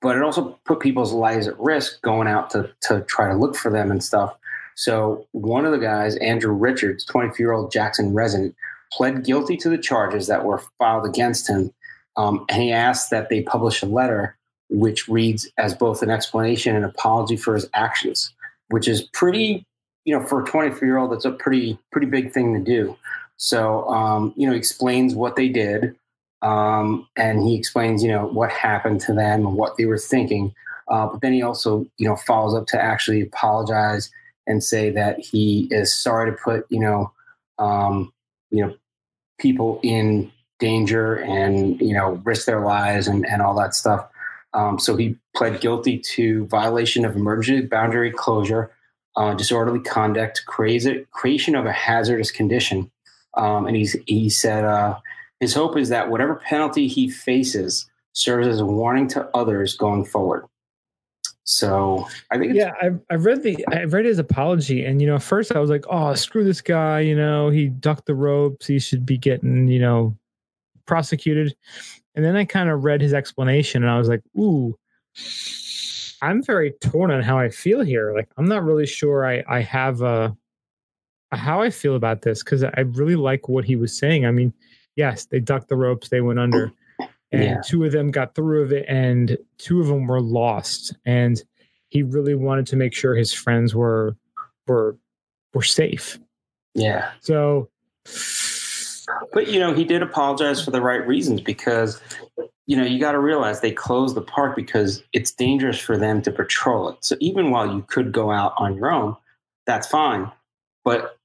but 0.00 0.16
it 0.16 0.22
also 0.22 0.58
put 0.64 0.80
people's 0.80 1.12
lives 1.12 1.48
at 1.48 1.58
risk 1.58 2.02
going 2.02 2.28
out 2.28 2.50
to 2.50 2.70
to 2.82 3.00
try 3.02 3.28
to 3.28 3.36
look 3.36 3.56
for 3.56 3.70
them 3.70 3.90
and 3.90 4.02
stuff. 4.02 4.34
So 4.74 5.26
one 5.32 5.64
of 5.64 5.72
the 5.72 5.78
guys, 5.78 6.16
Andrew 6.16 6.52
Richards, 6.52 7.04
24 7.04 7.36
year 7.38 7.52
old 7.52 7.72
Jackson 7.72 8.14
resident, 8.14 8.54
pled 8.92 9.24
guilty 9.24 9.56
to 9.58 9.68
the 9.68 9.78
charges 9.78 10.26
that 10.26 10.44
were 10.44 10.62
filed 10.78 11.06
against 11.06 11.48
him, 11.48 11.72
um, 12.16 12.44
and 12.48 12.62
he 12.62 12.72
asked 12.72 13.10
that 13.10 13.28
they 13.28 13.42
publish 13.42 13.82
a 13.82 13.86
letter 13.86 14.36
which 14.72 15.06
reads 15.06 15.48
as 15.58 15.74
both 15.74 16.02
an 16.02 16.10
explanation 16.10 16.74
and 16.74 16.84
apology 16.84 17.36
for 17.36 17.54
his 17.54 17.68
actions, 17.74 18.32
which 18.68 18.88
is 18.88 19.02
pretty, 19.12 19.66
you 20.04 20.18
know, 20.18 20.24
for 20.24 20.42
a 20.42 20.46
24 20.46 20.86
year 20.86 20.98
old, 20.98 21.12
that's 21.12 21.24
a 21.24 21.30
pretty 21.30 21.78
pretty 21.90 22.06
big 22.06 22.32
thing 22.32 22.54
to 22.54 22.60
do. 22.60 22.96
So, 23.36 23.88
um, 23.88 24.32
you 24.36 24.46
know, 24.48 24.54
explains 24.54 25.14
what 25.14 25.36
they 25.36 25.48
did, 25.48 25.96
um, 26.42 27.08
and 27.16 27.42
he 27.42 27.56
explains, 27.56 28.02
you 28.02 28.10
know, 28.10 28.26
what 28.26 28.50
happened 28.50 29.00
to 29.02 29.14
them 29.14 29.46
and 29.46 29.56
what 29.56 29.76
they 29.76 29.84
were 29.84 29.98
thinking. 29.98 30.54
Uh, 30.88 31.06
but 31.06 31.20
then 31.20 31.32
he 31.32 31.42
also, 31.42 31.86
you 31.98 32.08
know, 32.08 32.16
follows 32.16 32.54
up 32.54 32.66
to 32.68 32.80
actually 32.80 33.22
apologize 33.22 34.10
and 34.46 34.62
say 34.62 34.90
that 34.90 35.18
he 35.20 35.68
is 35.70 35.94
sorry 35.94 36.30
to 36.30 36.36
put, 36.36 36.66
you 36.68 36.80
know, 36.80 37.12
um, 37.58 38.12
you 38.50 38.64
know, 38.64 38.74
people 39.38 39.80
in 39.82 40.30
danger 40.62 41.16
and 41.16 41.80
you 41.80 41.92
know 41.92 42.12
risk 42.24 42.46
their 42.46 42.64
lives 42.64 43.08
and, 43.08 43.26
and 43.26 43.42
all 43.42 43.54
that 43.54 43.74
stuff. 43.74 44.08
Um, 44.54 44.78
so 44.78 44.96
he 44.96 45.16
pled 45.34 45.60
guilty 45.60 45.98
to 46.14 46.46
violation 46.46 47.04
of 47.04 47.16
emergency 47.16 47.66
boundary 47.66 48.12
closure, 48.12 48.70
uh, 49.16 49.34
disorderly 49.34 49.80
conduct, 49.80 50.44
creation 50.46 51.54
of 51.54 51.66
a 51.66 51.72
hazardous 51.72 52.30
condition, 52.30 52.90
um, 53.34 53.66
and 53.66 53.76
he's 53.76 53.96
he 54.06 54.30
said 54.30 54.64
uh, 54.64 54.98
his 55.40 55.54
hope 55.54 55.76
is 55.76 55.88
that 55.90 56.10
whatever 56.10 56.36
penalty 56.36 56.88
he 56.88 57.08
faces 57.08 57.86
serves 58.12 58.46
as 58.46 58.60
a 58.60 58.66
warning 58.66 59.08
to 59.08 59.28
others 59.34 59.76
going 59.76 60.04
forward. 60.04 60.46
So 61.44 62.06
I 62.30 62.38
think 62.38 62.54
yeah, 62.54 62.72
I've 62.80 63.00
I've 63.10 63.24
read 63.24 63.42
the 63.42 63.64
I've 63.68 63.92
read 63.92 64.04
his 64.04 64.18
apology, 64.18 64.84
and 64.84 65.00
you 65.00 65.08
know, 65.08 65.18
first 65.18 65.52
I 65.52 65.58
was 65.58 65.70
like, 65.70 65.84
oh, 65.90 66.14
screw 66.14 66.44
this 66.44 66.60
guy, 66.60 67.00
you 67.00 67.16
know, 67.16 67.50
he 67.50 67.68
ducked 67.68 68.06
the 68.06 68.14
ropes, 68.14 68.66
he 68.66 68.78
should 68.78 69.04
be 69.04 69.18
getting 69.18 69.66
you 69.68 69.80
know 69.80 70.16
prosecuted, 70.86 71.54
and 72.14 72.24
then 72.24 72.36
I 72.36 72.44
kind 72.44 72.70
of 72.70 72.84
read 72.84 73.00
his 73.00 73.12
explanation, 73.12 73.82
and 73.82 73.90
I 73.90 73.98
was 73.98 74.08
like, 74.08 74.22
ooh. 74.38 74.78
I'm 76.22 76.42
very 76.42 76.72
torn 76.80 77.10
on 77.10 77.22
how 77.22 77.38
I 77.38 77.50
feel 77.50 77.82
here. 77.82 78.14
Like 78.14 78.28
I'm 78.38 78.46
not 78.46 78.64
really 78.64 78.86
sure 78.86 79.26
I 79.26 79.42
I 79.48 79.60
have 79.60 80.00
a, 80.02 80.36
how 81.32 81.60
I 81.60 81.70
feel 81.70 81.96
about 81.96 82.22
this 82.22 82.42
because 82.42 82.64
I 82.64 82.80
really 82.80 83.16
like 83.16 83.48
what 83.48 83.64
he 83.64 83.76
was 83.76 83.96
saying. 83.96 84.24
I 84.24 84.30
mean, 84.30 84.54
yes, 84.96 85.26
they 85.26 85.40
ducked 85.40 85.68
the 85.68 85.76
ropes, 85.76 86.08
they 86.08 86.20
went 86.20 86.38
under 86.38 86.72
and 87.32 87.42
yeah. 87.42 87.60
two 87.64 87.84
of 87.84 87.92
them 87.92 88.10
got 88.10 88.34
through 88.34 88.62
of 88.62 88.72
it 88.72 88.84
and 88.88 89.36
two 89.58 89.80
of 89.80 89.86
them 89.88 90.06
were 90.06 90.20
lost 90.20 90.94
and 91.04 91.42
he 91.88 92.02
really 92.02 92.34
wanted 92.34 92.66
to 92.66 92.76
make 92.76 92.94
sure 92.94 93.14
his 93.14 93.32
friends 93.32 93.74
were 93.74 94.16
were 94.66 94.96
were 95.54 95.62
safe 95.62 96.18
yeah 96.74 97.10
so 97.20 97.68
but 99.32 99.48
you 99.48 99.58
know 99.58 99.72
he 99.74 99.84
did 99.84 100.02
apologize 100.02 100.62
for 100.62 100.70
the 100.70 100.80
right 100.80 101.06
reasons 101.06 101.40
because 101.40 102.00
you 102.66 102.76
know 102.76 102.84
you 102.84 103.00
got 103.00 103.12
to 103.12 103.18
realize 103.18 103.60
they 103.60 103.72
closed 103.72 104.14
the 104.14 104.22
park 104.22 104.56
because 104.56 105.02
it's 105.12 105.32
dangerous 105.32 105.78
for 105.78 105.96
them 105.96 106.22
to 106.22 106.30
patrol 106.30 106.88
it 106.88 106.96
so 107.00 107.16
even 107.20 107.50
while 107.50 107.72
you 107.72 107.84
could 107.88 108.12
go 108.12 108.30
out 108.30 108.54
on 108.56 108.76
your 108.76 108.90
own 108.90 109.16
that's 109.66 109.86
fine 109.86 110.30
but 110.84 111.18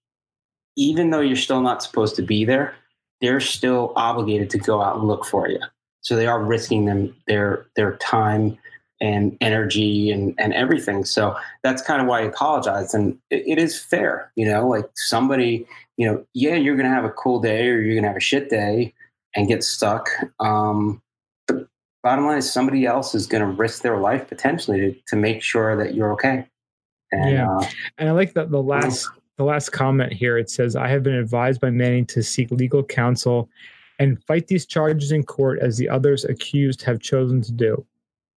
even 0.75 1.09
though 1.09 1.21
you're 1.21 1.35
still 1.35 1.61
not 1.61 1.83
supposed 1.83 2.15
to 2.15 2.21
be 2.21 2.45
there 2.45 2.73
they're 3.21 3.39
still 3.39 3.93
obligated 3.95 4.49
to 4.49 4.57
go 4.57 4.81
out 4.81 4.97
and 4.97 5.07
look 5.07 5.25
for 5.25 5.49
you 5.49 5.59
so 6.01 6.15
they 6.15 6.27
are 6.27 6.43
risking 6.43 6.85
them 6.85 7.15
their 7.27 7.65
their 7.75 7.97
time 7.97 8.57
and 8.99 9.37
energy 9.41 10.11
and 10.11 10.33
and 10.37 10.53
everything. 10.53 11.05
So 11.05 11.35
that's 11.63 11.81
kind 11.81 12.01
of 12.01 12.07
why 12.07 12.19
I 12.19 12.23
apologize. 12.23 12.93
And 12.93 13.17
it, 13.29 13.43
it 13.45 13.57
is 13.59 13.79
fair, 13.79 14.31
you 14.35 14.45
know, 14.45 14.67
like 14.67 14.89
somebody, 14.95 15.67
you 15.97 16.07
know, 16.07 16.25
yeah, 16.33 16.55
you're 16.55 16.75
gonna 16.75 16.93
have 16.93 17.05
a 17.05 17.09
cool 17.09 17.39
day 17.39 17.67
or 17.67 17.81
you're 17.81 17.95
gonna 17.95 18.07
have 18.07 18.17
a 18.17 18.21
shit 18.21 18.49
day 18.49 18.93
and 19.35 19.47
get 19.47 19.63
stuck. 19.63 20.09
Um, 20.39 21.01
bottom 22.07 22.25
line 22.25 22.37
is 22.37 22.49
somebody 22.49 22.85
else 22.85 23.13
is 23.13 23.27
gonna 23.27 23.51
risk 23.51 23.81
their 23.81 23.97
life 23.97 24.29
potentially 24.29 24.79
to, 24.79 24.95
to 25.07 25.17
make 25.17 25.43
sure 25.43 25.75
that 25.75 25.93
you're 25.93 26.13
okay. 26.13 26.47
And, 27.11 27.31
yeah, 27.31 27.49
uh, 27.49 27.65
and 27.97 28.07
I 28.07 28.13
like 28.13 28.33
that 28.35 28.49
the 28.49 28.63
last 28.63 29.09
the 29.35 29.43
last 29.43 29.73
comment 29.73 30.13
here. 30.13 30.37
It 30.37 30.49
says, 30.49 30.77
"I 30.77 30.87
have 30.87 31.03
been 31.03 31.15
advised 31.15 31.59
by 31.59 31.69
Manning 31.69 32.05
to 32.05 32.23
seek 32.23 32.49
legal 32.49 32.81
counsel 32.81 33.49
and 33.99 34.23
fight 34.23 34.47
these 34.47 34.65
charges 34.65 35.11
in 35.11 35.23
court 35.23 35.59
as 35.59 35.77
the 35.77 35.89
others 35.89 36.23
accused 36.23 36.81
have 36.83 37.01
chosen 37.01 37.41
to 37.41 37.51
do. 37.51 37.85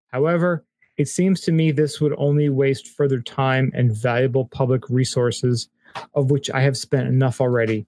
However, 0.07 0.65
it 0.97 1.07
seems 1.07 1.39
to 1.41 1.53
me 1.53 1.71
this 1.71 2.01
would 2.01 2.13
only 2.17 2.49
waste 2.49 2.89
further 2.89 3.21
time 3.21 3.71
and 3.73 3.95
valuable 3.95 4.45
public 4.47 4.89
resources, 4.89 5.69
of 6.13 6.29
which 6.29 6.49
I 6.49 6.59
have 6.59 6.75
spent 6.75 7.07
enough 7.07 7.39
already. 7.39 7.85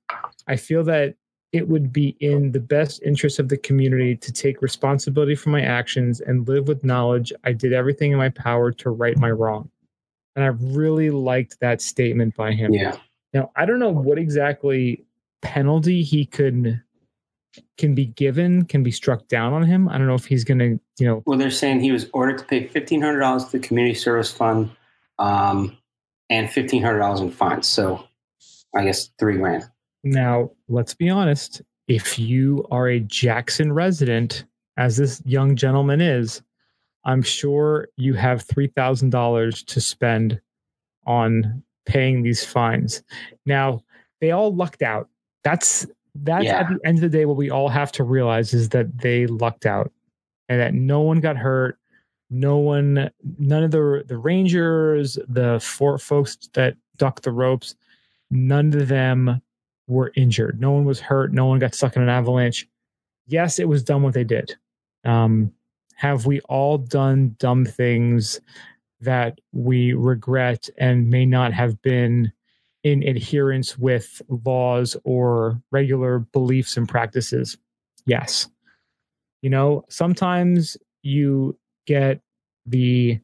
I 0.48 0.56
feel 0.56 0.86
that 0.86 1.16
it 1.54 1.70
would 1.70 1.94
be 1.94 2.18
in 2.20 2.52
the 2.52 2.60
best 2.60 3.02
interest 3.04 3.38
of 3.38 3.48
the 3.48 3.58
community 3.58 4.16
to 4.18 4.32
take 4.32 4.62
responsibility 4.62 5.36
for 5.36 5.50
my 5.50 5.62
actions 5.62 6.20
and 6.20 6.48
live 6.48 6.68
with 6.68 6.84
knowledge 6.84 7.32
I 7.44 7.54
did 7.54 7.74
everything 7.74 8.12
in 8.12 8.18
my 8.18 8.30
power 8.30 8.72
to 8.72 8.90
right 8.90 9.18
my 9.18 9.30
wrong. 9.30 9.70
And 10.36 10.44
I 10.44 10.48
really 10.48 11.12
liked 11.12 11.60
that 11.60 11.80
statement 11.80 12.36
by 12.36 12.54
him. 12.54 12.74
Yeah. 12.74 12.98
Now, 13.34 13.52
I 13.56 13.66
don't 13.66 13.80
know 13.80 13.92
what 13.92 14.18
exactly 14.18 15.06
penalty 15.44 16.02
he 16.02 16.26
could 16.26 16.82
can 17.78 17.94
be 17.94 18.08
given, 18.08 18.66
can 18.66 18.82
be 18.82 18.90
struck 18.90 19.28
down 19.28 19.54
on 19.54 19.64
him. 19.64 19.88
I 19.88 20.00
don't 20.00 20.08
know 20.08 20.16
if 20.16 20.26
he's 20.26 20.44
going 20.44 20.58
to, 20.58 20.80
you 20.98 21.08
know. 21.08 21.22
Well, 21.28 21.38
they're 21.38 21.52
saying 21.52 21.82
he 21.82 21.92
was 21.92 22.10
ordered 22.12 22.40
to 22.40 22.46
pay 22.46 22.68
fifteen 22.68 23.00
hundred 23.00 23.20
dollars 23.20 23.46
to 23.46 23.60
the 23.60 23.60
community 23.60 23.94
service 23.94 24.32
fund, 24.32 24.72
um, 25.20 25.78
and 26.32 26.50
fifteen 26.50 26.82
hundred 26.82 27.00
dollars 27.00 27.20
in 27.20 27.30
fines. 27.30 27.68
So, 27.68 28.08
I 28.76 28.86
guess 28.86 29.12
three 29.20 29.38
grand. 29.38 29.70
Now, 30.04 30.52
let's 30.68 30.94
be 30.94 31.10
honest. 31.10 31.62
If 31.88 32.18
you 32.18 32.66
are 32.72 32.88
a 32.88 33.00
Jackson 33.00 33.74
resident, 33.74 34.46
as 34.78 34.98
this 34.98 35.22
young 35.26 35.56
gentleman 35.56 36.02
is, 36.02 36.42
I'm 37.06 37.22
sure 37.22 37.90
you 37.98 38.14
have 38.14 38.44
three 38.44 38.68
thousand 38.68 39.10
dollars 39.10 39.64
to 39.64 39.82
spend 39.82 40.40
on 41.06 41.64
paying 41.86 42.24
these 42.24 42.46
fines. 42.46 43.04
Now, 43.46 43.84
they 44.22 44.32
all 44.32 44.56
lucked 44.56 44.82
out. 44.82 45.10
That's 45.44 45.86
that's 46.16 46.46
yeah. 46.46 46.60
at 46.60 46.70
the 46.70 46.80
end 46.86 46.98
of 46.98 47.02
the 47.02 47.18
day 47.18 47.26
what 47.26 47.38
we 47.38 47.50
all 47.50 47.70
have 47.70 47.92
to 47.94 48.04
realize 48.04 48.54
is 48.54 48.70
that 48.70 49.00
they 49.00 49.28
lucked 49.28 49.66
out 49.66 49.92
and 50.48 50.60
that 50.60 50.74
no 50.74 51.02
one 51.02 51.20
got 51.20 51.38
hurt 51.38 51.78
no 52.30 52.58
one 52.58 53.10
none 53.40 53.64
of 53.64 53.72
the 53.72 54.04
the 54.08 54.18
rangers 54.18 55.18
the 55.28 55.60
four 55.60 55.98
folks 55.98 56.38
that 56.54 56.76
ducked 56.98 57.24
the 57.24 57.32
ropes 57.32 57.76
none 58.30 58.74
of 58.74 58.88
them 58.88 59.42
were 59.94 60.12
injured 60.16 60.60
no 60.60 60.72
one 60.72 60.86
was 60.86 61.00
hurt 61.00 61.32
no 61.34 61.46
one 61.46 61.60
got 61.60 61.74
stuck 61.76 61.96
in 61.96 62.02
an 62.02 62.10
avalanche 62.10 62.68
yes 63.28 63.60
it 63.60 63.68
was 63.68 63.84
dumb 63.84 64.04
what 64.04 64.14
they 64.14 64.24
did 64.24 64.56
um, 65.06 65.52
have 65.96 66.26
we 66.26 66.40
all 66.42 66.78
done 66.78 67.36
dumb 67.40 67.66
things 67.66 68.42
that 69.02 69.40
we 69.52 69.94
regret 69.94 70.70
and 70.78 71.10
may 71.10 71.26
not 71.26 71.54
have 71.54 71.82
been 71.82 72.32
in 72.84 73.04
adherence 73.04 73.78
with 73.78 74.22
laws 74.28 74.98
or 75.04 75.62
regular 75.72 76.20
beliefs 76.20 76.78
and 76.78 76.88
practices? 76.88 77.58
Yes. 78.06 78.50
You 79.42 79.50
know, 79.50 79.86
sometimes 79.90 80.78
you 81.02 81.58
get 81.86 82.22
the 82.66 83.20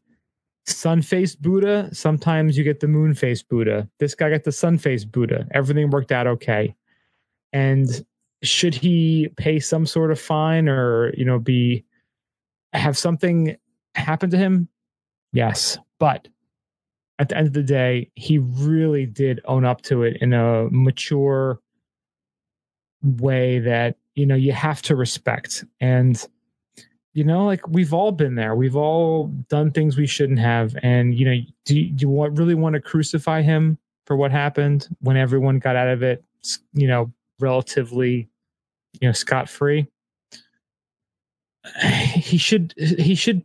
sun 0.70 1.02
faced 1.02 1.42
Buddha, 1.42 1.90
sometimes 1.94 2.58
you 2.58 2.64
get 2.64 2.80
the 2.80 2.88
moon 2.88 3.14
faced 3.14 3.50
Buddha. 3.50 3.88
This 4.00 4.16
guy 4.16 4.30
got 4.30 4.44
the 4.44 4.52
sun 4.52 4.78
faced 4.78 5.12
Buddha. 5.12 5.48
Everything 5.52 5.90
worked 5.90 6.12
out 6.12 6.28
okay. 6.28 6.76
And 7.52 7.88
should 8.44 8.76
he 8.76 9.30
pay 9.38 9.60
some 9.60 9.86
sort 9.86 10.12
of 10.12 10.20
fine 10.20 10.70
or, 10.70 11.14
you 11.16 11.26
know, 11.26 11.40
be 11.40 11.84
have 12.74 12.98
something 12.98 13.58
happen 13.96 14.30
to 14.30 14.38
him? 14.38 14.70
Yes. 15.34 15.78
But 16.00 16.28
at 17.18 17.30
the 17.30 17.38
end 17.38 17.48
of 17.48 17.54
the 17.54 17.64
day, 17.64 18.12
he 18.16 18.38
really 18.38 19.06
did 19.06 19.42
own 19.46 19.66
up 19.66 19.82
to 19.84 20.04
it 20.04 20.18
in 20.22 20.34
a 20.34 20.68
mature 20.72 21.60
way 23.02 23.60
that, 23.60 23.98
you 24.16 24.26
know, 24.26 24.36
you 24.36 24.52
have 24.52 24.82
to 24.84 24.96
respect. 24.96 25.66
And, 25.80 26.26
you 27.20 27.26
know, 27.26 27.44
like 27.44 27.68
we've 27.68 27.94
all 27.94 28.14
been 28.14 28.36
there. 28.36 28.56
We've 28.56 28.78
all 28.78 29.28
done 29.50 29.72
things 29.72 29.98
we 29.98 30.08
shouldn't 30.08 30.40
have. 30.40 30.74
And, 30.82 31.14
you 31.14 31.26
know, 31.26 31.36
do 31.66 31.78
you, 31.78 31.92
do 31.92 32.04
you 32.04 32.08
want, 32.08 32.38
really 32.38 32.56
want 32.56 32.76
to 32.76 32.80
crucify 32.80 33.42
him 33.42 33.78
for 34.06 34.16
what 34.16 34.32
happened 34.32 34.88
when 35.02 35.18
everyone 35.18 35.60
got 35.60 35.76
out 35.76 35.90
of 35.90 36.02
it, 36.02 36.24
you 36.72 36.88
know, 36.88 37.12
relatively, 37.42 38.30
you 39.02 39.10
know, 39.10 39.12
scot 39.12 39.50
free? 39.50 39.86
he 42.14 42.38
should 42.38 42.74
he 42.78 43.16
should 43.16 43.44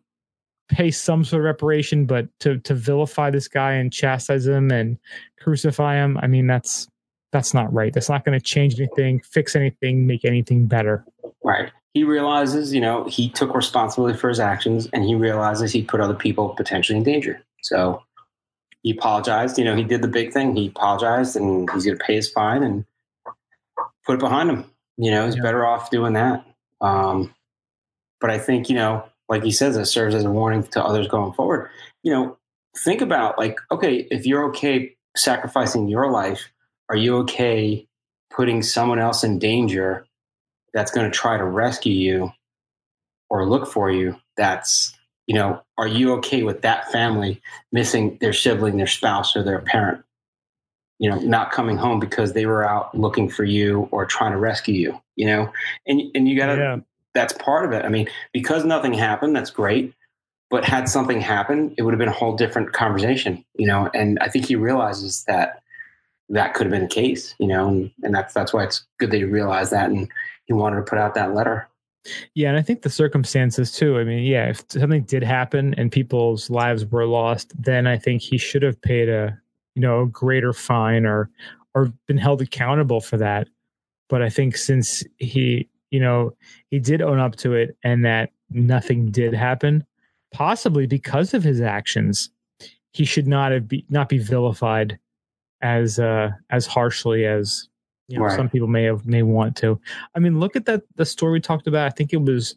pay 0.68 0.92
some 0.92 1.24
sort 1.24 1.40
of 1.40 1.46
reparation, 1.46 2.06
but 2.06 2.28
to 2.38 2.60
to 2.60 2.74
vilify 2.74 3.28
this 3.28 3.48
guy 3.48 3.72
and 3.72 3.92
chastise 3.92 4.46
him 4.46 4.70
and 4.70 4.98
crucify 5.40 5.96
him, 5.96 6.16
I 6.22 6.28
mean 6.28 6.46
that's 6.46 6.86
that's 7.32 7.52
not 7.52 7.72
right. 7.74 7.92
That's 7.92 8.09
not 8.09 8.24
going 8.24 8.38
to 8.38 8.44
change 8.44 8.78
anything, 8.78 9.20
fix 9.28 9.56
anything, 9.56 10.06
make 10.06 10.24
anything 10.24 10.68
better. 10.68 11.05
Right. 11.42 11.72
He 11.95 12.05
realizes, 12.05 12.75
you 12.75 12.81
know, 12.81 13.05
he 13.05 13.31
took 13.31 13.55
responsibility 13.55 14.19
for 14.19 14.29
his 14.29 14.41
actions 14.41 14.89
and 14.93 15.05
he 15.05 15.15
realizes 15.15 15.73
he 15.73 15.83
put 15.83 16.01
other 16.01 16.15
people 16.15 16.51
potentially 16.51 16.99
in 16.99 17.05
danger. 17.05 17.41
So 17.62 18.03
he 18.83 18.91
apologized. 18.91 19.59
You 19.59 19.65
know, 19.65 19.77
he 19.77 19.85
did 19.85 20.03
the 20.03 20.09
big 20.09 20.33
thing. 20.33 20.55
He 20.57 20.69
apologized 20.69 21.37
and 21.37 21.71
he's 21.73 21.87
going 21.87 21.97
to 21.97 22.05
pay 22.05 22.16
his 22.16 22.31
fine 22.31 22.62
and 22.62 22.85
put 24.05 24.15
it 24.15 24.21
behind 24.21 24.51
him. 24.51 24.65
You 24.97 25.12
know, 25.12 25.25
he's 25.25 25.37
yeah. 25.37 25.43
better 25.43 25.65
off 25.65 25.91
doing 25.91 26.12
that. 26.15 26.45
Um, 26.81 27.35
but 28.21 28.31
I 28.31 28.39
think, 28.39 28.69
you 28.69 28.75
know, 28.75 29.05
like 29.29 29.43
he 29.43 29.53
says, 29.53 29.77
it 29.77 29.87
serves 29.87 30.15
as 30.15 30.25
a 30.25 30.31
warning 30.31 30.65
to 30.65 30.85
others 30.85 31.09
going 31.09 31.33
forward. 31.33 31.71
You 32.03 32.12
know, 32.12 32.39
think 32.77 33.01
about 33.01 33.39
like, 33.39 33.59
okay, 33.71 34.07
if 34.11 34.27
you're 34.27 34.45
okay 34.51 34.97
sacrificing 35.16 35.89
your 35.89 36.11
life, 36.11 36.51
are 36.89 36.97
you 36.97 37.19
okay 37.19 37.87
putting 38.31 38.62
someone 38.62 38.99
else 38.99 39.25
in 39.25 39.39
danger 39.39 40.07
that's 40.74 40.90
going 40.90 41.10
to 41.10 41.16
try 41.16 41.38
to 41.38 41.44
rescue 41.44 41.94
you 41.94 42.32
or 43.30 43.48
look 43.48 43.66
for 43.66 43.90
you? 43.90 44.16
That's, 44.36 44.94
you 45.26 45.34
know, 45.34 45.62
are 45.78 45.88
you 45.88 46.12
okay 46.14 46.42
with 46.42 46.62
that 46.62 46.92
family 46.92 47.40
missing 47.72 48.18
their 48.20 48.34
sibling, 48.34 48.76
their 48.76 48.86
spouse, 48.86 49.34
or 49.34 49.42
their 49.42 49.60
parent? 49.60 50.05
You 50.98 51.10
know, 51.10 51.18
not 51.20 51.52
coming 51.52 51.78
home 51.78 51.98
because 51.98 52.34
they 52.34 52.46
were 52.46 52.68
out 52.68 52.96
looking 52.96 53.28
for 53.28 53.44
you 53.44 53.88
or 53.90 54.05
trying 54.05 54.32
to 54.32 54.38
rescue 54.38 54.74
you. 54.74 55.01
You 55.16 55.26
know, 55.26 55.52
and 55.86 56.02
and 56.14 56.28
you 56.28 56.36
got 56.36 56.55
to 56.55 56.56
yeah 56.56 56.76
that's 57.14 57.32
part 57.34 57.64
of 57.64 57.72
it. 57.72 57.84
I 57.84 57.88
mean, 57.88 58.09
because 58.32 58.64
nothing 58.64 58.92
happened, 58.92 59.34
that's 59.34 59.51
great. 59.51 59.94
But 60.51 60.64
had 60.64 60.88
something 60.88 61.20
happened, 61.20 61.74
it 61.78 61.82
would 61.82 61.94
have 61.94 61.98
been 61.98 62.09
a 62.09 62.12
whole 62.12 62.36
different 62.36 62.72
conversation, 62.72 63.44
you 63.55 63.66
know. 63.66 63.90
And 63.94 64.18
I 64.20 64.28
think 64.28 64.44
he 64.44 64.56
realizes 64.56 65.24
that 65.24 65.62
that 66.28 66.55
could 66.55 66.66
have 66.66 66.72
been 66.72 66.82
the 66.82 66.94
case, 66.94 67.34
you 67.38 67.46
know, 67.46 67.68
and, 67.68 67.90
and 68.02 68.14
that's 68.14 68.34
that's 68.34 68.52
why 68.52 68.64
it's 68.64 68.84
good 68.98 69.10
that 69.10 69.16
he 69.16 69.24
realized 69.24 69.72
that 69.72 69.90
and 69.90 70.09
he 70.47 70.53
wanted 70.53 70.77
to 70.77 70.83
put 70.83 70.99
out 70.99 71.15
that 71.15 71.35
letter. 71.35 71.69
Yeah, 72.35 72.51
and 72.51 72.59
I 72.59 72.62
think 72.62 72.83
the 72.83 72.91
circumstances 72.91 73.73
too. 73.73 73.99
I 73.99 74.05
mean, 74.05 74.25
yeah, 74.25 74.51
if 74.51 74.62
something 74.69 75.05
did 75.05 75.23
happen 75.23 75.75
and 75.79 75.91
people's 75.91 76.51
lives 76.51 76.85
were 76.85 77.07
lost, 77.07 77.53
then 77.61 77.87
I 77.87 77.97
think 77.97 78.21
he 78.21 78.37
should 78.37 78.62
have 78.62 78.81
paid 78.81 79.09
a 79.09 79.39
you 79.75 79.81
know 79.81 80.07
greater 80.07 80.53
fine 80.53 81.07
or 81.07 81.31
or 81.75 81.93
been 82.07 82.19
held 82.19 82.43
accountable 82.43 83.01
for 83.01 83.16
that. 83.16 83.49
But 84.09 84.21
I 84.21 84.29
think 84.29 84.57
since 84.57 85.03
he 85.16 85.69
you 85.95 86.01
know, 86.01 86.35
he 86.71 86.81
did 86.81 87.01
own 87.01 87.21
up 87.21 87.37
to 87.37 87.55
it 87.55 87.77
and 87.85 88.05
that 88.05 88.31
nothing 88.51 89.12
did 89.12 89.33
happen, 89.33 89.87
possibly 90.33 90.89
because 90.89 91.35
of 91.35 91.45
his 91.45 91.61
actions. 91.61 92.31
He 92.93 93.05
should 93.05 93.29
not 93.29 93.53
have 93.53 93.69
be 93.69 93.87
not 93.89 94.09
be 94.09 94.19
vilified 94.19 94.99
as 95.62 96.01
uh 96.01 96.31
as 96.51 96.66
harshly 96.66 97.25
as 97.25 97.69
you 98.09 98.18
know 98.18 98.24
right. 98.24 98.36
some 98.36 98.48
people 98.48 98.68
may 98.68 98.85
have 98.85 99.06
may 99.06 99.22
want 99.22 99.56
to. 99.59 99.81
I 100.14 100.18
mean, 100.18 100.40
look 100.40 100.56
at 100.56 100.66
that 100.66 100.82
the 100.97 101.06
story 101.06 101.32
we 101.32 101.40
talked 101.40 101.66
about. 101.66 101.86
I 101.86 101.90
think 101.90 102.12
it 102.12 102.22
was 102.22 102.56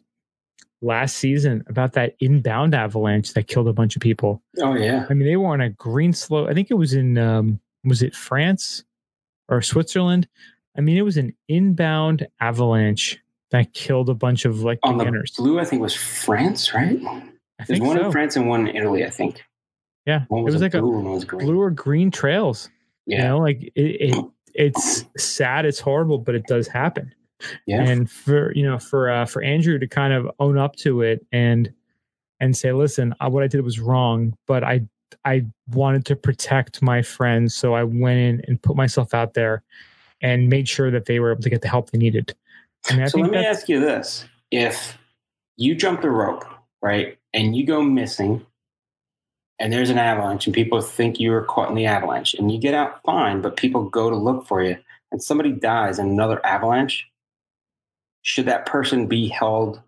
last 0.80 1.16
season 1.16 1.64
about 1.66 1.92
that 1.94 2.14
inbound 2.20 2.74
avalanche 2.74 3.32
that 3.32 3.48
killed 3.48 3.68
a 3.68 3.72
bunch 3.72 3.96
of 3.96 4.02
people. 4.02 4.42
Oh 4.60 4.76
yeah. 4.76 5.06
I 5.08 5.14
mean, 5.14 5.26
they 5.26 5.36
were 5.36 5.48
on 5.48 5.60
a 5.60 5.70
green 5.70 6.12
slope. 6.12 6.48
I 6.48 6.54
think 6.54 6.70
it 6.70 6.74
was 6.74 6.92
in 6.94 7.18
um 7.18 7.60
was 7.84 8.02
it 8.02 8.14
France 8.14 8.84
or 9.48 9.62
Switzerland? 9.62 10.28
I 10.76 10.80
mean, 10.80 10.96
it 10.96 11.02
was 11.02 11.16
an 11.16 11.34
inbound 11.48 12.28
avalanche 12.40 13.18
that 13.50 13.72
killed 13.72 14.10
a 14.10 14.14
bunch 14.14 14.44
of 14.44 14.62
like 14.62 14.78
on 14.82 14.98
beginners. 14.98 15.32
the 15.32 15.42
blue. 15.42 15.58
I 15.58 15.64
think 15.64 15.82
was 15.82 15.94
France, 15.94 16.74
right? 16.74 17.00
I 17.04 17.64
There's 17.66 17.80
one 17.80 17.96
so. 17.96 18.06
in 18.06 18.12
France 18.12 18.36
and 18.36 18.48
one 18.48 18.68
in 18.68 18.76
Italy. 18.76 19.04
I 19.04 19.10
think. 19.10 19.42
Yeah, 20.06 20.24
was 20.30 20.54
it 20.54 20.56
was 20.56 20.62
like 20.62 20.72
blue, 20.72 21.20
a 21.20 21.36
blue 21.36 21.60
or 21.60 21.70
green 21.70 22.10
trails. 22.10 22.70
Yeah, 23.06 23.16
you 23.16 23.28
know, 23.28 23.38
like 23.38 23.62
it, 23.74 23.82
it 24.14 24.24
it's 24.58 25.04
sad, 25.16 25.64
it's 25.64 25.78
horrible, 25.78 26.18
but 26.18 26.34
it 26.34 26.44
does 26.46 26.66
happen. 26.66 27.14
Yeah, 27.66 27.80
and 27.82 28.10
for 28.10 28.52
you 28.54 28.64
know, 28.64 28.78
for 28.78 29.08
uh, 29.08 29.24
for 29.24 29.40
Andrew 29.42 29.78
to 29.78 29.86
kind 29.86 30.12
of 30.12 30.28
own 30.40 30.58
up 30.58 30.74
to 30.76 31.02
it 31.02 31.24
and 31.30 31.72
and 32.40 32.56
say, 32.56 32.72
listen, 32.72 33.14
uh, 33.20 33.30
what 33.30 33.44
I 33.44 33.46
did 33.46 33.62
was 33.62 33.78
wrong, 33.78 34.36
but 34.48 34.64
I 34.64 34.82
I 35.24 35.46
wanted 35.70 36.04
to 36.06 36.16
protect 36.16 36.82
my 36.82 37.00
friends, 37.00 37.54
so 37.54 37.74
I 37.74 37.84
went 37.84 38.18
in 38.18 38.42
and 38.48 38.60
put 38.60 38.74
myself 38.74 39.14
out 39.14 39.34
there 39.34 39.62
and 40.20 40.48
made 40.48 40.68
sure 40.68 40.90
that 40.90 41.06
they 41.06 41.20
were 41.20 41.30
able 41.30 41.42
to 41.42 41.50
get 41.50 41.62
the 41.62 41.68
help 41.68 41.90
they 41.90 41.98
needed. 41.98 42.34
I 42.90 42.94
mean, 42.94 43.04
I 43.04 43.06
so 43.06 43.20
let 43.20 43.30
me 43.30 43.38
ask 43.38 43.68
you 43.68 43.78
this: 43.78 44.24
If 44.50 44.98
you 45.56 45.76
jump 45.76 46.02
the 46.02 46.10
rope, 46.10 46.44
right, 46.82 47.16
and 47.32 47.54
you 47.54 47.64
go 47.64 47.80
missing, 47.80 48.44
and 49.58 49.72
there's 49.72 49.90
an 49.90 49.98
avalanche, 49.98 50.46
and 50.46 50.54
people 50.54 50.80
think 50.80 51.18
you 51.18 51.30
were 51.30 51.44
caught 51.44 51.68
in 51.68 51.74
the 51.74 51.86
avalanche, 51.86 52.34
and 52.34 52.52
you 52.52 52.58
get 52.58 52.74
out 52.74 53.02
fine, 53.04 53.40
but 53.40 53.56
people 53.56 53.84
go 53.84 54.10
to 54.10 54.16
look 54.16 54.46
for 54.46 54.62
you, 54.62 54.76
and 55.10 55.22
somebody 55.22 55.52
dies 55.52 55.98
in 55.98 56.08
another 56.08 56.44
avalanche, 56.44 57.08
should 58.22 58.46
that 58.46 58.66
person 58.66 59.06
be 59.06 59.28
held 59.28 59.80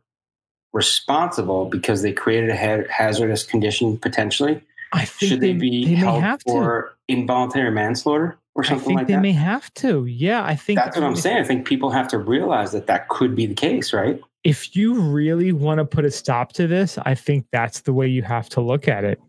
responsible 0.72 1.66
because 1.66 2.02
they 2.02 2.12
created 2.12 2.50
a 2.50 2.86
hazardous 2.90 3.44
condition 3.44 3.98
potentially? 3.98 4.62
I 4.92 5.04
think 5.04 5.30
should 5.30 5.40
they, 5.40 5.52
they 5.52 5.58
be 5.58 5.84
they 5.84 5.94
held 5.94 6.42
for 6.42 6.96
involuntary 7.08 7.70
manslaughter? 7.70 8.40
or 8.54 8.64
something 8.64 8.82
I 8.82 8.86
think 8.86 8.98
like 8.98 9.06
they 9.06 9.14
that? 9.14 9.22
may 9.22 9.32
have 9.32 9.72
to. 9.74 10.04
Yeah, 10.06 10.44
I 10.44 10.56
think 10.56 10.78
that's 10.78 10.96
what 10.96 11.04
I'm 11.04 11.16
saying. 11.16 11.38
I 11.38 11.44
think 11.44 11.66
people 11.66 11.90
have 11.90 12.08
to 12.08 12.18
realize 12.18 12.72
that 12.72 12.86
that 12.86 13.08
could 13.08 13.34
be 13.34 13.46
the 13.46 13.54
case, 13.54 13.92
right? 13.92 14.20
If 14.42 14.74
you 14.74 14.94
really 14.94 15.52
want 15.52 15.78
to 15.78 15.84
put 15.84 16.04
a 16.04 16.10
stop 16.10 16.52
to 16.54 16.66
this, 16.66 16.98
I 16.98 17.14
think 17.14 17.46
that's 17.52 17.80
the 17.80 17.92
way 17.92 18.08
you 18.08 18.22
have 18.22 18.48
to 18.50 18.60
look 18.60 18.88
at 18.88 19.04
it. 19.04 19.20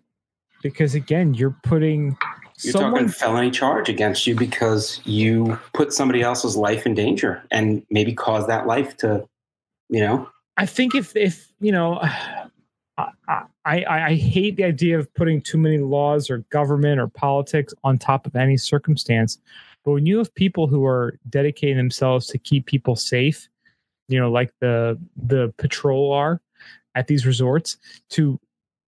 Because 0.61 0.95
again, 0.95 1.33
you're 1.33 1.55
putting 1.63 2.17
you're 2.61 2.73
someone, 2.73 2.91
talking 2.91 3.09
felony 3.09 3.51
charge 3.51 3.89
against 3.89 4.27
you 4.27 4.35
because 4.35 5.01
you 5.05 5.59
put 5.73 5.93
somebody 5.93 6.21
else's 6.21 6.55
life 6.55 6.85
in 6.85 6.93
danger 6.93 7.43
and 7.51 7.83
maybe 7.89 8.13
cause 8.13 8.47
that 8.47 8.67
life 8.67 8.97
to, 8.97 9.27
you 9.89 9.99
know. 9.99 10.29
I 10.57 10.65
think 10.65 10.93
if 10.95 11.15
if 11.15 11.51
you 11.59 11.71
know 11.71 11.99
I, 13.25 13.45
I, 13.65 13.85
I 13.85 14.15
hate 14.15 14.57
the 14.57 14.63
idea 14.63 14.97
of 14.97 15.13
putting 15.13 15.41
too 15.41 15.57
many 15.57 15.77
laws 15.77 16.29
or 16.29 16.39
government 16.49 16.99
or 16.99 17.07
politics 17.07 17.73
on 17.83 17.97
top 17.97 18.25
of 18.25 18.35
any 18.35 18.57
circumstance. 18.57 19.38
But 19.83 19.91
when 19.91 20.05
you 20.05 20.17
have 20.17 20.33
people 20.35 20.67
who 20.67 20.85
are 20.85 21.17
dedicating 21.29 21.77
themselves 21.77 22.27
to 22.27 22.38
keep 22.38 22.65
people 22.65 22.95
safe, 22.95 23.49
you 24.07 24.19
know, 24.19 24.31
like 24.31 24.51
the 24.59 24.99
the 25.15 25.53
patrol 25.57 26.11
are 26.11 26.41
at 26.95 27.07
these 27.07 27.25
resorts, 27.25 27.77
to 28.09 28.39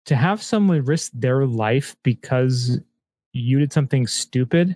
to 0.05 0.15
have 0.15 0.41
someone 0.41 0.83
risk 0.83 1.11
their 1.13 1.45
life 1.45 1.95
because 2.03 2.79
you 3.33 3.59
did 3.59 3.71
something 3.71 4.07
stupid, 4.07 4.75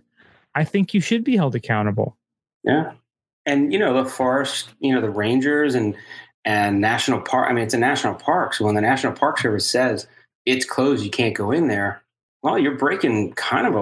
I 0.54 0.64
think 0.64 0.94
you 0.94 1.02
should 1.02 1.24
be 1.24 1.36
held 1.36 1.56
accountable. 1.56 2.18
Yeah. 2.64 2.94
And 3.46 3.72
you 3.72 3.80
know, 3.80 4.02
the 4.02 4.10
forest, 4.10 4.70
you 4.80 4.94
know, 4.94 5.02
the 5.02 5.10
rangers 5.10 5.76
and 5.76 5.96
and 6.46 6.80
national 6.80 7.22
park. 7.22 7.50
I 7.50 7.54
mean, 7.54 7.64
it's 7.64 7.74
a 7.74 7.80
national 7.80 8.16
park. 8.16 8.54
So 8.54 8.66
when 8.66 8.76
the 8.76 8.82
National 8.82 9.14
Park 9.14 9.40
Service 9.40 9.68
says 9.68 10.08
it's 10.46 10.66
closed, 10.66 11.04
you 11.04 11.10
can't 11.10 11.36
go 11.36 11.52
in 11.52 11.68
there. 11.68 12.04
Well, 12.44 12.60
you're 12.60 12.78
breaking 12.78 13.34
kind 13.34 13.66
of 13.66 13.76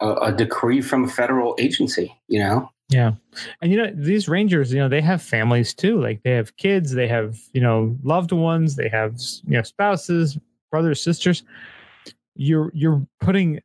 a, 0.00 0.04
a, 0.04 0.14
a 0.14 0.32
decree 0.32 0.80
from 0.80 1.04
a 1.04 1.08
federal 1.08 1.54
agency, 1.58 2.12
you 2.26 2.40
know? 2.40 2.70
Yeah. 2.94 3.12
And, 3.60 3.72
you 3.72 3.78
know, 3.78 3.90
these 3.94 4.28
rangers, 4.28 4.72
you 4.72 4.78
know, 4.78 4.88
they 4.88 5.00
have 5.00 5.22
families 5.22 5.74
too. 5.74 6.00
Like 6.00 6.22
they 6.22 6.32
have 6.32 6.56
kids, 6.56 6.92
they 6.92 7.08
have, 7.08 7.38
you 7.52 7.60
know, 7.60 7.96
loved 8.02 8.32
ones, 8.32 8.76
they 8.76 8.88
have, 8.88 9.16
you 9.46 9.56
know, 9.56 9.62
spouses, 9.62 10.38
brothers, 10.70 11.02
sisters. 11.02 11.42
You're, 12.36 12.70
you're 12.74 13.06
putting 13.20 13.60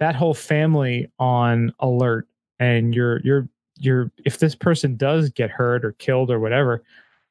that 0.00 0.14
whole 0.14 0.34
family 0.34 1.10
on 1.18 1.72
alert 1.80 2.28
and 2.58 2.94
you're, 2.94 3.20
you're, 3.22 3.48
you're, 3.78 4.10
if 4.24 4.38
this 4.38 4.54
person 4.54 4.96
does 4.96 5.30
get 5.30 5.50
hurt 5.50 5.84
or 5.84 5.92
killed 5.92 6.30
or 6.30 6.38
whatever, 6.38 6.82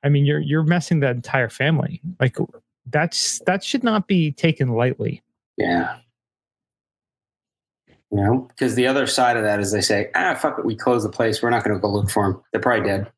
I 0.03 0.09
mean, 0.09 0.25
you're 0.25 0.39
you're 0.39 0.63
messing 0.63 0.99
that 0.99 1.15
entire 1.15 1.49
family. 1.49 2.01
Like 2.19 2.37
that's 2.89 3.39
that 3.45 3.63
should 3.63 3.83
not 3.83 4.07
be 4.07 4.31
taken 4.31 4.73
lightly. 4.73 5.23
Yeah. 5.57 5.97
You 8.13 8.21
know, 8.21 8.47
because 8.49 8.75
the 8.75 8.85
other 8.85 9.07
side 9.07 9.37
of 9.37 9.43
that 9.43 9.59
is 9.59 9.71
they 9.71 9.81
say, 9.81 10.11
ah, 10.13 10.35
fuck 10.35 10.59
it, 10.59 10.65
we 10.65 10.75
close 10.75 11.01
the 11.01 11.09
place. 11.09 11.41
We're 11.41 11.49
not 11.49 11.63
going 11.63 11.75
to 11.75 11.81
go 11.81 11.89
look 11.89 12.11
for 12.11 12.31
them. 12.31 12.43
They're 12.51 12.61
probably 12.61 12.87
dead. 12.87 13.11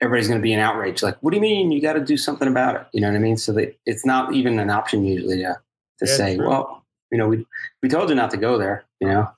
Everybody's 0.00 0.28
going 0.28 0.38
to 0.38 0.42
be 0.42 0.52
in 0.52 0.60
outrage. 0.60 1.02
Like, 1.02 1.16
what 1.20 1.32
do 1.32 1.36
you 1.36 1.40
mean? 1.40 1.72
You 1.72 1.82
got 1.82 1.94
to 1.94 2.04
do 2.04 2.16
something 2.16 2.46
about 2.46 2.76
it. 2.76 2.86
You 2.92 3.00
know 3.00 3.08
what 3.08 3.16
I 3.16 3.18
mean? 3.18 3.36
So 3.36 3.52
that 3.54 3.76
it's 3.86 4.06
not 4.06 4.34
even 4.34 4.60
an 4.60 4.70
option 4.70 5.04
usually 5.04 5.38
to 5.38 5.58
to 5.98 6.06
yeah, 6.06 6.16
say, 6.16 6.36
well, 6.36 6.84
you 7.10 7.18
know, 7.18 7.26
we 7.26 7.44
we 7.82 7.88
told 7.88 8.08
you 8.08 8.14
not 8.14 8.30
to 8.30 8.36
go 8.36 8.56
there. 8.56 8.84
You 9.00 9.08
know. 9.08 9.30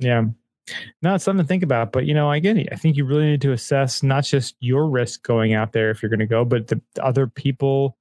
Yeah. 0.00 0.24
No, 1.02 1.14
it's 1.14 1.24
something 1.24 1.44
to 1.44 1.48
think 1.48 1.62
about. 1.62 1.92
But 1.92 2.06
you 2.06 2.14
know, 2.14 2.32
again, 2.32 2.66
I 2.72 2.74
think 2.74 2.96
you 2.96 3.04
really 3.04 3.26
need 3.26 3.42
to 3.42 3.52
assess 3.52 4.02
not 4.02 4.24
just 4.24 4.56
your 4.58 4.90
risk 4.90 5.22
going 5.22 5.54
out 5.54 5.72
there 5.72 5.90
if 5.90 6.02
you're 6.02 6.10
going 6.10 6.18
to 6.18 6.26
go, 6.26 6.44
but 6.44 6.66
the, 6.66 6.80
the 6.94 7.04
other 7.04 7.28
people, 7.28 7.96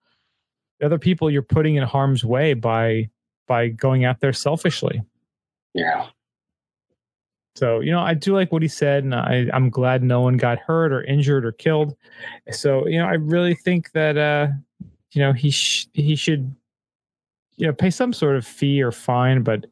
the 0.80 0.88
other 0.88 0.98
people 0.98 1.30
you're 1.30 1.44
putting 1.44 1.76
in 1.76 1.84
harm's 1.84 2.26
way 2.26 2.56
by 2.56 3.12
by 3.48 3.68
going 3.68 4.06
out 4.06 4.22
there 4.22 4.34
selfishly. 4.34 5.04
Yeah. 5.76 6.08
So, 7.58 7.80
you 7.80 7.92
know, 7.92 8.02
I 8.02 8.14
do 8.14 8.36
like 8.36 8.52
what 8.52 8.62
he 8.62 8.68
said, 8.68 9.04
and 9.04 9.16
I, 9.16 9.48
I'm 9.52 9.72
glad 9.72 10.04
no 10.04 10.22
one 10.22 10.38
got 10.38 10.60
hurt 10.60 10.94
or 10.94 11.04
injured 11.06 11.44
or 11.44 11.52
killed. 11.52 11.96
So, 12.52 12.86
you 12.88 13.00
know, 13.00 13.08
I 13.08 13.14
really 13.14 13.56
think 13.56 13.94
that, 13.94 14.16
uh, 14.16 14.50
you 15.12 15.22
know, 15.24 15.34
he 15.34 15.50
sh- 15.50 15.88
he 15.94 16.16
should, 16.16 16.56
you 17.56 17.66
know, 17.66 17.74
pay 17.74 17.90
some 17.90 18.14
sort 18.14 18.36
of 18.36 18.46
fee 18.46 18.84
or 18.84 18.92
fine, 18.92 19.42
but, 19.42 19.66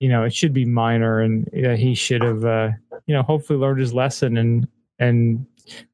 you 0.00 0.08
know, 0.08 0.24
it 0.24 0.32
should 0.32 0.54
be 0.54 0.64
minor, 0.64 1.20
and 1.20 1.46
he 1.52 1.94
should 1.94 2.22
have, 2.22 2.42
uh, 2.46 2.70
you 3.06 3.14
know, 3.14 3.22
hopefully 3.22 3.58
learned 3.58 3.80
his 3.80 3.92
lesson 3.92 4.38
and 4.38 4.66
and 4.98 5.46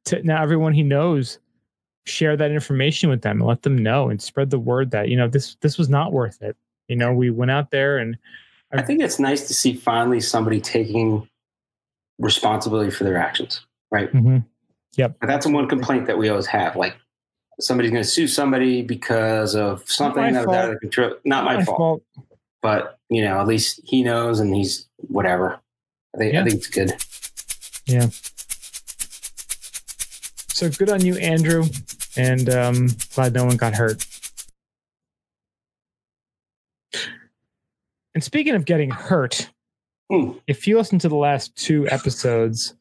to, 0.05 0.23
now 0.23 0.41
everyone 0.41 0.73
he 0.73 0.85
knows 0.85 1.41
share 2.07 2.37
that 2.37 2.53
information 2.53 3.11
with 3.11 3.23
them 3.23 3.41
and 3.41 3.49
let 3.49 3.63
them 3.63 3.77
know 3.77 4.11
and 4.11 4.23
spread 4.23 4.51
the 4.51 4.61
word 4.61 4.93
that 4.93 5.09
you 5.09 5.17
know 5.17 5.27
this 5.29 5.57
this 5.61 5.79
was 5.79 5.89
not 5.89 6.13
worth 6.13 6.43
it 6.43 6.57
you 6.89 6.97
know 6.97 7.13
we 7.13 7.31
went 7.31 7.51
out 7.51 7.71
there 7.71 7.99
and 7.99 8.17
I 8.75 8.83
think 8.83 9.03
it's 9.03 9.19
nice 9.19 9.47
to 9.49 9.55
see 9.55 9.75
finally 9.75 10.21
somebody 10.21 10.61
taking 10.61 11.29
responsibility 12.23 12.91
for 12.91 13.05
their 13.05 13.17
actions, 13.19 13.67
right? 13.91 14.13
Mm-hmm. 14.13 14.39
Yep. 14.97 15.17
And 15.21 15.31
that's 15.31 15.47
one 15.47 15.69
complaint 15.69 16.07
that 16.07 16.17
we 16.17 16.29
always 16.29 16.47
have. 16.47 16.77
Like 16.77 16.97
somebody's 17.61 17.91
going 17.91 18.03
to 18.03 18.09
sue 18.09 18.29
somebody 18.29 18.83
because 18.83 19.55
of 19.55 19.89
something 19.89 20.33
that 20.33 20.47
was 20.47 20.57
out 20.57 20.71
of 20.71 20.81
control. 20.81 21.11
Not, 21.25 21.25
not 21.25 21.45
my, 21.45 21.57
my 21.57 21.65
fault. 21.65 21.79
fault. 21.79 22.03
But 22.63 22.99
you 23.11 23.23
know, 23.23 23.41
at 23.41 23.47
least 23.47 23.81
he 23.85 24.03
knows, 24.03 24.39
and 24.41 24.55
he's 24.55 24.89
whatever. 24.97 25.61
I 26.15 26.19
think, 26.19 26.33
yeah. 26.33 26.41
I 26.41 26.45
think 26.45 26.57
it's 26.57 26.69
good. 26.69 26.93
Yeah. 27.87 28.09
So 30.49 30.71
good 30.71 30.91
on 30.91 31.05
you, 31.05 31.17
Andrew, 31.17 31.65
and 32.17 32.49
um, 32.49 32.89
glad 33.15 33.35
no 33.35 33.45
one 33.45 33.57
got 33.57 33.75
hurt. 33.75 34.07
And 38.15 38.23
speaking 38.23 38.55
of 38.55 38.65
getting 38.65 38.91
hurt, 38.91 39.51
mm. 40.13 40.41
if 40.47 40.67
you 40.67 40.77
listen 40.77 40.99
to 41.01 41.09
the 41.09 41.17
last 41.17 41.55
two 41.57 41.89
episodes, 41.89 42.75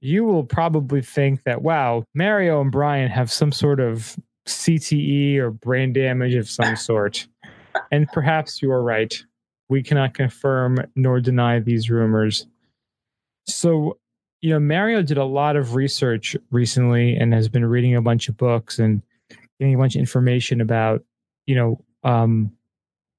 you 0.00 0.24
will 0.24 0.44
probably 0.44 1.02
think 1.02 1.42
that, 1.44 1.62
wow, 1.62 2.04
Mario 2.14 2.60
and 2.60 2.72
Brian 2.72 3.10
have 3.10 3.30
some 3.30 3.52
sort 3.52 3.80
of 3.80 4.16
CTE 4.46 5.36
or 5.36 5.50
brain 5.50 5.92
damage 5.92 6.34
of 6.34 6.48
some 6.48 6.76
sort. 6.76 7.26
and 7.90 8.08
perhaps 8.12 8.62
you 8.62 8.72
are 8.72 8.82
right. 8.82 9.22
We 9.68 9.82
cannot 9.82 10.14
confirm 10.14 10.78
nor 10.96 11.20
deny 11.20 11.60
these 11.60 11.90
rumors. 11.90 12.46
So, 13.46 13.98
you 14.40 14.50
know, 14.50 14.58
Mario 14.60 15.02
did 15.02 15.18
a 15.18 15.24
lot 15.24 15.56
of 15.56 15.74
research 15.74 16.36
recently 16.50 17.16
and 17.16 17.32
has 17.34 17.48
been 17.48 17.64
reading 17.64 17.94
a 17.94 18.02
bunch 18.02 18.28
of 18.28 18.36
books 18.36 18.78
and 18.78 19.02
getting 19.58 19.74
a 19.74 19.78
bunch 19.78 19.94
of 19.94 20.00
information 20.00 20.60
about, 20.60 21.04
you 21.46 21.54
know, 21.54 21.84
um, 22.02 22.52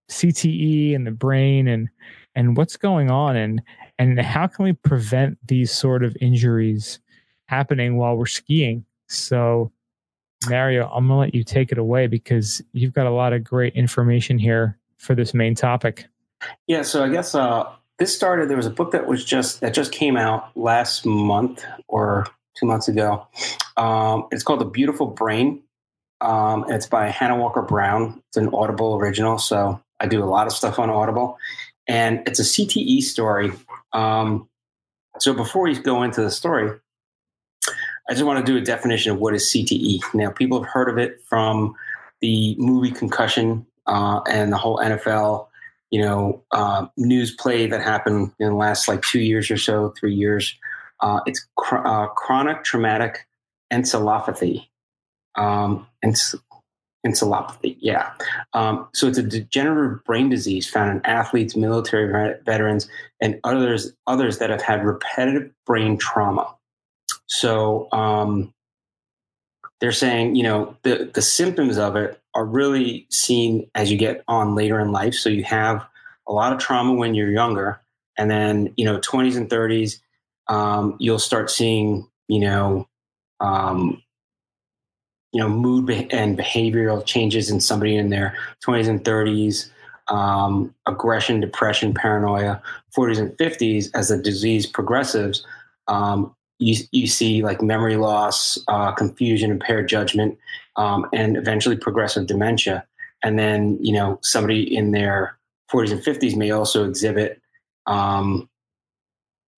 CTE 0.09 0.95
and 0.95 1.07
the 1.07 1.11
brain 1.11 1.67
and 1.67 1.89
and 2.35 2.55
what's 2.57 2.77
going 2.77 3.11
on 3.11 3.35
and 3.35 3.61
and 3.99 4.19
how 4.19 4.47
can 4.47 4.65
we 4.65 4.73
prevent 4.73 5.37
these 5.47 5.71
sort 5.71 6.03
of 6.03 6.15
injuries 6.19 6.99
happening 7.45 7.97
while 7.97 8.15
we're 8.15 8.25
skiing? 8.25 8.85
So 9.07 9.71
Mario, 10.49 10.89
I'm 10.89 11.07
gonna 11.07 11.19
let 11.19 11.35
you 11.35 11.43
take 11.43 11.71
it 11.71 11.77
away 11.77 12.07
because 12.07 12.61
you've 12.73 12.93
got 12.93 13.05
a 13.05 13.11
lot 13.11 13.33
of 13.33 13.43
great 13.43 13.73
information 13.75 14.39
here 14.39 14.77
for 14.97 15.15
this 15.15 15.33
main 15.33 15.55
topic. 15.55 16.05
Yeah, 16.67 16.81
so 16.81 17.03
I 17.03 17.09
guess 17.09 17.35
uh, 17.35 17.69
this 17.99 18.15
started. 18.15 18.49
There 18.49 18.57
was 18.57 18.65
a 18.65 18.71
book 18.71 18.91
that 18.91 19.07
was 19.07 19.23
just 19.23 19.61
that 19.61 19.73
just 19.73 19.91
came 19.91 20.17
out 20.17 20.55
last 20.57 21.05
month 21.05 21.63
or 21.87 22.25
two 22.55 22.65
months 22.65 22.87
ago. 22.87 23.27
Um, 23.77 24.27
it's 24.31 24.43
called 24.43 24.61
The 24.61 24.65
Beautiful 24.65 25.07
Brain. 25.07 25.61
Um, 26.19 26.65
it's 26.69 26.85
by 26.85 27.09
Hannah 27.09 27.37
Walker 27.37 27.61
Brown. 27.61 28.21
It's 28.29 28.37
an 28.37 28.49
Audible 28.53 28.95
original, 28.95 29.37
so 29.37 29.81
I 29.99 30.07
do 30.07 30.23
a 30.23 30.25
lot 30.25 30.47
of 30.47 30.53
stuff 30.53 30.79
on 30.79 30.89
Audible, 30.89 31.37
and 31.91 32.25
it's 32.25 32.39
a 32.39 32.43
CTE 32.43 33.01
story. 33.01 33.51
Um, 33.91 34.47
so 35.19 35.33
before 35.33 35.63
we 35.63 35.77
go 35.77 36.03
into 36.03 36.21
the 36.21 36.31
story, 36.31 36.79
I 38.09 38.13
just 38.13 38.23
want 38.23 38.43
to 38.45 38.49
do 38.49 38.57
a 38.57 38.61
definition 38.61 39.11
of 39.11 39.19
what 39.19 39.35
is 39.35 39.51
CTE. 39.53 40.01
Now, 40.13 40.31
people 40.31 40.63
have 40.63 40.71
heard 40.71 40.87
of 40.87 40.97
it 40.97 41.21
from 41.27 41.75
the 42.21 42.55
movie 42.57 42.91
Concussion 42.91 43.65
uh, 43.87 44.21
and 44.21 44.53
the 44.53 44.57
whole 44.57 44.77
NFL, 44.77 45.47
you 45.89 46.01
know, 46.01 46.41
uh, 46.51 46.87
news 46.95 47.35
play 47.35 47.67
that 47.67 47.81
happened 47.81 48.31
in 48.39 48.47
the 48.47 48.55
last 48.55 48.87
like 48.87 49.01
two 49.01 49.19
years 49.19 49.51
or 49.51 49.57
so, 49.57 49.93
three 49.99 50.15
years. 50.15 50.57
Uh, 51.01 51.19
it's 51.25 51.45
cr- 51.57 51.85
uh, 51.85 52.07
chronic 52.07 52.63
traumatic 52.63 53.27
encephalopathy. 53.73 54.65
Um, 55.35 55.87
and 56.01 56.15
encephalopathy. 57.05 57.77
Yeah. 57.79 58.11
Um, 58.53 58.87
so 58.93 59.07
it's 59.07 59.17
a 59.17 59.23
degenerative 59.23 60.03
brain 60.05 60.29
disease 60.29 60.69
found 60.69 60.91
in 60.91 61.05
athletes, 61.05 61.55
military 61.55 62.37
veterans, 62.45 62.89
and 63.19 63.39
others 63.43 63.93
others 64.07 64.37
that 64.37 64.49
have 64.49 64.61
had 64.61 64.85
repetitive 64.85 65.51
brain 65.65 65.97
trauma. 65.97 66.55
So 67.27 67.87
um, 67.91 68.53
they're 69.79 69.91
saying, 69.91 70.35
you 70.35 70.43
know, 70.43 70.77
the 70.83 71.09
the 71.13 71.21
symptoms 71.21 71.77
of 71.77 71.95
it 71.95 72.19
are 72.35 72.45
really 72.45 73.07
seen 73.09 73.69
as 73.75 73.91
you 73.91 73.97
get 73.97 74.23
on 74.27 74.55
later 74.55 74.79
in 74.79 74.91
life. 74.91 75.15
So 75.15 75.29
you 75.29 75.43
have 75.43 75.85
a 76.27 76.33
lot 76.33 76.53
of 76.53 76.59
trauma 76.59 76.93
when 76.93 77.15
you're 77.15 77.31
younger, 77.31 77.81
and 78.17 78.29
then 78.29 78.73
you 78.77 78.85
know, 78.85 78.99
20s 78.99 79.37
and 79.37 79.49
30s, 79.49 79.99
um, 80.47 80.95
you'll 80.99 81.19
start 81.19 81.49
seeing, 81.49 82.07
you 82.27 82.39
know. 82.39 82.87
Um, 83.39 84.03
you 85.31 85.39
know 85.39 85.49
mood 85.49 85.89
and 86.11 86.37
behavioral 86.37 87.05
changes 87.05 87.49
in 87.49 87.59
somebody 87.59 87.95
in 87.95 88.09
their 88.09 88.35
20s 88.65 88.87
and 88.87 89.03
30s 89.03 89.69
um, 90.07 90.73
aggression 90.87 91.39
depression 91.39 91.93
paranoia 91.93 92.61
40s 92.97 93.19
and 93.19 93.31
50s 93.37 93.89
as 93.93 94.09
the 94.09 94.17
disease 94.17 94.65
progresses 94.65 95.45
um, 95.87 96.35
you, 96.61 96.75
you 96.91 97.07
see 97.07 97.43
like 97.43 97.61
memory 97.61 97.97
loss 97.97 98.57
uh, 98.67 98.91
confusion 98.91 99.51
impaired 99.51 99.89
judgment 99.89 100.37
um, 100.77 101.07
and 101.11 101.35
eventually 101.35 101.75
progressive 101.75 102.27
dementia. 102.27 102.85
And 103.23 103.37
then 103.37 103.77
you 103.81 103.93
know 103.93 104.19
somebody 104.21 104.75
in 104.75 104.91
their 104.91 105.37
40s 105.71 105.91
and 105.91 106.01
50s 106.01 106.35
may 106.35 106.51
also 106.51 106.87
exhibit 106.87 107.41
um, 107.87 108.47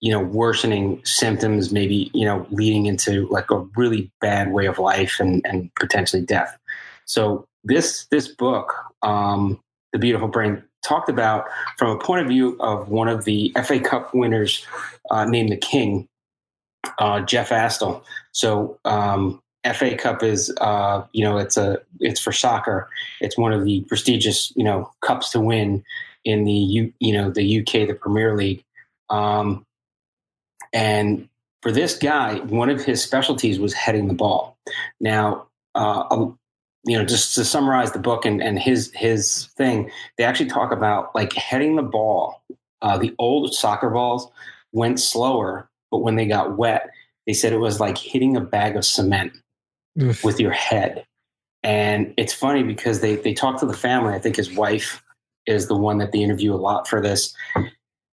you 0.03 0.11
know 0.11 0.19
worsening 0.19 1.01
symptoms 1.05 1.71
maybe 1.71 2.11
you 2.13 2.25
know 2.25 2.45
leading 2.51 2.85
into 2.85 3.25
like 3.29 3.49
a 3.49 3.59
really 3.77 4.11
bad 4.19 4.51
way 4.51 4.65
of 4.65 4.77
life 4.77 5.15
and 5.19 5.41
and 5.45 5.73
potentially 5.75 6.21
death 6.21 6.57
so 7.05 7.45
this 7.63 8.05
this 8.11 8.27
book 8.27 8.75
um 9.01 9.57
the 9.93 9.97
beautiful 9.97 10.27
brain 10.27 10.61
talked 10.83 11.07
about 11.07 11.45
from 11.77 11.89
a 11.89 11.97
point 11.97 12.21
of 12.21 12.27
view 12.27 12.57
of 12.59 12.89
one 12.89 13.07
of 13.07 13.23
the 13.23 13.53
fa 13.63 13.79
cup 13.79 14.13
winners 14.13 14.67
uh, 15.09 15.23
named 15.23 15.49
the 15.49 15.57
king 15.57 16.05
uh, 16.99 17.21
jeff 17.21 17.49
astle 17.49 18.03
so 18.33 18.77
um 18.85 19.39
FA 19.65 19.95
Cup 19.95 20.21
is, 20.23 20.53
uh, 20.59 21.05
you 21.13 21.23
know, 21.23 21.37
it's 21.37 21.55
a 21.55 21.79
it's 22.01 22.19
for 22.19 22.33
soccer. 22.33 22.89
It's 23.21 23.37
one 23.37 23.53
of 23.53 23.63
the 23.63 23.79
prestigious, 23.87 24.51
you 24.57 24.63
know, 24.65 24.91
cups 24.99 25.29
to 25.29 25.39
win 25.39 25.85
in 26.25 26.43
the 26.43 26.51
U, 26.51 26.93
you 26.99 27.13
know, 27.13 27.31
the 27.31 27.59
UK, 27.61 27.87
the 27.87 27.97
Premier 27.97 28.35
League. 28.35 28.61
Um, 29.09 29.65
and 30.73 31.29
for 31.61 31.71
this 31.71 31.97
guy, 31.97 32.39
one 32.39 32.69
of 32.69 32.83
his 32.83 33.01
specialties 33.01 33.59
was 33.59 33.73
heading 33.73 34.07
the 34.07 34.13
ball. 34.13 34.57
Now, 34.99 35.47
uh, 35.75 36.27
you 36.85 36.97
know, 36.97 37.05
just 37.05 37.35
to 37.35 37.45
summarize 37.45 37.93
the 37.93 37.99
book 37.99 38.25
and, 38.25 38.41
and 38.41 38.59
his 38.59 38.91
his 38.93 39.47
thing, 39.57 39.89
they 40.17 40.25
actually 40.25 40.49
talk 40.49 40.71
about 40.71 41.15
like 41.15 41.33
heading 41.33 41.75
the 41.77 41.83
ball. 41.83 42.43
Uh, 42.81 42.97
the 42.97 43.15
old 43.17 43.53
soccer 43.53 43.89
balls 43.89 44.29
went 44.73 44.99
slower, 44.99 45.69
but 45.89 45.99
when 45.99 46.15
they 46.15 46.25
got 46.25 46.57
wet, 46.57 46.89
they 47.25 47.33
said 47.33 47.53
it 47.53 47.59
was 47.59 47.79
like 47.79 47.97
hitting 47.97 48.35
a 48.35 48.41
bag 48.41 48.75
of 48.75 48.83
cement 48.83 49.31
Oof. 50.01 50.23
with 50.23 50.39
your 50.39 50.51
head. 50.51 51.05
And 51.63 52.13
it's 52.17 52.33
funny 52.33 52.63
because 52.63 52.99
they 52.99 53.15
they 53.15 53.33
talk 53.33 53.59
to 53.61 53.65
the 53.65 53.73
family. 53.73 54.13
I 54.13 54.19
think 54.19 54.35
his 54.35 54.53
wife 54.53 55.01
is 55.45 55.67
the 55.67 55.77
one 55.77 55.99
that 55.99 56.11
they 56.11 56.19
interview 56.19 56.53
a 56.53 56.55
lot 56.55 56.87
for 56.87 57.01
this. 57.01 57.33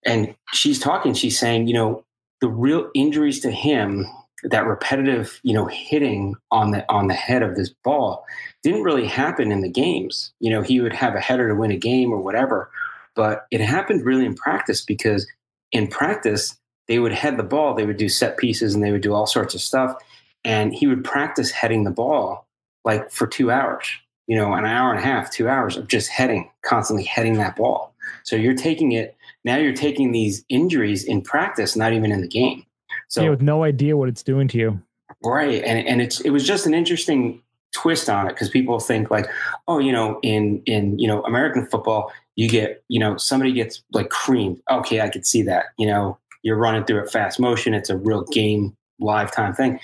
And 0.06 0.34
she's 0.52 0.78
talking, 0.78 1.14
she's 1.14 1.38
saying, 1.38 1.66
you 1.66 1.74
know, 1.74 2.03
the 2.44 2.50
real 2.50 2.90
injuries 2.94 3.40
to 3.40 3.50
him 3.50 4.06
that 4.42 4.66
repetitive 4.66 5.40
you 5.42 5.54
know 5.54 5.64
hitting 5.64 6.34
on 6.50 6.72
the 6.72 6.84
on 6.92 7.06
the 7.06 7.14
head 7.14 7.42
of 7.42 7.56
this 7.56 7.70
ball 7.82 8.22
didn't 8.62 8.82
really 8.82 9.06
happen 9.06 9.50
in 9.50 9.62
the 9.62 9.70
games. 9.70 10.34
You 10.40 10.50
know 10.50 10.60
he 10.60 10.78
would 10.78 10.92
have 10.92 11.14
a 11.14 11.20
header 11.20 11.48
to 11.48 11.54
win 11.54 11.70
a 11.70 11.78
game 11.78 12.12
or 12.12 12.18
whatever 12.20 12.70
but 13.16 13.46
it 13.50 13.62
happened 13.62 14.04
really 14.04 14.26
in 14.26 14.34
practice 14.34 14.84
because 14.84 15.26
in 15.72 15.86
practice 15.86 16.58
they 16.86 16.98
would 16.98 17.12
head 17.12 17.38
the 17.38 17.42
ball 17.42 17.72
they 17.72 17.86
would 17.86 17.96
do 17.96 18.10
set 18.10 18.36
pieces 18.36 18.74
and 18.74 18.84
they 18.84 18.92
would 18.92 19.00
do 19.00 19.14
all 19.14 19.26
sorts 19.26 19.54
of 19.54 19.62
stuff 19.62 19.96
and 20.44 20.74
he 20.74 20.86
would 20.86 21.02
practice 21.02 21.50
heading 21.50 21.84
the 21.84 21.90
ball 21.90 22.46
like 22.84 23.10
for 23.10 23.26
two 23.26 23.50
hours 23.50 23.86
you 24.26 24.36
know 24.36 24.52
an 24.52 24.66
hour 24.66 24.90
and 24.90 24.98
a 24.98 25.02
half 25.02 25.30
two 25.30 25.48
hours 25.48 25.78
of 25.78 25.88
just 25.88 26.10
heading 26.10 26.50
constantly 26.62 27.04
heading 27.04 27.38
that 27.38 27.56
ball. 27.56 27.94
So 28.22 28.36
you're 28.36 28.54
taking 28.54 28.92
it 28.92 29.13
now 29.44 29.56
you're 29.56 29.74
taking 29.74 30.12
these 30.12 30.44
injuries 30.48 31.04
in 31.04 31.22
practice, 31.22 31.76
not 31.76 31.92
even 31.92 32.10
in 32.10 32.20
the 32.20 32.28
game. 32.28 32.64
So 33.08 33.22
yeah, 33.22 33.30
with 33.30 33.42
no 33.42 33.62
idea 33.62 33.96
what 33.96 34.08
it's 34.08 34.22
doing 34.22 34.48
to 34.48 34.58
you. 34.58 34.82
Right. 35.22 35.62
And 35.62 35.86
and 35.86 36.00
it's 36.00 36.20
it 36.20 36.30
was 36.30 36.46
just 36.46 36.66
an 36.66 36.74
interesting 36.74 37.42
twist 37.72 38.08
on 38.08 38.26
it 38.26 38.30
because 38.30 38.48
people 38.48 38.78
think 38.80 39.10
like, 39.10 39.26
oh, 39.68 39.78
you 39.78 39.92
know, 39.92 40.18
in 40.22 40.62
in 40.66 40.98
you 40.98 41.06
know 41.06 41.22
American 41.24 41.66
football, 41.66 42.12
you 42.36 42.48
get 42.48 42.82
you 42.88 42.98
know 42.98 43.16
somebody 43.16 43.52
gets 43.52 43.82
like 43.92 44.10
creamed. 44.10 44.60
Okay, 44.70 45.00
I 45.00 45.08
could 45.08 45.26
see 45.26 45.42
that. 45.42 45.66
You 45.78 45.86
know, 45.86 46.18
you're 46.42 46.56
running 46.56 46.84
through 46.84 47.02
it 47.02 47.10
fast 47.10 47.38
motion. 47.38 47.74
It's 47.74 47.90
a 47.90 47.96
real 47.96 48.24
game 48.24 48.76
live 48.98 49.32
time 49.32 49.54
thing. 49.54 49.80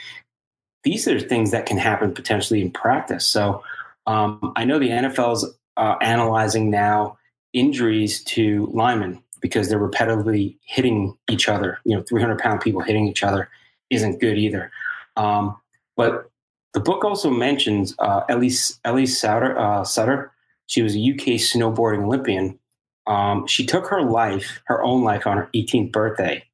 These 0.82 1.06
are 1.06 1.20
things 1.20 1.50
that 1.50 1.66
can 1.66 1.76
happen 1.76 2.14
potentially 2.14 2.62
in 2.62 2.70
practice. 2.70 3.26
So 3.26 3.62
um, 4.06 4.52
I 4.56 4.64
know 4.64 4.78
the 4.78 4.88
NFL's 4.88 5.46
uh, 5.76 5.96
analyzing 6.00 6.70
now 6.70 7.18
injuries 7.52 8.22
to 8.24 8.70
linemen 8.72 9.22
because 9.40 9.68
they're 9.68 9.78
repetitively 9.78 10.56
hitting 10.62 11.16
each 11.28 11.48
other. 11.48 11.78
You 11.84 11.96
know, 11.96 12.02
300 12.02 12.38
pound 12.38 12.60
people 12.60 12.80
hitting 12.80 13.08
each 13.08 13.22
other 13.22 13.48
isn't 13.90 14.20
good 14.20 14.38
either. 14.38 14.70
Um, 15.16 15.56
but 15.96 16.30
the 16.72 16.80
book 16.80 17.04
also 17.04 17.30
mentions 17.30 17.94
uh, 17.98 18.22
Elise 18.28 18.78
Elise 18.84 19.20
Soutter, 19.20 19.56
uh, 19.58 19.82
Soutter. 19.82 20.30
She 20.66 20.82
was 20.82 20.94
a 20.94 21.00
UK 21.00 21.38
snowboarding 21.38 22.04
Olympian. 22.04 22.58
Um, 23.06 23.46
she 23.46 23.66
took 23.66 23.88
her 23.88 24.02
life, 24.02 24.60
her 24.66 24.82
own 24.82 25.02
life, 25.02 25.26
on 25.26 25.36
her 25.36 25.50
18th 25.54 25.90
birthday, 25.90 26.44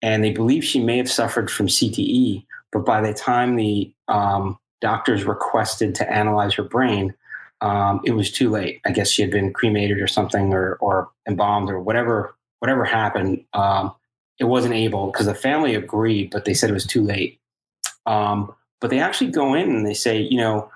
and 0.00 0.22
they 0.22 0.30
believe 0.30 0.64
she 0.64 0.78
may 0.82 0.96
have 0.98 1.10
suffered 1.10 1.50
from 1.50 1.66
CTE. 1.66 2.46
But 2.70 2.86
by 2.86 3.00
the 3.00 3.12
time 3.12 3.56
the 3.56 3.92
um, 4.06 4.58
doctors 4.80 5.24
requested 5.24 5.94
to 5.96 6.12
analyze 6.12 6.54
her 6.54 6.62
brain, 6.62 7.14
um, 7.60 8.00
it 8.04 8.12
was 8.12 8.30
too 8.30 8.50
late. 8.50 8.80
I 8.84 8.92
guess 8.92 9.10
she 9.10 9.22
had 9.22 9.30
been 9.30 9.52
cremated 9.52 10.00
or 10.00 10.06
something, 10.06 10.52
or 10.52 10.76
or 10.76 11.10
embalmed, 11.26 11.70
or 11.70 11.80
whatever 11.80 12.33
whatever 12.64 12.86
happened. 12.86 13.44
Um, 13.52 13.94
it 14.38 14.44
wasn't 14.44 14.72
able 14.72 15.12
because 15.12 15.26
the 15.26 15.34
family 15.34 15.74
agreed, 15.74 16.30
but 16.30 16.46
they 16.46 16.54
said 16.54 16.70
it 16.70 16.72
was 16.72 16.86
too 16.86 17.02
late. 17.02 17.38
Um, 18.06 18.54
but 18.80 18.88
they 18.88 19.00
actually 19.00 19.32
go 19.32 19.52
in 19.52 19.68
and 19.68 19.86
they 19.86 19.92
say, 19.92 20.18
you 20.18 20.38
know, 20.38 20.70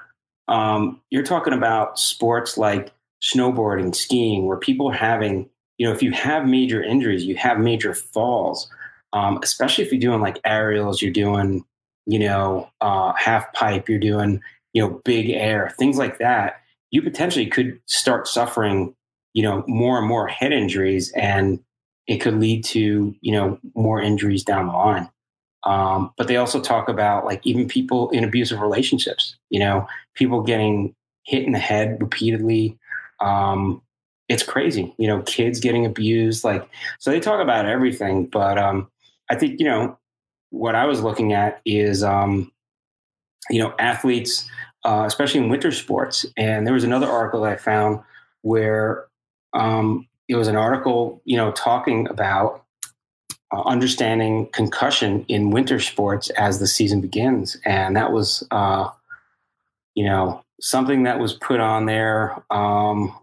um, 0.49 1.01
you're 1.09 1.23
talking 1.23 1.55
about 1.55 1.99
sports 1.99 2.59
like 2.59 2.93
snowboarding, 3.25 3.95
skiing, 3.95 4.45
where 4.45 4.59
people 4.59 4.91
are 4.91 4.95
having, 4.95 5.49
you 5.79 5.87
know, 5.87 5.95
if 5.95 6.03
you 6.03 6.13
have 6.13 6.47
major 6.47 6.83
injuries, 6.83 7.25
you 7.25 7.37
have 7.37 7.59
major 7.59 7.95
falls, 7.95 8.71
um, 9.15 9.39
especially 9.43 9.83
if 9.83 9.91
you're 9.91 9.99
doing 9.99 10.21
like 10.21 10.39
aerials, 10.45 11.01
you're 11.01 11.11
doing, 11.11 11.65
you 12.05 12.19
know, 12.19 12.69
uh, 12.83 13.15
half 13.15 13.51
pipe, 13.55 13.89
you're 13.89 13.99
doing, 13.99 14.43
you 14.75 14.83
know, 14.83 15.01
big 15.07 15.31
air, 15.31 15.75
things 15.79 15.97
like 15.97 16.19
that. 16.19 16.61
You 16.91 17.01
potentially 17.01 17.47
could 17.47 17.81
start 17.87 18.29
suffering, 18.29 18.95
you 19.33 19.43
know, 19.43 19.65
more 19.67 19.97
and 19.97 20.07
more 20.07 20.29
head 20.29 20.53
injuries, 20.53 21.11
and 21.13 21.61
it 22.09 22.19
could 22.19 22.41
lead 22.41 22.65
to, 22.65 23.15
you 23.21 23.33
know, 23.33 23.61
more 23.77 24.01
injuries 24.01 24.43
down 24.43 24.67
the 24.67 24.73
line. 24.73 25.09
Um, 25.65 26.13
but 26.17 26.27
they 26.27 26.37
also 26.37 26.61
talk 26.61 26.89
about 26.89 27.27
like 27.27 27.47
even 27.47 27.69
people 27.69 28.09
in 28.11 28.25
abusive 28.25 28.61
relationships, 28.61 29.37
you 29.51 29.61
know, 29.61 29.87
people 30.15 30.43
getting 30.43 30.95
hit 31.25 31.45
in 31.45 31.53
the 31.53 31.59
head 31.59 31.99
repeatedly. 32.01 32.79
Um, 33.21 33.83
it's 34.29 34.43
crazy, 34.43 34.95
you 34.99 35.07
know, 35.07 35.21
kids 35.23 35.61
getting 35.61 35.85
abused. 35.85 36.45
Like, 36.45 36.67
so 36.99 37.11
they 37.11 37.21
talk 37.21 37.41
about 37.41 37.67
everything. 37.67 38.27
But 38.27 38.57
um, 38.57 38.91
I 39.31 39.35
think, 39.35 39.61
you 39.61 39.67
know, 39.67 39.99
what 40.51 40.75
I 40.75 40.87
was 40.87 41.03
looking 41.03 41.35
at 41.35 41.61
is, 41.67 42.03
um, 42.03 42.51
you 43.51 43.59
know, 43.59 43.75
athletes, 43.79 44.49
uh, 44.85 45.05
especially 45.07 45.41
in 45.41 45.51
winter 45.51 45.73
sports. 45.73 46.25
And 46.39 46.67
there 46.67 46.75
was 46.75 46.85
another 46.85 47.07
article 47.07 47.43
that 47.43 47.53
I 47.53 47.57
found 47.57 48.01
where 48.41 49.07
um, 49.53 50.08
it 50.29 50.37
was 50.37 50.49
an 50.49 50.57
article, 50.57 51.21
you 51.25 51.37
know, 51.37 51.51
talking 51.53 52.07
about 52.09 52.65
uh, 53.53 53.63
understanding 53.63 54.49
concussion 54.53 55.25
in 55.29 55.51
winter 55.51 55.81
sports 55.81 56.29
as 56.31 56.59
the 56.59 56.67
season 56.67 57.01
begins, 57.01 57.57
and 57.65 57.97
that 57.97 58.13
was, 58.13 58.47
uh, 58.51 58.91
you 59.95 60.05
know, 60.05 60.45
something 60.61 61.05
that 61.05 61.19
was 61.19 61.33
put 61.33 61.61
on 61.61 61.87
there. 61.87 62.45
Um, 62.51 63.15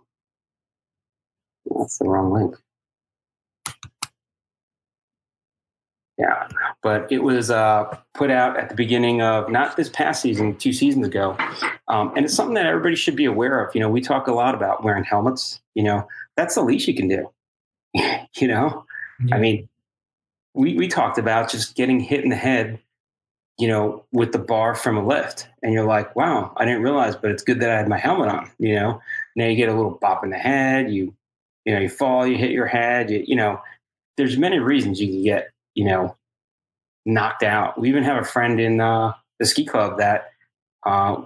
that's 1.66 2.00
the 2.00 2.06
wrong 2.06 2.32
link. 2.32 2.56
Yeah, 6.18 6.48
but 6.82 7.12
it 7.12 7.22
was 7.24 7.52
uh, 7.52 7.96
put 8.14 8.32
out 8.32 8.58
at 8.58 8.70
the 8.70 8.76
beginning 8.76 9.22
of 9.22 9.52
not 9.52 9.76
this 9.76 9.90
past 9.90 10.22
season, 10.22 10.56
two 10.56 10.72
seasons 10.72 11.06
ago, 11.06 11.38
um, 11.90 12.14
and 12.16 12.26
it's 12.26 12.34
something 12.34 12.56
that 12.56 12.66
everybody 12.66 12.96
should 12.96 13.18
be 13.18 13.26
aware 13.26 13.64
of. 13.64 13.76
You 13.76 13.82
know, 13.82 13.90
we 13.90 14.00
talk 14.00 14.28
a 14.28 14.32
lot 14.32 14.56
about 14.56 14.84
wearing 14.84 15.04
helmets. 15.04 15.62
You 15.76 15.84
know, 15.84 16.08
that's 16.36 16.56
the 16.56 16.64
least 16.64 16.88
you 16.88 16.96
can 16.96 17.08
do. 17.08 17.32
you 17.94 18.48
know, 18.48 18.86
yeah. 19.26 19.36
I 19.36 19.40
mean, 19.40 19.70
we, 20.54 20.76
we 20.76 20.88
talked 20.88 21.18
about 21.18 21.50
just 21.50 21.76
getting 21.76 22.00
hit 22.00 22.24
in 22.24 22.30
the 22.30 22.36
head, 22.36 22.80
you 23.58 23.68
know, 23.68 24.06
with 24.12 24.32
the 24.32 24.40
bar 24.40 24.76
from 24.76 24.98
a 24.98 25.06
lift. 25.06 25.48
And 25.62 25.74
you're 25.74 25.86
like, 25.86 26.16
wow, 26.16 26.54
I 26.58 26.66
didn't 26.66 26.84
realize, 26.84 27.16
but 27.16 27.32
it's 27.32 27.44
good 27.44 27.60
that 27.62 27.70
I 27.70 27.78
had 27.78 27.88
my 27.88 27.98
helmet 27.98 28.30
on, 28.30 28.52
you 28.60 28.76
know. 28.76 29.02
Now 29.36 29.48
you 29.48 29.56
get 29.56 29.70
a 29.70 29.74
little 29.76 29.98
bop 30.02 30.24
in 30.24 30.30
the 30.30 30.38
head, 30.38 30.92
you 30.92 31.14
you 31.66 31.74
know, 31.74 31.82
you 31.82 31.90
fall, 31.90 32.26
you 32.26 32.38
hit 32.38 32.52
your 32.52 32.68
head, 32.68 33.10
you, 33.10 33.24
you 33.28 33.36
know, 33.36 33.60
there's 34.18 34.38
many 34.38 34.60
reasons 34.60 35.02
you 35.02 35.08
can 35.08 35.24
get, 35.24 35.50
you 35.74 35.86
know, 35.86 36.16
knocked 37.06 37.44
out. 37.44 37.80
We 37.80 37.90
even 37.90 38.04
have 38.04 38.22
a 38.22 38.26
friend 38.26 38.60
in 38.60 38.80
uh, 38.80 39.14
the 39.40 39.46
ski 39.46 39.66
club 39.66 39.98
that 39.98 40.32
uh, 40.86 41.24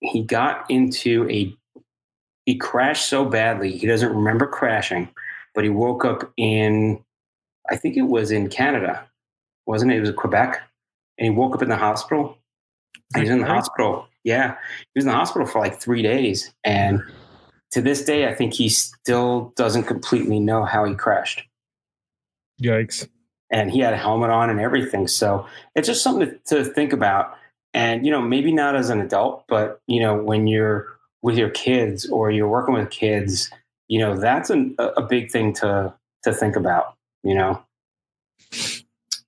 he 0.00 0.22
got 0.22 0.70
into 0.70 1.28
a 1.30 1.56
he 2.46 2.56
crashed 2.56 3.08
so 3.08 3.24
badly 3.24 3.76
he 3.76 3.86
doesn't 3.86 4.14
remember 4.14 4.46
crashing, 4.46 5.08
but 5.54 5.64
he 5.64 5.70
woke 5.70 6.04
up 6.04 6.32
in 6.36 7.04
I 7.68 7.76
think 7.76 7.96
it 7.96 8.02
was 8.02 8.30
in 8.30 8.48
Canada, 8.48 9.06
wasn't 9.66 9.92
it? 9.92 9.96
It 9.96 10.00
was 10.00 10.12
Quebec, 10.12 10.62
and 11.18 11.24
he 11.26 11.30
woke 11.30 11.54
up 11.54 11.62
in 11.62 11.68
the 11.68 11.76
hospital. 11.76 12.38
He 13.14 13.20
was 13.20 13.30
in 13.30 13.40
the 13.40 13.46
hospital. 13.46 14.06
Yeah, 14.24 14.56
he 14.78 14.86
was 14.94 15.04
in 15.04 15.10
the 15.10 15.16
hospital 15.16 15.46
for 15.46 15.60
like 15.60 15.80
three 15.80 16.02
days, 16.02 16.54
and 16.64 17.02
to 17.72 17.82
this 17.82 18.04
day, 18.04 18.28
I 18.28 18.34
think 18.34 18.54
he 18.54 18.68
still 18.68 19.52
doesn't 19.56 19.84
completely 19.84 20.40
know 20.40 20.64
how 20.64 20.84
he 20.84 20.94
crashed. 20.94 21.42
Yikes! 22.62 23.08
And 23.50 23.70
he 23.70 23.80
had 23.80 23.92
a 23.92 23.98
helmet 23.98 24.30
on 24.30 24.50
and 24.50 24.60
everything, 24.60 25.08
so 25.08 25.46
it's 25.74 25.88
just 25.88 26.02
something 26.02 26.38
to, 26.46 26.62
to 26.62 26.64
think 26.64 26.92
about. 26.92 27.34
And 27.74 28.06
you 28.06 28.12
know, 28.12 28.22
maybe 28.22 28.52
not 28.52 28.76
as 28.76 28.90
an 28.90 29.00
adult, 29.00 29.44
but 29.48 29.80
you 29.86 30.00
know, 30.00 30.16
when 30.16 30.46
you're 30.46 30.95
with 31.26 31.36
your 31.36 31.50
kids 31.50 32.08
or 32.08 32.30
you're 32.30 32.48
working 32.48 32.72
with 32.72 32.88
kids, 32.88 33.50
you 33.88 33.98
know, 33.98 34.16
that's 34.16 34.48
an, 34.48 34.76
a 34.78 35.02
big 35.02 35.30
thing 35.30 35.52
to 35.54 35.92
to 36.22 36.32
think 36.32 36.54
about 36.54 36.96
you 37.26 37.34
know? 37.34 37.60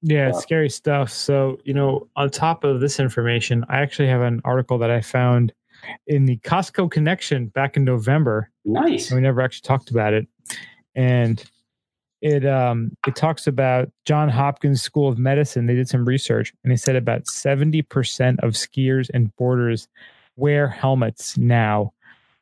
Yeah, 0.01 0.29
it's 0.29 0.43
scary 0.43 0.70
stuff. 0.70 1.11
So, 1.11 1.59
you 1.65 1.75
know, 1.75 2.07
on 2.15 2.31
top 2.31 2.62
of 2.62 2.81
this 2.81 3.01
information, 3.01 3.65
I 3.69 3.81
actually 3.81 4.07
have 4.09 4.20
an 4.20 4.41
article 4.45 4.79
that 4.79 4.91
I 4.93 5.01
found 5.01 5.53
in 6.07 6.27
the 6.27 6.37
Costco 6.39 6.93
Connection 6.93 7.49
back 7.49 7.77
in 7.77 7.85
November. 7.85 8.51
Nice. 8.65 9.11
We 9.11 9.20
never 9.20 9.41
actually 9.41 9.66
talked 9.66 9.91
about 9.91 10.12
it. 10.12 10.29
And 10.95 11.43
it 12.20 12.47
um 12.47 12.97
it 13.07 13.16
talks 13.16 13.47
about 13.47 13.91
John 14.05 14.29
Hopkins 14.29 14.83
School 14.83 15.09
of 15.09 15.19
Medicine. 15.19 15.66
They 15.66 15.75
did 15.75 15.89
some 15.89 16.05
research 16.05 16.53
and 16.62 16.70
they 16.70 16.77
said 16.77 16.97
about 16.97 17.25
70% 17.25 17.83
of 18.41 18.53
skiers 18.53 19.11
and 19.12 19.35
boarders 19.37 19.89
wear 20.39 20.69
helmets 20.69 21.36
now, 21.36 21.93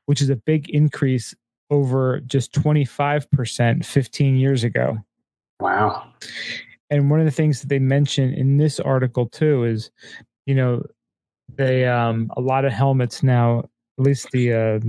which 0.06 0.20
is 0.20 0.30
a 0.30 0.36
big 0.36 0.68
increase 0.70 1.34
over 1.70 2.20
just 2.20 2.52
25% 2.52 3.84
15 3.84 4.36
years 4.36 4.64
ago. 4.64 4.98
Wow. 5.60 6.12
And 6.90 7.10
one 7.10 7.18
of 7.18 7.26
the 7.26 7.32
things 7.32 7.60
that 7.60 7.68
they 7.68 7.78
mention 7.78 8.32
in 8.32 8.58
this 8.58 8.78
article 8.78 9.26
too 9.26 9.64
is, 9.64 9.90
you 10.44 10.54
know, 10.54 10.84
they 11.54 11.86
um 11.86 12.30
a 12.36 12.40
lot 12.40 12.64
of 12.64 12.72
helmets 12.72 13.22
now, 13.22 13.60
at 13.60 14.04
least 14.04 14.30
the 14.30 14.52
uh, 14.52 14.80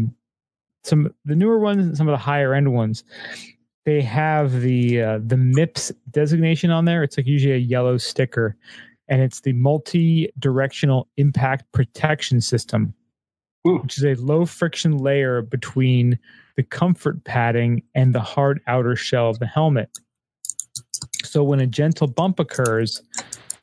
some 0.84 1.14
the 1.26 1.36
newer 1.36 1.60
ones 1.60 1.86
and 1.86 1.98
some 1.98 2.08
of 2.08 2.14
the 2.14 2.18
higher 2.18 2.54
end 2.54 2.74
ones, 2.74 3.04
they 3.86 4.02
have 4.02 4.62
the 4.62 5.02
uh, 5.02 5.20
the 5.26 5.38
MIPS 5.38 5.92
designation 6.12 6.72
on 6.72 6.86
there. 6.86 7.04
It's 7.04 7.18
like 7.18 7.28
usually 7.28 7.54
a 7.54 7.58
yellow 7.58 7.98
sticker, 7.98 8.56
and 9.10 9.22
it's 9.22 9.42
the 9.42 9.54
multi-directional 9.54 11.08
impact 11.18 11.72
protection 11.72 12.42
system, 12.42 12.94
Ooh. 13.68 13.80
which 13.80 13.98
is 13.98 14.06
a 14.06 14.16
low 14.16 14.46
friction 14.46 14.98
layer 14.98 15.42
between 15.42 16.20
the 16.56 16.64
comfort 16.64 17.24
padding 17.24 17.84
and 17.96 18.14
the 18.14 18.22
hard 18.22 18.62
outer 18.68 18.96
shell 18.96 19.30
of 19.30 19.40
the 19.40 19.48
helmet. 19.48 19.98
So 21.24 21.44
when 21.44 21.60
a 21.60 21.68
gentle 21.68 22.08
bump 22.08 22.40
occurs 22.40 23.02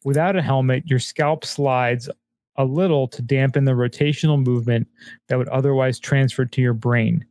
without 0.04 0.36
a 0.36 0.42
helmet, 0.42 0.84
your 0.86 0.98
scalp 0.98 1.44
slides 1.44 2.08
a 2.56 2.64
little 2.64 3.08
to 3.08 3.22
dampen 3.22 3.64
the 3.64 3.72
rotational 3.72 4.42
movement 4.42 4.86
that 5.28 5.38
would 5.38 5.48
otherwise 5.48 5.98
transfer 5.98 6.44
to 6.44 6.62
your 6.62 6.74
brain. 6.74 7.24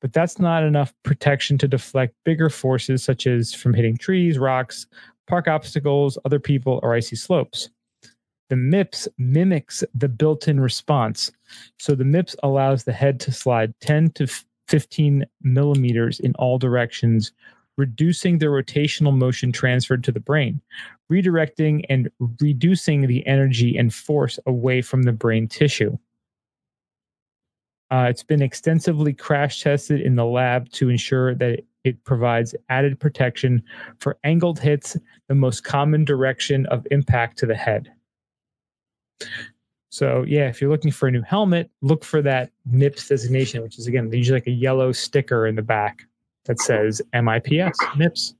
But 0.00 0.12
that's 0.12 0.38
not 0.38 0.64
enough 0.64 0.94
protection 1.02 1.58
to 1.58 1.68
deflect 1.68 2.14
bigger 2.24 2.50
forces 2.50 3.02
such 3.02 3.26
as 3.26 3.54
from 3.54 3.74
hitting 3.74 3.96
trees, 3.96 4.38
rocks, 4.38 4.86
park 5.30 5.46
obstacles, 5.46 6.18
other 6.24 6.40
people, 6.40 6.80
or 6.82 6.92
icy 6.92 7.14
slopes. 7.14 7.70
The 8.48 8.56
MIPS 8.56 9.06
mimics 9.16 9.84
the 9.94 10.08
built 10.08 10.48
in 10.48 10.58
response. 10.58 11.30
So 11.78 11.94
the 11.94 12.04
MIPS 12.04 12.34
allows 12.42 12.82
the 12.82 12.92
head 12.92 13.20
to 13.20 13.32
slide 13.32 13.72
10 13.80 14.10
to 14.12 14.26
15 14.66 15.24
millimeters 15.42 16.18
in 16.18 16.34
all 16.34 16.58
directions, 16.58 17.30
reducing 17.76 18.38
the 18.38 18.46
rotational 18.46 19.16
motion 19.16 19.52
transferred 19.52 20.02
to 20.02 20.12
the 20.12 20.18
brain, 20.18 20.60
redirecting 21.10 21.84
and 21.88 22.10
reducing 22.40 23.06
the 23.06 23.24
energy 23.24 23.78
and 23.78 23.94
force 23.94 24.40
away 24.46 24.82
from 24.82 25.04
the 25.04 25.12
brain 25.12 25.46
tissue. 25.46 25.96
Uh, 27.92 28.06
it's 28.08 28.24
been 28.24 28.42
extensively 28.42 29.12
crash 29.12 29.62
tested 29.62 30.00
in 30.00 30.16
the 30.16 30.24
lab 30.24 30.70
to 30.70 30.88
ensure 30.88 31.36
that 31.36 31.60
It 31.84 32.02
provides 32.04 32.54
added 32.68 33.00
protection 33.00 33.62
for 33.98 34.18
angled 34.24 34.58
hits, 34.58 34.96
the 35.28 35.34
most 35.34 35.64
common 35.64 36.04
direction 36.04 36.66
of 36.66 36.86
impact 36.90 37.38
to 37.38 37.46
the 37.46 37.54
head. 37.54 37.90
So, 39.90 40.24
yeah, 40.26 40.48
if 40.48 40.60
you're 40.60 40.70
looking 40.70 40.92
for 40.92 41.08
a 41.08 41.10
new 41.10 41.22
helmet, 41.22 41.70
look 41.82 42.04
for 42.04 42.22
that 42.22 42.52
MIPS 42.70 43.08
designation, 43.08 43.62
which 43.62 43.78
is 43.78 43.86
again 43.86 44.10
usually 44.12 44.38
like 44.38 44.46
a 44.46 44.52
yellow 44.52 44.92
sticker 44.92 45.46
in 45.46 45.56
the 45.56 45.62
back 45.62 46.04
that 46.44 46.60
says 46.60 47.02
MIPS, 47.12 47.76
MIPS. 47.96 48.34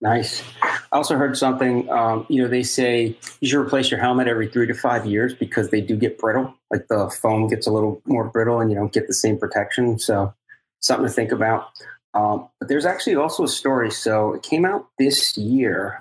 Nice. 0.00 0.42
I 0.62 0.78
also 0.92 1.16
heard 1.16 1.36
something. 1.36 1.88
Um, 1.90 2.26
you 2.28 2.42
know, 2.42 2.48
they 2.48 2.62
say 2.62 3.16
you 3.40 3.48
should 3.48 3.60
replace 3.60 3.90
your 3.90 3.98
helmet 3.98 4.28
every 4.28 4.48
three 4.48 4.66
to 4.66 4.74
five 4.74 5.06
years 5.06 5.34
because 5.34 5.70
they 5.70 5.80
do 5.80 5.96
get 5.96 6.18
brittle. 6.18 6.54
Like 6.70 6.88
the 6.88 7.10
foam 7.20 7.48
gets 7.48 7.66
a 7.66 7.70
little 7.70 8.00
more 8.06 8.24
brittle, 8.24 8.60
and 8.60 8.70
you 8.70 8.76
don't 8.76 8.92
get 8.92 9.06
the 9.06 9.14
same 9.14 9.38
protection. 9.38 9.98
So, 9.98 10.34
something 10.80 11.06
to 11.06 11.12
think 11.12 11.32
about. 11.32 11.68
Um, 12.16 12.48
but 12.58 12.68
there's 12.68 12.86
actually 12.86 13.16
also 13.16 13.44
a 13.44 13.48
story. 13.48 13.90
So 13.90 14.32
it 14.32 14.42
came 14.42 14.64
out 14.64 14.88
this 14.98 15.36
year, 15.36 16.00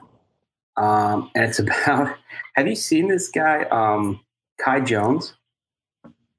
um, 0.78 1.30
and 1.36 1.44
it's 1.44 1.60
about. 1.60 2.16
Have 2.56 2.68
you 2.68 2.76
seen 2.76 3.10
this 3.10 3.30
guy, 3.30 3.64
um, 3.64 4.22
Kai 4.58 4.80
Jones? 4.80 5.36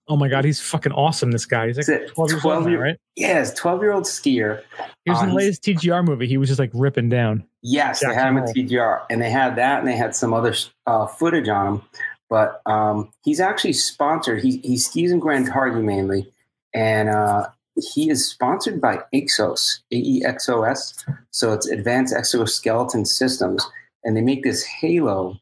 Oh 0.08 0.16
my 0.16 0.28
god, 0.28 0.44
he's 0.44 0.60
fucking 0.60 0.92
awesome. 0.92 1.32
This 1.32 1.44
guy. 1.44 1.66
He's 1.66 1.76
like 1.76 1.86
12 1.86 2.30
years 2.30 2.40
12 2.40 2.62
old 2.62 2.72
now, 2.72 2.78
right? 2.78 2.96
Yeah, 3.16 3.44
12 3.44 3.82
year 3.82 3.92
old 3.92 4.04
skier. 4.04 4.62
He 5.04 5.10
was 5.10 5.20
in 5.20 5.26
the 5.26 5.32
um, 5.32 5.36
latest 5.36 5.62
TGR 5.62 6.04
movie. 6.04 6.26
He 6.26 6.38
was 6.38 6.48
just 6.48 6.60
like 6.60 6.70
ripping 6.72 7.08
down. 7.08 7.44
Yes, 7.62 8.00
Jack 8.00 8.10
they 8.10 8.14
had 8.14 8.28
him 8.28 8.38
in 8.38 8.44
TGR, 8.44 9.02
and 9.10 9.20
they 9.20 9.30
had 9.30 9.56
that, 9.56 9.80
and 9.80 9.88
they 9.88 9.96
had 9.96 10.14
some 10.14 10.32
other 10.32 10.54
uh, 10.86 11.06
footage 11.06 11.48
on 11.48 11.66
him. 11.66 11.82
But 12.30 12.62
um, 12.66 13.10
he's 13.24 13.40
actually 13.40 13.74
sponsored. 13.74 14.42
He 14.42 14.58
he 14.58 14.78
skis 14.78 15.12
in 15.12 15.18
Grand 15.18 15.48
Targhee 15.48 15.82
mainly, 15.82 16.32
and 16.72 17.08
uh, 17.08 17.48
he 17.76 18.10
is 18.10 18.28
sponsored 18.28 18.80
by 18.80 19.00
Exos, 19.14 19.80
A 19.92 19.96
E 19.96 20.22
X 20.24 20.48
O 20.48 20.62
S. 20.62 21.04
So 21.30 21.52
it's 21.52 21.68
Advanced 21.68 22.14
Exoskeleton 22.14 23.04
Systems, 23.04 23.66
and 24.04 24.16
they 24.16 24.22
make 24.22 24.42
this 24.42 24.64
halo. 24.64 25.38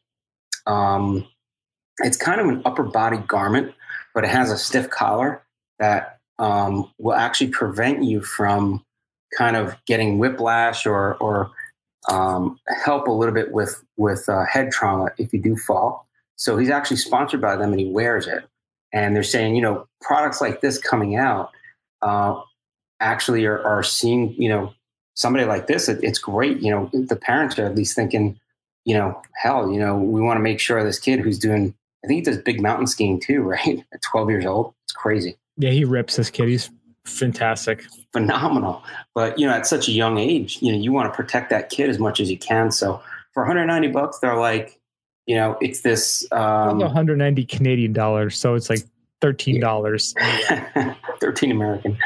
Um, 0.67 1.27
it's 1.99 2.17
kind 2.17 2.41
of 2.41 2.47
an 2.47 2.61
upper 2.65 2.83
body 2.83 3.17
garment 3.17 3.73
but 4.15 4.23
it 4.23 4.29
has 4.29 4.49
a 4.49 4.57
stiff 4.57 4.89
collar 4.89 5.43
that 5.77 6.17
um, 6.39 6.89
will 6.97 7.13
actually 7.13 7.49
prevent 7.49 8.03
you 8.03 8.21
from 8.21 8.83
kind 9.37 9.57
of 9.57 9.75
getting 9.85 10.17
whiplash 10.17 10.87
or 10.87 11.15
or 11.15 11.51
um, 12.09 12.59
help 12.83 13.07
a 13.07 13.11
little 13.11 13.33
bit 13.33 13.51
with 13.51 13.83
with 13.97 14.27
uh, 14.29 14.45
head 14.45 14.71
trauma 14.71 15.09
if 15.17 15.33
you 15.33 15.39
do 15.39 15.55
fall. 15.55 16.07
So 16.37 16.57
he's 16.57 16.69
actually 16.69 16.97
sponsored 16.97 17.41
by 17.41 17.55
them 17.57 17.71
and 17.71 17.79
he 17.79 17.87
wears 17.87 18.25
it. 18.25 18.45
And 18.91 19.15
they're 19.15 19.23
saying, 19.23 19.55
you 19.55 19.61
know, 19.61 19.87
products 20.01 20.41
like 20.41 20.61
this 20.61 20.77
coming 20.77 21.15
out 21.15 21.51
uh, 22.05 22.41
actually 22.99 23.45
are, 23.45 23.61
are 23.61 23.83
seeing, 23.83 24.33
you 24.41 24.47
know, 24.47 24.73
somebody 25.15 25.45
like 25.45 25.67
this. 25.67 25.89
It, 25.89 26.03
it's 26.03 26.19
great. 26.19 26.59
You 26.59 26.71
know, 26.71 26.89
the 26.93 27.15
parents 27.15 27.59
are 27.59 27.65
at 27.65 27.75
least 27.75 27.95
thinking, 27.95 28.39
you 28.85 28.93
know, 28.95 29.21
hell, 29.33 29.71
you 29.71 29.79
know, 29.79 29.97
we 29.97 30.21
want 30.21 30.37
to 30.37 30.43
make 30.43 30.59
sure 30.59 30.83
this 30.83 30.99
kid 30.99 31.19
who's 31.19 31.39
doing 31.39 31.73
I 32.03 32.07
think 32.07 32.19
he 32.19 32.31
does 32.31 32.37
big 32.37 32.61
mountain 32.61 32.85
skiing 32.85 33.19
too, 33.19 33.41
right? 33.41 33.83
At 33.91 34.01
12 34.03 34.29
years 34.29 34.45
old. 34.45 34.73
It's 34.85 34.93
crazy. 34.93 35.37
Yeah, 35.57 35.71
he 35.71 35.83
rips 35.83 36.15
this 36.15 36.29
kid. 36.29 36.47
He's 36.47 36.69
fantastic. 37.05 37.83
Phenomenal. 38.13 38.83
But, 39.13 39.39
you 39.39 39.47
know, 39.47 39.53
at 39.53 39.65
such 39.65 39.87
a 39.87 39.91
young 39.91 40.17
age, 40.17 40.59
you 40.61 40.71
know, 40.71 40.77
you 40.77 40.91
want 40.91 41.11
to 41.11 41.15
protect 41.15 41.49
that 41.49 41.69
kid 41.69 41.89
as 41.89 41.97
much 41.97 42.19
as 42.19 42.29
you 42.29 42.37
can. 42.37 42.71
So 42.71 43.01
for 43.33 43.41
190 43.43 43.87
bucks, 43.89 44.19
they're 44.19 44.37
like, 44.37 44.79
you 45.25 45.35
know, 45.35 45.57
it's 45.59 45.81
this 45.81 46.27
um, 46.31 46.77
190 46.77 47.45
Canadian 47.45 47.93
dollars. 47.93 48.37
So 48.37 48.53
it's 48.53 48.69
like 48.69 48.81
$13. 49.21 50.13
Yeah. 50.17 50.95
13 51.21 51.51
American. 51.51 51.97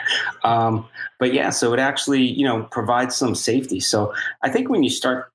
Um, 0.43 0.87
but 1.19 1.33
yeah, 1.33 1.49
so 1.49 1.73
it 1.73 1.79
actually, 1.79 2.21
you 2.21 2.45
know, 2.45 2.63
provides 2.63 3.15
some 3.15 3.35
safety. 3.35 3.79
So 3.79 4.13
I 4.43 4.49
think 4.49 4.69
when 4.69 4.83
you 4.83 4.89
start 4.89 5.31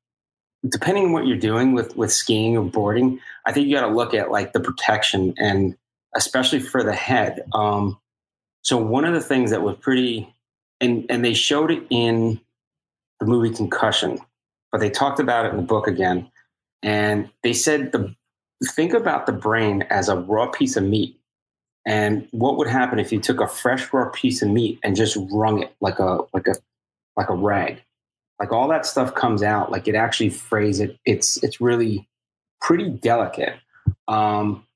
depending 0.69 1.07
on 1.07 1.13
what 1.13 1.27
you're 1.27 1.37
doing 1.37 1.75
with 1.75 1.97
with 1.97 2.13
skiing 2.13 2.57
or 2.57 2.65
boarding, 2.65 3.21
I 3.45 3.53
think 3.53 3.67
you 3.67 3.75
got 3.75 3.87
to 3.87 3.95
look 3.95 4.15
at 4.15 4.31
like 4.31 4.53
the 4.53 4.61
protection 4.61 5.35
and 5.39 5.77
especially 6.15 6.61
for 6.61 6.83
the 6.83 6.95
head. 6.95 7.45
Um, 7.53 7.99
so 8.63 8.79
one 8.79 9.05
of 9.05 9.13
the 9.13 9.21
things 9.21 9.51
that 9.51 9.63
was 9.63 9.77
pretty, 9.81 10.35
and 10.81 11.05
and 11.09 11.25
they 11.25 11.35
showed 11.35 11.71
it 11.71 11.83
in 11.91 12.41
the 13.21 13.27
movie 13.27 13.55
Concussion, 13.55 14.19
but 14.73 14.81
they 14.81 14.91
talked 14.91 15.21
about 15.21 15.47
it 15.47 15.51
in 15.51 15.57
the 15.57 15.63
book 15.63 15.87
again, 15.87 16.31
and 16.83 17.31
they 17.43 17.53
said 17.53 17.93
the 17.93 18.15
think 18.65 18.95
about 18.95 19.27
the 19.27 19.33
brain 19.33 19.83
as 19.91 20.09
a 20.09 20.17
raw 20.17 20.47
piece 20.47 20.77
of 20.77 20.85
meat. 20.85 21.19
And 21.87 22.27
what 22.31 22.57
would 22.57 22.69
happen 22.69 22.99
if 22.99 23.13
you 23.13 23.21
took 23.21 23.41
a 23.41 23.47
fresh 23.47 23.93
raw 23.93 24.09
piece 24.09 24.41
of 24.43 24.49
meat 24.49 24.79
and 24.83 24.97
just 24.97 25.19
wrung 25.31 25.63
it 25.63 25.75
like 25.81 25.99
a 25.99 26.21
like 26.33 26.47
a 26.47 26.55
like 27.17 27.29
a 27.29 27.35
rag? 27.35 27.83
like 28.41 28.53
all 28.53 28.69
that 28.69 28.87
stuff 28.87 29.15
comes 29.15 29.43
out 29.43 29.71
like 29.71 29.89
it 29.89 29.95
actually 29.95 30.31
frays 30.31 30.81
it. 30.81 30.99
It's 31.05 31.43
it's 31.43 31.61
really 31.61 32.09
pretty 32.61 32.89
delicate. 32.89 33.55
Um 34.09 34.67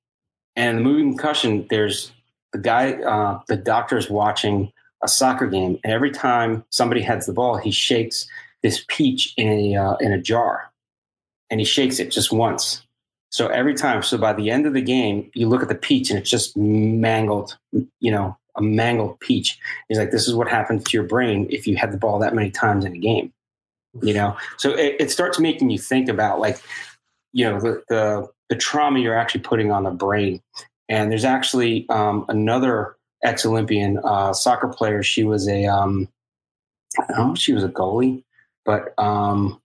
and 0.57 0.79
the 0.79 0.83
movie 0.83 1.03
concussion 1.03 1.67
there's 1.71 2.13
the 2.53 2.59
guy 2.59 2.93
uh 2.95 3.41
the 3.49 3.57
doctor's 3.57 4.09
watching 4.09 4.73
a 5.03 5.09
soccer 5.09 5.47
game 5.47 5.79
and 5.85 5.93
every 5.93 6.11
time 6.11 6.65
somebody 6.71 7.03
heads 7.03 7.27
the 7.27 7.33
ball 7.33 7.57
he 7.57 7.71
shakes 7.71 8.27
this 8.63 8.85
peach 8.89 9.35
in 9.37 9.49
a 9.49 9.77
uh, 9.77 9.97
in 9.97 10.13
a 10.13 10.21
jar. 10.21 10.71
And 11.51 11.61
he 11.61 11.67
shakes 11.67 11.99
it 11.99 12.11
just 12.11 12.31
once 12.33 12.85
so 13.31 13.49
every 13.49 13.75
time 13.75 14.03
so 14.03 14.19
by 14.19 14.33
the 14.33 14.51
end 14.51 14.67
of 14.67 14.75
the 14.75 14.81
game 14.81 15.31
you 15.35 15.49
look 15.49 15.63
at 15.63 15.69
the 15.69 15.75
peach 15.75 16.11
and 16.11 16.19
it's 16.19 16.31
just 16.31 16.57
mangled 16.57 17.57
you 18.01 18.11
know 18.11 18.37
a 18.57 18.63
mangled 18.63 19.21
peach. 19.21 19.57
He's 19.89 19.99
like 19.99 20.11
this 20.11 20.27
is 20.27 20.35
what 20.35 20.49
happens 20.49 20.85
to 20.85 20.97
your 20.97 21.07
brain 21.07 21.47
if 21.51 21.67
you 21.67 21.77
had 21.77 21.93
the 21.93 21.99
ball 21.99 22.19
that 22.19 22.35
many 22.35 22.51
times 22.51 22.85
in 22.85 22.93
a 22.93 22.99
game 22.99 23.33
you 24.03 24.15
know? 24.15 24.37
So 24.57 24.71
it, 24.71 24.97
it 24.99 25.11
starts 25.11 25.39
making 25.39 25.71
you 25.71 25.79
think 25.79 26.09
about 26.09 26.41
like 26.41 26.61
you 27.33 27.45
know 27.45 27.61
the, 27.61 27.83
the, 27.89 28.29
the 28.49 28.57
trauma 28.57 28.99
you're 28.99 29.17
actually 29.17 29.43
putting 29.43 29.71
on 29.71 29.85
the 29.85 29.91
brain. 29.91 30.43
And 30.89 31.11
there's 31.11 31.25
actually 31.25 31.87
um, 31.91 32.25
another 32.29 32.97
ex-olympian 33.23 33.99
uh, 34.03 34.33
soccer 34.33 34.69
player. 34.69 35.03
She 35.03 35.25
was 35.25 35.49
a 35.49 35.67
um, 35.67 36.09
I 36.99 37.05
don't 37.09 37.29
know 37.29 37.35
she 37.35 37.53
was 37.53 37.65
a 37.65 37.69
goalie 37.69 38.25
but 38.69 38.93
um, 38.99 39.59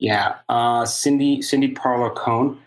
yeah 0.00 0.36
uh, 0.48 0.84
cindy 0.84 1.40
cindy 1.40 1.72
parlow 1.72 2.14
cone 2.14 2.60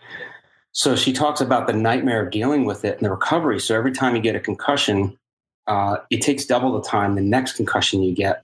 so 0.72 0.96
she 0.96 1.12
talks 1.12 1.40
about 1.40 1.66
the 1.66 1.72
nightmare 1.72 2.24
of 2.24 2.32
dealing 2.32 2.64
with 2.64 2.84
it 2.84 2.96
and 2.96 3.04
the 3.04 3.10
recovery 3.10 3.60
so 3.60 3.76
every 3.76 3.92
time 3.92 4.16
you 4.16 4.22
get 4.22 4.34
a 4.34 4.40
concussion 4.40 5.16
uh, 5.66 5.96
it 6.10 6.20
takes 6.20 6.44
double 6.44 6.72
the 6.72 6.86
time 6.86 7.14
the 7.14 7.20
next 7.20 7.56
concussion 7.56 8.02
you 8.02 8.14
get 8.14 8.42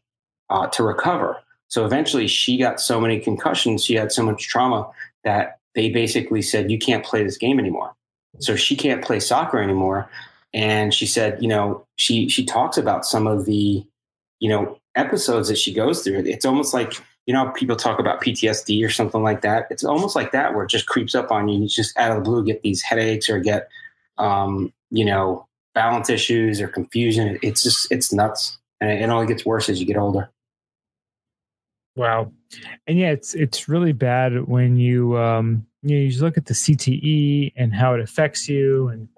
uh, 0.50 0.66
to 0.68 0.82
recover. 0.82 1.40
So 1.68 1.86
eventually, 1.86 2.26
she 2.26 2.58
got 2.58 2.80
so 2.80 3.00
many 3.00 3.20
concussions, 3.20 3.84
she 3.84 3.94
had 3.94 4.12
so 4.12 4.22
much 4.22 4.48
trauma 4.48 4.90
that 5.24 5.58
they 5.74 5.90
basically 5.90 6.42
said, 6.42 6.70
"You 6.70 6.78
can't 6.78 7.04
play 7.04 7.22
this 7.22 7.38
game 7.38 7.58
anymore." 7.58 7.94
So 8.40 8.56
she 8.56 8.76
can't 8.76 9.04
play 9.04 9.20
soccer 9.20 9.58
anymore. 9.58 10.10
And 10.52 10.92
she 10.92 11.06
said, 11.06 11.40
you 11.40 11.48
know, 11.48 11.86
she 11.96 12.28
she 12.28 12.44
talks 12.44 12.76
about 12.76 13.04
some 13.04 13.26
of 13.26 13.44
the, 13.44 13.84
you 14.40 14.48
know, 14.48 14.78
episodes 14.96 15.48
that 15.48 15.58
she 15.58 15.72
goes 15.72 16.02
through. 16.02 16.24
It's 16.26 16.44
almost 16.44 16.74
like 16.74 16.94
you 17.26 17.34
know 17.34 17.50
people 17.50 17.76
talk 17.76 17.98
about 17.98 18.20
PTSD 18.20 18.84
or 18.84 18.90
something 18.90 19.22
like 19.22 19.42
that. 19.42 19.66
It's 19.70 19.84
almost 19.84 20.16
like 20.16 20.32
that 20.32 20.54
where 20.54 20.64
it 20.64 20.70
just 20.70 20.86
creeps 20.86 21.14
up 21.14 21.30
on 21.30 21.48
you. 21.48 21.60
You 21.60 21.68
just 21.68 21.96
out 21.98 22.10
of 22.10 22.16
the 22.16 22.22
blue 22.22 22.44
get 22.44 22.62
these 22.62 22.82
headaches 22.82 23.28
or 23.28 23.38
get, 23.40 23.68
um, 24.18 24.72
you 24.90 25.04
know, 25.04 25.46
balance 25.74 26.10
issues 26.10 26.60
or 26.60 26.68
confusion. 26.68 27.38
It's 27.42 27.62
just 27.62 27.90
it's 27.90 28.12
nuts, 28.12 28.58
and 28.80 28.90
it 28.90 29.08
only 29.08 29.26
gets 29.26 29.44
worse 29.44 29.68
as 29.68 29.80
you 29.80 29.86
get 29.86 29.96
older. 29.96 30.30
Wow. 31.96 32.32
And 32.86 32.98
yeah, 32.98 33.10
it's 33.10 33.34
it's 33.34 33.68
really 33.68 33.92
bad 33.92 34.48
when 34.48 34.76
you 34.76 35.16
um 35.18 35.66
you, 35.82 35.96
know, 35.96 36.02
you 36.02 36.20
look 36.20 36.36
at 36.36 36.46
the 36.46 36.54
CTE 36.54 37.52
and 37.56 37.74
how 37.74 37.94
it 37.94 38.00
affects 38.00 38.48
you 38.48 38.88
and 38.88 39.08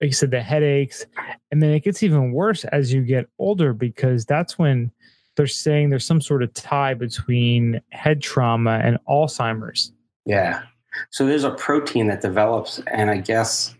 like 0.00 0.08
you 0.08 0.12
said, 0.12 0.30
the 0.30 0.40
headaches. 0.40 1.04
And 1.50 1.62
then 1.62 1.70
it 1.70 1.84
gets 1.84 2.02
even 2.02 2.32
worse 2.32 2.64
as 2.64 2.92
you 2.92 3.02
get 3.02 3.28
older 3.38 3.74
because 3.74 4.24
that's 4.24 4.58
when 4.58 4.90
they're 5.36 5.46
saying 5.46 5.90
there's 5.90 6.06
some 6.06 6.20
sort 6.20 6.42
of 6.42 6.52
tie 6.54 6.94
between 6.94 7.80
head 7.90 8.20
trauma 8.20 8.80
and 8.82 8.98
Alzheimer's. 9.08 9.92
Yeah. 10.26 10.62
So 11.10 11.26
there's 11.26 11.44
a 11.44 11.50
protein 11.50 12.08
that 12.08 12.20
develops, 12.20 12.80
and 12.86 13.10
I 13.10 13.18
guess 13.18 13.74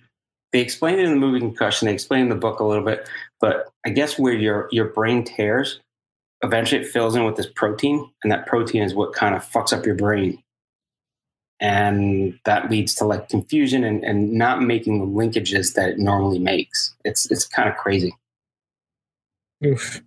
they 0.52 0.60
explain 0.60 0.98
it 0.98 1.04
in 1.04 1.10
the 1.10 1.16
movie 1.16 1.40
Concussion. 1.40 1.86
They 1.86 1.94
explained 1.94 2.24
in 2.24 2.28
the 2.28 2.34
book 2.36 2.60
a 2.60 2.64
little 2.64 2.84
bit, 2.84 3.08
but 3.40 3.68
I 3.84 3.90
guess 3.90 4.18
where 4.18 4.32
your 4.32 4.68
your 4.70 4.86
brain 4.86 5.24
tears, 5.24 5.80
eventually 6.42 6.82
it 6.82 6.88
fills 6.88 7.14
in 7.14 7.24
with 7.24 7.36
this 7.36 7.48
protein, 7.54 8.10
and 8.22 8.32
that 8.32 8.46
protein 8.46 8.82
is 8.82 8.94
what 8.94 9.12
kind 9.12 9.34
of 9.34 9.44
fucks 9.44 9.72
up 9.72 9.86
your 9.86 9.96
brain. 9.96 10.42
And 11.62 12.38
that 12.46 12.70
leads 12.70 12.94
to 12.96 13.04
like 13.04 13.28
confusion 13.28 13.84
and, 13.84 14.02
and 14.02 14.32
not 14.32 14.62
making 14.62 14.98
the 14.98 15.06
linkages 15.06 15.74
that 15.74 15.90
it 15.90 15.98
normally 15.98 16.38
makes. 16.38 16.94
It's 17.04 17.30
it's 17.30 17.46
kind 17.46 17.68
of 17.68 17.76
crazy. 17.76 18.14
Oof. 19.64 20.00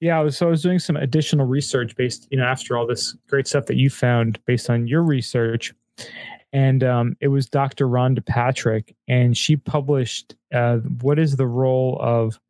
Yeah, 0.00 0.18
I 0.18 0.22
was, 0.22 0.36
so 0.36 0.46
I 0.46 0.50
was 0.50 0.62
doing 0.62 0.78
some 0.78 0.96
additional 0.96 1.46
research 1.46 1.94
based, 1.94 2.26
you 2.30 2.38
know, 2.38 2.44
after 2.44 2.76
all 2.76 2.86
this 2.86 3.16
great 3.28 3.46
stuff 3.46 3.66
that 3.66 3.76
you 3.76 3.90
found 3.90 4.44
based 4.44 4.68
on 4.68 4.86
your 4.86 5.02
research, 5.02 5.72
and 6.52 6.82
um, 6.82 7.16
it 7.20 7.28
was 7.28 7.48
Dr. 7.48 7.86
Rhonda 7.86 8.24
Patrick, 8.24 8.96
and 9.06 9.36
she 9.36 9.56
published 9.56 10.34
uh, 10.52 10.78
what 10.78 11.18
is 11.18 11.36
the 11.36 11.46
role 11.46 11.96
of, 12.00 12.40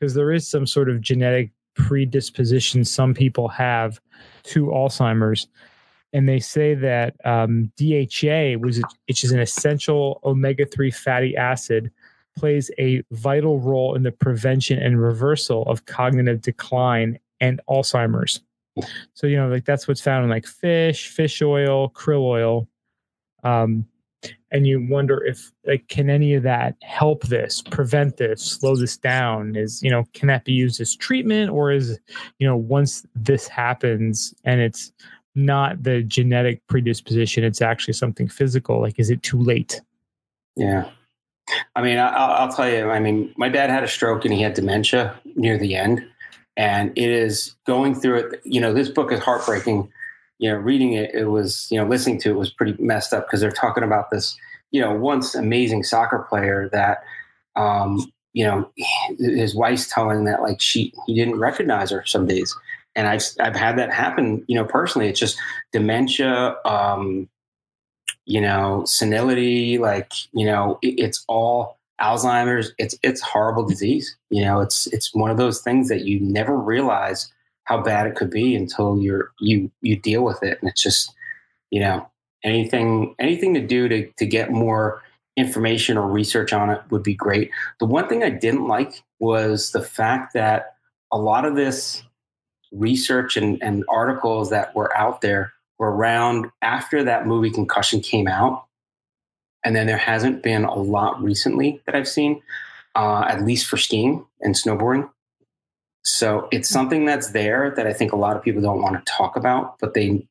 because 0.00 0.14
there 0.14 0.32
is 0.32 0.48
some 0.48 0.66
sort 0.66 0.88
of 0.88 1.02
genetic 1.02 1.50
predisposition 1.74 2.84
some 2.84 3.14
people 3.14 3.48
have 3.48 4.00
to 4.44 4.66
Alzheimer's. 4.66 5.48
And 6.12 6.28
they 6.28 6.38
say 6.38 6.74
that 6.74 7.16
um, 7.24 7.72
DHA, 7.76 8.58
which 8.58 9.24
is 9.24 9.32
an 9.32 9.40
essential 9.40 10.20
omega 10.24 10.64
3 10.64 10.90
fatty 10.92 11.36
acid, 11.36 11.90
plays 12.36 12.70
a 12.78 13.02
vital 13.10 13.58
role 13.58 13.94
in 13.94 14.02
the 14.02 14.12
prevention 14.12 14.78
and 14.78 15.00
reversal 15.00 15.62
of 15.62 15.86
cognitive 15.86 16.40
decline 16.40 17.18
and 17.40 17.60
Alzheimer's. 17.68 18.40
So, 19.14 19.26
you 19.26 19.36
know, 19.36 19.48
like 19.48 19.64
that's 19.64 19.86
what's 19.86 20.00
found 20.00 20.24
in 20.24 20.30
like 20.30 20.46
fish, 20.46 21.08
fish 21.08 21.42
oil, 21.42 21.90
krill 21.90 22.22
oil. 22.22 22.68
Um, 23.42 23.86
and 24.50 24.66
you 24.66 24.86
wonder 24.88 25.24
if 25.24 25.50
like 25.66 25.88
can 25.88 26.08
any 26.08 26.34
of 26.34 26.42
that 26.44 26.76
help 26.82 27.24
this 27.24 27.62
prevent 27.62 28.16
this 28.16 28.42
slow 28.42 28.76
this 28.76 28.96
down? 28.96 29.56
Is 29.56 29.82
you 29.82 29.90
know 29.90 30.04
can 30.14 30.28
that 30.28 30.44
be 30.44 30.52
used 30.52 30.80
as 30.80 30.94
treatment 30.94 31.50
or 31.50 31.72
is 31.72 31.98
you 32.38 32.46
know 32.46 32.56
once 32.56 33.06
this 33.14 33.48
happens 33.48 34.34
and 34.44 34.60
it's 34.60 34.92
not 35.34 35.82
the 35.82 36.02
genetic 36.02 36.64
predisposition 36.68 37.42
it's 37.42 37.60
actually 37.60 37.94
something 37.94 38.28
physical 38.28 38.80
like 38.80 38.98
is 38.98 39.10
it 39.10 39.22
too 39.22 39.40
late? 39.40 39.80
Yeah. 40.56 40.88
I 41.74 41.82
mean 41.82 41.98
I, 41.98 42.44
will 42.44 42.52
tell 42.52 42.70
you 42.70 42.90
i 42.90 42.98
mean 42.98 43.34
my 43.36 43.50
dad 43.50 43.68
had 43.68 43.84
a 43.84 43.88
stroke 43.88 44.24
and 44.24 44.32
he 44.32 44.40
had 44.40 44.54
dementia 44.54 45.14
near 45.36 45.58
the 45.58 45.76
end 45.76 46.02
and 46.56 46.90
it 46.96 47.10
is 47.10 47.54
going 47.66 47.94
through 47.94 48.16
it 48.20 48.40
you 48.44 48.62
know 48.62 48.72
this 48.72 48.88
book 48.88 49.12
is 49.12 49.20
heartbreaking 49.20 49.92
you 50.38 50.50
know, 50.50 50.56
reading 50.56 50.94
it, 50.94 51.14
it 51.14 51.26
was, 51.26 51.68
you 51.70 51.80
know, 51.80 51.86
listening 51.86 52.20
to 52.20 52.30
it 52.30 52.36
was 52.36 52.50
pretty 52.50 52.74
messed 52.82 53.12
up 53.12 53.26
because 53.26 53.40
they're 53.40 53.50
talking 53.50 53.84
about 53.84 54.10
this, 54.10 54.36
you 54.70 54.80
know, 54.80 54.92
once 54.92 55.34
amazing 55.34 55.84
soccer 55.84 56.26
player 56.28 56.68
that, 56.72 57.02
um, 57.56 58.12
you 58.32 58.44
know, 58.44 58.68
his 59.18 59.54
wife's 59.54 59.88
telling 59.88 60.24
that 60.24 60.42
like 60.42 60.60
she, 60.60 60.92
he 61.06 61.14
didn't 61.14 61.38
recognize 61.38 61.90
her 61.90 62.04
some 62.04 62.26
days. 62.26 62.54
And 62.96 63.06
I've, 63.06 63.24
I've 63.40 63.56
had 63.56 63.78
that 63.78 63.92
happen, 63.92 64.44
you 64.48 64.56
know, 64.56 64.64
personally. 64.64 65.08
It's 65.08 65.20
just 65.20 65.38
dementia, 65.72 66.56
um, 66.64 67.28
you 68.24 68.40
know, 68.40 68.84
senility, 68.86 69.78
like, 69.78 70.12
you 70.32 70.46
know, 70.46 70.78
it, 70.82 70.98
it's 70.98 71.24
all 71.28 71.78
Alzheimer's. 72.00 72.72
It's, 72.78 72.96
it's 73.02 73.20
horrible 73.20 73.64
disease. 73.64 74.16
You 74.30 74.44
know, 74.44 74.60
it's, 74.60 74.88
it's 74.88 75.14
one 75.14 75.30
of 75.30 75.36
those 75.36 75.60
things 75.62 75.88
that 75.88 76.04
you 76.04 76.20
never 76.20 76.56
realize 76.56 77.32
how 77.64 77.82
bad 77.82 78.06
it 78.06 78.14
could 78.14 78.30
be 78.30 78.54
until 78.54 78.98
you're 78.98 79.32
you 79.40 79.70
you 79.80 79.96
deal 79.96 80.22
with 80.22 80.42
it. 80.42 80.58
And 80.60 80.70
it's 80.70 80.82
just 80.82 81.12
you 81.70 81.80
know 81.80 82.08
anything 82.44 83.14
anything 83.18 83.54
to 83.54 83.66
do 83.66 83.88
to 83.88 84.10
to 84.18 84.26
get 84.26 84.50
more 84.50 85.02
information 85.36 85.96
or 85.96 86.08
research 86.08 86.52
on 86.52 86.70
it 86.70 86.80
would 86.90 87.02
be 87.02 87.14
great. 87.14 87.50
The 87.80 87.86
one 87.86 88.08
thing 88.08 88.22
i 88.22 88.30
didn't 88.30 88.68
like 88.68 89.02
was 89.18 89.72
the 89.72 89.82
fact 89.82 90.34
that 90.34 90.76
a 91.12 91.18
lot 91.18 91.44
of 91.44 91.56
this 91.56 92.02
research 92.72 93.36
and, 93.36 93.62
and 93.62 93.84
articles 93.88 94.50
that 94.50 94.74
were 94.74 94.96
out 94.96 95.20
there 95.20 95.52
were 95.78 95.90
around 95.90 96.50
after 96.62 97.04
that 97.04 97.26
movie 97.26 97.50
concussion 97.50 98.00
came 98.00 98.28
out. 98.28 98.64
And 99.64 99.74
then 99.74 99.86
there 99.86 99.96
hasn't 99.96 100.42
been 100.42 100.64
a 100.64 100.74
lot 100.74 101.22
recently 101.22 101.80
that 101.86 101.94
i've 101.94 102.08
seen 102.08 102.42
uh, 102.94 103.24
at 103.28 103.44
least 103.44 103.66
for 103.66 103.76
skiing 103.76 104.24
and 104.40 104.54
snowboarding 104.54 105.08
so 106.04 106.48
it's 106.52 106.68
something 106.68 107.06
that's 107.06 107.30
there 107.30 107.72
that 107.76 107.86
I 107.86 107.92
think 107.94 108.12
a 108.12 108.16
lot 108.16 108.36
of 108.36 108.42
people 108.42 108.60
don't 108.60 108.82
want 108.82 108.94
to 108.94 109.12
talk 109.12 109.36
about, 109.36 109.78
but 109.80 109.94
they, 109.94 110.26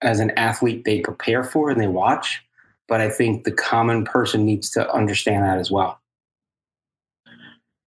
as 0.00 0.20
an 0.20 0.30
athlete, 0.32 0.84
they 0.84 1.00
prepare 1.00 1.44
for 1.44 1.70
and 1.70 1.80
they 1.80 1.86
watch. 1.86 2.42
But 2.88 3.02
I 3.02 3.10
think 3.10 3.44
the 3.44 3.52
common 3.52 4.06
person 4.06 4.46
needs 4.46 4.70
to 4.70 4.90
understand 4.90 5.44
that 5.44 5.58
as 5.58 5.70
well. 5.70 6.00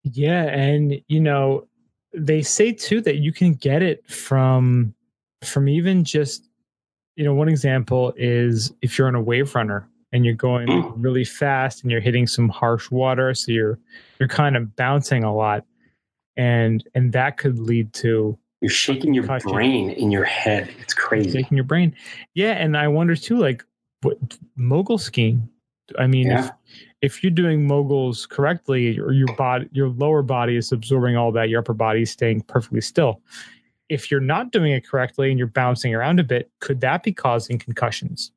Yeah. 0.03 0.45
And, 0.45 1.01
you 1.09 1.21
know, 1.21 1.67
they 2.13 2.43
say 2.43 2.73
too 2.73 3.01
that 3.03 3.17
you 3.17 3.33
can 3.33 3.55
get 3.55 3.83
it 3.83 4.07
from, 4.11 4.95
from 5.43 5.69
even 5.69 6.05
just, 6.05 6.47
you 7.17 7.25
know, 7.25 7.33
one 7.33 7.49
example 7.49 8.13
is 8.19 8.71
if 8.83 8.99
you're 8.99 9.09
on 9.09 9.15
a 9.15 9.23
wave 9.23 9.55
runner 9.55 9.89
and 10.13 10.27
you're 10.27 10.35
going 10.35 10.69
mm. 10.69 10.93
really 10.97 11.25
fast 11.25 11.83
and 11.83 11.91
you're 11.91 12.01
hitting 12.01 12.27
some 12.27 12.51
harsh 12.51 12.91
water. 12.91 13.33
So 13.35 13.53
you're, 13.53 13.79
you're 14.19 14.29
kind 14.29 14.57
of 14.57 14.77
bouncing 14.77 15.25
a 15.25 15.35
lot 15.35 15.65
and 16.37 16.85
and 16.95 17.13
that 17.13 17.37
could 17.37 17.59
lead 17.59 17.93
to 17.95 18.39
you're 18.61 18.71
shaking 18.71 19.15
your 19.15 19.25
concussion. 19.25 19.53
brain 19.53 19.91
in 19.91 20.11
your 20.11 20.25
head. 20.25 20.69
It's 20.81 20.93
crazy. 20.93 21.31
Shaking 21.43 21.57
your 21.57 21.65
brain. 21.65 21.95
Yeah, 22.35 22.53
and 22.53 22.77
I 22.77 22.89
wonder 22.89 23.17
too, 23.17 23.39
like 23.39 23.65
what 24.03 24.19
mogul 24.57 24.99
skiing. 24.99 25.49
I 25.99 26.07
mean, 26.07 26.29
yeah. 26.29 26.45
if 26.45 26.51
if 27.03 27.23
you're 27.25 27.31
doing 27.31 27.67
moguls 27.67 28.27
correctly, 28.27 28.99
or 28.99 29.13
your 29.13 29.35
body, 29.37 29.69
your 29.73 29.89
lower 29.89 30.23
body 30.23 30.57
is 30.57 30.73
absorbing 30.73 31.17
all 31.17 31.33
that, 31.33 31.49
your 31.49 31.61
upper 31.61 31.73
body 31.73 32.03
is 32.03 32.11
staying 32.11 32.43
perfectly 32.43 32.83
still. 32.83 33.23
If 33.89 34.11
you're 34.11 34.21
not 34.21 34.53
doing 34.53 34.73
it 34.73 34.87
correctly 34.87 35.31
and 35.31 35.39
you're 35.39 35.49
bouncing 35.49 35.95
around 35.95 36.21
a 36.21 36.25
bit, 36.25 36.51
could 36.61 36.81
that 36.83 37.03
be 37.03 37.13
causing 37.13 37.59
concussions? 37.59 38.31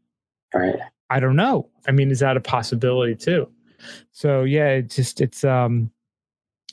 Right. 0.53 0.79
I 1.09 1.19
don't 1.19 1.35
know. 1.35 1.69
I 1.87 1.91
mean, 1.91 2.09
is 2.09 2.19
that 2.19 2.37
a 2.37 2.41
possibility 2.41 3.15
too? 3.15 3.47
So 4.11 4.43
yeah, 4.43 4.69
it 4.69 4.89
just 4.89 5.21
it's 5.21 5.43
um 5.43 5.91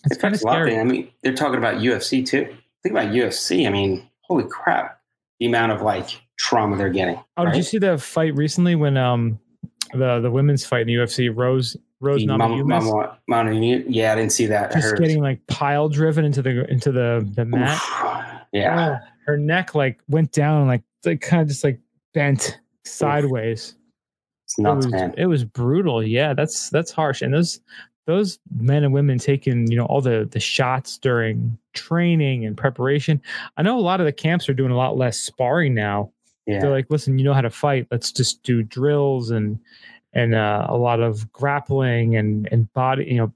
it's 0.04 0.16
kind 0.16 0.34
of 0.34 0.40
scary. 0.40 0.78
I 0.78 0.84
mean, 0.84 1.10
they're 1.22 1.34
talking 1.34 1.58
about 1.58 1.76
UFC 1.76 2.24
too. 2.24 2.56
Think 2.82 2.94
about 2.94 3.08
UFC. 3.08 3.66
I 3.66 3.70
mean, 3.70 4.08
holy 4.22 4.44
crap, 4.44 5.00
the 5.38 5.46
amount 5.46 5.72
of 5.72 5.82
like 5.82 6.20
trauma 6.38 6.76
they're 6.76 6.88
getting. 6.88 7.16
Oh, 7.36 7.44
right? 7.44 7.52
did 7.52 7.58
you 7.58 7.62
see 7.62 7.78
the 7.78 7.98
fight 7.98 8.34
recently 8.34 8.74
when 8.74 8.96
um 8.96 9.38
the 9.92 10.20
the 10.20 10.30
women's 10.30 10.64
fight 10.64 10.82
in 10.82 10.86
the 10.86 10.94
UFC 10.94 11.30
Rose 11.34 11.76
Rose 12.00 12.24
Namajunas? 12.24 13.16
yeah, 13.88 14.12
I 14.12 14.16
didn't 14.16 14.32
see 14.32 14.46
that. 14.46 14.72
Just 14.72 14.96
getting 14.96 15.20
like 15.20 15.46
pile 15.46 15.88
driven 15.88 16.24
into 16.24 16.42
the 16.42 16.70
into 16.70 16.92
the 16.92 17.28
the 17.34 17.44
mat. 17.44 18.46
yeah, 18.52 18.98
oh, 19.00 19.06
her 19.26 19.36
neck 19.36 19.74
like 19.74 20.00
went 20.08 20.32
down 20.32 20.66
like 20.66 20.82
like 21.04 21.20
kind 21.20 21.42
of 21.42 21.48
just 21.48 21.64
like 21.64 21.78
bent 22.14 22.58
sideways. 22.84 23.74
It's 24.44 24.58
nuts, 24.58 24.86
it 24.86 24.88
was, 24.88 24.92
man. 24.92 25.14
It 25.16 25.26
was 25.26 25.44
brutal. 25.44 26.02
Yeah, 26.02 26.34
that's 26.34 26.70
that's 26.70 26.90
harsh. 26.90 27.22
And 27.22 27.34
those 27.34 27.60
those 28.06 28.38
men 28.56 28.84
and 28.84 28.92
women 28.92 29.18
taking 29.18 29.70
you 29.70 29.76
know 29.76 29.86
all 29.86 30.00
the 30.00 30.28
the 30.30 30.40
shots 30.40 30.98
during 30.98 31.58
training 31.72 32.44
and 32.44 32.56
preparation 32.56 33.20
i 33.56 33.62
know 33.62 33.78
a 33.78 33.80
lot 33.80 34.00
of 34.00 34.06
the 34.06 34.12
camps 34.12 34.48
are 34.48 34.54
doing 34.54 34.70
a 34.70 34.76
lot 34.76 34.96
less 34.96 35.18
sparring 35.18 35.74
now 35.74 36.10
yeah. 36.46 36.60
they're 36.60 36.70
like 36.70 36.86
listen 36.90 37.18
you 37.18 37.24
know 37.24 37.34
how 37.34 37.40
to 37.40 37.50
fight 37.50 37.86
let's 37.90 38.12
just 38.12 38.42
do 38.42 38.62
drills 38.62 39.30
and 39.30 39.58
and 40.12 40.34
uh, 40.34 40.66
a 40.68 40.76
lot 40.76 41.00
of 41.00 41.30
grappling 41.32 42.16
and 42.16 42.48
and 42.50 42.72
body 42.72 43.04
you 43.04 43.16
know 43.16 43.32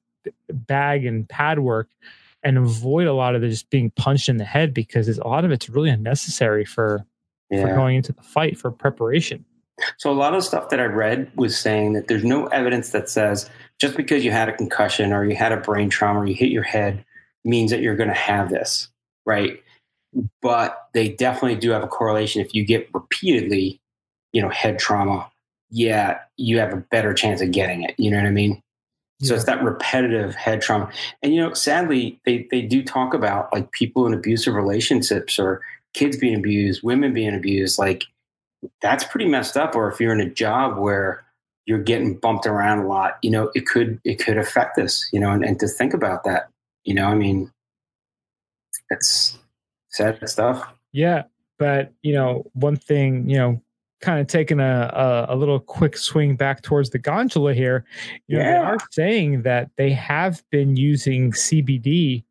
bag 0.51 1.05
and 1.05 1.29
pad 1.29 1.59
work 1.59 1.89
and 2.43 2.59
avoid 2.59 3.07
a 3.07 3.13
lot 3.13 3.35
of 3.35 3.41
the 3.41 3.49
just 3.49 3.71
being 3.71 3.91
punched 3.91 4.29
in 4.29 4.37
the 4.37 4.45
head 4.45 4.75
because 4.75 5.09
a 5.09 5.27
lot 5.27 5.45
of 5.45 5.51
it's 5.51 5.69
really 5.69 5.91
unnecessary 5.91 6.65
for 6.65 7.05
yeah. 7.51 7.63
for 7.63 7.75
going 7.75 7.97
into 7.97 8.13
the 8.13 8.23
fight 8.23 8.59
for 8.59 8.71
preparation 8.71 9.45
so 9.97 10.11
a 10.11 10.15
lot 10.15 10.35
of 10.35 10.45
stuff 10.45 10.69
that 10.71 10.81
I 10.81 10.85
read 10.85 11.31
was 11.35 11.59
saying 11.59 11.95
that 11.95 12.09
there's 12.09 12.25
no 12.25 12.47
evidence 12.47 12.91
that 12.91 13.09
says 13.09 13.51
just 13.81 13.97
because 13.97 14.25
you 14.25 14.31
had 14.31 14.49
a 14.49 14.57
concussion 14.57 15.13
or 15.13 15.25
you 15.25 15.35
had 15.35 15.53
a 15.53 15.57
brain 15.57 15.91
trauma 15.91 16.21
or 16.21 16.27
you 16.27 16.35
hit 16.35 16.51
your 16.51 16.63
head 16.63 17.05
means 17.45 17.71
that 17.71 17.81
you're 17.81 17.97
going 17.97 18.09
to 18.09 18.15
have 18.15 18.51
this, 18.51 18.89
right? 19.27 19.63
But 20.41 20.89
they 20.95 21.09
definitely 21.09 21.59
do 21.59 21.71
have 21.71 21.83
a 21.83 21.89
correlation. 21.89 22.41
If 22.41 22.55
you 22.55 22.65
get 22.65 22.89
repeatedly, 22.95 23.81
you 24.33 24.43
know, 24.43 24.49
head 24.49 24.79
trauma, 24.79 25.31
yeah, 25.71 26.21
you 26.37 26.61
have 26.61 26.73
a 26.73 26.85
better 26.91 27.13
chance 27.13 27.41
of 27.41 27.51
getting 27.51 27.83
it. 27.83 27.95
You 27.99 28.11
know 28.11 28.19
what 28.19 28.27
I 28.27 28.31
mean? 28.31 28.63
Yeah. 29.19 29.29
So 29.29 29.35
it's 29.35 29.45
that 29.45 29.63
repetitive 29.63 30.37
head 30.37 30.63
trauma. 30.63 30.91
And 31.23 31.35
you 31.35 31.41
know, 31.41 31.53
sadly, 31.53 32.21
they 32.25 32.47
they 32.51 32.63
do 32.63 32.83
talk 32.83 33.13
about 33.13 33.53
like 33.53 33.73
people 33.73 34.07
in 34.07 34.15
abusive 34.15 34.55
relationships 34.55 35.39
or 35.39 35.63
kids 35.95 36.17
being 36.17 36.37
abused, 36.37 36.83
women 36.85 37.13
being 37.13 37.35
abused, 37.35 37.79
like 37.79 38.05
that's 38.81 39.05
pretty 39.05 39.27
messed 39.27 39.57
up. 39.57 39.75
Or 39.75 39.91
if 39.91 40.01
you're 40.01 40.13
in 40.13 40.21
a 40.21 40.31
job 40.31 40.79
where 40.79 41.25
you're 41.67 41.83
getting 41.83 42.19
bumped 42.19 42.47
around 42.47 42.81
a 42.81 42.87
lot, 42.87 43.19
you 43.23 43.31
know, 43.31 43.51
it 43.55 43.67
could 43.67 44.01
it 44.05 44.17
could 44.17 44.39
affect 44.39 44.77
this, 44.77 45.09
you 45.13 45.21
know, 45.21 45.31
and, 45.31 45.45
and 45.45 45.59
to 45.61 45.69
think 45.69 45.95
about 45.95 46.25
that, 46.25 46.49
you 46.85 46.95
know, 46.95 47.07
I 47.07 47.15
mean, 47.15 47.51
it's 48.91 49.39
sad 49.91 50.29
stuff. 50.29 50.67
Yeah, 50.93 51.25
but 51.59 51.93
you 52.03 52.13
know, 52.13 52.45
one 52.53 52.77
thing, 52.77 53.29
you 53.29 53.39
know, 53.39 53.61
kind 54.01 54.21
of 54.21 54.27
taking 54.27 54.61
a, 54.61 55.27
a, 55.29 55.35
a 55.35 55.37
little 55.37 55.59
quick 55.59 55.97
swing 55.97 56.37
back 56.37 56.63
towards 56.63 56.91
the 56.91 56.99
gondola 56.99 57.55
here, 57.55 57.85
you 58.27 58.37
know, 58.37 58.45
yeah. 58.45 58.51
they 58.51 58.67
are 58.67 58.79
saying 58.91 59.43
that 59.43 59.71
they 59.77 59.91
have 59.91 60.43
been 60.51 60.77
using 60.77 61.33
CBD 61.33 62.25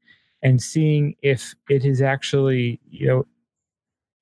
and 0.43 0.61
seeing 0.61 1.15
if 1.23 1.55
it 1.69 1.83
is 1.83 2.01
actually, 2.01 2.79
you 2.89 3.07
know, 3.07 3.25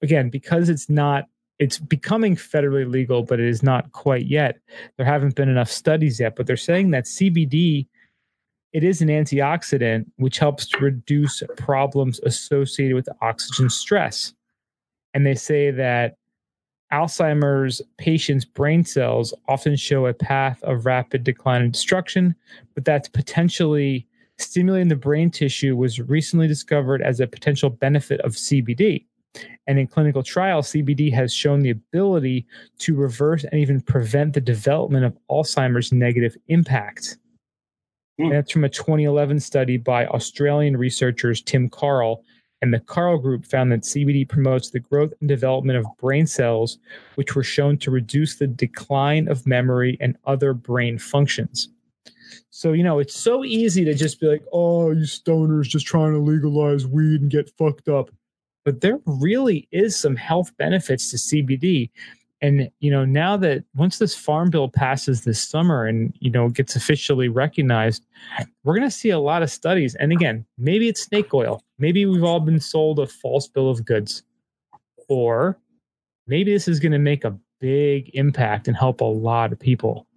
again 0.01 0.29
because 0.29 0.69
it's 0.69 0.89
not 0.89 1.25
it's 1.61 1.77
becoming 1.77 2.35
federally 2.35 2.91
legal, 2.91 3.21
but 3.21 3.39
it 3.39 3.47
is 3.47 3.61
not 3.61 3.91
quite 3.91 4.25
yet. 4.25 4.57
There 4.97 5.05
haven't 5.05 5.35
been 5.35 5.47
enough 5.47 5.69
studies 5.69 6.19
yet, 6.19 6.35
but 6.35 6.47
they're 6.47 6.57
saying 6.57 6.89
that 6.91 7.05
CBD 7.05 7.87
it 8.73 8.83
is 8.83 9.01
an 9.01 9.09
antioxidant 9.09 10.05
which 10.15 10.39
helps 10.39 10.65
to 10.65 10.77
reduce 10.79 11.43
problems 11.57 12.19
associated 12.21 12.95
with 12.95 13.09
oxygen 13.21 13.69
stress. 13.69 14.33
And 15.13 15.25
they 15.25 15.35
say 15.35 15.71
that 15.71 16.15
Alzheimer's 16.91 17.81
patients' 17.97 18.45
brain 18.45 18.83
cells 18.83 19.33
often 19.47 19.75
show 19.75 20.07
a 20.07 20.13
path 20.13 20.63
of 20.63 20.85
rapid 20.85 21.23
decline 21.23 21.61
and 21.61 21.73
destruction, 21.73 22.33
but 22.73 22.85
that's 22.85 23.09
potentially 23.09 24.07
stimulating 24.37 24.87
the 24.87 24.95
brain 24.95 25.29
tissue 25.29 25.75
was 25.75 25.99
recently 25.99 26.47
discovered 26.47 27.01
as 27.01 27.19
a 27.19 27.27
potential 27.27 27.69
benefit 27.69 28.19
of 28.21 28.31
CBD. 28.31 29.05
And 29.67 29.79
in 29.79 29.87
clinical 29.87 30.23
trials, 30.23 30.71
CBD 30.71 31.13
has 31.13 31.33
shown 31.33 31.61
the 31.61 31.69
ability 31.69 32.45
to 32.79 32.95
reverse 32.95 33.43
and 33.45 33.53
even 33.55 33.79
prevent 33.79 34.33
the 34.33 34.41
development 34.41 35.05
of 35.05 35.17
Alzheimer's 35.29 35.91
negative 35.91 36.35
impact. 36.47 37.17
Mm. 38.19 38.31
That's 38.31 38.51
from 38.51 38.63
a 38.63 38.69
2011 38.69 39.39
study 39.39 39.77
by 39.77 40.05
Australian 40.07 40.77
researchers 40.77 41.41
Tim 41.41 41.69
Karl 41.69 42.23
And 42.61 42.73
the 42.73 42.79
Karl 42.79 43.17
group 43.17 43.45
found 43.45 43.71
that 43.71 43.81
CBD 43.81 44.27
promotes 44.27 44.69
the 44.69 44.79
growth 44.79 45.13
and 45.19 45.27
development 45.27 45.79
of 45.79 45.85
brain 45.97 46.27
cells, 46.27 46.77
which 47.15 47.35
were 47.35 47.43
shown 47.43 47.77
to 47.79 47.91
reduce 47.91 48.35
the 48.35 48.47
decline 48.47 49.27
of 49.27 49.47
memory 49.47 49.97
and 49.99 50.15
other 50.25 50.53
brain 50.53 50.99
functions. 50.99 51.69
So, 52.51 52.73
you 52.73 52.83
know, 52.83 52.99
it's 52.99 53.15
so 53.15 53.43
easy 53.43 53.83
to 53.85 53.93
just 53.93 54.19
be 54.19 54.27
like, 54.27 54.43
oh, 54.53 54.91
you 54.91 55.05
stoners 55.05 55.63
just 55.63 55.87
trying 55.87 56.13
to 56.13 56.19
legalize 56.19 56.85
weed 56.85 57.21
and 57.21 57.31
get 57.31 57.49
fucked 57.57 57.87
up. 57.87 58.11
But 58.63 58.81
there 58.81 58.99
really 59.05 59.67
is 59.71 59.95
some 59.97 60.15
health 60.15 60.55
benefits 60.57 61.09
to 61.11 61.17
CBD. 61.17 61.89
And, 62.43 62.71
you 62.79 62.89
know, 62.89 63.05
now 63.05 63.37
that 63.37 63.63
once 63.75 63.99
this 63.99 64.15
farm 64.15 64.49
bill 64.49 64.69
passes 64.69 65.23
this 65.23 65.39
summer 65.39 65.85
and, 65.85 66.13
you 66.19 66.31
know, 66.31 66.49
gets 66.49 66.75
officially 66.75 67.29
recognized, 67.29 68.05
we're 68.63 68.75
going 68.75 68.87
to 68.87 68.95
see 68.95 69.11
a 69.11 69.19
lot 69.19 69.43
of 69.43 69.51
studies. 69.51 69.93
And 69.95 70.11
again, 70.11 70.45
maybe 70.57 70.87
it's 70.87 71.03
snake 71.03 71.33
oil. 71.33 71.63
Maybe 71.77 72.05
we've 72.05 72.23
all 72.23 72.39
been 72.39 72.59
sold 72.59 72.99
a 72.99 73.05
false 73.05 73.47
bill 73.47 73.69
of 73.69 73.85
goods. 73.85 74.23
Or 75.07 75.59
maybe 76.25 76.51
this 76.51 76.67
is 76.67 76.79
going 76.79 76.93
to 76.93 76.99
make 76.99 77.23
a 77.23 77.37
big 77.59 78.09
impact 78.15 78.67
and 78.67 78.75
help 78.75 79.01
a 79.01 79.05
lot 79.05 79.51
of 79.51 79.59
people. 79.59 80.07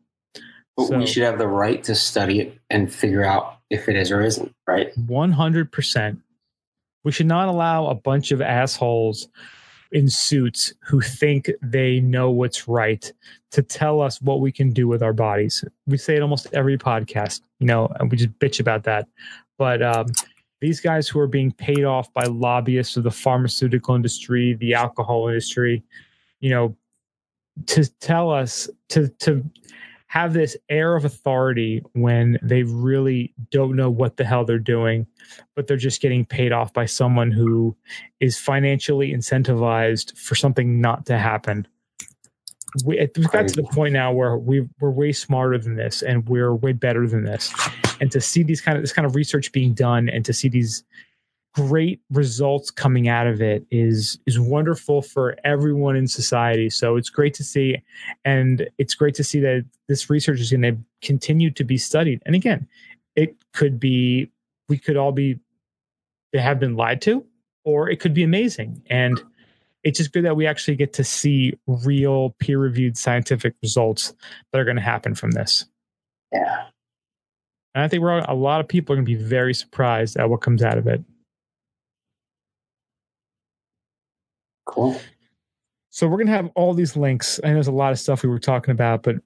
But 0.76 0.86
so, 0.86 0.98
we 0.98 1.06
should 1.06 1.22
have 1.22 1.38
the 1.38 1.46
right 1.46 1.84
to 1.84 1.94
study 1.94 2.40
it 2.40 2.58
and 2.70 2.92
figure 2.92 3.24
out 3.24 3.58
if 3.70 3.88
it 3.88 3.96
is 3.96 4.10
or 4.10 4.22
isn't, 4.22 4.52
right? 4.66 4.94
100%. 4.96 6.20
We 7.04 7.12
should 7.12 7.26
not 7.26 7.48
allow 7.48 7.86
a 7.86 7.94
bunch 7.94 8.32
of 8.32 8.40
assholes 8.40 9.28
in 9.92 10.08
suits 10.10 10.74
who 10.80 11.00
think 11.00 11.50
they 11.62 12.00
know 12.00 12.30
what's 12.30 12.66
right 12.66 13.12
to 13.52 13.62
tell 13.62 14.00
us 14.00 14.20
what 14.20 14.40
we 14.40 14.50
can 14.50 14.72
do 14.72 14.88
with 14.88 15.02
our 15.02 15.12
bodies. 15.12 15.64
We 15.86 15.98
say 15.98 16.16
it 16.16 16.22
almost 16.22 16.48
every 16.52 16.76
podcast, 16.76 17.42
you 17.60 17.66
know, 17.66 17.88
and 18.00 18.10
we 18.10 18.16
just 18.16 18.36
bitch 18.40 18.58
about 18.58 18.82
that. 18.84 19.06
But 19.56 19.82
um, 19.82 20.06
these 20.60 20.80
guys 20.80 21.06
who 21.08 21.20
are 21.20 21.28
being 21.28 21.52
paid 21.52 21.84
off 21.84 22.12
by 22.12 22.24
lobbyists 22.24 22.96
of 22.96 23.04
the 23.04 23.10
pharmaceutical 23.10 23.94
industry, 23.94 24.54
the 24.54 24.74
alcohol 24.74 25.28
industry, 25.28 25.84
you 26.40 26.50
know, 26.50 26.76
to 27.66 27.86
tell 28.00 28.30
us 28.30 28.68
to 28.88 29.08
to 29.20 29.44
have 30.14 30.32
this 30.32 30.56
air 30.68 30.94
of 30.94 31.04
authority 31.04 31.82
when 31.94 32.38
they 32.40 32.62
really 32.62 33.34
don't 33.50 33.74
know 33.74 33.90
what 33.90 34.16
the 34.16 34.24
hell 34.24 34.44
they're 34.44 34.60
doing, 34.60 35.04
but 35.56 35.66
they're 35.66 35.76
just 35.76 36.00
getting 36.00 36.24
paid 36.24 36.52
off 36.52 36.72
by 36.72 36.86
someone 36.86 37.32
who 37.32 37.76
is 38.20 38.38
financially 38.38 39.12
incentivized 39.12 40.16
for 40.16 40.36
something 40.36 40.80
not 40.80 41.04
to 41.04 41.18
happen. 41.18 41.66
We, 42.84 42.98
have 42.98 43.32
got 43.32 43.48
to 43.48 43.56
the 43.56 43.68
point 43.72 43.92
now 43.92 44.12
where 44.12 44.36
we, 44.36 44.68
we're 44.78 44.92
way 44.92 45.10
smarter 45.10 45.58
than 45.58 45.74
this 45.74 46.00
and 46.00 46.28
we're 46.28 46.54
way 46.54 46.70
better 46.70 47.08
than 47.08 47.24
this. 47.24 47.52
And 48.00 48.08
to 48.12 48.20
see 48.20 48.44
these 48.44 48.60
kind 48.60 48.78
of 48.78 48.84
this 48.84 48.92
kind 48.92 49.06
of 49.06 49.16
research 49.16 49.50
being 49.50 49.74
done 49.74 50.08
and 50.08 50.24
to 50.26 50.32
see 50.32 50.48
these 50.48 50.84
great 51.54 52.00
results 52.10 52.70
coming 52.70 53.08
out 53.08 53.26
of 53.26 53.40
it 53.40 53.64
is 53.70 54.18
is 54.26 54.40
wonderful 54.40 55.02
for 55.02 55.36
everyone 55.44 55.96
in 55.96 56.06
society. 56.08 56.68
So 56.68 56.96
it's 56.96 57.10
great 57.10 57.32
to 57.34 57.44
see 57.44 57.80
and 58.24 58.68
it's 58.78 58.94
great 58.94 59.14
to 59.14 59.24
see 59.24 59.40
that 59.40 59.64
this 59.88 60.10
research 60.10 60.40
is 60.40 60.50
going 60.50 60.62
to 60.62 60.76
continue 61.00 61.50
to 61.52 61.64
be 61.64 61.78
studied. 61.78 62.20
And 62.26 62.34
again 62.34 62.68
it 63.14 63.36
could 63.52 63.78
be 63.78 64.30
we 64.68 64.78
could 64.78 64.96
all 64.96 65.12
be 65.12 65.38
they 66.32 66.40
have 66.40 66.58
been 66.58 66.74
lied 66.74 67.00
to 67.02 67.24
or 67.64 67.88
it 67.88 68.00
could 68.00 68.14
be 68.14 68.24
amazing. 68.24 68.82
And 68.90 69.22
it's 69.84 69.98
just 69.98 70.12
good 70.12 70.24
that 70.24 70.34
we 70.34 70.46
actually 70.46 70.76
get 70.76 70.92
to 70.94 71.04
see 71.04 71.54
real 71.66 72.30
peer 72.40 72.58
reviewed 72.58 72.96
scientific 72.96 73.54
results 73.62 74.12
that 74.50 74.60
are 74.60 74.64
going 74.64 74.76
to 74.76 74.82
happen 74.82 75.14
from 75.14 75.30
this. 75.32 75.66
Yeah. 76.32 76.64
And 77.76 77.84
i 77.84 77.88
think 77.88 78.02
we're 78.02 78.18
a 78.18 78.34
lot 78.34 78.60
of 78.60 78.66
people 78.66 78.92
are 78.92 78.96
going 78.96 79.06
to 79.06 79.18
be 79.18 79.22
very 79.22 79.54
surprised 79.54 80.16
at 80.16 80.28
what 80.28 80.40
comes 80.40 80.62
out 80.62 80.78
of 80.78 80.86
it 80.88 81.04
Cool. 84.74 85.00
So 85.90 86.08
we're 86.08 86.18
gonna 86.18 86.32
have 86.32 86.50
all 86.56 86.74
these 86.74 86.96
links. 86.96 87.38
I 87.44 87.48
know 87.48 87.54
there's 87.54 87.68
a 87.68 87.72
lot 87.72 87.92
of 87.92 88.00
stuff 88.00 88.24
we 88.24 88.28
were 88.28 88.40
talking 88.40 88.72
about, 88.72 89.04
but 89.04 89.16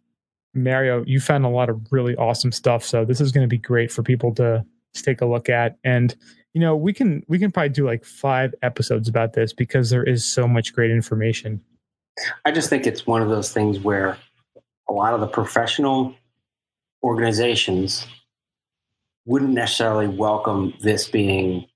Mario, 0.53 1.03
you 1.07 1.21
found 1.21 1.47
a 1.47 1.49
lot 1.49 1.71
of 1.71 1.81
really 1.91 2.15
awesome 2.17 2.53
stuff. 2.53 2.85
So 2.85 3.07
this 3.07 3.19
is 3.19 3.33
gonna 3.33 3.47
be 3.47 3.57
great 3.57 3.91
for 3.91 4.03
people 4.03 4.35
to, 4.35 4.65
to 4.93 5.03
take 5.03 5.23
a 5.23 5.27
look 5.27 5.49
at. 5.49 5.79
And 5.85 6.15
you 6.53 6.61
know, 6.61 6.77
we 6.77 6.93
can 6.93 7.25
we 7.29 7.39
can 7.39 7.51
probably 7.51 7.71
do 7.71 7.87
like 7.87 8.05
five 8.05 8.55
episodes 8.61 9.09
about 9.09 9.33
this 9.33 9.55
because 9.55 9.89
there 9.89 10.05
is 10.05 10.27
so 10.27 10.47
much 10.47 10.75
great 10.75 10.91
information. 10.91 11.63
I 12.45 12.51
just 12.51 12.69
think 12.69 12.87
it's 12.87 13.07
one 13.07 13.23
of 13.23 13.31
those 13.31 13.51
things 13.51 13.79
where 13.79 14.19
a 14.89 14.93
lot 14.93 15.15
of 15.15 15.21
the 15.21 15.27
professional 15.27 16.15
organizations 17.03 18.07
wouldn't 19.25 19.53
necessarily 19.53 20.09
welcome 20.09 20.75
this 20.83 21.09
being 21.09 21.67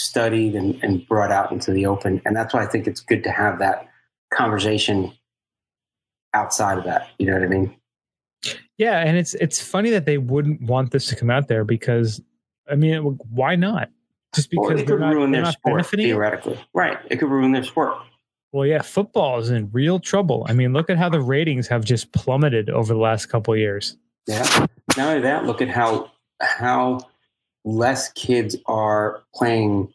studied 0.00 0.54
and, 0.54 0.82
and 0.82 1.06
brought 1.06 1.30
out 1.30 1.52
into 1.52 1.70
the 1.70 1.86
open. 1.86 2.20
And 2.24 2.34
that's 2.34 2.54
why 2.54 2.62
I 2.62 2.66
think 2.66 2.86
it's 2.86 3.00
good 3.00 3.22
to 3.24 3.30
have 3.30 3.58
that 3.58 3.88
conversation 4.32 5.12
outside 6.34 6.78
of 6.78 6.84
that. 6.84 7.08
You 7.18 7.26
know 7.26 7.34
what 7.34 7.42
I 7.42 7.48
mean? 7.48 7.74
Yeah, 8.78 9.00
and 9.00 9.18
it's 9.18 9.34
it's 9.34 9.60
funny 9.60 9.90
that 9.90 10.06
they 10.06 10.16
wouldn't 10.16 10.62
want 10.62 10.92
this 10.92 11.06
to 11.08 11.16
come 11.16 11.28
out 11.28 11.48
there 11.48 11.64
because 11.64 12.22
I 12.70 12.76
mean, 12.76 13.18
why 13.30 13.56
not? 13.56 13.90
Just 14.34 14.50
because 14.50 14.68
well, 14.68 14.78
it 14.78 14.86
could 14.86 15.00
not, 15.00 15.12
ruin 15.14 15.32
their 15.32 15.44
sport 15.46 15.84
theoretically, 15.86 16.54
it? 16.54 16.64
right? 16.72 16.98
It 17.10 17.16
could 17.16 17.28
ruin 17.28 17.52
their 17.52 17.64
sport. 17.64 17.98
Well, 18.52 18.66
yeah, 18.66 18.80
football 18.82 19.38
is 19.38 19.50
in 19.50 19.70
real 19.72 20.00
trouble. 20.00 20.46
I 20.48 20.54
mean, 20.54 20.72
look 20.72 20.88
at 20.88 20.96
how 20.96 21.08
the 21.08 21.20
ratings 21.20 21.68
have 21.68 21.84
just 21.84 22.12
plummeted 22.12 22.70
over 22.70 22.94
the 22.94 22.98
last 22.98 23.26
couple 23.26 23.54
years. 23.56 23.96
Yeah. 24.26 24.66
Not 24.96 25.08
only 25.08 25.20
that, 25.20 25.44
look 25.44 25.60
at 25.60 25.68
how 25.68 26.10
how 26.40 27.00
less 27.64 28.10
kids 28.12 28.56
are 28.66 29.22
playing 29.34 29.92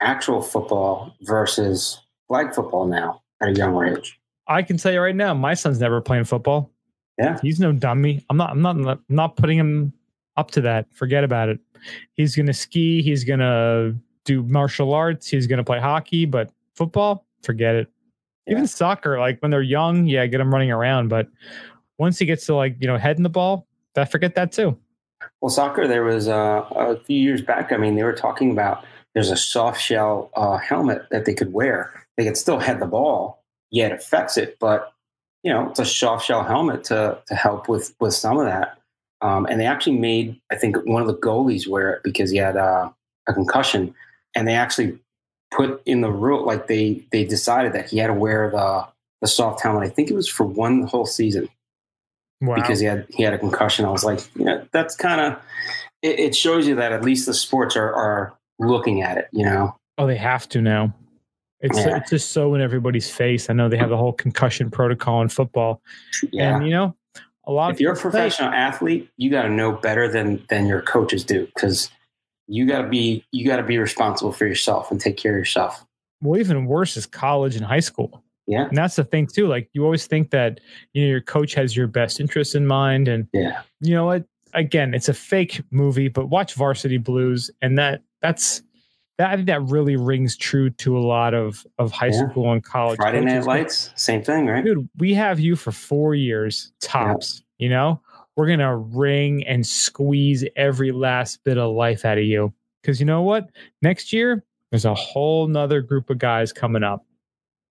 actual 0.00 0.42
football 0.42 1.14
versus 1.22 2.00
flag 2.28 2.54
football 2.54 2.86
now 2.86 3.22
at 3.40 3.48
a 3.48 3.52
younger 3.52 3.84
age. 3.84 4.18
I 4.48 4.62
can 4.62 4.76
tell 4.76 4.92
you 4.92 5.00
right 5.00 5.16
now, 5.16 5.34
my 5.34 5.54
son's 5.54 5.80
never 5.80 6.00
playing 6.00 6.24
football. 6.24 6.70
Yeah, 7.18 7.38
he's 7.40 7.58
no 7.58 7.72
dummy. 7.72 8.24
I'm 8.28 8.36
not. 8.36 8.50
I'm 8.50 8.62
not. 8.62 8.76
I'm 8.76 9.00
not 9.08 9.36
putting 9.36 9.58
him 9.58 9.92
up 10.36 10.50
to 10.52 10.60
that. 10.62 10.86
Forget 10.92 11.24
about 11.24 11.48
it. 11.48 11.58
He's 12.12 12.36
gonna 12.36 12.52
ski. 12.52 13.02
He's 13.02 13.24
gonna 13.24 13.94
do 14.24 14.42
martial 14.42 14.92
arts. 14.92 15.28
He's 15.28 15.46
gonna 15.46 15.64
play 15.64 15.80
hockey. 15.80 16.26
But 16.26 16.50
football, 16.74 17.24
forget 17.42 17.74
it. 17.74 17.90
Yeah. 18.46 18.52
Even 18.52 18.66
soccer, 18.66 19.18
like 19.18 19.40
when 19.40 19.50
they're 19.50 19.62
young, 19.62 20.06
yeah, 20.06 20.26
get 20.26 20.38
them 20.38 20.52
running 20.52 20.70
around. 20.70 21.08
But 21.08 21.28
once 21.98 22.18
he 22.18 22.26
gets 22.26 22.46
to 22.46 22.54
like 22.54 22.76
you 22.80 22.86
know 22.86 22.98
heading 22.98 23.22
the 23.22 23.30
ball, 23.30 23.66
I 23.96 24.04
forget 24.04 24.34
that 24.34 24.52
too. 24.52 24.78
Well, 25.40 25.50
soccer, 25.50 25.86
there 25.86 26.04
was 26.04 26.28
uh, 26.28 26.66
a 26.74 26.96
few 27.00 27.20
years 27.20 27.42
back. 27.42 27.72
I 27.72 27.76
mean, 27.76 27.96
they 27.96 28.02
were 28.02 28.12
talking 28.12 28.50
about 28.50 28.84
there's 29.14 29.30
a 29.30 29.36
soft 29.36 29.80
shell 29.80 30.30
uh, 30.34 30.58
helmet 30.58 31.02
that 31.10 31.24
they 31.24 31.34
could 31.34 31.52
wear. 31.52 32.06
They 32.16 32.24
could 32.24 32.36
still 32.36 32.58
head 32.58 32.80
the 32.80 32.86
ball, 32.86 33.42
yet 33.70 33.92
affects 33.92 34.36
it, 34.36 34.58
but 34.58 34.92
you 35.42 35.52
know, 35.52 35.70
it's 35.70 35.78
a 35.78 35.84
soft 35.84 36.26
shell 36.26 36.42
helmet 36.42 36.84
to 36.84 37.18
to 37.28 37.34
help 37.34 37.68
with 37.68 37.94
with 38.00 38.14
some 38.14 38.38
of 38.38 38.46
that. 38.46 38.78
Um, 39.22 39.46
and 39.46 39.60
they 39.60 39.66
actually 39.66 39.98
made, 39.98 40.40
I 40.50 40.56
think, 40.56 40.76
one 40.84 41.00
of 41.00 41.08
the 41.08 41.16
goalies 41.16 41.66
wear 41.66 41.94
it 41.94 42.02
because 42.02 42.30
he 42.30 42.36
had 42.36 42.56
uh, 42.56 42.90
a 43.28 43.32
concussion, 43.32 43.94
and 44.34 44.46
they 44.46 44.54
actually 44.54 44.98
put 45.52 45.80
in 45.86 46.00
the 46.00 46.10
rule 46.10 46.44
like 46.44 46.66
they 46.66 47.04
they 47.12 47.24
decided 47.24 47.72
that 47.72 47.88
he 47.88 47.98
had 47.98 48.08
to 48.08 48.14
wear 48.14 48.50
the 48.50 48.86
the 49.20 49.28
soft 49.28 49.62
helmet. 49.62 49.84
I 49.84 49.88
think 49.88 50.10
it 50.10 50.14
was 50.14 50.28
for 50.28 50.44
one 50.44 50.82
whole 50.82 51.06
season 51.06 51.48
wow. 52.40 52.56
because 52.56 52.80
he 52.80 52.86
had 52.86 53.06
he 53.10 53.22
had 53.22 53.34
a 53.34 53.38
concussion. 53.38 53.84
I 53.84 53.90
was 53.90 54.04
like, 54.04 54.20
you 54.36 54.44
know, 54.44 54.66
that's 54.72 54.96
kind 54.96 55.20
of 55.20 55.42
it, 56.02 56.18
it, 56.18 56.36
shows 56.36 56.66
you 56.66 56.74
that 56.76 56.92
at 56.92 57.04
least 57.04 57.26
the 57.26 57.34
sports 57.34 57.76
are 57.76 57.92
are 57.92 58.36
looking 58.58 59.02
at 59.02 59.18
it. 59.18 59.28
You 59.32 59.44
know, 59.44 59.76
oh, 59.98 60.06
they 60.06 60.16
have 60.16 60.48
to 60.50 60.60
now. 60.60 60.94
It's 61.60 61.78
yeah. 61.78 61.96
it's 61.96 62.10
just 62.10 62.32
so 62.32 62.54
in 62.54 62.60
everybody's 62.60 63.10
face. 63.10 63.48
I 63.48 63.54
know 63.54 63.68
they 63.68 63.78
have 63.78 63.88
the 63.88 63.96
whole 63.96 64.12
concussion 64.12 64.70
protocol 64.70 65.22
in 65.22 65.28
football, 65.28 65.80
yeah. 66.30 66.56
and 66.56 66.66
you 66.66 66.72
know, 66.72 66.94
a 67.44 67.52
lot. 67.52 67.72
If 67.72 67.80
you're 67.80 67.94
a 67.94 67.96
professional 67.96 68.50
play. 68.50 68.58
athlete, 68.58 69.10
you 69.16 69.30
got 69.30 69.42
to 69.42 69.50
know 69.50 69.72
better 69.72 70.06
than 70.10 70.44
than 70.48 70.66
your 70.66 70.82
coaches 70.82 71.24
do 71.24 71.46
because 71.46 71.90
you 72.46 72.66
got 72.66 72.82
to 72.82 72.88
be 72.88 73.24
you 73.32 73.46
got 73.46 73.56
to 73.56 73.62
be 73.62 73.78
responsible 73.78 74.32
for 74.32 74.46
yourself 74.46 74.90
and 74.90 75.00
take 75.00 75.16
care 75.16 75.32
of 75.32 75.38
yourself. 75.38 75.84
Well, 76.22 76.40
even 76.40 76.66
worse 76.66 76.96
is 76.96 77.06
college 77.06 77.56
and 77.56 77.64
high 77.64 77.80
school. 77.80 78.22
Yeah. 78.46 78.66
And 78.68 78.76
that's 78.76 78.96
the 78.96 79.04
thing 79.04 79.26
too. 79.26 79.46
Like 79.48 79.68
you 79.72 79.84
always 79.84 80.06
think 80.06 80.30
that, 80.30 80.60
you 80.92 81.02
know, 81.02 81.08
your 81.10 81.20
coach 81.20 81.54
has 81.54 81.76
your 81.76 81.86
best 81.88 82.20
interest 82.20 82.54
in 82.54 82.66
mind. 82.66 83.08
And 83.08 83.26
yeah, 83.32 83.62
you 83.80 83.94
know 83.94 84.06
what? 84.06 84.24
again, 84.54 84.94
it's 84.94 85.08
a 85.08 85.14
fake 85.14 85.60
movie, 85.70 86.08
but 86.08 86.26
watch 86.30 86.54
Varsity 86.54 86.96
Blues, 86.96 87.50
and 87.60 87.76
that 87.78 88.02
that's 88.22 88.62
that 89.18 89.30
I 89.30 89.36
think 89.36 89.46
that 89.48 89.62
really 89.62 89.96
rings 89.96 90.36
true 90.36 90.70
to 90.70 90.96
a 90.96 91.00
lot 91.00 91.34
of 91.34 91.66
of 91.78 91.90
high 91.92 92.06
Yeah. 92.06 92.28
school 92.30 92.52
and 92.52 92.62
college. 92.64 92.96
Friday 92.96 93.20
Night. 93.20 93.44
Lights, 93.44 93.90
same 93.96 94.22
thing, 94.22 94.46
right? 94.46 94.64
dude. 94.64 94.88
We 94.98 95.12
have 95.14 95.40
you 95.40 95.56
for 95.56 95.72
four 95.72 96.14
years 96.14 96.72
tops. 96.80 97.42
You 97.58 97.68
know, 97.68 98.00
we're 98.36 98.46
gonna 98.48 98.76
wring 98.76 99.44
and 99.46 99.66
squeeze 99.66 100.44
every 100.56 100.92
last 100.92 101.42
bit 101.44 101.58
of 101.58 101.74
life 101.74 102.04
out 102.04 102.18
of 102.18 102.24
you. 102.24 102.52
Because 102.82 103.00
you 103.00 103.06
know 103.06 103.22
what? 103.22 103.50
Next 103.82 104.12
year, 104.12 104.42
there's 104.70 104.84
a 104.84 104.94
whole 104.94 105.46
nother 105.48 105.80
group 105.80 106.08
of 106.10 106.18
guys 106.18 106.52
coming 106.52 106.82
up. 106.84 107.04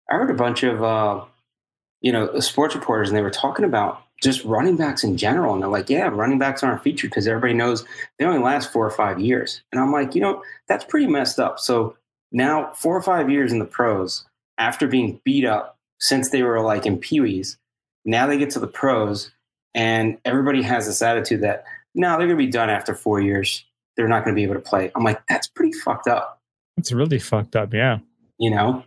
I 0.09 0.15
heard 0.15 0.29
a 0.29 0.35
bunch 0.35 0.63
of 0.63 0.83
uh, 0.83 1.23
you 2.01 2.11
know 2.11 2.39
sports 2.39 2.75
reporters, 2.75 3.09
and 3.09 3.17
they 3.17 3.21
were 3.21 3.29
talking 3.29 3.65
about 3.65 4.01
just 4.21 4.43
running 4.45 4.77
backs 4.77 5.03
in 5.03 5.17
general, 5.17 5.53
and 5.53 5.61
they're 5.61 5.69
like, 5.69 5.89
"Yeah, 5.89 6.07
running 6.07 6.39
backs 6.39 6.63
aren't 6.63 6.83
featured 6.83 7.09
because 7.09 7.27
everybody 7.27 7.53
knows 7.53 7.85
they 8.17 8.25
only 8.25 8.39
last 8.39 8.71
four 8.71 8.85
or 8.85 8.91
five 8.91 9.19
years." 9.19 9.61
And 9.71 9.81
I'm 9.81 9.91
like, 9.91 10.15
you 10.15 10.21
know, 10.21 10.43
that's 10.67 10.85
pretty 10.85 11.07
messed 11.07 11.39
up. 11.39 11.59
So 11.59 11.97
now, 12.31 12.71
four 12.73 12.95
or 12.95 13.01
five 13.01 13.29
years 13.29 13.51
in 13.51 13.59
the 13.59 13.65
pros, 13.65 14.25
after 14.57 14.87
being 14.87 15.21
beat 15.23 15.45
up 15.45 15.77
since 15.99 16.29
they 16.29 16.43
were 16.43 16.61
like 16.61 16.85
in 16.85 16.99
peewees, 16.99 17.57
now 18.05 18.27
they 18.27 18.37
get 18.37 18.51
to 18.51 18.59
the 18.59 18.67
pros, 18.67 19.31
and 19.73 20.17
everybody 20.25 20.61
has 20.61 20.85
this 20.85 21.01
attitude 21.01 21.41
that 21.41 21.65
no, 21.95 22.09
they're 22.09 22.27
going 22.27 22.37
to 22.37 22.45
be 22.45 22.47
done 22.47 22.69
after 22.69 22.95
four 22.95 23.21
years. 23.21 23.65
They're 23.95 24.07
not 24.07 24.23
going 24.23 24.35
to 24.35 24.39
be 24.39 24.43
able 24.43 24.55
to 24.55 24.61
play. 24.61 24.91
I'm 24.95 25.03
like, 25.03 25.21
that's 25.27 25.47
pretty 25.47 25.73
fucked 25.73 26.07
up, 26.07 26.41
It's 26.77 26.91
really 26.91 27.19
fucked 27.19 27.55
up. 27.55 27.73
Yeah. 27.73 27.99
you 28.39 28.49
know? 28.49 28.83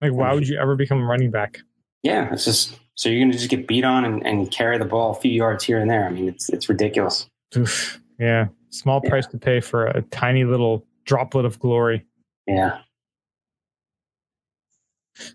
Like, 0.00 0.12
why 0.12 0.32
would 0.32 0.44
mm. 0.44 0.48
you 0.48 0.58
ever 0.58 0.76
become 0.76 1.00
a 1.00 1.04
running 1.04 1.30
back? 1.30 1.58
Yeah, 2.02 2.32
it's 2.32 2.44
just 2.44 2.78
so 2.94 3.08
you're 3.08 3.20
going 3.20 3.32
to 3.32 3.38
just 3.38 3.50
get 3.50 3.66
beat 3.66 3.84
on 3.84 4.04
and, 4.04 4.26
and 4.26 4.50
carry 4.50 4.78
the 4.78 4.84
ball 4.84 5.12
a 5.12 5.14
few 5.20 5.30
yards 5.30 5.64
here 5.64 5.78
and 5.78 5.88
there. 5.90 6.04
I 6.04 6.10
mean, 6.10 6.28
it's 6.28 6.48
it's 6.48 6.68
ridiculous. 6.68 7.28
Oof. 7.56 8.00
Yeah. 8.18 8.48
Small 8.70 9.00
Yeah. 9.02 9.10
price 9.10 9.26
to 9.28 9.38
pay 9.38 9.60
for 9.60 9.86
a 9.86 10.02
tiny 10.02 10.44
little 10.44 10.84
droplet 11.04 11.44
of 11.44 11.58
glory. 11.58 12.04
Yeah, 12.46 12.78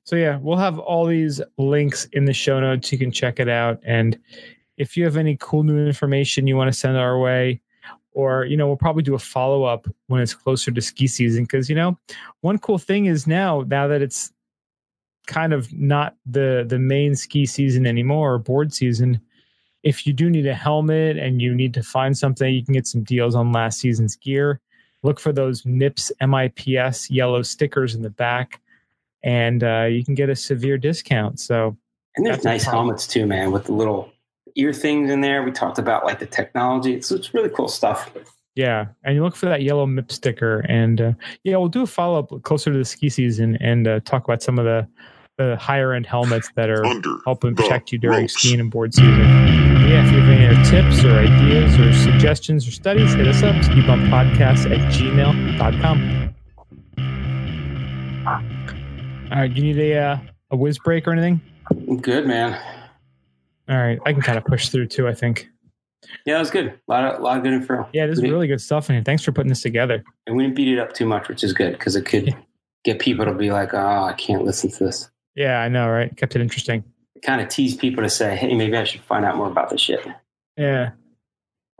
So 0.03 0.15
yeah, 0.15 0.39
we'll 0.41 0.57
have 0.57 0.79
all 0.79 1.05
these 1.05 1.41
links 1.57 2.05
in 2.13 2.25
the 2.25 2.33
show 2.33 2.59
notes. 2.59 2.91
You 2.91 2.97
can 2.97 3.11
check 3.11 3.39
it 3.39 3.47
out. 3.47 3.79
And 3.85 4.19
if 4.77 4.97
you 4.97 5.03
have 5.05 5.15
any 5.15 5.37
cool 5.39 5.63
new 5.63 5.85
information 5.85 6.47
you 6.47 6.57
want 6.57 6.73
to 6.73 6.77
send 6.77 6.97
our 6.97 7.19
way, 7.19 7.61
or 8.11 8.45
you 8.45 8.57
know, 8.57 8.67
we'll 8.67 8.75
probably 8.75 9.03
do 9.03 9.15
a 9.15 9.19
follow 9.19 9.63
up 9.63 9.87
when 10.07 10.21
it's 10.21 10.33
closer 10.33 10.71
to 10.71 10.81
ski 10.81 11.07
season. 11.07 11.43
Because 11.43 11.69
you 11.69 11.75
know, 11.75 11.97
one 12.41 12.57
cool 12.57 12.77
thing 12.77 13.05
is 13.05 13.25
now 13.25 13.63
now 13.67 13.87
that 13.87 14.01
it's 14.01 14.32
kind 15.27 15.53
of 15.53 15.71
not 15.73 16.15
the 16.25 16.65
the 16.67 16.79
main 16.79 17.15
ski 17.15 17.45
season 17.45 17.85
anymore 17.85 18.33
or 18.33 18.39
board 18.39 18.73
season. 18.73 19.19
If 19.83 20.07
you 20.07 20.13
do 20.13 20.29
need 20.29 20.47
a 20.47 20.53
helmet 20.53 21.17
and 21.17 21.41
you 21.41 21.53
need 21.53 21.73
to 21.73 21.83
find 21.83 22.17
something, 22.17 22.53
you 22.53 22.63
can 22.63 22.73
get 22.73 22.87
some 22.87 23.03
deals 23.03 23.35
on 23.35 23.51
last 23.51 23.79
season's 23.79 24.15
gear. 24.15 24.61
Look 25.01 25.19
for 25.19 25.33
those 25.33 25.63
MIPS 25.63 26.11
MIPS 26.21 27.09
yellow 27.09 27.41
stickers 27.41 27.93
in 27.93 28.01
the 28.01 28.09
back 28.09 28.61
and 29.23 29.63
uh, 29.63 29.83
you 29.83 30.03
can 30.03 30.15
get 30.15 30.29
a 30.29 30.35
severe 30.35 30.77
discount. 30.77 31.39
So 31.39 31.77
and 32.15 32.25
there's 32.25 32.43
nice 32.43 32.63
helmets 32.63 33.07
too, 33.07 33.25
man, 33.25 33.51
with 33.51 33.65
the 33.65 33.73
little 33.73 34.11
ear 34.55 34.73
things 34.73 35.09
in 35.09 35.21
there. 35.21 35.43
We 35.43 35.51
talked 35.51 35.79
about 35.79 36.05
like 36.05 36.19
the 36.19 36.25
technology. 36.25 36.93
It's 36.93 37.11
it's 37.11 37.33
really 37.33 37.49
cool 37.49 37.67
stuff. 37.67 38.11
yeah, 38.55 38.87
and 39.03 39.15
you 39.15 39.23
look 39.23 39.35
for 39.35 39.47
that 39.47 39.63
yellow 39.63 39.85
MIP 39.85 40.11
sticker, 40.11 40.59
and 40.69 41.01
uh, 41.01 41.13
yeah, 41.43 41.57
we'll 41.57 41.69
do 41.69 41.83
a 41.83 41.87
follow 41.87 42.19
up 42.19 42.43
closer 42.43 42.71
to 42.71 42.77
the 42.77 42.85
ski 42.85 43.09
season 43.09 43.57
and 43.61 43.87
uh, 43.87 43.99
talk 44.01 44.25
about 44.25 44.43
some 44.43 44.59
of 44.59 44.65
the 44.65 44.87
the 45.37 45.55
higher 45.57 45.93
end 45.93 46.05
helmets 46.05 46.49
that 46.55 46.69
are 46.69 46.85
Under 46.85 47.15
helping 47.25 47.55
protect 47.55 47.91
you 47.91 47.97
during 47.97 48.21
ropes. 48.21 48.33
skiing 48.33 48.59
and 48.59 48.69
board 48.69 48.93
season. 48.93 49.17
Yeah, 49.19 50.05
if 50.05 50.11
you 50.11 50.19
have 50.21 50.29
any 50.29 50.45
other 50.45 50.63
tips 50.69 51.03
or 51.03 51.17
ideas 51.19 51.79
or 51.79 51.91
suggestions 51.93 52.67
or 52.67 52.71
studies, 52.71 53.13
hit 53.13 53.27
us 53.27 53.41
up, 53.43 53.55
skibumpodcast 53.55 54.71
at 54.71 54.93
gmail.com. 54.93 56.33
All 59.31 59.39
right, 59.39 59.53
do 59.53 59.61
you 59.61 59.73
need 59.73 59.79
a 59.91 59.97
uh, 59.97 60.17
a 60.51 60.55
whiz 60.55 60.77
break 60.79 61.07
or 61.07 61.11
anything? 61.11 61.41
Good, 62.01 62.27
man. 62.27 62.53
All 63.69 63.77
right, 63.77 63.99
I 64.05 64.13
can 64.13 64.21
kind 64.21 64.37
of 64.37 64.45
push 64.45 64.69
through 64.69 64.87
too. 64.87 65.07
I 65.07 65.13
think. 65.13 65.49
Yeah, 66.25 66.35
it 66.35 66.39
was 66.39 66.51
good. 66.51 66.67
A 66.67 66.77
lot 66.87 67.03
of 67.05 67.19
a 67.19 67.23
lot 67.23 67.37
of 67.37 67.43
good 67.43 67.53
info. 67.53 67.87
Yeah, 67.93 68.05
this 68.05 68.17
is 68.19 68.23
really 68.23 68.47
good 68.47 68.61
stuff 68.61 68.89
in 68.89 68.95
here. 68.95 69.03
Thanks 69.03 69.23
for 69.23 69.31
putting 69.31 69.49
this 69.49 69.61
together. 69.61 70.03
and 70.27 70.35
we 70.35 70.43
didn't 70.43 70.55
beat 70.55 70.67
it 70.67 70.79
up 70.79 70.93
too 70.93 71.05
much, 71.05 71.27
which 71.27 71.43
is 71.43 71.53
good 71.53 71.71
because 71.73 71.95
it 71.95 72.05
could 72.05 72.27
Yeah. 72.27 72.35
get 72.83 72.99
people 72.99 73.25
to 73.25 73.33
be 73.33 73.51
like, 73.51 73.73
"Oh, 73.73 74.03
I 74.03 74.13
can't 74.13 74.43
listen 74.43 74.69
to 74.71 74.83
this." 74.85 75.09
Yeah, 75.35 75.59
I 75.61 75.67
know, 75.69 75.89
right? 75.89 76.15
Kept 76.15 76.35
it 76.35 76.41
interesting. 76.41 76.83
Kind 77.23 77.41
of 77.41 77.47
tease 77.49 77.75
people 77.75 78.03
to 78.03 78.09
say, 78.09 78.35
"Hey, 78.35 78.53
maybe 78.55 78.75
I 78.77 78.83
should 78.83 79.01
find 79.01 79.25
out 79.25 79.37
more 79.37 79.47
about 79.47 79.69
this 79.69 79.81
shit." 79.81 80.05
Yeah, 80.57 80.91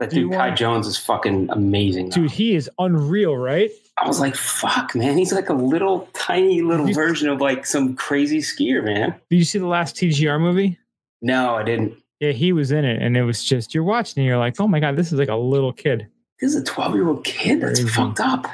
That 0.00 0.10
dude 0.10 0.32
Kai 0.32 0.48
want- 0.48 0.58
Jones 0.58 0.86
is 0.88 0.98
fucking 0.98 1.48
amazing. 1.50 2.08
dude, 2.10 2.30
he 2.32 2.54
is 2.56 2.68
unreal, 2.78 3.36
right? 3.36 3.70
I 3.96 4.08
was 4.08 4.18
like, 4.18 4.34
"Fuck, 4.34 4.94
man, 4.96 5.16
he's 5.16 5.32
like 5.32 5.48
a 5.50 5.54
little 5.54 6.08
tiny 6.14 6.62
little 6.62 6.88
You- 6.88 6.94
version 6.94 7.28
of 7.28 7.40
like 7.40 7.64
some 7.66 7.94
crazy 7.94 8.38
skier, 8.38 8.82
man." 8.84 9.14
Did 9.30 9.36
you 9.36 9.44
see 9.44 9.58
the 9.60 9.66
last 9.68 9.94
TGR 9.96 10.38
movie? 10.40 10.78
No, 11.22 11.54
I 11.54 11.62
didn't. 11.62 11.94
Yeah, 12.20 12.32
he 12.32 12.52
was 12.52 12.72
in 12.72 12.84
it, 12.84 13.00
and 13.02 13.16
it 13.16 13.22
was 13.22 13.44
just 13.44 13.74
you're 13.74 13.84
watching, 13.84 14.20
and 14.22 14.26
you're 14.26 14.38
like, 14.38 14.58
oh 14.60 14.66
my 14.66 14.80
god, 14.80 14.96
this 14.96 15.12
is 15.12 15.18
like 15.18 15.28
a 15.28 15.36
little 15.36 15.72
kid. 15.72 16.06
This 16.40 16.54
is 16.54 16.60
a 16.60 16.64
twelve-year-old 16.64 17.22
kid. 17.24 17.60
That's 17.60 17.78
Crazy. 17.80 17.94
fucked 17.94 18.18
up. 18.20 18.46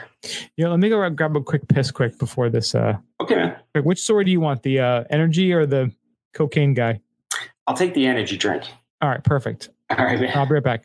Yeah, 0.56 0.68
let 0.68 0.78
me 0.80 0.88
go 0.90 1.08
grab 1.10 1.34
a 1.36 1.40
quick 1.40 1.66
piss 1.68 1.90
quick 1.90 2.18
before 2.18 2.50
this. 2.50 2.74
Uh, 2.74 2.98
Okay, 3.22 3.36
man. 3.36 3.56
Which 3.74 4.00
story 4.00 4.24
do 4.24 4.30
you 4.30 4.40
want? 4.40 4.62
The 4.62 4.80
uh, 4.80 5.04
energy 5.10 5.52
or 5.52 5.66
the 5.66 5.92
cocaine 6.34 6.74
guy? 6.74 7.00
I'll 7.66 7.76
take 7.76 7.94
the 7.94 8.06
energy 8.06 8.36
drink. 8.36 8.64
All 9.00 9.08
right, 9.08 9.22
perfect. 9.22 9.70
All 9.90 10.04
right, 10.04 10.20
man. 10.20 10.36
I'll 10.36 10.46
be 10.46 10.54
right 10.54 10.62
back. 10.62 10.84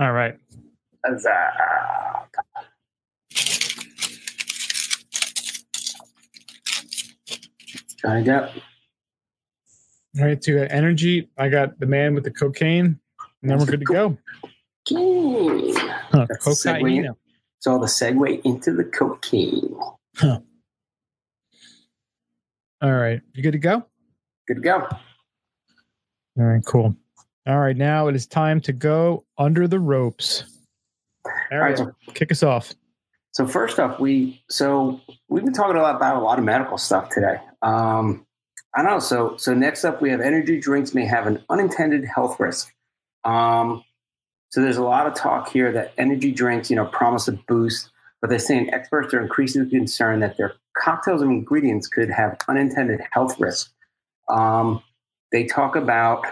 All 0.00 0.12
right. 0.12 0.34
Huzzah. 1.04 1.30
To 7.98 8.22
get. 8.24 8.52
All 10.18 10.24
right. 10.24 10.42
Got 10.42 10.72
energy. 10.72 11.28
I 11.36 11.50
got 11.50 11.78
the 11.78 11.84
man 11.84 12.14
with 12.14 12.24
the 12.24 12.30
cocaine. 12.30 12.98
And 13.42 13.50
then 13.50 13.58
we're 13.58 13.66
good 13.66 13.80
to 13.80 13.84
go. 13.84 14.16
Cocaine. 14.88 15.76
Huh, 15.76 16.26
That's 16.30 16.44
the 16.46 16.50
segue. 16.52 16.80
cocaine. 16.80 17.14
So 17.58 17.78
the 17.78 17.86
segue 17.86 18.40
into 18.46 18.72
the 18.72 18.84
cocaine. 18.84 19.76
All 20.22 20.42
right. 22.82 23.20
You 23.34 23.42
good 23.42 23.52
to 23.52 23.58
go? 23.58 23.84
Good 24.48 24.54
to 24.54 24.60
go. 24.62 24.88
All 26.38 26.44
right. 26.44 26.64
Cool. 26.64 26.96
All 27.46 27.58
right. 27.58 27.76
Now 27.76 28.08
it 28.08 28.14
is 28.14 28.26
time 28.26 28.60
to 28.62 28.72
go 28.72 29.24
under 29.38 29.66
the 29.66 29.80
ropes. 29.80 30.44
All 31.24 31.32
All 31.52 31.58
right. 31.58 31.76
So, 31.78 31.92
Kick 32.14 32.30
us 32.32 32.42
off. 32.42 32.72
so 33.32 33.46
first 33.46 33.78
off, 33.78 33.98
we 34.00 34.42
so 34.48 35.00
we've 35.28 35.44
been 35.44 35.52
talking 35.54 35.76
a 35.76 35.82
lot 35.82 35.96
about 35.96 36.16
a 36.16 36.20
lot 36.20 36.38
of 36.38 36.44
medical 36.44 36.78
stuff 36.78 37.08
today. 37.10 37.36
Um, 37.62 38.26
I 38.74 38.82
know. 38.82 38.98
So 38.98 39.36
so 39.36 39.54
next 39.54 39.84
up, 39.84 40.00
we 40.02 40.10
have 40.10 40.20
energy 40.20 40.60
drinks 40.60 40.94
may 40.94 41.04
have 41.06 41.26
an 41.26 41.42
unintended 41.48 42.04
health 42.04 42.38
risk. 42.38 42.72
Um, 43.24 43.84
so 44.50 44.60
there's 44.60 44.76
a 44.78 44.82
lot 44.82 45.06
of 45.06 45.14
talk 45.14 45.48
here 45.50 45.72
that 45.72 45.92
energy 45.96 46.32
drinks, 46.32 46.70
you 46.70 46.76
know, 46.76 46.86
promise 46.86 47.28
a 47.28 47.32
boost, 47.32 47.90
but 48.20 48.30
they're 48.30 48.38
saying 48.38 48.72
experts 48.74 49.14
are 49.14 49.20
increasingly 49.20 49.70
concerned 49.70 50.22
that 50.22 50.36
their 50.36 50.54
cocktails 50.76 51.22
and 51.22 51.30
ingredients 51.30 51.86
could 51.86 52.10
have 52.10 52.36
unintended 52.48 53.00
health 53.12 53.38
risks. 53.38 53.70
Um, 54.28 54.82
they 55.32 55.44
talk 55.44 55.76
about 55.76 56.24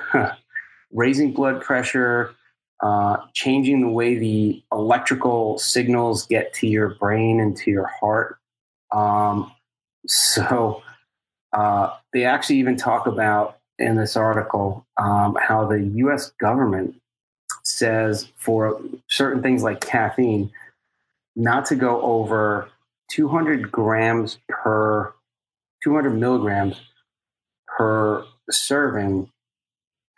raising 0.92 1.32
blood 1.32 1.62
pressure, 1.62 2.34
uh, 2.82 3.18
changing 3.34 3.80
the 3.80 3.88
way 3.88 4.16
the 4.16 4.62
electrical 4.72 5.58
signals 5.58 6.26
get 6.26 6.52
to 6.54 6.66
your 6.66 6.94
brain 6.94 7.40
and 7.40 7.56
to 7.56 7.70
your 7.70 7.86
heart. 7.86 8.38
Um, 8.92 9.52
so 10.06 10.82
uh, 11.52 11.94
they 12.12 12.24
actually 12.24 12.58
even 12.58 12.76
talk 12.76 13.06
about 13.06 13.58
in 13.78 13.96
this 13.96 14.16
article 14.16 14.86
um, 14.96 15.36
how 15.40 15.66
the 15.66 15.80
U.S. 15.96 16.32
government 16.40 16.94
says 17.62 18.30
for 18.36 18.80
certain 19.08 19.42
things 19.42 19.62
like 19.62 19.80
caffeine 19.80 20.50
not 21.36 21.66
to 21.66 21.76
go 21.76 22.00
over 22.02 22.68
200 23.10 23.70
grams 23.70 24.38
per 24.48 25.12
200 25.84 26.10
milligrams 26.10 26.80
per 27.66 28.24
serving 28.50 29.30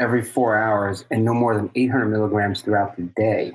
every 0.00 0.24
four 0.24 0.56
hours 0.56 1.04
and 1.10 1.24
no 1.24 1.34
more 1.34 1.54
than 1.54 1.70
800 1.74 2.06
milligrams 2.06 2.62
throughout 2.62 2.96
the 2.96 3.02
day. 3.02 3.52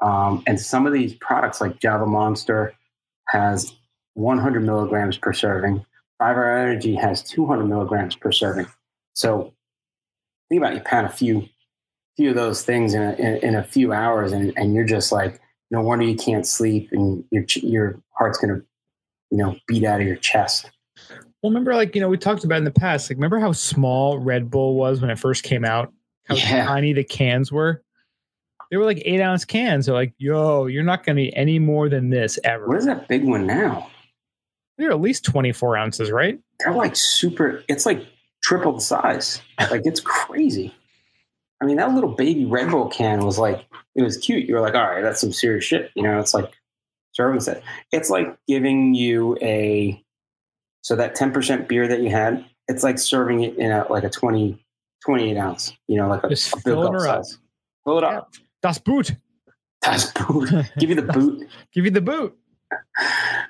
Um, 0.00 0.42
and 0.46 0.58
some 0.58 0.86
of 0.86 0.92
these 0.92 1.14
products, 1.14 1.60
like 1.60 1.78
Java 1.78 2.06
Monster, 2.06 2.74
has 3.28 3.74
100 4.14 4.60
milligrams 4.64 5.18
per 5.18 5.32
serving. 5.32 5.84
Five 6.18 6.36
Hour 6.36 6.58
Energy 6.58 6.94
has 6.94 7.22
200 7.22 7.64
milligrams 7.66 8.16
per 8.16 8.32
serving. 8.32 8.66
So 9.12 9.52
think 10.48 10.60
about 10.60 10.72
it, 10.72 10.76
you 10.76 10.82
pound 10.82 11.06
a 11.06 11.10
few, 11.10 11.48
few 12.16 12.30
of 12.30 12.34
those 12.34 12.64
things 12.64 12.94
in 12.94 13.02
a, 13.02 13.12
in, 13.12 13.36
in 13.36 13.54
a 13.54 13.62
few 13.62 13.92
hours, 13.92 14.32
and, 14.32 14.52
and 14.56 14.74
you're 14.74 14.84
just 14.84 15.12
like, 15.12 15.40
no 15.70 15.82
wonder 15.82 16.04
you 16.04 16.16
can't 16.16 16.46
sleep, 16.46 16.88
and 16.92 17.24
your 17.30 17.44
your 17.56 18.00
heart's 18.10 18.38
gonna, 18.38 18.62
you 19.30 19.36
know, 19.36 19.54
beat 19.66 19.84
out 19.84 20.00
of 20.00 20.06
your 20.06 20.16
chest. 20.16 20.70
Well, 21.42 21.50
remember, 21.50 21.74
like, 21.74 21.94
you 21.94 22.00
know, 22.00 22.08
we 22.08 22.18
talked 22.18 22.44
about 22.44 22.58
in 22.58 22.64
the 22.64 22.70
past, 22.70 23.08
like, 23.10 23.16
remember 23.16 23.38
how 23.38 23.52
small 23.52 24.18
Red 24.18 24.50
Bull 24.50 24.74
was 24.74 25.00
when 25.00 25.10
it 25.10 25.18
first 25.18 25.44
came 25.44 25.64
out? 25.64 25.92
How 26.24 26.34
Yeah. 26.34 26.66
tiny 26.66 26.92
the 26.92 27.04
cans 27.04 27.52
were? 27.52 27.82
They 28.70 28.76
were 28.76 28.84
like 28.84 29.00
eight 29.06 29.20
ounce 29.20 29.44
cans. 29.46 29.86
They're 29.86 29.94
like, 29.94 30.12
yo, 30.18 30.66
you're 30.66 30.82
not 30.82 31.04
going 31.04 31.16
to 31.16 31.22
need 31.22 31.32
any 31.34 31.58
more 31.58 31.88
than 31.88 32.10
this 32.10 32.38
ever. 32.44 32.66
What 32.66 32.76
is 32.76 32.84
that 32.86 33.08
big 33.08 33.24
one 33.24 33.46
now? 33.46 33.88
They're 34.76 34.90
at 34.90 35.00
least 35.00 35.24
24 35.24 35.76
ounces, 35.76 36.10
right? 36.10 36.38
They're 36.60 36.74
like 36.74 36.94
super. 36.94 37.64
It's 37.68 37.86
like 37.86 38.04
triple 38.42 38.72
the 38.74 38.80
size. 38.80 39.40
Like 39.58 39.82
it's 39.86 40.00
crazy. 40.00 40.74
I 41.62 41.64
mean, 41.64 41.76
that 41.78 41.92
little 41.94 42.10
baby 42.14 42.44
Red 42.44 42.70
Bull 42.70 42.88
can 42.88 43.24
was 43.24 43.38
like 43.38 43.64
it 43.96 44.02
was 44.02 44.18
cute. 44.18 44.46
You 44.46 44.54
were 44.54 44.60
like, 44.60 44.74
all 44.74 44.86
right, 44.86 45.02
that's 45.02 45.20
some 45.20 45.32
serious 45.32 45.64
shit. 45.64 45.90
You 45.96 46.02
know, 46.02 46.18
it's 46.20 46.34
like 46.34 46.52
serving 47.12 47.40
set. 47.40 47.62
It's 47.90 48.10
like 48.10 48.36
giving 48.46 48.94
you 48.94 49.36
a 49.40 50.04
so 50.82 50.96
that 50.96 51.14
ten 51.14 51.32
percent 51.32 51.68
beer 51.68 51.86
that 51.88 52.00
you 52.00 52.10
had. 52.10 52.44
It's 52.68 52.82
like 52.82 52.98
serving 52.98 53.42
it 53.44 53.56
in 53.56 53.70
a 53.70 53.90
like 53.90 54.04
a 54.04 54.10
20, 54.10 54.62
28 55.04 55.36
ounce. 55.38 55.72
You 55.86 55.96
know, 55.96 56.08
like 56.08 56.22
a, 56.24 56.28
Just 56.28 56.52
a 56.52 56.56
built 56.56 56.64
filling 56.92 56.94
up 56.96 57.00
size. 57.00 57.38
Fill 57.86 57.98
it 57.98 58.04
up. 58.04 58.32
Das 58.62 58.78
Boot. 58.78 59.16
That's 59.80 60.12
boot. 60.12 60.50
Give 60.78 60.90
you 60.90 60.96
the 60.96 61.02
boot. 61.12 61.48
Give 61.72 61.84
you 61.86 61.90
the 61.90 62.00
boot. 62.02 62.36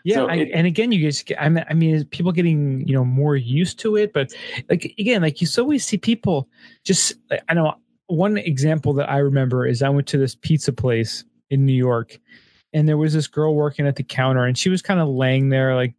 Yeah, 0.05 0.16
So 0.16 0.26
I, 0.28 0.34
it- 0.36 0.50
and 0.55 0.66
again, 0.66 0.92
you 0.92 1.02
guys, 1.02 1.24
I 1.40 1.48
mean, 1.48 1.64
I 1.68 1.74
mean, 1.74 2.05
people 2.06 2.30
getting 2.30 2.86
you 2.86 2.94
know 2.94 3.05
more 3.05 3.34
used 3.34 3.80
to 3.80 3.96
it, 3.96 4.12
but 4.12 4.32
like 4.70 4.94
again, 4.98 5.22
like 5.22 5.40
you 5.40 5.46
so 5.48 5.62
always 5.62 5.84
see 5.84 5.98
people 5.98 6.48
just. 6.84 7.14
I 7.48 7.55
know 7.55 7.74
one 8.06 8.36
example 8.38 8.92
that 8.94 9.10
I 9.10 9.18
remember 9.18 9.66
is 9.66 9.82
I 9.82 9.88
went 9.88 10.06
to 10.09 10.18
this 10.18 10.36
pizza 10.36 10.72
place 10.72 11.24
in 11.50 11.66
New 11.66 11.72
York, 11.74 12.18
and 12.72 12.88
there 12.88 12.96
was 12.98 13.12
this 13.14 13.26
girl 13.26 13.56
working 13.56 13.86
at 13.88 13.96
the 13.96 14.05
counter, 14.05 14.44
and 14.44 14.56
she 14.56 14.68
was 14.68 14.82
kind 14.82 15.00
of 15.00 15.09
laying 15.09 15.48
there, 15.48 15.74
like 15.74 15.94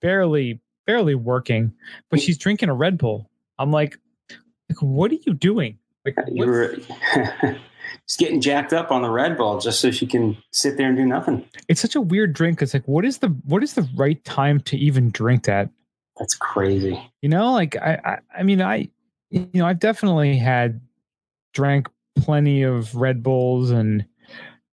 barely, 0.00 0.61
barely 0.86 1.14
working, 1.14 1.72
but 2.10 2.20
mm. 2.20 2.22
she's 2.22 2.38
drinking 2.38 2.68
a 2.68 2.74
Red 2.74 2.98
Bull. 2.98 3.30
I'm 3.58 3.70
like, 3.70 3.98
like, 4.68 4.78
what 4.80 5.10
are 5.10 5.18
you 5.26 5.34
doing? 5.34 5.78
Like, 6.04 6.16
You 6.28 6.46
were 6.46 6.76
just 8.08 8.18
getting 8.18 8.40
jacked 8.40 8.72
up 8.72 8.90
on 8.90 9.02
the 9.02 9.10
Red 9.10 9.36
Bull 9.36 9.60
just 9.60 9.80
so 9.80 9.90
she 9.90 10.06
can 10.06 10.36
sit 10.50 10.76
there 10.76 10.88
and 10.88 10.96
do 10.96 11.06
nothing. 11.06 11.46
it's 11.68 11.80
such 11.80 11.94
a 11.94 12.00
weird 12.00 12.32
drink. 12.32 12.62
It's 12.62 12.74
like, 12.74 12.86
what 12.86 13.04
is 13.04 13.18
the 13.18 13.28
what 13.44 13.62
is 13.62 13.74
the 13.74 13.88
right 13.96 14.22
time 14.24 14.60
to 14.60 14.76
even 14.76 15.10
drink 15.10 15.44
that? 15.44 15.70
That's 16.18 16.34
crazy. 16.34 17.00
You 17.20 17.28
know, 17.28 17.52
like 17.52 17.76
I, 17.76 17.98
I, 18.04 18.18
I 18.38 18.42
mean, 18.42 18.60
I, 18.60 18.88
you 19.30 19.48
know, 19.54 19.66
I've 19.66 19.80
definitely 19.80 20.36
had 20.36 20.80
drank 21.52 21.88
plenty 22.16 22.62
of 22.62 22.94
Red 22.94 23.22
Bulls 23.22 23.70
and 23.70 24.04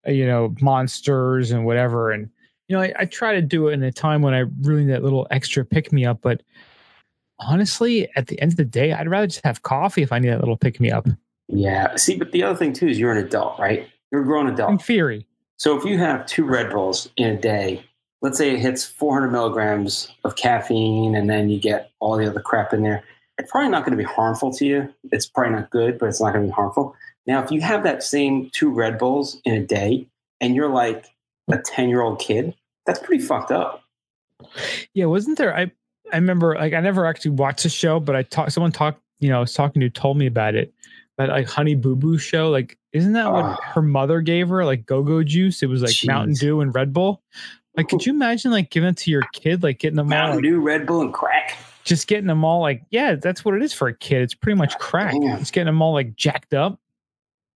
you 0.07 0.27
know 0.27 0.55
monsters 0.61 1.51
and 1.51 1.65
whatever, 1.65 2.11
and 2.11 2.31
you 2.69 2.77
know, 2.77 2.83
I, 2.83 2.93
I 3.01 3.05
try 3.07 3.35
to 3.35 3.43
do 3.43 3.69
it 3.69 3.73
in 3.73 3.83
a 3.83 3.91
time 3.91 4.23
when 4.23 4.35
I 4.35 4.45
really 4.61 4.85
need 4.85 4.93
that 4.93 5.03
little 5.03 5.27
extra 5.31 5.65
pick 5.65 5.93
me 5.93 6.05
up. 6.05 6.21
But 6.21 6.43
honestly, 7.41 8.09
at 8.15 8.27
the 8.27 8.41
end 8.41 8.53
of 8.53 8.57
the 8.57 8.65
day, 8.65 8.93
I'd 8.93 9.09
rather 9.09 9.27
just 9.27 9.45
have 9.45 9.63
coffee 9.63 10.03
if 10.03 10.13
I 10.13 10.19
need 10.19 10.29
that 10.29 10.41
little 10.41 10.57
pick 10.57 10.79
me 10.79 10.91
up. 10.91 11.09
Yeah. 11.49 11.97
See, 11.97 12.17
but 12.17 12.33
the 12.33 12.43
other 12.43 12.57
thing 12.57 12.75
too 12.75 12.89
is 12.89 12.99
you're 12.99 13.13
an 13.13 13.25
adult, 13.25 13.59
right? 13.59 13.89
You're 14.13 14.23
a 14.23 14.25
grown 14.25 14.49
adult. 14.49 14.71
In 14.71 14.79
theory, 14.79 15.27
So 15.57 15.77
if 15.79 15.85
you 15.85 15.99
have 15.99 16.27
two 16.27 16.45
Red 16.45 16.71
Bulls 16.71 17.09
in 17.17 17.29
a 17.29 17.41
day, 17.41 17.85
let's 18.21 18.37
say 18.37 18.53
it 18.55 18.61
hits 18.61 18.85
400 18.85 19.31
milligrams 19.31 20.09
of 20.25 20.37
caffeine 20.37 21.15
and 21.15 21.29
then 21.29 21.49
you 21.49 21.59
get 21.59 21.91
all 22.01 22.17
the 22.17 22.27
other 22.27 22.41
crap 22.41 22.75
in 22.75 22.83
there, 22.83 23.03
it's 23.39 23.51
probably 23.51 23.71
not 23.71 23.85
going 23.85 23.97
to 23.97 24.03
be 24.03 24.09
harmful 24.09 24.53
to 24.55 24.67
you. 24.67 24.95
It's 25.11 25.27
probably 25.27 25.55
not 25.55 25.71
good, 25.71 25.99
but 25.99 26.09
it's 26.09 26.21
not 26.21 26.33
going 26.33 26.45
to 26.45 26.49
be 26.49 26.55
harmful. 26.55 26.95
Now, 27.27 27.43
if 27.43 27.51
you 27.51 27.61
have 27.61 27.83
that 27.85 28.03
same 28.03 28.51
two 28.53 28.71
Red 28.71 28.99
Bulls 28.99 29.41
in 29.45 29.55
a 29.55 29.65
day 29.65 30.07
and 30.41 30.55
you're 30.55 30.69
like 30.69 31.07
a 31.51 31.59
10 31.59 31.89
year 31.89 32.03
old 32.03 32.19
kid, 32.19 32.55
that's 32.89 32.99
pretty 33.07 33.23
fucked 33.23 33.53
up. 33.53 33.85
Yeah, 34.95 35.05
wasn't 35.05 35.39
there? 35.39 35.55
I 35.57 35.71
I 36.13 36.17
remember 36.17 36.55
like 36.55 36.73
I 36.73 36.81
never 36.81 37.05
actually 37.07 37.33
watched 37.33 37.63
the 37.65 37.69
show, 37.69 38.01
but 38.01 38.17
I 38.17 38.23
talked. 38.23 38.53
Someone 38.53 38.73
talked. 38.73 39.01
You 39.21 39.29
know, 39.29 39.37
I 39.37 39.41
was 39.41 39.53
talking 39.53 39.81
to 39.81 39.91
told 39.91 40.17
me 40.17 40.27
about 40.27 40.55
it. 40.55 40.73
That 41.19 41.29
like 41.29 41.49
Honey 41.49 41.75
Boo 41.75 41.97
Boo 41.97 42.17
show. 42.19 42.49
Like, 42.51 42.79
isn't 42.93 43.13
that 43.13 43.31
what 43.31 43.45
Oh. 43.45 43.57
her 43.63 43.83
mother 43.83 44.21
gave 44.21 44.49
her? 44.49 44.65
Like 44.65 44.87
Go 44.87 45.03
Go 45.03 45.23
Juice. 45.23 45.63
It 45.63 45.67
was 45.69 45.83
like 45.83 45.95
Mountain 46.05 46.35
Dew 46.35 46.61
and 46.61 46.75
Red 46.75 46.93
Bull. 46.93 47.23
Like, 47.77 47.89
could 47.89 48.05
you 48.07 48.13
imagine 48.13 48.51
like 48.53 48.71
giving 48.71 48.89
it 48.91 48.97
to 48.99 49.11
your 49.11 49.23
kid, 49.33 49.63
like 49.63 49.79
getting 49.81 49.97
them 49.97 50.07
all, 50.07 50.11
Mountain 50.11 50.37
like, 50.37 50.45
Dew, 50.45 50.61
Red 50.61 50.87
Bull, 50.87 51.03
and 51.03 51.13
crack. 51.13 51.57
just 51.85 52.07
getting 52.07 52.27
them 52.29 52.45
all 52.45 52.61
like, 52.61 52.83
yeah, 52.91 53.17
that's 53.17 53.45
what 53.45 53.55
it 53.55 53.63
is 53.63 53.75
for 53.75 53.89
a 53.89 53.95
kid. 53.95 54.23
It's 54.23 54.35
pretty 54.35 54.57
much 54.57 54.79
crack. 54.79 55.13
Damn. 55.13 55.39
It's 55.41 55.51
getting 55.51 55.67
them 55.67 55.83
all 55.83 55.93
like 55.93 56.15
jacked 56.17 56.55
up. 56.55 56.79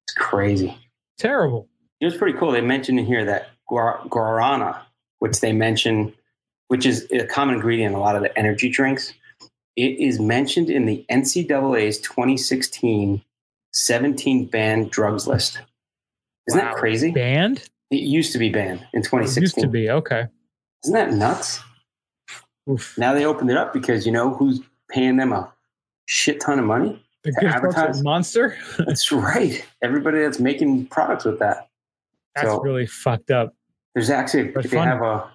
It's 0.07 0.15
crazy. 0.15 0.77
Terrible. 1.19 1.69
It 2.01 2.07
was 2.07 2.17
pretty 2.17 2.37
cool. 2.37 2.51
They 2.51 2.61
mentioned 2.61 2.99
in 2.99 3.07
here 3.07 3.25
that 3.27 3.51
guar- 3.71 4.05
guarana, 4.09 4.81
which 5.23 5.39
they 5.41 5.53
mention, 5.53 6.13
which 6.67 6.85
is 6.85 7.07
a 7.13 7.25
common 7.27 7.55
ingredient 7.55 7.93
in 7.93 7.97
a 7.97 8.01
lot 8.03 8.17
of 8.17 8.23
the 8.23 8.37
energy 8.37 8.69
drinks, 8.69 9.15
it 9.77 9.97
is 10.01 10.19
mentioned 10.19 10.69
in 10.69 10.85
the 10.85 11.05
NCAA's 11.09 11.99
2016 12.01 13.23
17 13.73 14.47
banned 14.47 14.91
drugs 14.91 15.27
list. 15.29 15.61
Isn't 16.49 16.61
Wow. 16.61 16.73
that 16.73 16.75
crazy? 16.77 17.13
Banned. 17.13 17.69
It 17.93 18.01
used 18.03 18.33
to 18.33 18.39
be 18.39 18.51
banned 18.51 18.81
in 18.93 19.01
It 19.01 19.05
2016. 19.05 19.43
used 19.43 19.59
to 19.61 19.69
be 19.69 19.89
okay. 19.89 20.27
Isn't 20.85 20.95
that 20.95 21.13
nuts? 21.13 21.61
Oof. 22.69 22.99
Now 22.99 23.15
they 23.15 23.25
opened 23.25 23.51
it 23.51 23.57
up 23.57 23.73
because 23.73 24.05
you 24.05 24.11
know 24.13 24.35
who's 24.35 24.61
paying 24.91 25.17
them 25.19 25.33
a 25.33 25.53
shit 26.07 26.41
ton 26.41 26.59
of 26.59 26.65
money? 26.65 27.01
The 27.23 27.31
To 27.41 27.47
advertise? 27.47 28.03
Monster. 28.03 28.59
That's 28.79 29.13
right. 29.13 29.65
Everybody 29.83 30.19
that's 30.19 30.41
making 30.41 30.87
products 30.87 31.25
with 31.25 31.39
that. 31.39 31.69
That's 32.35 32.49
So- 32.49 32.61
really 32.61 32.87
fucked 32.87 33.31
up. 33.31 33.55
There's 33.95 34.11
actually 34.11 34.45
But 34.45 34.65
they 34.65 34.77
fun. 34.77 34.89
have 34.89 35.03
a 35.03 35.31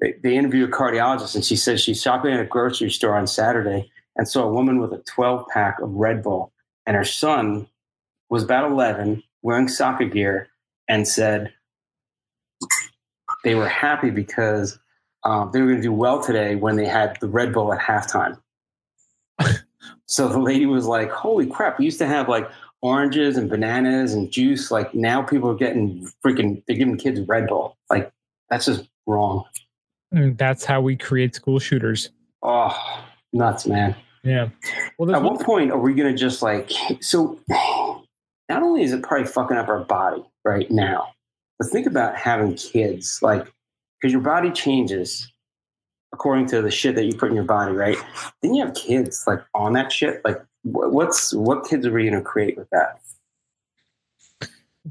they, 0.00 0.14
they 0.22 0.36
interview 0.36 0.64
a 0.64 0.68
cardiologist 0.68 1.34
and 1.34 1.44
she 1.44 1.56
says 1.56 1.80
she's 1.80 2.02
shopping 2.02 2.32
at 2.32 2.40
a 2.40 2.44
grocery 2.44 2.90
store 2.90 3.16
on 3.16 3.26
Saturday 3.26 3.90
and 4.14 4.28
saw 4.28 4.44
a 4.44 4.52
woman 4.52 4.78
with 4.78 4.92
a 4.92 4.98
12 4.98 5.46
pack 5.48 5.80
of 5.80 5.90
Red 5.90 6.22
Bull 6.22 6.52
and 6.86 6.96
her 6.96 7.04
son 7.04 7.66
was 8.28 8.42
about 8.42 8.70
11 8.70 9.22
wearing 9.42 9.68
soccer 9.68 10.04
gear 10.04 10.48
and 10.88 11.08
said 11.08 11.52
they 13.44 13.54
were 13.54 13.68
happy 13.68 14.10
because 14.10 14.78
um, 15.24 15.50
they 15.52 15.60
were 15.60 15.66
going 15.66 15.78
to 15.78 15.82
do 15.82 15.92
well 15.92 16.22
today 16.22 16.56
when 16.56 16.76
they 16.76 16.86
had 16.86 17.16
the 17.20 17.28
Red 17.28 17.52
Bull 17.52 17.72
at 17.72 17.80
halftime. 17.80 18.38
so 20.06 20.28
the 20.28 20.38
lady 20.38 20.66
was 20.66 20.86
like, 20.86 21.10
"Holy 21.10 21.46
crap! 21.46 21.78
We 21.78 21.84
used 21.84 21.98
to 21.98 22.06
have 22.06 22.28
like 22.28 22.48
oranges 22.86 23.36
and 23.36 23.50
bananas 23.50 24.14
and 24.14 24.30
juice. 24.30 24.70
Like 24.70 24.94
now, 24.94 25.22
people 25.22 25.50
are 25.50 25.56
getting 25.56 26.08
freaking. 26.24 26.62
They're 26.66 26.76
giving 26.76 26.96
kids 26.96 27.20
Red 27.20 27.48
Bull. 27.48 27.76
Like 27.90 28.12
that's 28.48 28.66
just 28.66 28.88
wrong. 29.06 29.44
And 30.12 30.38
that's 30.38 30.64
how 30.64 30.80
we 30.80 30.96
create 30.96 31.34
school 31.34 31.58
shooters. 31.58 32.10
Oh, 32.42 33.04
nuts, 33.32 33.66
man. 33.66 33.96
Yeah. 34.22 34.48
Well, 34.98 35.14
At 35.14 35.22
what 35.22 35.40
point 35.40 35.72
are 35.72 35.78
we 35.78 35.94
going 35.94 36.12
to 36.12 36.18
just 36.18 36.42
like 36.42 36.70
so? 37.00 37.38
Not 38.48 38.62
only 38.62 38.82
is 38.82 38.92
it 38.92 39.02
probably 39.02 39.26
fucking 39.26 39.56
up 39.56 39.68
our 39.68 39.80
body 39.80 40.24
right 40.44 40.70
now, 40.70 41.08
but 41.58 41.68
think 41.68 41.86
about 41.86 42.16
having 42.16 42.54
kids, 42.54 43.18
like 43.20 43.44
because 44.00 44.12
your 44.12 44.22
body 44.22 44.52
changes 44.52 45.32
according 46.12 46.46
to 46.46 46.62
the 46.62 46.70
shit 46.70 46.94
that 46.94 47.04
you 47.04 47.14
put 47.14 47.28
in 47.28 47.34
your 47.34 47.44
body, 47.44 47.72
right? 47.72 47.96
Then 48.42 48.54
you 48.54 48.64
have 48.64 48.74
kids 48.74 49.24
like 49.26 49.42
on 49.54 49.72
that 49.72 49.90
shit. 49.92 50.24
Like, 50.24 50.40
what's 50.72 51.32
what 51.32 51.68
kids 51.68 51.86
are 51.86 51.92
we 51.92 52.08
going 52.08 52.14
to 52.14 52.20
create 52.20 52.56
with 52.56 52.68
that? 52.70 53.00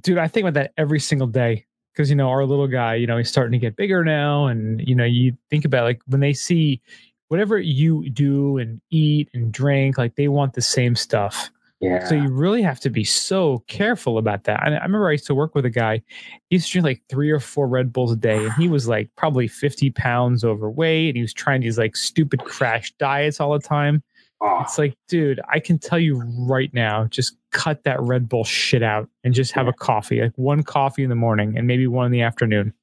dude, 0.01 0.17
I 0.17 0.27
think 0.27 0.43
about 0.43 0.53
that 0.55 0.73
every 0.77 0.99
single 0.99 1.27
day 1.27 1.65
because 1.93 2.09
you 2.09 2.15
know 2.15 2.29
our 2.29 2.45
little 2.45 2.67
guy, 2.67 2.95
you 2.95 3.07
know, 3.07 3.17
he's 3.17 3.29
starting 3.29 3.53
to 3.53 3.57
get 3.57 3.75
bigger 3.75 4.03
now, 4.03 4.47
and 4.47 4.81
you 4.87 4.95
know, 4.95 5.05
you 5.05 5.37
think 5.49 5.65
about 5.65 5.83
like 5.83 6.01
when 6.07 6.21
they 6.21 6.33
see 6.33 6.81
whatever 7.29 7.57
you 7.57 8.09
do 8.09 8.57
and 8.57 8.81
eat 8.91 9.29
and 9.33 9.51
drink, 9.51 9.97
like 9.97 10.15
they 10.15 10.27
want 10.27 10.53
the 10.53 10.61
same 10.61 10.95
stuff. 10.95 11.49
Yeah, 11.81 12.05
So 12.05 12.15
you 12.15 12.29
really 12.29 12.61
have 12.61 12.79
to 12.81 12.89
be 12.89 13.03
so 13.03 13.63
careful 13.67 14.17
about 14.17 14.45
that. 14.45 14.65
And 14.65 14.75
I 14.75 14.83
remember 14.83 15.09
I 15.09 15.13
used 15.13 15.27
to 15.27 15.35
work 15.35 15.53
with 15.53 15.65
a 15.65 15.69
guy. 15.69 16.01
He 16.49 16.55
used 16.55 16.67
to 16.67 16.71
drink 16.71 16.85
like 16.85 17.01
three 17.09 17.29
or 17.29 17.39
four 17.39 17.67
Red 17.67 17.91
Bulls 17.91 18.13
a 18.13 18.15
day, 18.15 18.45
and 18.45 18.53
he 18.53 18.69
was 18.69 18.87
like 18.87 19.09
probably 19.15 19.47
fifty 19.47 19.91
pounds 19.91 20.43
overweight, 20.43 21.09
and 21.09 21.17
he 21.17 21.21
was 21.21 21.33
trying 21.33 21.61
these 21.61 21.77
like 21.77 21.95
stupid 21.95 22.43
crash 22.43 22.93
diets 22.97 23.39
all 23.39 23.53
the 23.53 23.59
time. 23.59 24.03
Oh, 24.41 24.59
It's 24.61 24.77
like, 24.77 24.95
dude, 25.07 25.39
I 25.49 25.59
can 25.59 25.79
tell 25.79 25.99
you 25.99 26.21
right 26.39 26.73
now, 26.73 27.05
just 27.05 27.35
cut 27.51 27.83
that 27.83 28.01
Red 28.01 28.27
Bull 28.29 28.43
shit 28.43 28.83
out 28.83 29.09
and 29.23 29.33
just 29.33 29.51
have 29.53 29.67
a 29.67 29.73
coffee, 29.73 30.21
like 30.21 30.33
one 30.35 30.63
coffee 30.63 31.03
in 31.03 31.09
the 31.09 31.15
morning 31.15 31.57
and 31.57 31.67
maybe 31.67 31.87
one 31.87 32.05
in 32.05 32.11
the 32.11 32.21
afternoon. 32.21 32.73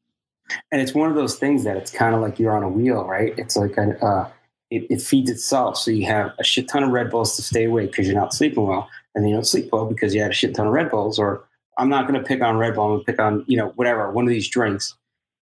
and 0.70 0.80
it's 0.80 0.94
one 0.94 1.08
of 1.08 1.16
those 1.16 1.36
things 1.36 1.64
that 1.64 1.76
it's 1.76 1.90
kind 1.90 2.14
of 2.14 2.20
like 2.20 2.38
you're 2.38 2.56
on 2.56 2.62
a 2.62 2.68
wheel, 2.68 3.04
right? 3.04 3.34
It's 3.38 3.56
like 3.56 3.76
a, 3.76 4.04
uh, 4.04 4.30
it, 4.70 4.86
it 4.90 5.02
feeds 5.02 5.30
itself. 5.30 5.76
So 5.76 5.90
you 5.90 6.06
have 6.06 6.32
a 6.38 6.44
shit 6.44 6.68
ton 6.68 6.82
of 6.82 6.90
Red 6.90 7.10
Bulls 7.10 7.36
to 7.36 7.42
stay 7.42 7.64
awake 7.64 7.90
because 7.90 8.06
you're 8.06 8.16
not 8.18 8.32
sleeping 8.32 8.66
well, 8.66 8.88
and 9.14 9.22
then 9.22 9.28
you 9.28 9.36
don't 9.36 9.46
sleep 9.46 9.68
well 9.72 9.86
because 9.86 10.14
you 10.14 10.22
had 10.22 10.30
a 10.30 10.34
shit 10.34 10.54
ton 10.54 10.66
of 10.66 10.72
Red 10.72 10.90
Bulls. 10.90 11.18
Or 11.18 11.44
I'm 11.78 11.88
not 11.88 12.08
going 12.08 12.20
to 12.20 12.26
pick 12.26 12.40
on 12.40 12.56
Red 12.56 12.74
Bull. 12.74 12.84
I'm 12.84 12.90
going 12.92 13.00
to 13.00 13.12
pick 13.12 13.20
on 13.20 13.44
you 13.46 13.56
know 13.56 13.68
whatever 13.76 14.10
one 14.10 14.24
of 14.24 14.30
these 14.30 14.48
drinks, 14.48 14.94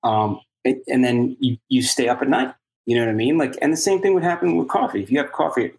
um, 0.03 0.41
it, 0.65 0.83
and 0.87 1.03
then 1.03 1.37
you 1.39 1.57
you 1.69 1.81
stay 1.81 2.09
up 2.09 2.21
at 2.21 2.27
night. 2.27 2.53
You 2.85 2.97
know 2.97 3.05
what 3.05 3.11
I 3.11 3.15
mean? 3.15 3.37
Like, 3.37 3.55
and 3.61 3.71
the 3.71 3.77
same 3.77 4.01
thing 4.01 4.13
would 4.13 4.23
happen 4.23 4.57
with 4.57 4.67
coffee. 4.67 5.01
If 5.01 5.09
you 5.09 5.17
have 5.19 5.31
coffee 5.31 5.65
at 5.67 5.71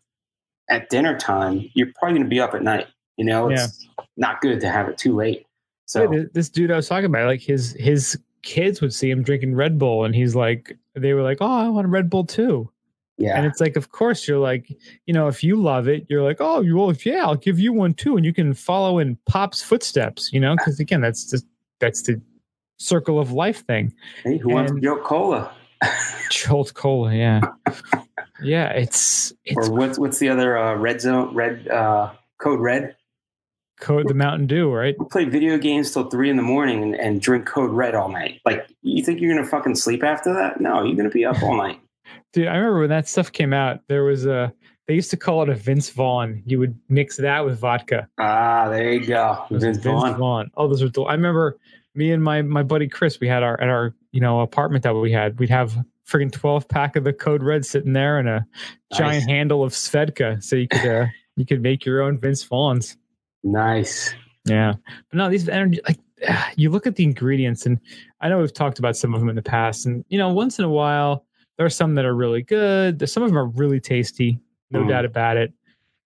dinner 0.91 1.19
time, 1.19 1.71
you're 1.75 1.89
probably 1.99 2.19
going 2.19 2.25
to 2.25 2.31
be 2.31 2.41
up 2.41 2.55
at 2.55 2.63
night. 2.63 2.87
You 3.17 3.25
know, 3.25 3.49
it's 3.51 3.87
not 4.17 4.41
good 4.41 4.61
to 4.61 4.71
have 4.71 4.89
it 4.89 4.99
too 4.99 5.15
late. 5.15 5.47
So 5.87 6.11
Yeah, 6.13 6.25
this 6.33 6.49
dude 6.49 6.71
I 6.71 6.77
was 6.77 6.89
talking 6.89 7.07
about, 7.07 7.27
like 7.27 7.43
his 7.43 7.77
his 7.79 8.19
kids 8.43 8.81
would 8.81 8.93
see 8.93 9.11
him 9.11 9.23
drinking 9.23 9.55
Red 9.55 9.79
Bull, 9.79 10.05
and 10.05 10.15
he's 10.15 10.35
like, 10.35 10.77
they 10.95 11.13
were 11.13 11.23
like, 11.23 11.39
"Oh, 11.41 11.47
I 11.47 11.69
want 11.69 11.87
a 11.87 11.91
Red 11.91 12.11
Bull 12.11 12.25
too." 12.25 12.71
yeah, 13.17 13.37
And 13.37 13.47
it's 13.47 13.61
like, 13.61 13.77
of 13.77 13.91
course, 13.91 14.27
you're 14.27 14.39
like, 14.39 14.69
you 15.07 15.15
know, 15.15 15.29
if 15.29 15.45
you 15.45 15.57
love 15.57 15.87
it, 15.87 16.05
you're 16.09 16.23
like, 16.23 16.39
oh, 16.41 16.61
you 16.61 16.77
well, 16.77 16.93
yeah, 17.05 17.25
I'll 17.25 17.37
give 17.37 17.59
you 17.61 17.73
one 17.73 17.95
too, 17.95 18.17
and 18.17 18.27
you 18.27 18.35
can 18.35 18.55
follow 18.55 18.99
in 18.99 19.17
Pop's 19.27 19.63
footsteps, 19.63 20.33
you 20.33 20.41
know, 20.41 20.53
ah. 20.53 20.57
because 20.57 20.81
again, 20.81 21.01
that's 21.01 21.31
just 21.31 21.47
that's 21.79 22.03
the 22.03 22.21
circle 22.79 23.21
of 23.21 23.31
life 23.31 23.65
thing. 23.67 23.95
hey, 24.25 24.39
who 24.39 24.51
wants 24.51 24.73
and- 24.73 24.83
Jolt 24.83 25.05
Cola? 25.05 25.53
Jolt 26.31 26.75
Cola, 26.75 27.15
yeah, 27.15 27.41
yeah, 28.45 28.69
it's 28.71 29.33
it's 29.45 29.69
or 29.69 29.73
what's 29.73 29.99
what's 29.99 30.19
the 30.19 30.29
other 30.29 30.57
uh, 30.57 30.75
red 30.75 31.01
zone 31.01 31.35
red 31.35 31.69
uh, 31.69 32.13
code 32.39 32.61
red 32.61 32.97
code 33.81 34.07
the 34.09 34.15
Mountain 34.15 34.47
Dew, 34.47 34.73
right? 34.73 34.95
we 34.99 35.07
play 35.07 35.25
video 35.25 35.59
games 35.59 35.93
till 35.93 36.09
three 36.09 36.31
in 36.31 36.37
the 36.37 36.43
morning 36.43 36.83
and, 36.83 36.95
and 36.95 37.21
drink 37.21 37.47
code 37.47 37.71
red 37.71 37.95
all 37.95 38.09
night 38.09 38.41
like 38.45 38.67
you 38.83 39.03
think 39.05 39.21
you're 39.21 39.35
gonna 39.35 39.47
fucking 39.47 39.75
sleep 39.75 40.03
after 40.05 40.33
that 40.33 40.61
no 40.61 40.83
you're 40.85 40.97
gonna 40.97 41.11
be 41.11 41.25
up 41.25 41.43
all 41.43 41.57
night 41.57 41.81
Dude, 42.33 42.49
I 42.49 42.57
remember 42.57 42.81
when 42.81 42.91
that 42.91 43.09
stuff 43.09 43.31
came 43.31 43.53
out, 43.53 43.81
there 43.89 44.03
was 44.03 44.27
a 44.27 44.53
they 44.87 44.95
used 44.95 45.11
to 45.11 45.17
call 45.17 45.43
it 45.43 45.49
a 45.49 45.55
Vince 45.55 45.89
Vaughn. 45.91 46.43
You 46.45 46.59
would 46.59 46.79
mix 46.89 47.17
that 47.17 47.45
with 47.45 47.59
vodka. 47.59 48.09
ah 48.19 48.69
there 48.69 48.93
you 48.93 49.07
go 49.07 49.45
was 49.51 49.63
Vince 49.63 49.79
Vaughn. 49.79 50.51
Oh, 50.57 50.69
those 50.69 50.83
were. 50.83 50.89
Del- 50.89 51.09
I 51.09 51.13
remember 51.13 51.59
me 51.95 52.11
and 52.13 52.23
my 52.23 52.43
my 52.43 52.63
buddy 52.63 52.89
Chris. 52.89 53.21
We 53.21 53.29
had 53.29 53.43
our 53.43 53.61
at 53.61 53.69
our 53.69 53.95
you 54.13 54.21
know 54.21 54.41
apartment 54.41 54.83
that 54.83 54.95
we 54.95 55.13
had. 55.13 55.39
We'd 55.39 55.51
have 55.51 55.77
friggin' 56.09 56.33
twelve 56.33 56.69
pack 56.69 56.97
of 56.97 57.05
the 57.05 57.13
Code 57.13 57.43
Red 57.43 57.65
sitting 57.65 57.93
there 57.93 58.19
and 58.19 58.29
a 58.29 58.47
giant 58.93 59.29
handle 59.29 59.63
of 59.63 59.73
Svedka, 59.73 60.43
so 60.43 60.57
you 60.57 60.69
could 60.69 60.87
uh, 60.87 61.07
you 61.37 61.47
could 61.47 61.63
make 61.63 61.85
your 61.85 62.03
own 62.03 62.19
Vince 62.19 62.45
Vaughns. 62.45 62.97
nice 63.43 64.15
Yeah, 64.47 64.75
but 65.11 65.17
no, 65.17 65.29
these 65.31 65.49
energy 65.49 65.81
like 65.87 65.99
you 66.57 66.71
look 66.71 66.87
at 66.87 66.97
the 66.97 67.05
ingredients, 67.05 67.67
and 67.67 67.79
I 68.21 68.29
know 68.29 68.39
we've 68.39 68.53
talked 68.53 68.79
about 68.79 68.97
some 68.97 69.15
of 69.15 69.21
them 69.21 69.29
in 69.29 69.37
the 69.37 69.43
past, 69.43 69.87
and 69.87 70.05
you 70.09 70.19
know 70.19 70.29
once 70.33 70.59
in 70.59 70.65
a 70.65 70.71
while 70.71 71.25
there 71.57 71.67
are 71.67 71.71
some 71.71 71.95
that 71.95 72.05
are 72.05 72.15
really 72.15 72.43
good. 72.43 72.99
There's, 72.99 73.13
some 73.13 73.23
of 73.23 73.29
them 73.29 73.39
are 73.39 73.47
really 73.47 73.79
tasty, 73.81 74.41
no 74.71 74.81
Mm. 74.81 74.89
doubt 74.89 75.05
about 75.05 75.37
it. 75.37 75.53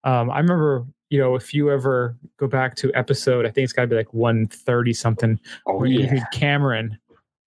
Um, 0.05 0.31
I 0.31 0.39
remember, 0.41 0.87
you 1.09 1.19
know, 1.19 1.37
if 1.37 1.55
you 1.55 1.71
ever 1.71 2.17
go 2.37 2.47
back 2.47 2.77
to 2.77 2.93
episode, 2.95 3.47
I 3.47 3.51
think 3.51 3.65
it's 3.65 3.73
got 3.73 3.83
to 3.83 3.89
be 3.89 3.97
like 3.97 4.13
130 4.13 4.93
something, 4.93 5.41
oh 5.67 5.79
where 5.79 5.87
you 5.87 6.01
yeah 6.01 6.23
Cameron, 6.33 6.99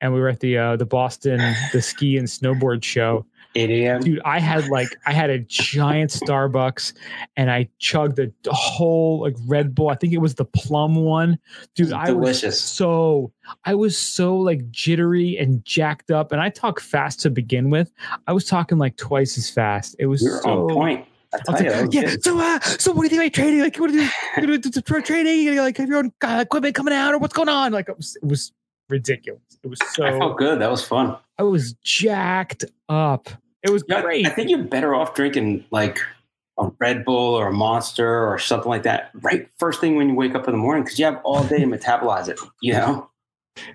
and 0.02 0.14
we 0.14 0.20
were 0.20 0.30
at 0.30 0.40
the 0.40 0.58
uh, 0.58 0.76
the 0.76 0.86
Boston 0.86 1.40
the 1.72 1.82
ski 1.82 2.18
and 2.18 2.28
snowboard 2.28 2.84
show. 2.84 3.26
8 3.54 3.70
a.m 3.70 4.02
Dude, 4.02 4.22
I 4.24 4.40
had 4.40 4.70
like 4.70 4.88
I 5.06 5.12
had 5.12 5.30
a 5.30 5.40
giant 5.40 6.12
Starbucks, 6.12 6.94
and 7.36 7.52
I 7.52 7.68
chugged 7.80 8.18
a 8.20 8.32
whole 8.48 9.22
like 9.22 9.36
Red 9.46 9.76
Bull. 9.76 9.90
I 9.90 9.96
think 9.96 10.14
it 10.14 10.20
was 10.20 10.36
the 10.36 10.46
plum 10.46 10.96
one. 10.96 11.38
Dude, 11.76 11.92
I 11.92 12.12
was 12.12 12.60
so 12.60 13.34
I 13.66 13.76
was 13.76 13.98
so 13.98 14.38
like 14.38 14.72
jittery 14.72 15.38
and 15.38 15.64
jacked 15.66 16.12
up, 16.12 16.32
and 16.32 16.40
I 16.40 16.50
talk 16.50 16.80
fast 16.80 17.20
to 17.22 17.30
begin 17.30 17.70
with. 17.70 17.92
I 18.26 18.34
was 18.34 18.46
talking 18.46 18.78
like 18.78 18.96
twice 18.96 19.38
as 19.38 19.50
fast. 19.50 19.98
It 20.00 20.06
was 20.06 20.22
you're 20.22 20.42
so 20.42 20.70
on 20.70 20.74
point 20.74 21.08
I 21.34 21.38
I 21.48 21.52
was 21.52 21.62
tell 21.62 21.82
like, 21.84 21.94
you, 21.94 22.02
yeah. 22.02 22.10
good. 22.10 22.24
So, 22.24 22.40
uh, 22.40 22.60
so 22.60 22.92
what 22.92 23.02
do 23.02 23.04
you 23.04 23.10
think 23.10 23.22
about 23.22 23.34
training? 23.34 23.62
Like, 23.62 23.78
what 23.78 23.92
do 23.92 23.98
you, 23.98 24.48
know, 24.48 24.82
for 24.86 25.02
training? 25.02 25.40
You 25.40 25.56
know, 25.56 25.62
like, 25.62 25.78
have 25.78 25.88
your 25.88 26.00
own 26.00 26.12
uh, 26.22 26.40
equipment 26.42 26.76
coming 26.76 26.94
out, 26.94 27.14
or 27.14 27.20
what's 27.20 27.34
going 27.34 27.48
on? 27.48 27.72
Like, 27.72 27.88
it 27.88 27.96
was, 27.96 28.18
it 28.22 28.26
was 28.26 28.52
ridiculous. 28.92 29.42
It 29.64 29.68
was 29.68 29.80
so. 29.94 30.04
I 30.06 30.18
felt 30.18 30.38
good. 30.38 30.60
That 30.60 30.70
was 30.70 30.84
fun. 30.86 31.18
I 31.38 31.44
was 31.44 31.74
jacked 31.84 32.66
up. 32.90 33.30
It 33.64 33.72
was 33.72 33.84
Yeah, 33.88 34.02
great. 34.02 34.26
I 34.28 34.30
think 34.30 34.50
you're 34.50 34.64
better 34.64 34.94
off 34.94 35.14
drinking 35.14 35.66
like 35.72 36.00
a 36.60 36.70
Red 36.80 37.06
Bull 37.06 37.34
or 37.36 37.48
a 37.48 37.54
Monster 37.54 38.28
or 38.28 38.38
something 38.38 38.70
like 38.70 38.84
that 38.84 39.12
right 39.22 39.48
first 39.58 39.80
thing 39.82 39.96
when 39.96 40.10
you 40.10 40.16
wake 40.16 40.36
up 40.36 40.48
in 40.48 40.52
the 40.52 40.58
morning 40.58 40.84
because 40.84 41.00
you 41.00 41.06
have 41.06 41.20
all 41.24 41.44
day 41.44 41.60
to 41.60 41.66
metabolize 41.66 42.28
it. 42.28 42.40
You 42.62 42.74
know, 42.74 43.10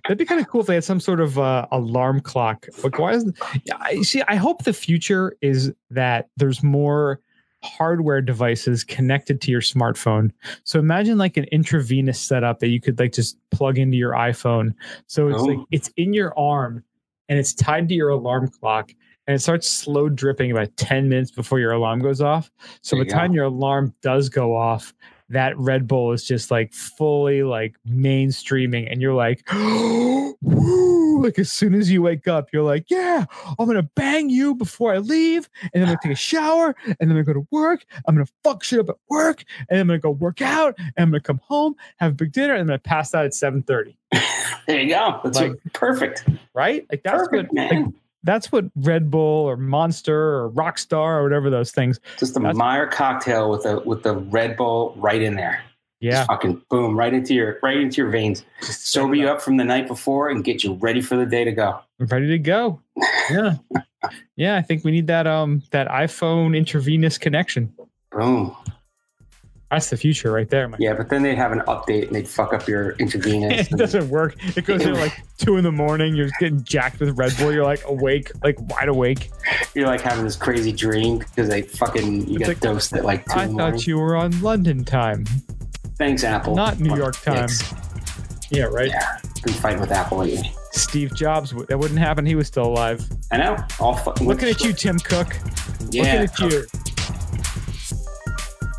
That'd 0.05 0.18
be 0.18 0.24
kind 0.24 0.40
of 0.40 0.48
cool 0.48 0.62
if 0.62 0.66
they 0.66 0.74
had 0.74 0.84
some 0.84 1.01
sort 1.01 1.20
of 1.20 1.38
uh, 1.38 1.66
alarm 1.70 2.20
clock. 2.20 2.66
Like, 2.82 2.98
why? 2.98 3.18
Yeah, 3.64 3.76
I 3.78 4.02
see. 4.02 4.22
I 4.26 4.36
hope 4.36 4.64
the 4.64 4.72
future 4.72 5.36
is 5.40 5.72
that 5.90 6.28
there's 6.36 6.62
more 6.62 7.20
hardware 7.62 8.20
devices 8.20 8.84
connected 8.84 9.40
to 9.42 9.50
your 9.50 9.60
smartphone. 9.60 10.30
So 10.64 10.78
imagine 10.78 11.18
like 11.18 11.36
an 11.36 11.44
intravenous 11.52 12.20
setup 12.20 12.60
that 12.60 12.68
you 12.68 12.80
could 12.80 12.98
like 12.98 13.12
just 13.12 13.38
plug 13.50 13.78
into 13.78 13.96
your 13.96 14.12
iPhone. 14.12 14.74
So 15.06 15.28
it's 15.28 15.38
Oh. 15.42 15.44
like 15.46 15.58
it's 15.70 15.88
in 15.96 16.12
your 16.12 16.38
arm 16.38 16.84
and 17.28 17.38
it's 17.38 17.54
tied 17.54 17.88
to 17.88 17.94
your 17.94 18.10
alarm 18.10 18.48
clock. 18.48 18.92
And 19.28 19.34
it 19.34 19.40
starts 19.40 19.68
slow 19.68 20.08
dripping 20.08 20.52
about 20.52 20.76
10 20.76 21.08
minutes 21.08 21.32
before 21.32 21.58
your 21.58 21.72
alarm 21.72 22.00
goes 22.00 22.20
off. 22.20 22.48
So 22.82 22.94
There 22.94 23.04
by 23.04 23.08
the 23.08 23.14
time 23.14 23.30
go. 23.32 23.34
your 23.36 23.44
alarm 23.46 23.92
does 24.00 24.28
go 24.28 24.54
off, 24.54 24.94
that 25.28 25.59
Red 25.59 25.86
Bull 25.89 26.12
is 26.12 26.24
just 26.24 26.51
like 26.51 26.73
fully 26.73 27.43
like 27.43 27.74
mainstreaming, 27.89 28.90
and 28.90 29.01
you're 29.03 29.15
like, 29.15 29.43
woo! 29.53 31.23
Like 31.23 31.39
as 31.39 31.51
soon 31.51 31.74
as 31.74 31.90
you 31.90 32.03
wake 32.03 32.28
up, 32.28 32.48
you're 32.53 32.62
like, 32.62 32.85
yeah, 32.90 33.24
I'm 33.59 33.66
gonna 33.66 33.82
bang 33.82 34.28
you 34.31 34.55
before 34.55 34.93
I 34.93 34.98
leave, 34.98 35.48
and 35.62 35.70
then 35.74 35.82
I'm 35.82 35.89
gonna 35.89 35.98
take 36.03 36.12
a 36.12 36.15
shower, 36.15 36.74
and 36.86 36.97
then 37.01 37.11
I'm 37.11 37.24
gonna 37.24 37.24
go 37.24 37.32
to 37.35 37.47
work. 37.51 37.85
I'm 38.07 38.15
gonna 38.15 38.27
fuck 38.44 38.62
shit 38.62 38.78
up 38.81 38.89
at 38.90 38.97
work, 39.09 39.43
and 39.59 39.66
then 39.70 39.81
I'm 39.81 39.86
gonna 39.89 39.98
go 39.98 40.11
work 40.11 40.43
out, 40.43 40.74
and 40.78 40.93
I'm 40.98 41.11
gonna 41.11 41.20
come 41.20 41.40
home, 41.43 41.74
have 41.97 42.12
a 42.12 42.15
big 42.15 42.32
dinner, 42.32 42.55
and 42.55 42.69
then 42.69 42.74
I'm 42.74 42.81
pass 42.81 43.15
out 43.15 43.24
at 43.24 43.32
7:30. 43.32 43.97
there 44.66 44.81
you 44.81 44.90
go. 44.90 45.20
That's 45.24 45.40
Like- 45.40 45.53
perfect. 45.73 46.24
Right? 46.55 46.86
Like 46.90 47.03
that's 47.03 47.28
Perfect, 47.28 47.53
man. 47.53 47.85
like, 47.85 47.94
that's 48.27 48.53
what 48.53 48.66
Red 48.77 49.11
Bull 49.11 49.47
or 49.48 49.57
Monster 49.57 50.36
or 50.40 50.51
Rockstar 50.51 51.19
or 51.19 51.23
whatever 51.23 51.48
those 51.48 51.70
things. 51.73 51.98
Just 52.19 52.36
a 52.36 52.40
that's- 52.40 52.57
Meyer 52.57 52.86
cocktail 52.86 53.51
with 53.51 53.62
the 53.62 53.81
with 53.81 54.03
the 54.03 54.16
Red 54.16 54.57
Bull 54.57 54.93
right 54.97 55.23
in 55.23 55.36
there. 55.36 55.62
Yeah. 56.01 56.11
Just 56.12 56.28
fucking 56.28 56.62
boom, 56.69 56.97
right 56.98 57.15
into 57.15 57.32
your 57.35 57.59
right 57.62 57.78
into 57.78 57.97
your 58.03 58.11
veins. 58.11 58.44
Just 58.61 58.89
Sober 58.93 59.15
you 59.15 59.28
up 59.28 59.40
from 59.40 59.57
the 59.57 59.65
night 59.65 59.86
before 59.89 60.28
and 60.28 60.44
get 60.44 60.62
you 60.62 60.74
ready 60.74 61.01
for 61.01 61.16
the 61.16 61.24
day 61.24 61.44
to 61.44 61.53
go. 61.53 61.81
ready 61.98 62.27
to 62.28 62.39
go. 62.39 62.81
Yeah. 63.31 63.55
yeah, 64.36 64.57
I 64.57 64.62
think 64.62 64.85
we 64.85 64.90
need 64.90 65.07
that 65.07 65.27
um 65.27 65.62
that 65.70 65.89
iPhone 65.89 66.55
intravenous 66.57 67.16
connection. 67.16 67.73
Boom. 68.12 68.55
That's 69.70 69.90
the 69.90 69.97
future 69.97 70.30
right 70.30 70.48
there, 70.48 70.68
man. 70.68 70.78
Yeah, 70.80 70.94
but 70.94 71.09
then 71.09 71.22
they'd 71.24 71.34
have 71.34 71.51
an 71.51 71.59
update 71.66 72.06
and 72.06 72.14
they'd 72.14 72.28
fuck 72.28 72.52
up 72.55 72.68
your 72.68 72.93
intravenous. 73.01 73.66
It 73.72 73.76
doesn't 73.76 74.09
work. 74.09 74.36
It 74.56 74.64
goes 74.64 74.82
in 74.82 74.94
like 74.94 75.12
two 75.38 75.56
in 75.56 75.64
the 75.64 75.72
morning. 75.72 76.14
You're 76.14 76.30
getting 76.38 76.62
jacked 76.62 77.01
with 77.01 77.18
Red 77.18 77.36
Bull. 77.36 77.52
You're 77.52 77.64
like 77.64 77.82
awake, 77.86 78.30
like 78.44 78.56
wide 78.70 78.88
awake. 78.88 79.30
You're 79.74 79.88
like 79.88 80.01
having 80.02 80.24
this 80.24 80.36
crazy 80.36 80.70
dream 80.72 81.18
because 81.18 81.48
they 81.48 81.62
fucking 81.62 82.28
you 82.28 82.36
It's 82.36 82.38
got 82.38 82.48
like, 82.48 82.60
dosed 82.60 82.93
at 82.93 83.05
like 83.05 83.24
two 83.26 83.32
I 83.32 83.43
in 83.44 83.48
the 83.48 83.55
morning. 83.56 83.78
thought 83.80 83.86
you 83.88 83.98
were 83.98 84.14
on 84.16 84.40
London 84.40 84.84
time, 84.84 85.24
Thanks, 85.98 86.22
Apple. 86.22 86.55
not 86.55 86.78
New 86.78 86.94
York 86.97 87.16
time. 87.22 87.48
Yeah, 88.51 88.64
right. 88.64 88.88
Yeah, 88.88 89.18
been 89.44 89.55
fighting 89.55 89.80
with 89.80 89.90
Apple 89.90 90.18
lately. 90.18 90.52
Steve 90.70 91.12
Jobs, 91.16 91.51
that 91.68 91.76
wouldn't 91.78 91.98
happen. 91.98 92.24
He 92.24 92.34
was 92.36 92.47
still 92.47 92.66
alive. 92.66 93.05
I 93.32 93.38
know. 93.38 93.56
All 93.80 93.97
fucking 93.97 94.28
Looking 94.28 94.48
at 94.51 94.60
you, 94.60 94.72
Tim 94.72 94.98
Cook. 95.01 95.34
Yeah, 95.90 96.20
Looking 96.28 96.48
at 96.48 96.52
you. 96.52 96.66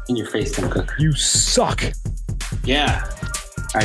In 0.10 0.16
your 0.16 0.28
face, 0.28 0.52
Tim 0.52 0.70
Cook. 0.70 0.94
You 1.00 1.14
suck. 1.14 1.84
Yeah. 2.64 3.10
I 3.76 3.84